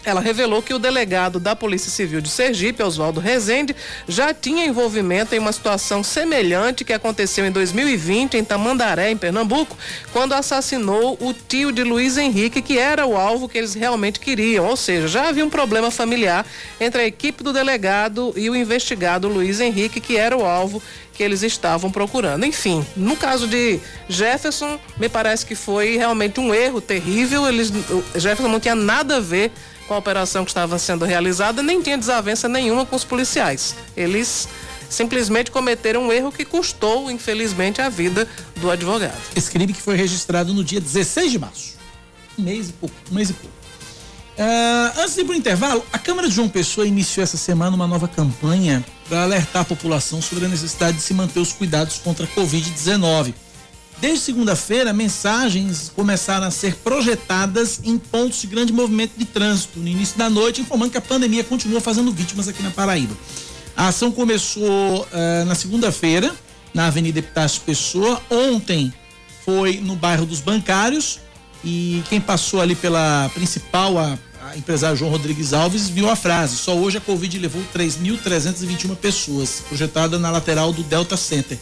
Ela 0.07 0.21
revelou 0.21 0.63
que 0.63 0.73
o 0.73 0.79
delegado 0.79 1.41
da 1.41 1.57
Polícia 1.57 1.91
Civil 1.91 2.21
de 2.21 2.29
Sergipe, 2.29 2.81
Oswaldo 2.81 3.19
Rezende, 3.19 3.75
já 4.07 4.33
tinha 4.33 4.65
envolvimento 4.65 5.35
em 5.35 5.41
uma 5.41 5.51
situação 5.51 6.05
semelhante 6.05 6.85
que 6.85 6.93
aconteceu 6.93 7.45
em 7.45 7.51
2020 7.51 8.37
em 8.37 8.45
Tamandaré, 8.45 9.11
em 9.11 9.17
Pernambuco, 9.17 9.77
quando 10.13 10.33
assassinou 10.33 11.19
o 11.21 11.35
tio 11.35 11.73
de 11.73 11.83
Luiz 11.83 12.17
Henrique, 12.17 12.63
que 12.63 12.79
era 12.79 13.05
o 13.05 13.17
alvo 13.17 13.49
que 13.49 13.59
eles 13.59 13.75
realmente 13.75 14.21
queriam. 14.21 14.67
Ou 14.67 14.77
seja, 14.77 15.09
já 15.09 15.29
havia 15.29 15.45
um 15.45 15.51
problema 15.51 15.91
familiar 15.91 16.47
entre 16.81 17.03
a 17.03 17.07
equipe 17.07 17.43
do 17.43 17.53
delegado 17.53 18.33
e 18.37 18.49
o 18.49 18.55
investigado 18.55 19.27
Luiz 19.27 19.59
Henrique, 19.59 20.01
que 20.01 20.17
era 20.17 20.37
o 20.37 20.45
alvo 20.45 20.81
que 21.13 21.23
eles 21.25 21.43
estavam 21.43 21.91
procurando. 21.91 22.47
Enfim, 22.47 22.87
no 22.97 23.17
caso 23.17 23.49
de 23.49 23.81
Jefferson, 24.09 24.79
me 24.99 25.09
parece 25.09 25.45
que 25.45 25.57
foi 25.57 25.97
realmente 25.97 26.39
um 26.39 26.55
erro 26.55 26.81
terrível. 26.81 27.49
Eles, 27.49 27.73
Jefferson 28.15 28.49
não 28.49 28.61
tinha 28.61 28.77
nada 28.77 29.17
a 29.17 29.21
ver 29.21 29.51
com 29.87 29.95
a 29.95 29.99
operação 29.99 30.45
que 30.45 30.51
estava 30.51 30.79
sendo 30.79 31.05
realizada, 31.05 31.63
nem 31.63 31.81
tinha 31.81 31.97
desavença 31.97 32.49
nenhuma 32.49 32.85
com 32.85 32.97
os 32.97 33.05
policiais. 33.05 33.75
Eles 33.97 34.49
simplesmente 34.89 35.51
cometeram 35.51 36.05
um 36.05 36.13
erro 36.13 36.33
que 36.33 36.45
custou, 36.45 37.11
infelizmente, 37.11 37.81
a 37.81 37.89
vida 37.89 38.29
do 38.57 38.71
advogado. 38.71 39.17
Esse 39.35 39.51
crime 39.51 39.73
que 39.73 39.83
foi 39.83 39.97
registrado 39.97 40.53
no 40.53 40.63
dia 40.63 40.81
16 40.81 41.33
de 41.33 41.39
março. 41.39 41.77
Um 42.39 42.43
mês 42.43 42.69
e 42.69 42.73
pouco, 42.73 42.95
um 43.11 43.15
mês 43.15 43.31
e 43.31 43.33
pouco. 43.33 43.57
Uh, 44.37 45.01
antes 45.01 45.15
de 45.15 45.23
ir 45.23 45.25
para 45.25 45.33
o 45.33 45.37
intervalo, 45.37 45.85
a 45.91 45.99
Câmara 45.99 46.29
de 46.29 46.35
João 46.35 46.49
Pessoa 46.49 46.87
iniciou 46.87 47.25
essa 47.25 47.39
semana 47.39 47.75
uma 47.75 47.87
nova 47.87 48.07
campanha 48.07 48.85
para 49.09 49.23
alertar 49.23 49.63
a 49.63 49.65
população 49.65 50.21
sobre 50.21 50.45
a 50.45 50.49
necessidade 50.49 50.99
de 50.99 51.03
se 51.03 51.15
manter 51.15 51.41
os 51.41 51.53
cuidados 51.53 51.99
contra 51.99 52.27
a 52.27 52.29
Covid-19. 52.29 53.33
Desde 53.99 54.21
segunda-feira, 54.21 54.93
mensagens 54.93 55.91
começaram 55.95 56.47
a 56.47 56.51
ser 56.51 56.77
projetadas 56.77 57.81
em 57.83 57.97
pontos 57.97 58.43
de 58.43 58.47
grande 58.47 58.73
movimento 58.73 59.13
de 59.17 59.25
trânsito 59.25 59.79
no 59.79 59.89
início 59.89 60.19
da 60.19 60.29
noite, 60.29 60.61
informando 60.61 60.91
que 60.91 60.99
a 60.99 61.03
pandemia 61.03 61.43
continua 61.43 61.81
fazendo 61.81 62.13
vítimas 62.13 62.47
aqui 62.47 62.63
na 62.63 62.71
Paraíba. 62.71 63.17
A 63.75 63.89
ação 63.89 64.13
começou 64.13 65.03
uh, 65.03 65.45
na 65.47 65.55
segunda-feira, 65.55 66.35
na 66.75 66.89
Avenida 66.89 67.21
Epitácio 67.21 67.63
Pessoa. 67.63 68.21
Ontem 68.31 68.93
foi 69.45 69.81
no 69.81 69.97
bairro 69.97 70.27
dos 70.27 70.41
Bancários. 70.41 71.21
E 71.65 72.03
quem 72.11 72.21
passou 72.21 72.61
ali 72.61 72.75
pela 72.75 73.31
principal, 73.35 73.99
a, 73.99 74.19
a 74.43 74.57
empresário 74.57 74.97
João 74.97 75.11
Rodrigues 75.11 75.55
Alves, 75.55 75.89
viu 75.89 76.09
a 76.11 76.15
frase: 76.15 76.57
só 76.57 76.77
hoje 76.77 76.99
a 76.99 77.01
Covid 77.01 77.39
levou 77.39 77.63
3.321 77.75 78.95
pessoas, 78.95 79.63
projetada 79.67 80.19
na 80.19 80.31
lateral 80.31 80.73
do 80.73 80.83
Delta 80.83 81.17
Center. 81.17 81.59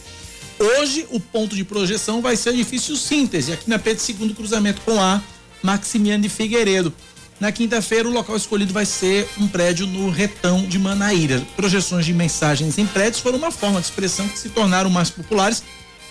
Hoje, 0.57 1.05
o 1.11 1.19
ponto 1.19 1.55
de 1.55 1.63
projeção 1.65 2.21
vai 2.21 2.35
ser 2.35 2.51
edifício 2.51 2.95
síntese, 2.95 3.51
aqui 3.51 3.69
na 3.69 3.77
Pedro 3.77 4.01
Segundo 4.01 4.33
Cruzamento 4.33 4.81
com 4.81 5.01
A, 5.01 5.21
Maximiano 5.61 6.23
de 6.23 6.29
Figueiredo. 6.29 6.93
Na 7.39 7.51
quinta-feira, 7.51 8.07
o 8.07 8.11
local 8.11 8.37
escolhido 8.37 8.71
vai 8.71 8.85
ser 8.85 9.27
um 9.37 9.47
prédio 9.47 9.85
no 9.85 10.09
Retão 10.09 10.65
de 10.65 10.79
Manaíra. 10.79 11.45
Projeções 11.57 12.05
de 12.05 12.13
mensagens 12.13 12.77
em 12.77 12.85
prédios 12.85 13.21
foram 13.21 13.37
uma 13.37 13.51
forma 13.51 13.81
de 13.81 13.87
expressão 13.87 14.25
que 14.29 14.39
se 14.39 14.47
tornaram 14.49 14.89
mais 14.89 15.09
populares 15.09 15.61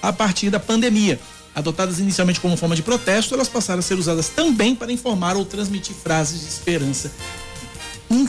a 0.02 0.12
partir 0.12 0.50
da 0.50 0.60
pandemia. 0.60 1.18
Adotadas 1.54 1.98
inicialmente 1.98 2.40
como 2.40 2.56
forma 2.56 2.76
de 2.76 2.82
protesto, 2.82 3.32
elas 3.32 3.48
passaram 3.48 3.78
a 3.78 3.82
ser 3.82 3.94
usadas 3.94 4.28
também 4.28 4.74
para 4.74 4.92
informar 4.92 5.36
ou 5.36 5.44
transmitir 5.46 5.94
frases 5.94 6.40
de 6.40 6.48
esperança. 6.48 7.10
In 8.10 8.28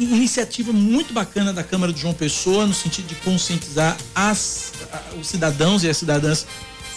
iniciativa 0.00 0.72
muito 0.72 1.12
bacana 1.12 1.52
da 1.52 1.62
Câmara 1.62 1.92
de 1.92 2.00
João 2.00 2.12
Pessoa, 2.12 2.66
no 2.66 2.74
sentido 2.74 3.06
de 3.06 3.14
conscientizar 3.16 3.96
as, 4.14 4.72
os 5.18 5.28
cidadãos 5.28 5.84
e 5.84 5.88
as 5.88 5.96
cidadãs 5.96 6.46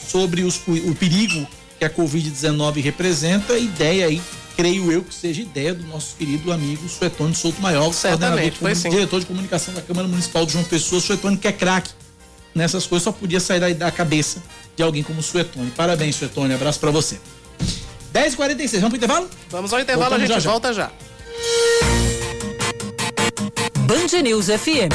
sobre 0.08 0.44
os, 0.44 0.60
o 0.68 0.96
perigo 0.96 1.48
que 1.78 1.86
a 1.86 1.90
Covid-19 1.90 2.82
representa. 2.82 3.58
Ideia 3.58 4.08
aí 4.08 4.22
creio 4.56 4.92
eu 4.92 5.04
que 5.04 5.14
seja 5.14 5.42
ideia 5.42 5.74
do 5.74 5.86
nosso 5.88 6.16
querido 6.16 6.52
amigo 6.52 6.88
Suetônio 6.88 7.36
Souto 7.36 7.62
Maior, 7.62 7.92
Certamente, 7.94 8.58
foi 8.58 8.74
sim. 8.74 8.90
diretor 8.90 9.20
de 9.20 9.26
comunicação 9.26 9.74
da 9.74 9.82
Câmara 9.82 10.08
Municipal 10.08 10.46
de 10.46 10.54
João 10.54 10.64
Pessoa, 10.64 11.02
Suetônio 11.02 11.38
que 11.38 11.48
é 11.48 11.52
craque 11.52 11.92
nessas 12.54 12.88
coisas, 12.88 13.04
só 13.04 13.12
podia 13.12 13.40
sair 13.40 13.60
da, 13.60 13.70
da 13.70 13.92
cabeça 13.92 14.42
de 14.76 14.82
alguém 14.82 15.04
como 15.04 15.22
Suetônio. 15.22 15.72
Parabéns, 15.72 16.16
Suetônio, 16.16 16.56
abraço 16.56 16.80
para 16.80 16.92
você. 16.92 17.20
10h46, 18.14 18.80
vamos 18.80 18.90
pro 18.90 18.98
intervalo? 18.98 19.30
Vamos 19.50 19.74
ao 19.74 19.80
intervalo, 19.80 20.12
Voltamos 20.12 20.32
a 20.32 20.34
gente 20.34 20.44
já, 20.44 20.50
volta 20.50 20.74
já. 20.74 21.85
Band 23.86 24.20
News 24.24 24.48
FM. 24.48 24.90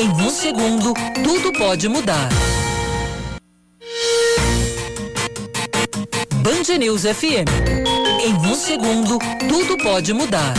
Em 0.00 0.08
um 0.08 0.30
segundo, 0.30 0.94
tudo 1.22 1.52
pode 1.52 1.86
mudar. 1.86 2.30
Band 6.36 6.78
News 6.78 7.02
FM. 7.02 7.46
Em 8.24 8.32
um 8.32 8.54
segundo, 8.54 9.18
tudo 9.46 9.76
pode 9.82 10.14
mudar. 10.14 10.54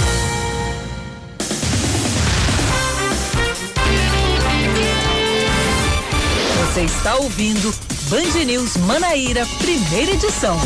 Você 6.60 6.82
está 6.82 7.16
ouvindo 7.16 7.74
Band 8.08 8.46
News 8.46 8.78
Manaíra, 8.78 9.48
primeira 9.60 10.12
edição. 10.12 10.60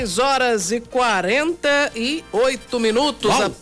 Dez 0.00 0.18
horas 0.18 0.72
e 0.72 0.80
quarenta 0.80 1.92
e 1.94 2.24
oito 2.32 2.80
minutos. 2.80 3.30
Uau. 3.30 3.54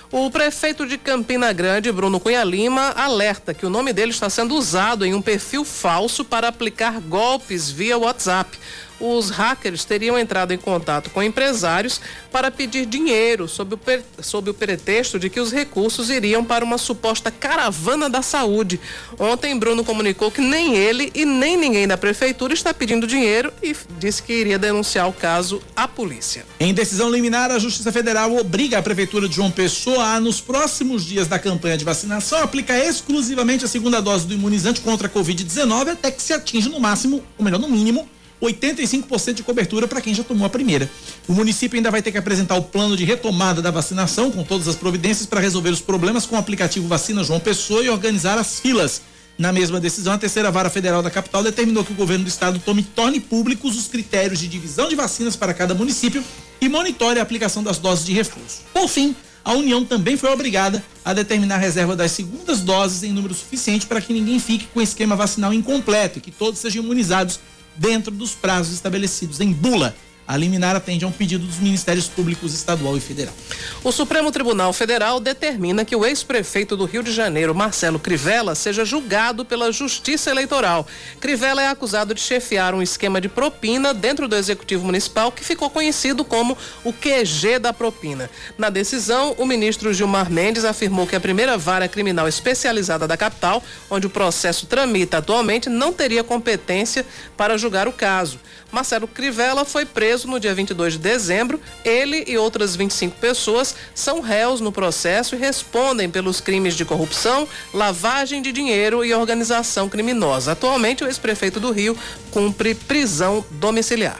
O 0.10 0.32
prefeito 0.32 0.88
de 0.88 0.98
Campina 0.98 1.52
Grande, 1.52 1.92
Bruno 1.92 2.20
Cunha 2.20 2.44
Lima, 2.44 2.94
alerta 2.96 3.54
que 3.54 3.66
o 3.66 3.70
nome 3.70 3.92
dele 3.92 4.12
está 4.12 4.30
sendo 4.30 4.56
usado 4.56 5.06
em 5.06 5.14
um 5.14 5.22
perfil 5.22 5.66
falso 5.66 6.24
para 6.24 6.48
aplicar 6.48 7.02
golpes 7.02 7.70
via 7.70 7.98
WhatsApp 7.98 8.58
os 9.00 9.30
hackers 9.30 9.86
teriam 9.86 10.18
entrado 10.18 10.54
em 10.54 10.58
contato 10.58 11.10
com 11.10 11.22
empresários 11.22 12.02
para 12.32 12.52
pedir 12.52 12.86
dinheiro 12.86 13.48
sob 13.48 13.76
o, 13.76 13.80
sob 14.22 14.50
o 14.50 14.54
pretexto 14.54 15.20
de 15.20 15.30
que 15.30 15.40
os 15.40 15.52
recursos 15.52 16.10
iriam 16.10 16.44
para 16.44 16.64
uma 16.64 16.78
suposta 16.78 17.32
caravana 17.32 18.10
da 18.10 18.22
saúde. 18.22 18.80
Ontem, 19.18 19.58
Bruno 19.58 19.84
comunicou 19.84 20.32
que 20.32 20.42
nem 20.42 20.76
ele 20.76 21.12
e 21.14 21.26
nem 21.26 21.58
ninguém 21.58 21.88
da 21.88 21.98
prefeitura 21.98 22.54
está 22.54 22.74
pedindo 22.74 23.08
dinheiro 23.08 23.52
e 23.62 23.76
disse 24.00 24.22
que 24.24 24.34
iria 24.34 24.60
denunciar 24.60 25.08
o 25.08 25.14
caso 25.14 25.62
à 25.76 25.88
polícia. 25.88 26.46
Em 26.60 26.74
decisão 26.74 27.10
liminar, 27.10 27.52
a 27.52 27.60
Justiça 27.60 27.92
Federal 27.92 28.36
obriga 28.36 28.78
a 28.78 28.84
prefeitura 28.84 29.28
de 29.28 29.36
João 29.36 29.52
Pessoa 29.52 30.04
a, 30.04 30.20
nos 30.20 30.42
próximos 30.42 31.06
dias 31.06 31.28
da 31.28 31.40
campanha 31.40 31.78
de 31.78 31.86
vacinação, 31.86 32.40
aplicar 32.40 32.80
exclusivamente 32.80 33.66
a 33.66 33.68
segunda 33.68 34.02
dose 34.02 34.28
do 34.28 34.34
imunizante 34.34 34.82
contra 34.82 35.08
a 35.08 35.10
Covid-19 35.10 35.90
até 35.90 36.12
que 36.12 36.22
se 36.22 36.34
atinja 36.34 36.70
no 36.70 36.80
máximo, 36.80 37.24
ou 37.38 37.46
melhor, 37.46 37.60
no 37.60 37.68
mínimo, 37.68 38.08
85% 38.42 39.34
de 39.34 39.44
cobertura 39.44 39.88
para 39.88 40.02
quem 40.02 40.14
já 40.14 40.24
tomou 40.24 40.46
a 40.46 40.50
primeira. 40.50 40.90
O 41.28 41.34
município 41.34 41.78
ainda 41.78 41.92
vai 41.92 42.02
ter 42.02 42.12
que 42.12 42.18
apresentar 42.18 42.56
o 42.56 42.64
plano 42.64 42.96
de 42.96 43.04
retomada 43.04 43.62
da 43.62 43.72
vacinação, 43.72 44.32
com 44.32 44.44
todas 44.44 44.68
as 44.68 44.76
providências 44.76 45.26
para 45.26 45.40
resolver 45.40 45.70
os 45.70 45.82
problemas 45.82 46.26
com 46.26 46.36
o 46.36 46.40
aplicativo 46.40 46.88
Vacina 46.88 47.24
João 47.24 47.40
Pessoa 47.40 47.84
e 47.84 47.90
organizar 47.90 48.38
as 48.38 48.60
filas. 48.60 49.02
Na 49.38 49.52
mesma 49.52 49.80
decisão, 49.80 50.14
a 50.14 50.18
terceira 50.18 50.50
vara 50.50 50.70
federal 50.70 51.04
da 51.04 51.12
capital 51.12 51.44
determinou 51.44 51.84
que 51.84 51.92
o 51.92 51.96
governo 51.96 52.24
do 52.24 52.28
estado 52.28 52.60
tome, 52.60 52.82
torne 52.82 53.20
públicos 53.20 53.78
os 53.78 53.88
critérios 53.88 54.40
de 54.40 54.48
divisão 54.48 54.90
de 54.90 54.96
vacinas 54.96 55.36
para 55.36 55.54
cada 55.54 55.76
município 55.76 56.24
e 56.60 56.68
monitore 56.68 57.20
a 57.20 57.24
aplicação 57.24 57.62
das 57.62 57.78
doses 57.78 58.04
de 58.04 58.14
reforço. 58.14 58.62
Por 58.74 58.88
fim, 58.88 59.16
a 59.46 59.54
União 59.54 59.86
também 59.86 60.18
foi 60.18 60.32
obrigada 60.32 60.84
a 61.06 61.14
determinar 61.14 61.56
a 61.56 61.60
reserva 61.60 61.96
das 61.96 62.12
segundas 62.12 62.62
doses 62.62 63.04
em 63.04 63.14
número 63.14 63.34
suficiente 63.34 63.86
para 63.86 64.02
que 64.02 64.12
ninguém 64.12 64.40
fique 64.40 64.66
com 64.74 64.80
o 64.80 64.84
esquema 64.84 65.16
vacinal 65.16 65.54
incompleto 65.54 66.18
e 66.18 66.22
que 66.22 66.32
todos 66.32 66.60
sejam 66.60 66.84
imunizados 66.84 67.40
dentro 67.78 68.12
dos 68.12 68.32
prazos 68.32 68.74
estabelecidos 68.74 69.40
em 69.40 69.52
bula. 69.52 69.96
A 70.28 70.36
liminar 70.36 70.76
atende 70.76 71.06
a 71.06 71.08
um 71.08 71.12
pedido 71.12 71.46
dos 71.46 71.58
Ministérios 71.58 72.08
Públicos 72.08 72.54
Estadual 72.54 72.98
e 72.98 73.00
Federal. 73.00 73.34
O 73.82 73.94
Supremo 73.94 74.30
Tribunal 74.30 74.74
Federal 74.74 75.22
determina 75.22 75.86
que 75.86 75.96
o 75.96 76.06
ex-prefeito 76.06 76.76
do 76.76 76.84
Rio 76.84 77.02
de 77.02 77.14
Janeiro, 77.14 77.56
Marcelo 77.56 77.98
Crivella, 77.98 78.54
seja 78.54 78.84
julgado 78.84 79.46
pela 79.46 79.72
Justiça 79.72 80.30
Eleitoral. 80.30 80.86
Crivella 81.22 81.62
é 81.62 81.70
acusado 81.70 82.14
de 82.14 82.20
chefiar 82.20 82.76
um 82.76 82.82
esquema 82.82 83.22
de 83.22 83.30
propina 83.30 83.94
dentro 83.94 84.28
do 84.28 84.36
Executivo 84.36 84.86
Municipal 84.86 85.32
que 85.32 85.46
ficou 85.46 85.70
conhecido 85.70 86.26
como 86.26 86.58
o 86.84 86.92
QG 86.92 87.60
da 87.60 87.72
propina. 87.72 88.30
Na 88.58 88.70
decisão, 88.70 89.34
o 89.38 89.46
ministro 89.46 89.94
Gilmar 89.94 90.30
Mendes 90.30 90.66
afirmou 90.66 91.08
que 91.08 91.16
a 91.16 91.22
primeira 91.22 91.58
vara 91.58 91.88
criminal 91.88 92.28
especializada 92.28 93.08
da 93.08 93.16
capital, 93.16 93.64
onde 93.90 94.08
o 94.08 94.10
processo 94.10 94.66
tramita 94.66 95.20
atualmente, 95.20 95.70
não 95.70 95.94
teria 95.94 96.24
competência 96.24 97.06
para 97.38 97.58
julgar 97.58 97.88
o 97.88 97.94
caso. 97.94 98.40
Marcelo 98.72 99.08
Crivella 99.08 99.64
foi 99.64 99.86
preso 99.86 100.17
no 100.26 100.40
dia 100.40 100.56
22 100.56 100.94
de 100.94 101.00
dezembro. 101.00 101.60
Ele 101.84 102.24
e 102.28 102.38
outras 102.38 102.76
25 102.76 103.18
pessoas 103.18 103.76
são 103.94 104.22
réus 104.22 104.62
no 104.62 104.72
processo 104.72 105.36
e 105.36 105.38
respondem 105.38 106.10
pelos 106.10 106.40
crimes 106.40 106.76
de 106.76 106.86
corrupção, 106.86 107.48
lavagem 107.74 108.42
de 108.42 108.52
dinheiro 108.52 109.04
e 109.04 109.14
organização 109.14 109.90
criminosa. 109.90 110.54
Atualmente, 110.54 111.04
o 111.04 111.08
ex-prefeito 111.08 111.60
do 111.60 111.72
Rio 111.72 111.98
cumpre 112.32 112.74
prisão 112.74 113.44
domiciliar. 113.52 114.20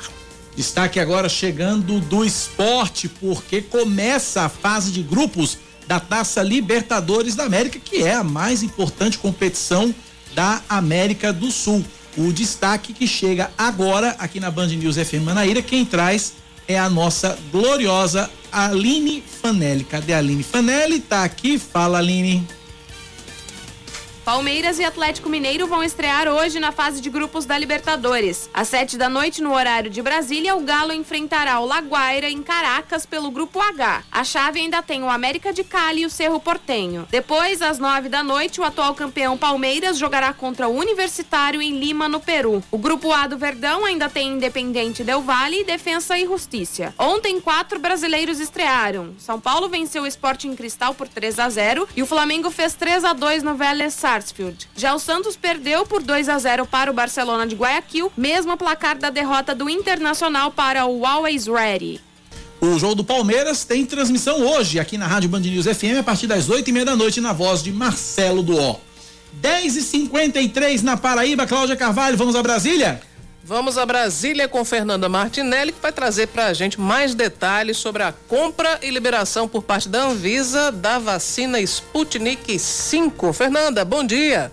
Destaque 0.56 1.00
agora 1.00 1.30
chegando 1.30 2.00
do 2.00 2.26
esporte, 2.26 3.08
porque 3.08 3.62
começa 3.62 4.42
a 4.42 4.50
fase 4.50 4.92
de 4.92 5.04
grupos 5.04 5.58
da 5.86 6.00
Taça 6.00 6.42
Libertadores 6.42 7.36
da 7.36 7.46
América, 7.46 7.80
que 7.80 8.04
é 8.04 8.14
a 8.14 8.24
mais 8.24 8.64
importante 8.64 9.18
competição 9.18 9.94
da 10.34 10.62
América 10.68 11.32
do 11.32 11.52
Sul. 11.52 11.84
O 12.18 12.34
destaque 12.34 12.94
que 12.94 13.08
chega 13.08 13.52
agora 13.56 14.16
aqui 14.18 14.40
na 14.40 14.50
Band 14.50 14.70
News 14.70 14.96
FM 14.96 15.24
Manaíra, 15.24 15.62
quem 15.62 15.86
traz 15.86 16.34
é 16.68 16.78
a 16.78 16.90
nossa 16.90 17.38
gloriosa 17.52 18.28
Aline 18.52 19.22
Fanelli. 19.22 19.84
Cadê 19.84 20.14
a 20.14 20.18
Aline 20.18 20.42
Fanelli? 20.42 21.00
Tá 21.00 21.24
aqui, 21.24 21.60
fala 21.60 22.00
Aline. 22.00 22.46
Palmeiras 24.28 24.78
e 24.78 24.84
Atlético 24.84 25.30
Mineiro 25.30 25.68
vão 25.68 25.82
estrear 25.82 26.28
hoje 26.28 26.60
na 26.60 26.74
fase 26.74 27.00
de 27.00 27.10
grupos 27.10 27.46
da 27.46 27.58
Libertadores. 27.58 28.50
Às 28.54 28.68
sete 28.68 28.98
da 28.98 29.08
noite, 29.08 29.42
no 29.42 29.54
horário 29.54 29.90
de 29.90 30.02
Brasília, 30.02 30.54
o 30.54 30.60
Galo 30.60 30.92
enfrentará 30.92 31.62
o 31.62 31.66
Laguaira 31.66 32.30
em 32.30 32.44
Caracas 32.44 33.06
pelo 33.06 33.32
Grupo 33.32 33.62
H. 33.62 34.04
A 34.12 34.26
chave 34.26 34.60
ainda 34.60 34.84
tem 34.84 35.02
o 35.02 35.10
América 35.10 35.54
de 35.54 35.64
Cali 35.64 36.02
e 36.02 36.06
o 36.06 36.10
Cerro 36.10 36.42
Portenho. 36.42 37.08
Depois, 37.10 37.62
às 37.62 37.80
nove 37.80 38.10
da 38.10 38.22
noite, 38.22 38.60
o 38.60 38.66
atual 38.66 38.94
campeão 38.94 39.38
Palmeiras 39.38 39.98
jogará 39.98 40.34
contra 40.34 40.68
o 40.68 40.76
Universitário 40.76 41.62
em 41.62 41.80
Lima, 41.80 42.10
no 42.10 42.20
Peru. 42.20 42.62
O 42.70 42.78
Grupo 42.78 43.14
A 43.14 43.28
do 43.28 43.38
Verdão 43.38 43.86
ainda 43.86 44.10
tem 44.10 44.34
Independente 44.34 45.06
Del 45.06 45.22
Valle, 45.22 45.64
Defensa 45.64 46.18
e 46.18 46.26
Justiça. 46.26 46.94
Ontem, 47.00 47.40
quatro 47.40 47.80
brasileiros 47.80 48.42
estrearam. 48.42 49.16
São 49.20 49.40
Paulo 49.40 49.70
venceu 49.70 50.04
o 50.04 50.08
Sporting 50.08 50.54
Cristal 50.54 50.94
por 50.94 51.08
3 51.08 51.40
a 51.40 51.48
0 51.48 51.88
e 51.96 52.04
o 52.04 52.06
Flamengo 52.06 52.52
fez 52.52 52.74
3 52.74 53.06
a 53.06 53.14
2 53.14 53.42
no 53.42 53.56
Vélez 53.56 53.94
Sarsfield. 54.18 54.68
Já 54.76 54.94
o 54.94 55.00
Santos 55.00 55.36
perdeu 55.36 55.86
por 55.86 56.02
2 56.02 56.30
a 56.30 56.40
0 56.40 56.66
para 56.66 56.90
o 56.90 56.94
Barcelona 56.94 57.46
de 57.46 57.56
Guayaquil, 57.56 58.12
mesmo 58.18 58.58
placar 58.58 58.98
da 58.98 59.10
derrota 59.10 59.54
do 59.54 59.70
Internacional 59.70 60.52
para 60.52 60.86
o 60.86 61.06
Always 61.06 61.48
Ready. 61.48 62.02
O 62.60 62.80
jogo 62.80 62.96
do 62.96 63.04
Palmeiras 63.04 63.64
tem 63.64 63.86
transmissão 63.86 64.42
hoje 64.42 64.80
aqui 64.80 64.98
na 64.98 65.06
Rádio 65.06 65.30
Band 65.30 65.42
News 65.42 65.66
FM 65.66 66.00
a 66.00 66.04
partir 66.04 66.26
das 66.26 66.50
oito 66.50 66.70
e 66.70 66.74
meia 66.74 66.86
da 66.86 66.96
noite 66.96 67.22
na 67.22 67.32
voz 67.32 67.62
de 67.62 67.72
Marcelo 67.72 68.42
Duó. 68.42 68.80
10 69.34 69.76
e 69.76 69.82
53 69.84 70.82
na 70.82 70.98
Paraíba, 70.98 71.46
Cláudia 71.46 71.76
Carvalho, 71.76 72.18
vamos 72.18 72.36
a 72.36 72.42
Brasília? 72.42 73.00
Vamos 73.48 73.78
a 73.78 73.86
Brasília 73.86 74.46
com 74.46 74.66
Fernanda 74.66 75.08
Martinelli, 75.08 75.72
que 75.72 75.82
vai 75.82 75.94
trazer 75.94 76.28
para 76.28 76.48
a 76.48 76.54
gente 76.54 76.82
mais 76.82 77.16
detalhes 77.16 77.78
sobre 77.78 78.04
a 78.04 78.12
compra 78.12 78.78
e 78.82 78.90
liberação 78.90 79.48
por 79.48 79.64
parte 79.64 79.88
da 79.88 80.04
Anvisa 80.04 80.70
da 80.70 81.00
vacina 81.00 81.58
Sputnik 81.62 82.60
5. 82.60 83.32
Fernanda, 83.32 83.86
bom 83.86 84.04
dia. 84.04 84.52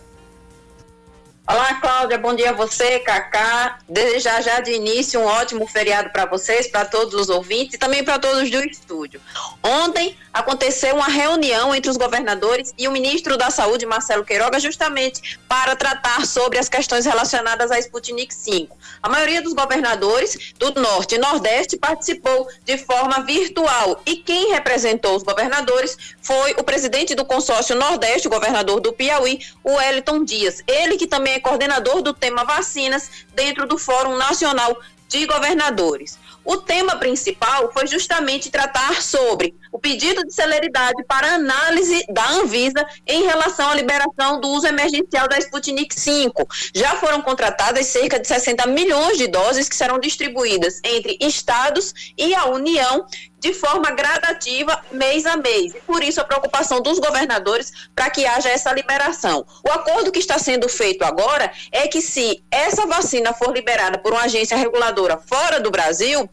Olá, 1.46 1.74
Cláudia, 1.74 2.16
bom 2.16 2.34
dia 2.34 2.50
a 2.50 2.52
você, 2.54 3.00
Cacá. 3.00 3.78
Desejar 3.86 4.42
já 4.42 4.60
de 4.60 4.72
início 4.72 5.20
um 5.20 5.26
ótimo 5.26 5.66
feriado 5.66 6.08
para 6.08 6.24
vocês, 6.24 6.66
para 6.68 6.86
todos 6.86 7.12
os 7.12 7.28
ouvintes 7.28 7.74
e 7.74 7.78
também 7.78 8.02
para 8.02 8.18
todos 8.18 8.50
do 8.50 8.64
estúdio. 8.64 9.20
Ontem 9.62 10.16
aconteceu 10.32 10.94
uma 10.96 11.06
reunião 11.06 11.74
entre 11.74 11.90
os 11.90 11.98
governadores 11.98 12.72
e 12.78 12.88
o 12.88 12.90
ministro 12.90 13.36
da 13.36 13.50
Saúde, 13.50 13.84
Marcelo 13.84 14.24
Queiroga, 14.24 14.58
justamente 14.58 15.38
para 15.46 15.76
tratar 15.76 16.24
sobre 16.24 16.58
as 16.58 16.70
questões 16.70 17.04
relacionadas 17.04 17.70
à 17.70 17.78
Sputnik 17.78 18.34
5. 18.34 18.74
A 19.02 19.08
maioria 19.10 19.42
dos 19.42 19.52
governadores 19.52 20.54
do 20.58 20.80
Norte 20.80 21.16
e 21.16 21.18
Nordeste 21.18 21.76
participou 21.76 22.48
de 22.64 22.78
forma 22.78 23.20
virtual 23.20 24.00
e 24.06 24.16
quem 24.16 24.50
representou 24.50 25.14
os 25.14 25.22
governadores 25.22 26.16
foi 26.22 26.52
o 26.52 26.64
presidente 26.64 27.14
do 27.14 27.24
consórcio 27.26 27.76
Nordeste, 27.76 28.28
o 28.28 28.30
governador 28.30 28.80
do 28.80 28.94
Piauí, 28.94 29.40
o 29.62 29.74
Wellington 29.74 30.24
Dias. 30.24 30.62
Ele 30.66 30.96
que 30.96 31.06
também 31.06 31.33
é 31.34 31.40
coordenador 31.40 32.00
do 32.00 32.14
tema 32.14 32.44
vacinas 32.44 33.10
dentro 33.34 33.66
do 33.66 33.76
Fórum 33.76 34.16
Nacional 34.16 34.78
de 35.08 35.26
Governadores. 35.26 36.18
O 36.44 36.58
tema 36.58 36.96
principal 36.96 37.72
foi 37.72 37.86
justamente 37.86 38.50
tratar 38.50 39.00
sobre 39.00 39.54
o 39.72 39.78
pedido 39.78 40.22
de 40.24 40.34
celeridade 40.34 41.02
para 41.04 41.34
análise 41.34 42.04
da 42.10 42.28
Anvisa 42.32 42.84
em 43.06 43.22
relação 43.24 43.70
à 43.70 43.74
liberação 43.74 44.40
do 44.40 44.48
uso 44.48 44.66
emergencial 44.66 45.26
da 45.26 45.38
Sputnik 45.38 45.98
5. 45.98 46.46
Já 46.74 46.96
foram 46.96 47.22
contratadas 47.22 47.86
cerca 47.86 48.20
de 48.20 48.28
60 48.28 48.66
milhões 48.66 49.16
de 49.16 49.26
doses 49.26 49.68
que 49.68 49.76
serão 49.76 49.98
distribuídas 49.98 50.80
entre 50.84 51.16
estados 51.20 51.94
e 52.18 52.34
a 52.34 52.46
União 52.46 53.06
de 53.44 53.52
forma 53.52 53.90
gradativa, 53.90 54.82
mês 54.90 55.26
a 55.26 55.36
mês. 55.36 55.74
E 55.74 55.80
por 55.82 56.02
isso 56.02 56.18
a 56.18 56.24
preocupação 56.24 56.80
dos 56.80 56.98
governadores 56.98 57.90
para 57.94 58.08
que 58.08 58.24
haja 58.24 58.48
essa 58.48 58.72
liberação. 58.72 59.44
O 59.62 59.70
acordo 59.70 60.10
que 60.10 60.18
está 60.18 60.38
sendo 60.38 60.66
feito 60.66 61.04
agora 61.04 61.52
é 61.70 61.86
que 61.86 62.00
se 62.00 62.42
essa 62.50 62.86
vacina 62.86 63.34
for 63.34 63.52
liberada 63.52 63.98
por 63.98 64.12
uma 64.12 64.22
agência 64.22 64.56
reguladora 64.56 65.18
fora 65.18 65.60
do 65.60 65.70
Brasil, 65.70 66.26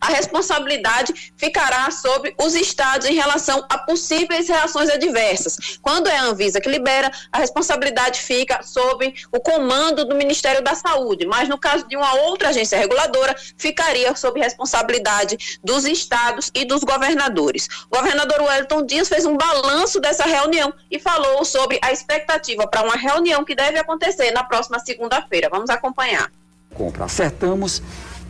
a 0.00 0.08
responsabilidade 0.08 1.32
ficará 1.36 1.90
sobre 1.90 2.34
os 2.38 2.54
estados 2.54 3.06
em 3.06 3.14
relação 3.14 3.64
a 3.68 3.78
possíveis 3.78 4.48
reações 4.48 4.88
adversas. 4.88 5.78
Quando 5.82 6.08
é 6.08 6.16
a 6.16 6.24
Anvisa 6.24 6.60
que 6.60 6.68
libera, 6.68 7.10
a 7.30 7.38
responsabilidade 7.38 8.20
fica 8.20 8.62
sob 8.62 9.14
o 9.30 9.40
comando 9.40 10.04
do 10.04 10.14
Ministério 10.14 10.62
da 10.62 10.74
Saúde, 10.74 11.26
mas 11.26 11.48
no 11.48 11.58
caso 11.58 11.86
de 11.86 11.96
uma 11.96 12.14
outra 12.14 12.48
agência 12.48 12.78
reguladora, 12.78 13.36
ficaria 13.58 14.14
sob 14.16 14.40
responsabilidade 14.40 15.58
dos 15.62 15.84
estados 15.84 16.50
e 16.54 16.64
dos 16.64 16.82
governadores. 16.82 17.68
O 17.90 17.96
governador 17.96 18.40
Wellington 18.42 18.86
Dias 18.86 19.08
fez 19.08 19.26
um 19.26 19.36
balanço 19.36 20.00
dessa 20.00 20.24
reunião 20.24 20.72
e 20.90 20.98
falou 20.98 21.44
sobre 21.44 21.78
a 21.82 21.92
expectativa 21.92 22.66
para 22.66 22.82
uma 22.82 22.96
reunião 22.96 23.44
que 23.44 23.54
deve 23.54 23.78
acontecer 23.78 24.30
na 24.30 24.44
próxima 24.44 24.78
segunda-feira. 24.78 25.48
Vamos 25.50 25.70
acompanhar. 25.70 26.30
Compra. 26.74 27.04
Acertamos 27.04 27.82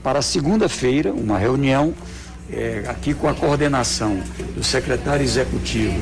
para 0.02 0.22
segunda-feira 0.22 1.12
uma 1.12 1.39
reunião 1.39 1.94
é, 2.52 2.85
aqui 2.89 3.14
com 3.14 3.28
a 3.28 3.35
coordenação 3.35 4.20
do 4.55 4.64
secretário 4.64 5.22
executivo, 5.22 5.98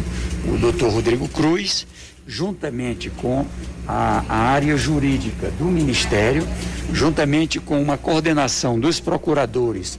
o 0.46 0.56
doutor 0.56 0.90
Rodrigo 0.90 1.28
Cruz, 1.28 1.86
juntamente 2.26 3.10
com 3.10 3.46
a, 3.86 4.24
a, 4.28 4.36
área 4.36 4.76
jurídica 4.76 5.50
do 5.58 5.64
Ministério, 5.64 6.46
juntamente 6.92 7.60
com 7.60 7.80
uma 7.80 7.98
coordenação 7.98 8.78
dos 8.78 9.00
procuradores 9.00 9.98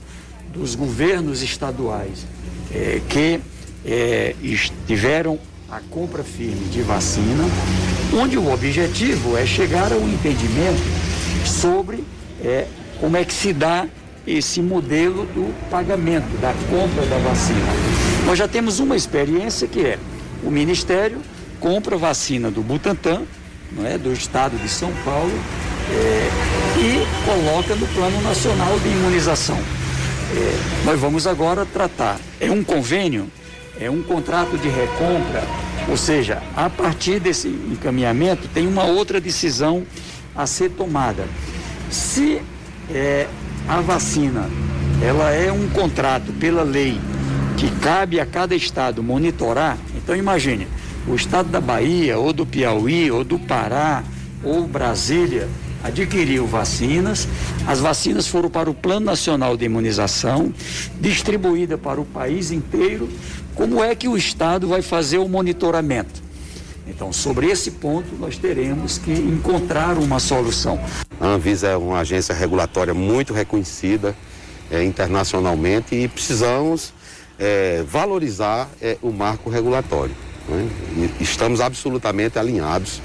dos 0.52 0.74
governos 0.74 1.42
estaduais 1.42 2.26
é, 2.72 3.00
que 3.08 3.40
é, 3.84 4.34
tiveram 4.86 5.38
a 5.70 5.80
compra 5.80 6.24
firme 6.24 6.68
de 6.68 6.82
vacina, 6.82 7.44
onde 8.12 8.36
o 8.36 8.52
objetivo 8.52 9.36
é 9.36 9.46
chegar 9.46 9.92
a 9.92 9.96
um 9.96 10.08
entendimento 10.08 10.82
sobre 11.44 12.04
é, 12.42 12.66
como 13.00 13.16
é 13.16 13.24
que 13.24 13.32
se 13.32 13.52
dá 13.52 13.86
esse 14.26 14.60
modelo 14.60 15.24
do 15.26 15.52
pagamento, 15.70 16.28
da 16.40 16.52
compra 16.68 17.04
da 17.06 17.18
vacina. 17.18 17.72
Nós 18.26 18.38
já 18.38 18.46
temos 18.46 18.78
uma 18.78 18.94
experiência 18.94 19.66
que 19.66 19.80
é 19.80 19.98
o 20.44 20.50
Ministério 20.50 21.18
compra 21.58 21.96
vacina 21.96 22.50
do 22.50 22.62
Butantan, 22.62 23.22
não 23.72 23.86
é, 23.86 23.98
do 23.98 24.12
Estado 24.12 24.56
de 24.56 24.68
São 24.68 24.90
Paulo, 25.04 25.32
é, 25.90 26.28
e 26.78 27.24
coloca 27.24 27.74
no 27.74 27.86
Plano 27.88 28.20
Nacional 28.22 28.78
de 28.80 28.88
Imunização. 28.88 29.58
É, 29.58 30.84
nós 30.84 30.98
vamos 30.98 31.26
agora 31.26 31.66
tratar. 31.66 32.18
É 32.40 32.50
um 32.50 32.64
convênio, 32.64 33.28
é 33.78 33.90
um 33.90 34.02
contrato 34.02 34.56
de 34.56 34.68
recompra, 34.68 35.42
ou 35.88 35.96
seja, 35.96 36.42
a 36.56 36.70
partir 36.70 37.20
desse 37.20 37.48
encaminhamento 37.48 38.48
tem 38.48 38.66
uma 38.66 38.84
outra 38.84 39.20
decisão 39.20 39.84
a 40.34 40.46
ser 40.46 40.70
tomada. 40.70 41.26
Se 41.90 42.40
é, 42.94 43.26
a 43.68 43.80
vacina 43.80 44.48
ela 45.02 45.30
é 45.30 45.50
um 45.50 45.68
contrato 45.68 46.32
pela 46.34 46.62
lei 46.62 47.00
que 47.56 47.70
cabe 47.80 48.20
a 48.20 48.26
cada 48.26 48.54
estado 48.54 49.02
monitorar. 49.02 49.78
Então 49.96 50.14
imagine, 50.14 50.66
o 51.06 51.14
estado 51.14 51.48
da 51.48 51.60
Bahia, 51.60 52.18
ou 52.18 52.32
do 52.32 52.44
Piauí, 52.44 53.10
ou 53.10 53.24
do 53.24 53.38
Pará, 53.38 54.02
ou 54.42 54.66
Brasília 54.66 55.48
adquiriu 55.82 56.46
vacinas, 56.46 57.26
as 57.66 57.80
vacinas 57.80 58.26
foram 58.26 58.50
para 58.50 58.70
o 58.70 58.74
Plano 58.74 59.06
Nacional 59.06 59.56
de 59.56 59.64
Imunização, 59.64 60.52
distribuída 61.00 61.78
para 61.78 62.00
o 62.00 62.04
país 62.04 62.50
inteiro. 62.50 63.08
Como 63.54 63.82
é 63.82 63.94
que 63.94 64.06
o 64.08 64.16
estado 64.16 64.68
vai 64.68 64.82
fazer 64.82 65.18
o 65.18 65.28
monitoramento? 65.28 66.29
Então, 66.90 67.12
sobre 67.12 67.46
esse 67.46 67.70
ponto, 67.70 68.16
nós 68.16 68.36
teremos 68.36 68.98
que 68.98 69.12
encontrar 69.12 69.96
uma 69.96 70.18
solução. 70.18 70.78
A 71.20 71.28
Anvisa 71.28 71.68
é 71.68 71.76
uma 71.76 72.00
agência 72.00 72.34
regulatória 72.34 72.92
muito 72.92 73.32
reconhecida 73.32 74.14
é, 74.70 74.82
internacionalmente 74.82 75.94
e 75.94 76.08
precisamos 76.08 76.92
é, 77.38 77.84
valorizar 77.86 78.68
é, 78.82 78.98
o 79.00 79.12
marco 79.12 79.48
regulatório. 79.48 80.14
Né? 80.48 80.68
Estamos 81.20 81.60
absolutamente 81.60 82.38
alinhados 82.38 83.00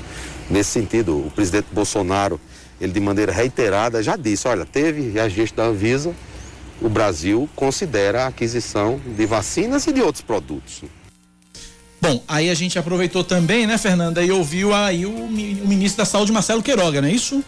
nesse 0.50 0.72
sentido. 0.72 1.18
O 1.18 1.30
presidente 1.30 1.68
Bolsonaro, 1.72 2.42
ele 2.82 2.92
de 2.92 3.00
maneira 3.00 3.32
reiterada 3.32 4.02
já 4.02 4.16
disse, 4.16 4.48
olha, 4.48 4.66
teve 4.66 5.12
registro 5.12 5.58
da 5.58 5.70
Anvisa, 5.70 6.12
o 6.82 6.90
Brasil 6.90 7.48
considera 7.56 8.24
a 8.24 8.28
aquisição 8.28 9.00
de 9.16 9.26
vacinas 9.28 9.86
e 9.86 9.94
de 9.94 10.02
outros 10.02 10.24
produtos. 10.24 10.84
Bom, 12.06 12.24
aí 12.28 12.52
a 12.52 12.54
gente 12.54 12.78
aproveitou 12.78 13.24
também, 13.24 13.66
né, 13.66 13.78
Fernanda, 13.80 14.24
e 14.24 14.32
ouviu 14.32 14.74
aí 14.74 15.06
o, 15.06 15.10
o 15.10 15.28
ministro 15.28 15.98
da 15.98 16.06
Saúde, 16.06 16.32
Marcelo 16.32 16.62
Queiroga, 16.62 17.02
não 17.02 17.08
é 17.08 17.12
isso? 17.12 17.44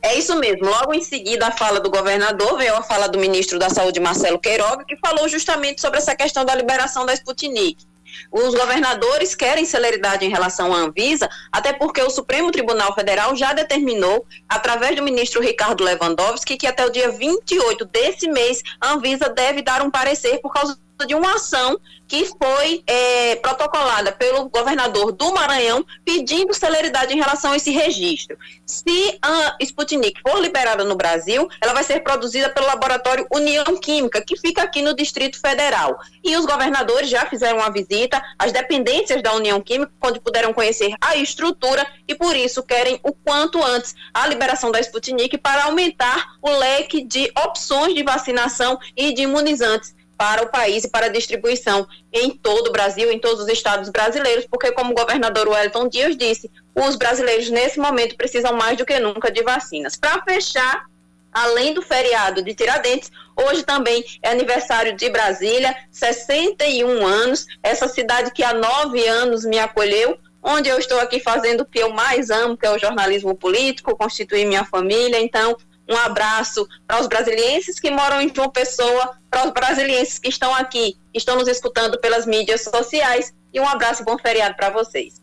É 0.00 0.16
isso 0.16 0.36
mesmo. 0.38 0.64
Logo 0.66 0.94
em 0.94 1.02
seguida, 1.02 1.48
a 1.48 1.50
fala 1.50 1.80
do 1.80 1.90
governador 1.90 2.56
veio 2.56 2.76
a 2.76 2.82
fala 2.82 3.08
do 3.08 3.18
ministro 3.18 3.58
da 3.58 3.68
Saúde, 3.68 3.98
Marcelo 4.00 4.38
Queiroga, 4.38 4.84
que 4.84 4.96
falou 4.96 5.28
justamente 5.28 5.80
sobre 5.80 5.98
essa 5.98 6.14
questão 6.14 6.44
da 6.44 6.54
liberação 6.54 7.04
da 7.04 7.14
Sputnik. 7.14 7.84
Os 8.30 8.54
governadores 8.54 9.34
querem 9.34 9.64
celeridade 9.64 10.24
em 10.24 10.28
relação 10.28 10.72
à 10.72 10.78
Anvisa, 10.78 11.28
até 11.50 11.72
porque 11.72 12.02
o 12.02 12.10
Supremo 12.10 12.50
Tribunal 12.52 12.94
Federal 12.94 13.34
já 13.34 13.52
determinou, 13.52 14.24
através 14.48 14.94
do 14.94 15.02
ministro 15.02 15.40
Ricardo 15.40 15.82
Lewandowski, 15.82 16.56
que 16.56 16.66
até 16.66 16.84
o 16.84 16.90
dia 16.90 17.10
28 17.10 17.84
desse 17.86 18.28
mês 18.28 18.62
a 18.80 18.92
Anvisa 18.92 19.28
deve 19.28 19.62
dar 19.62 19.82
um 19.82 19.90
parecer 19.90 20.40
por 20.40 20.52
causa 20.52 20.78
de 21.06 21.14
uma 21.14 21.34
ação 21.34 21.78
que 22.12 22.26
foi 22.26 22.82
é, 22.86 23.36
protocolada 23.36 24.12
pelo 24.12 24.46
governador 24.50 25.12
do 25.12 25.32
Maranhão 25.32 25.82
pedindo 26.04 26.52
celeridade 26.52 27.14
em 27.14 27.18
relação 27.18 27.52
a 27.52 27.56
esse 27.56 27.70
registro. 27.70 28.36
Se 28.66 29.18
a 29.22 29.56
Sputnik 29.60 30.20
for 30.20 30.38
liberada 30.38 30.84
no 30.84 30.94
Brasil, 30.94 31.48
ela 31.58 31.72
vai 31.72 31.82
ser 31.82 32.00
produzida 32.00 32.50
pelo 32.50 32.66
laboratório 32.66 33.26
União 33.32 33.64
Química, 33.78 34.22
que 34.22 34.36
fica 34.36 34.62
aqui 34.62 34.82
no 34.82 34.94
Distrito 34.94 35.40
Federal. 35.40 35.98
E 36.22 36.36
os 36.36 36.44
governadores 36.44 37.08
já 37.08 37.24
fizeram 37.24 37.60
uma 37.60 37.72
visita 37.72 38.22
às 38.38 38.52
dependências 38.52 39.22
da 39.22 39.32
União 39.32 39.58
Química, 39.62 39.90
onde 40.02 40.20
puderam 40.20 40.52
conhecer 40.52 40.94
a 41.00 41.16
estrutura 41.16 41.86
e 42.06 42.14
por 42.14 42.36
isso 42.36 42.62
querem 42.62 43.00
o 43.02 43.14
quanto 43.14 43.64
antes 43.64 43.94
a 44.12 44.26
liberação 44.26 44.70
da 44.70 44.80
Sputnik 44.80 45.38
para 45.38 45.64
aumentar 45.64 46.34
o 46.42 46.50
leque 46.50 47.02
de 47.02 47.32
opções 47.42 47.94
de 47.94 48.02
vacinação 48.02 48.78
e 48.94 49.14
de 49.14 49.22
imunizantes 49.22 49.94
para 50.22 50.40
o 50.40 50.48
país 50.48 50.84
e 50.84 50.88
para 50.88 51.08
distribuição 51.08 51.84
em 52.12 52.30
todo 52.30 52.68
o 52.68 52.72
Brasil, 52.72 53.10
em 53.10 53.18
todos 53.18 53.42
os 53.42 53.48
estados 53.48 53.88
brasileiros, 53.88 54.46
porque, 54.48 54.70
como 54.70 54.92
o 54.92 54.94
governador 54.94 55.48
Wellington 55.48 55.88
Dias 55.88 56.16
disse, 56.16 56.48
os 56.76 56.94
brasileiros 56.94 57.50
nesse 57.50 57.80
momento 57.80 58.16
precisam 58.16 58.52
mais 58.52 58.78
do 58.78 58.86
que 58.86 59.00
nunca 59.00 59.32
de 59.32 59.42
vacinas. 59.42 59.96
Para 59.96 60.22
fechar, 60.22 60.84
além 61.32 61.74
do 61.74 61.82
feriado 61.82 62.40
de 62.40 62.54
Tiradentes, 62.54 63.10
hoje 63.34 63.64
também 63.64 64.04
é 64.22 64.30
aniversário 64.30 64.96
de 64.96 65.10
Brasília, 65.10 65.74
61 65.90 67.04
anos, 67.04 67.44
essa 67.60 67.88
cidade 67.88 68.30
que 68.30 68.44
há 68.44 68.54
nove 68.54 69.04
anos 69.04 69.44
me 69.44 69.58
acolheu, 69.58 70.16
onde 70.40 70.68
eu 70.68 70.78
estou 70.78 71.00
aqui 71.00 71.18
fazendo 71.18 71.62
o 71.62 71.66
que 71.66 71.80
eu 71.80 71.92
mais 71.92 72.30
amo, 72.30 72.56
que 72.56 72.64
é 72.64 72.70
o 72.70 72.78
jornalismo 72.78 73.34
político, 73.34 73.96
constituir 73.96 74.46
minha 74.46 74.64
família. 74.64 75.20
Então, 75.20 75.56
um 75.92 75.96
abraço 75.98 76.66
para 76.86 77.00
os 77.00 77.06
brasilienses 77.06 77.78
que 77.78 77.90
moram 77.90 78.20
em 78.20 78.32
João 78.34 78.50
Pessoa, 78.50 79.12
para 79.30 79.46
os 79.46 79.52
brasilienses 79.52 80.18
que 80.18 80.28
estão 80.28 80.54
aqui, 80.54 80.96
estão 81.14 81.36
nos 81.36 81.48
escutando 81.48 81.98
pelas 82.00 82.26
mídias 82.26 82.62
sociais. 82.62 83.32
E 83.52 83.60
um 83.60 83.68
abraço 83.68 84.02
e 84.02 84.04
bom 84.04 84.16
feriado 84.16 84.56
para 84.56 84.70
vocês. 84.70 85.20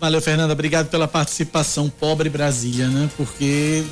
Valeu, 0.00 0.20
Fernanda. 0.20 0.52
Obrigado 0.52 0.88
pela 0.88 1.06
participação. 1.06 1.88
Pobre 1.88 2.28
Brasília, 2.28 2.88
né? 2.88 3.08
Porque. 3.16 3.84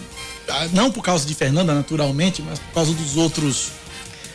ah, 0.48 0.66
Não 0.72 0.90
por 0.90 1.02
causa 1.02 1.26
de 1.26 1.34
Fernanda, 1.34 1.72
naturalmente, 1.74 2.42
mas 2.42 2.58
por 2.58 2.72
causa 2.72 2.92
dos 2.92 3.16
outros 3.16 3.70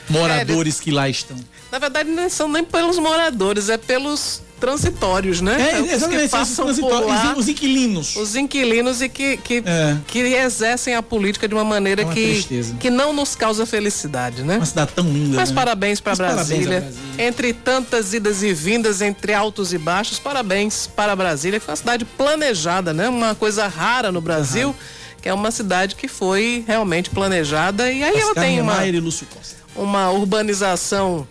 moradores 0.10 0.80
que 0.80 0.92
lá 0.92 1.10
estão. 1.10 1.38
Na 1.72 1.80
verdade, 1.80 2.10
não 2.10 2.30
são 2.30 2.48
nem 2.48 2.64
pelos 2.64 3.00
moradores, 3.00 3.70
é 3.70 3.78
pelos 3.78 4.42
transitórios, 4.64 5.41
né? 5.41 5.73
É, 5.73 5.81
os 5.81 5.91
exatamente, 5.91 6.23
que 6.23 6.30
passam 6.30 6.68
os 6.68 6.80
por 6.80 7.06
lá, 7.06 7.35
os 7.38 7.49
inquilinos. 7.49 8.15
Os 8.15 8.34
inquilinos 8.34 9.02
e 9.02 9.10
que, 9.10 9.35
que, 9.35 9.61
É. 9.65 9.98
que 10.07 10.19
exercem 10.19 10.95
a 10.95 11.03
política 11.03 11.49
de 11.49 11.53
uma 11.53 11.65
maneira 11.65 12.03
É 12.03 12.06
uma 12.06 12.14
que, 12.14 12.22
tristeza. 12.31 12.73
que 12.80 12.90
não 12.90 13.11
nos 13.11 13.35
causa 13.35 13.65
felicidade, 13.65 14.41
né? 14.41 14.56
Uma 14.56 14.65
cidade 14.65 14.91
tão 14.95 15.03
linda. 15.03 15.35
Mas 15.35 15.49
né? 15.49 15.56
parabéns 15.56 15.99
para 15.99 16.15
parabéns 16.15 16.48
Brasília. 16.48 16.80
Brasília. 16.80 17.27
Entre 17.27 17.52
tantas 17.52 18.14
idas 18.14 18.41
e 18.41 18.53
vindas, 18.53 19.02
entre 19.02 19.34
altos 19.34 19.73
e 19.73 19.77
baixos, 19.77 20.18
parabéns 20.18 20.88
para 20.88 21.14
Brasília, 21.14 21.60
que 21.60 21.69
é 21.69 21.72
uma 21.72 21.76
cidade 21.76 22.06
planejada, 22.06 22.94
né? 22.94 23.10
Uma 23.10 23.35
coisa 23.35 23.68
rara 23.68 24.14
no 24.14 24.22
Brasil, 24.22 24.73
que 25.22 25.27
é 25.27 25.34
uma 25.34 25.52
cidade 25.52 25.94
que 25.95 26.07
foi 26.07 26.64
realmente 26.65 27.10
planejada 27.10 27.91
e 27.91 28.02
aí 28.02 28.15
ela 28.18 28.30
Oscar 28.30 28.44
tem 28.45 28.61
uma, 28.61 28.85
e 28.88 28.98
Lúcio 28.98 29.27
Costa. 29.27 29.57
uma 29.76 30.10
urbanização. 30.10 31.27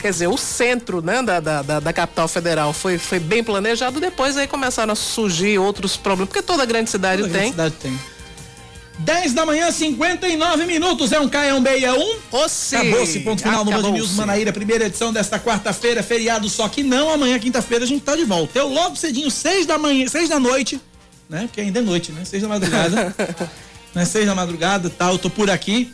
Quer 0.00 0.10
dizer, 0.10 0.26
o 0.28 0.36
centro 0.36 1.00
né, 1.02 1.22
da, 1.22 1.40
da, 1.40 1.80
da- 1.80 1.92
capital 1.92 2.26
federal 2.28 2.72
foi, 2.72 2.98
foi 2.98 3.18
bem 3.18 3.42
planejado, 3.44 4.00
depois 4.00 4.36
aí 4.36 4.46
começaram 4.46 4.92
a 4.92 4.96
surgir 4.96 5.58
outros 5.58 5.96
problemas, 5.96 6.28
porque 6.28 6.42
toda 6.42 6.64
grande 6.64 6.90
cidade 6.90 7.22
Toda 7.22 7.32
tem. 7.32 7.52
grande 7.52 7.52
cidade 7.52 7.74
tem. 7.80 7.98
10 8.98 9.32
da 9.32 9.46
manhã, 9.46 9.70
59 9.70 10.66
minutos. 10.66 11.10
É 11.10 11.18
um 11.18 11.26
K, 11.28 11.46
é 11.46 11.54
um 11.54 11.62
B, 11.62 11.70
é 11.82 11.92
um. 11.92 12.16
Ossi. 12.32 12.76
Acabou-se. 12.76 13.20
Ponto 13.20 13.40
final 13.42 13.64
no 13.64 13.70
Band. 13.70 13.92
News 13.92 14.12
Manaíra, 14.12 14.52
primeira 14.52 14.84
edição 14.86 15.10
desta 15.10 15.38
quarta-feira, 15.40 16.02
feriado. 16.02 16.48
Só 16.50 16.68
que 16.68 16.82
não, 16.82 17.10
amanhã, 17.10 17.38
quinta-feira, 17.38 17.84
a 17.84 17.88
gente 17.88 18.02
tá 18.02 18.14
de 18.14 18.24
volta. 18.24 18.58
Eu 18.58 18.68
logo 18.68 18.96
cedinho, 18.96 19.30
6 19.30 19.64
da 19.64 19.78
manhã, 19.78 20.06
6 20.06 20.28
da 20.28 20.38
noite, 20.38 20.78
né? 21.30 21.42
Porque 21.46 21.62
ainda 21.62 21.78
é 21.78 21.82
noite, 21.82 22.12
né? 22.12 22.26
6 22.26 22.42
da 22.42 22.48
madrugada. 22.50 23.16
né? 23.94 24.04
6 24.04 24.26
da 24.26 24.34
madrugada, 24.34 24.90
tá? 24.90 25.10
Eu 25.10 25.18
tô 25.18 25.30
por 25.30 25.48
aqui. 25.48 25.90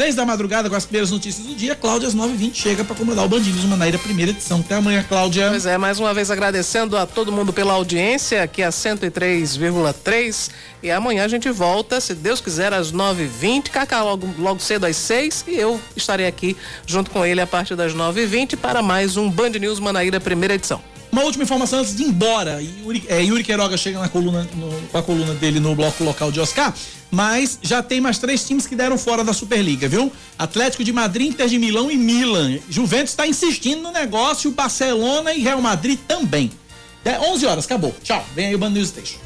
6 0.00 0.14
da 0.14 0.24
madrugada 0.24 0.70
com 0.70 0.74
as 0.74 0.86
primeiras 0.86 1.10
notícias 1.10 1.46
do 1.46 1.54
dia. 1.54 1.74
Cláudia, 1.74 2.08
às 2.08 2.14
9h20, 2.14 2.54
chega 2.54 2.82
pra 2.82 2.96
comandar 2.96 3.22
o 3.22 3.28
Band 3.28 3.40
News 3.40 3.66
Manaíra, 3.66 3.98
primeira 3.98 4.30
edição. 4.30 4.60
Até 4.60 4.76
amanhã, 4.76 5.04
Cláudia. 5.06 5.50
Pois 5.50 5.66
é, 5.66 5.76
mais 5.76 6.00
uma 6.00 6.14
vez 6.14 6.30
agradecendo 6.30 6.96
a 6.96 7.04
todo 7.04 7.30
mundo 7.30 7.52
pela 7.52 7.74
audiência, 7.74 8.42
aqui 8.42 8.62
a 8.62 8.70
103,3. 8.70 10.50
E 10.82 10.90
amanhã 10.90 11.26
a 11.26 11.28
gente 11.28 11.50
volta, 11.50 12.00
se 12.00 12.14
Deus 12.14 12.40
quiser, 12.40 12.72
às 12.72 12.90
9h20. 12.90 13.68
Cacá 13.68 14.02
logo, 14.02 14.26
logo 14.38 14.58
cedo 14.58 14.86
às 14.86 14.96
6 14.96 15.44
e 15.46 15.56
eu 15.56 15.78
estarei 15.94 16.26
aqui 16.26 16.56
junto 16.86 17.10
com 17.10 17.22
ele 17.22 17.42
a 17.42 17.46
partir 17.46 17.76
das 17.76 17.92
9h20 17.92 18.56
para 18.56 18.80
mais 18.80 19.18
um 19.18 19.28
Band 19.28 19.50
News 19.50 19.78
Manaíra, 19.78 20.18
primeira 20.18 20.54
edição. 20.54 20.80
Uma 21.12 21.22
última 21.24 21.42
informação 21.44 21.80
antes 21.80 21.94
de 21.96 22.02
ir 22.04 22.06
embora. 22.06 22.62
Yuri, 22.62 23.02
é, 23.08 23.22
Yuri 23.22 23.42
Queiroga 23.42 23.76
chega 23.76 23.98
na 23.98 24.08
coluna, 24.08 24.46
no- 24.54 24.88
com 24.92 24.98
a 24.98 25.02
coluna 25.02 25.34
dele 25.34 25.58
no 25.58 25.74
bloco 25.74 26.04
local 26.04 26.30
de 26.30 26.38
Oscar, 26.40 26.72
mas 27.10 27.58
já 27.62 27.82
tem 27.82 28.00
mais 28.00 28.18
três 28.18 28.44
times 28.46 28.66
que 28.66 28.76
deram 28.76 28.96
fora 28.96 29.24
da 29.24 29.32
Superliga, 29.32 29.88
viu? 29.88 30.12
Atlético 30.38 30.84
de 30.84 30.92
Madrid, 30.92 31.28
Inter 31.30 31.48
de 31.48 31.58
Milão 31.58 31.90
e 31.90 31.96
Milan. 31.96 32.58
Juventus 32.68 33.10
está 33.10 33.26
insistindo 33.26 33.82
no 33.82 33.90
negócio, 33.90 34.50
Barcelona 34.52 35.34
e 35.34 35.40
Real 35.40 35.60
Madrid 35.60 35.98
também. 36.06 36.50
É, 37.04 37.18
11 37.18 37.46
horas, 37.46 37.64
acabou. 37.64 37.94
Tchau. 38.04 38.24
Vem 38.34 38.46
aí 38.48 38.54
o 38.54 38.58
Band 38.58 38.70
News 38.70 38.88
Station. 38.88 39.18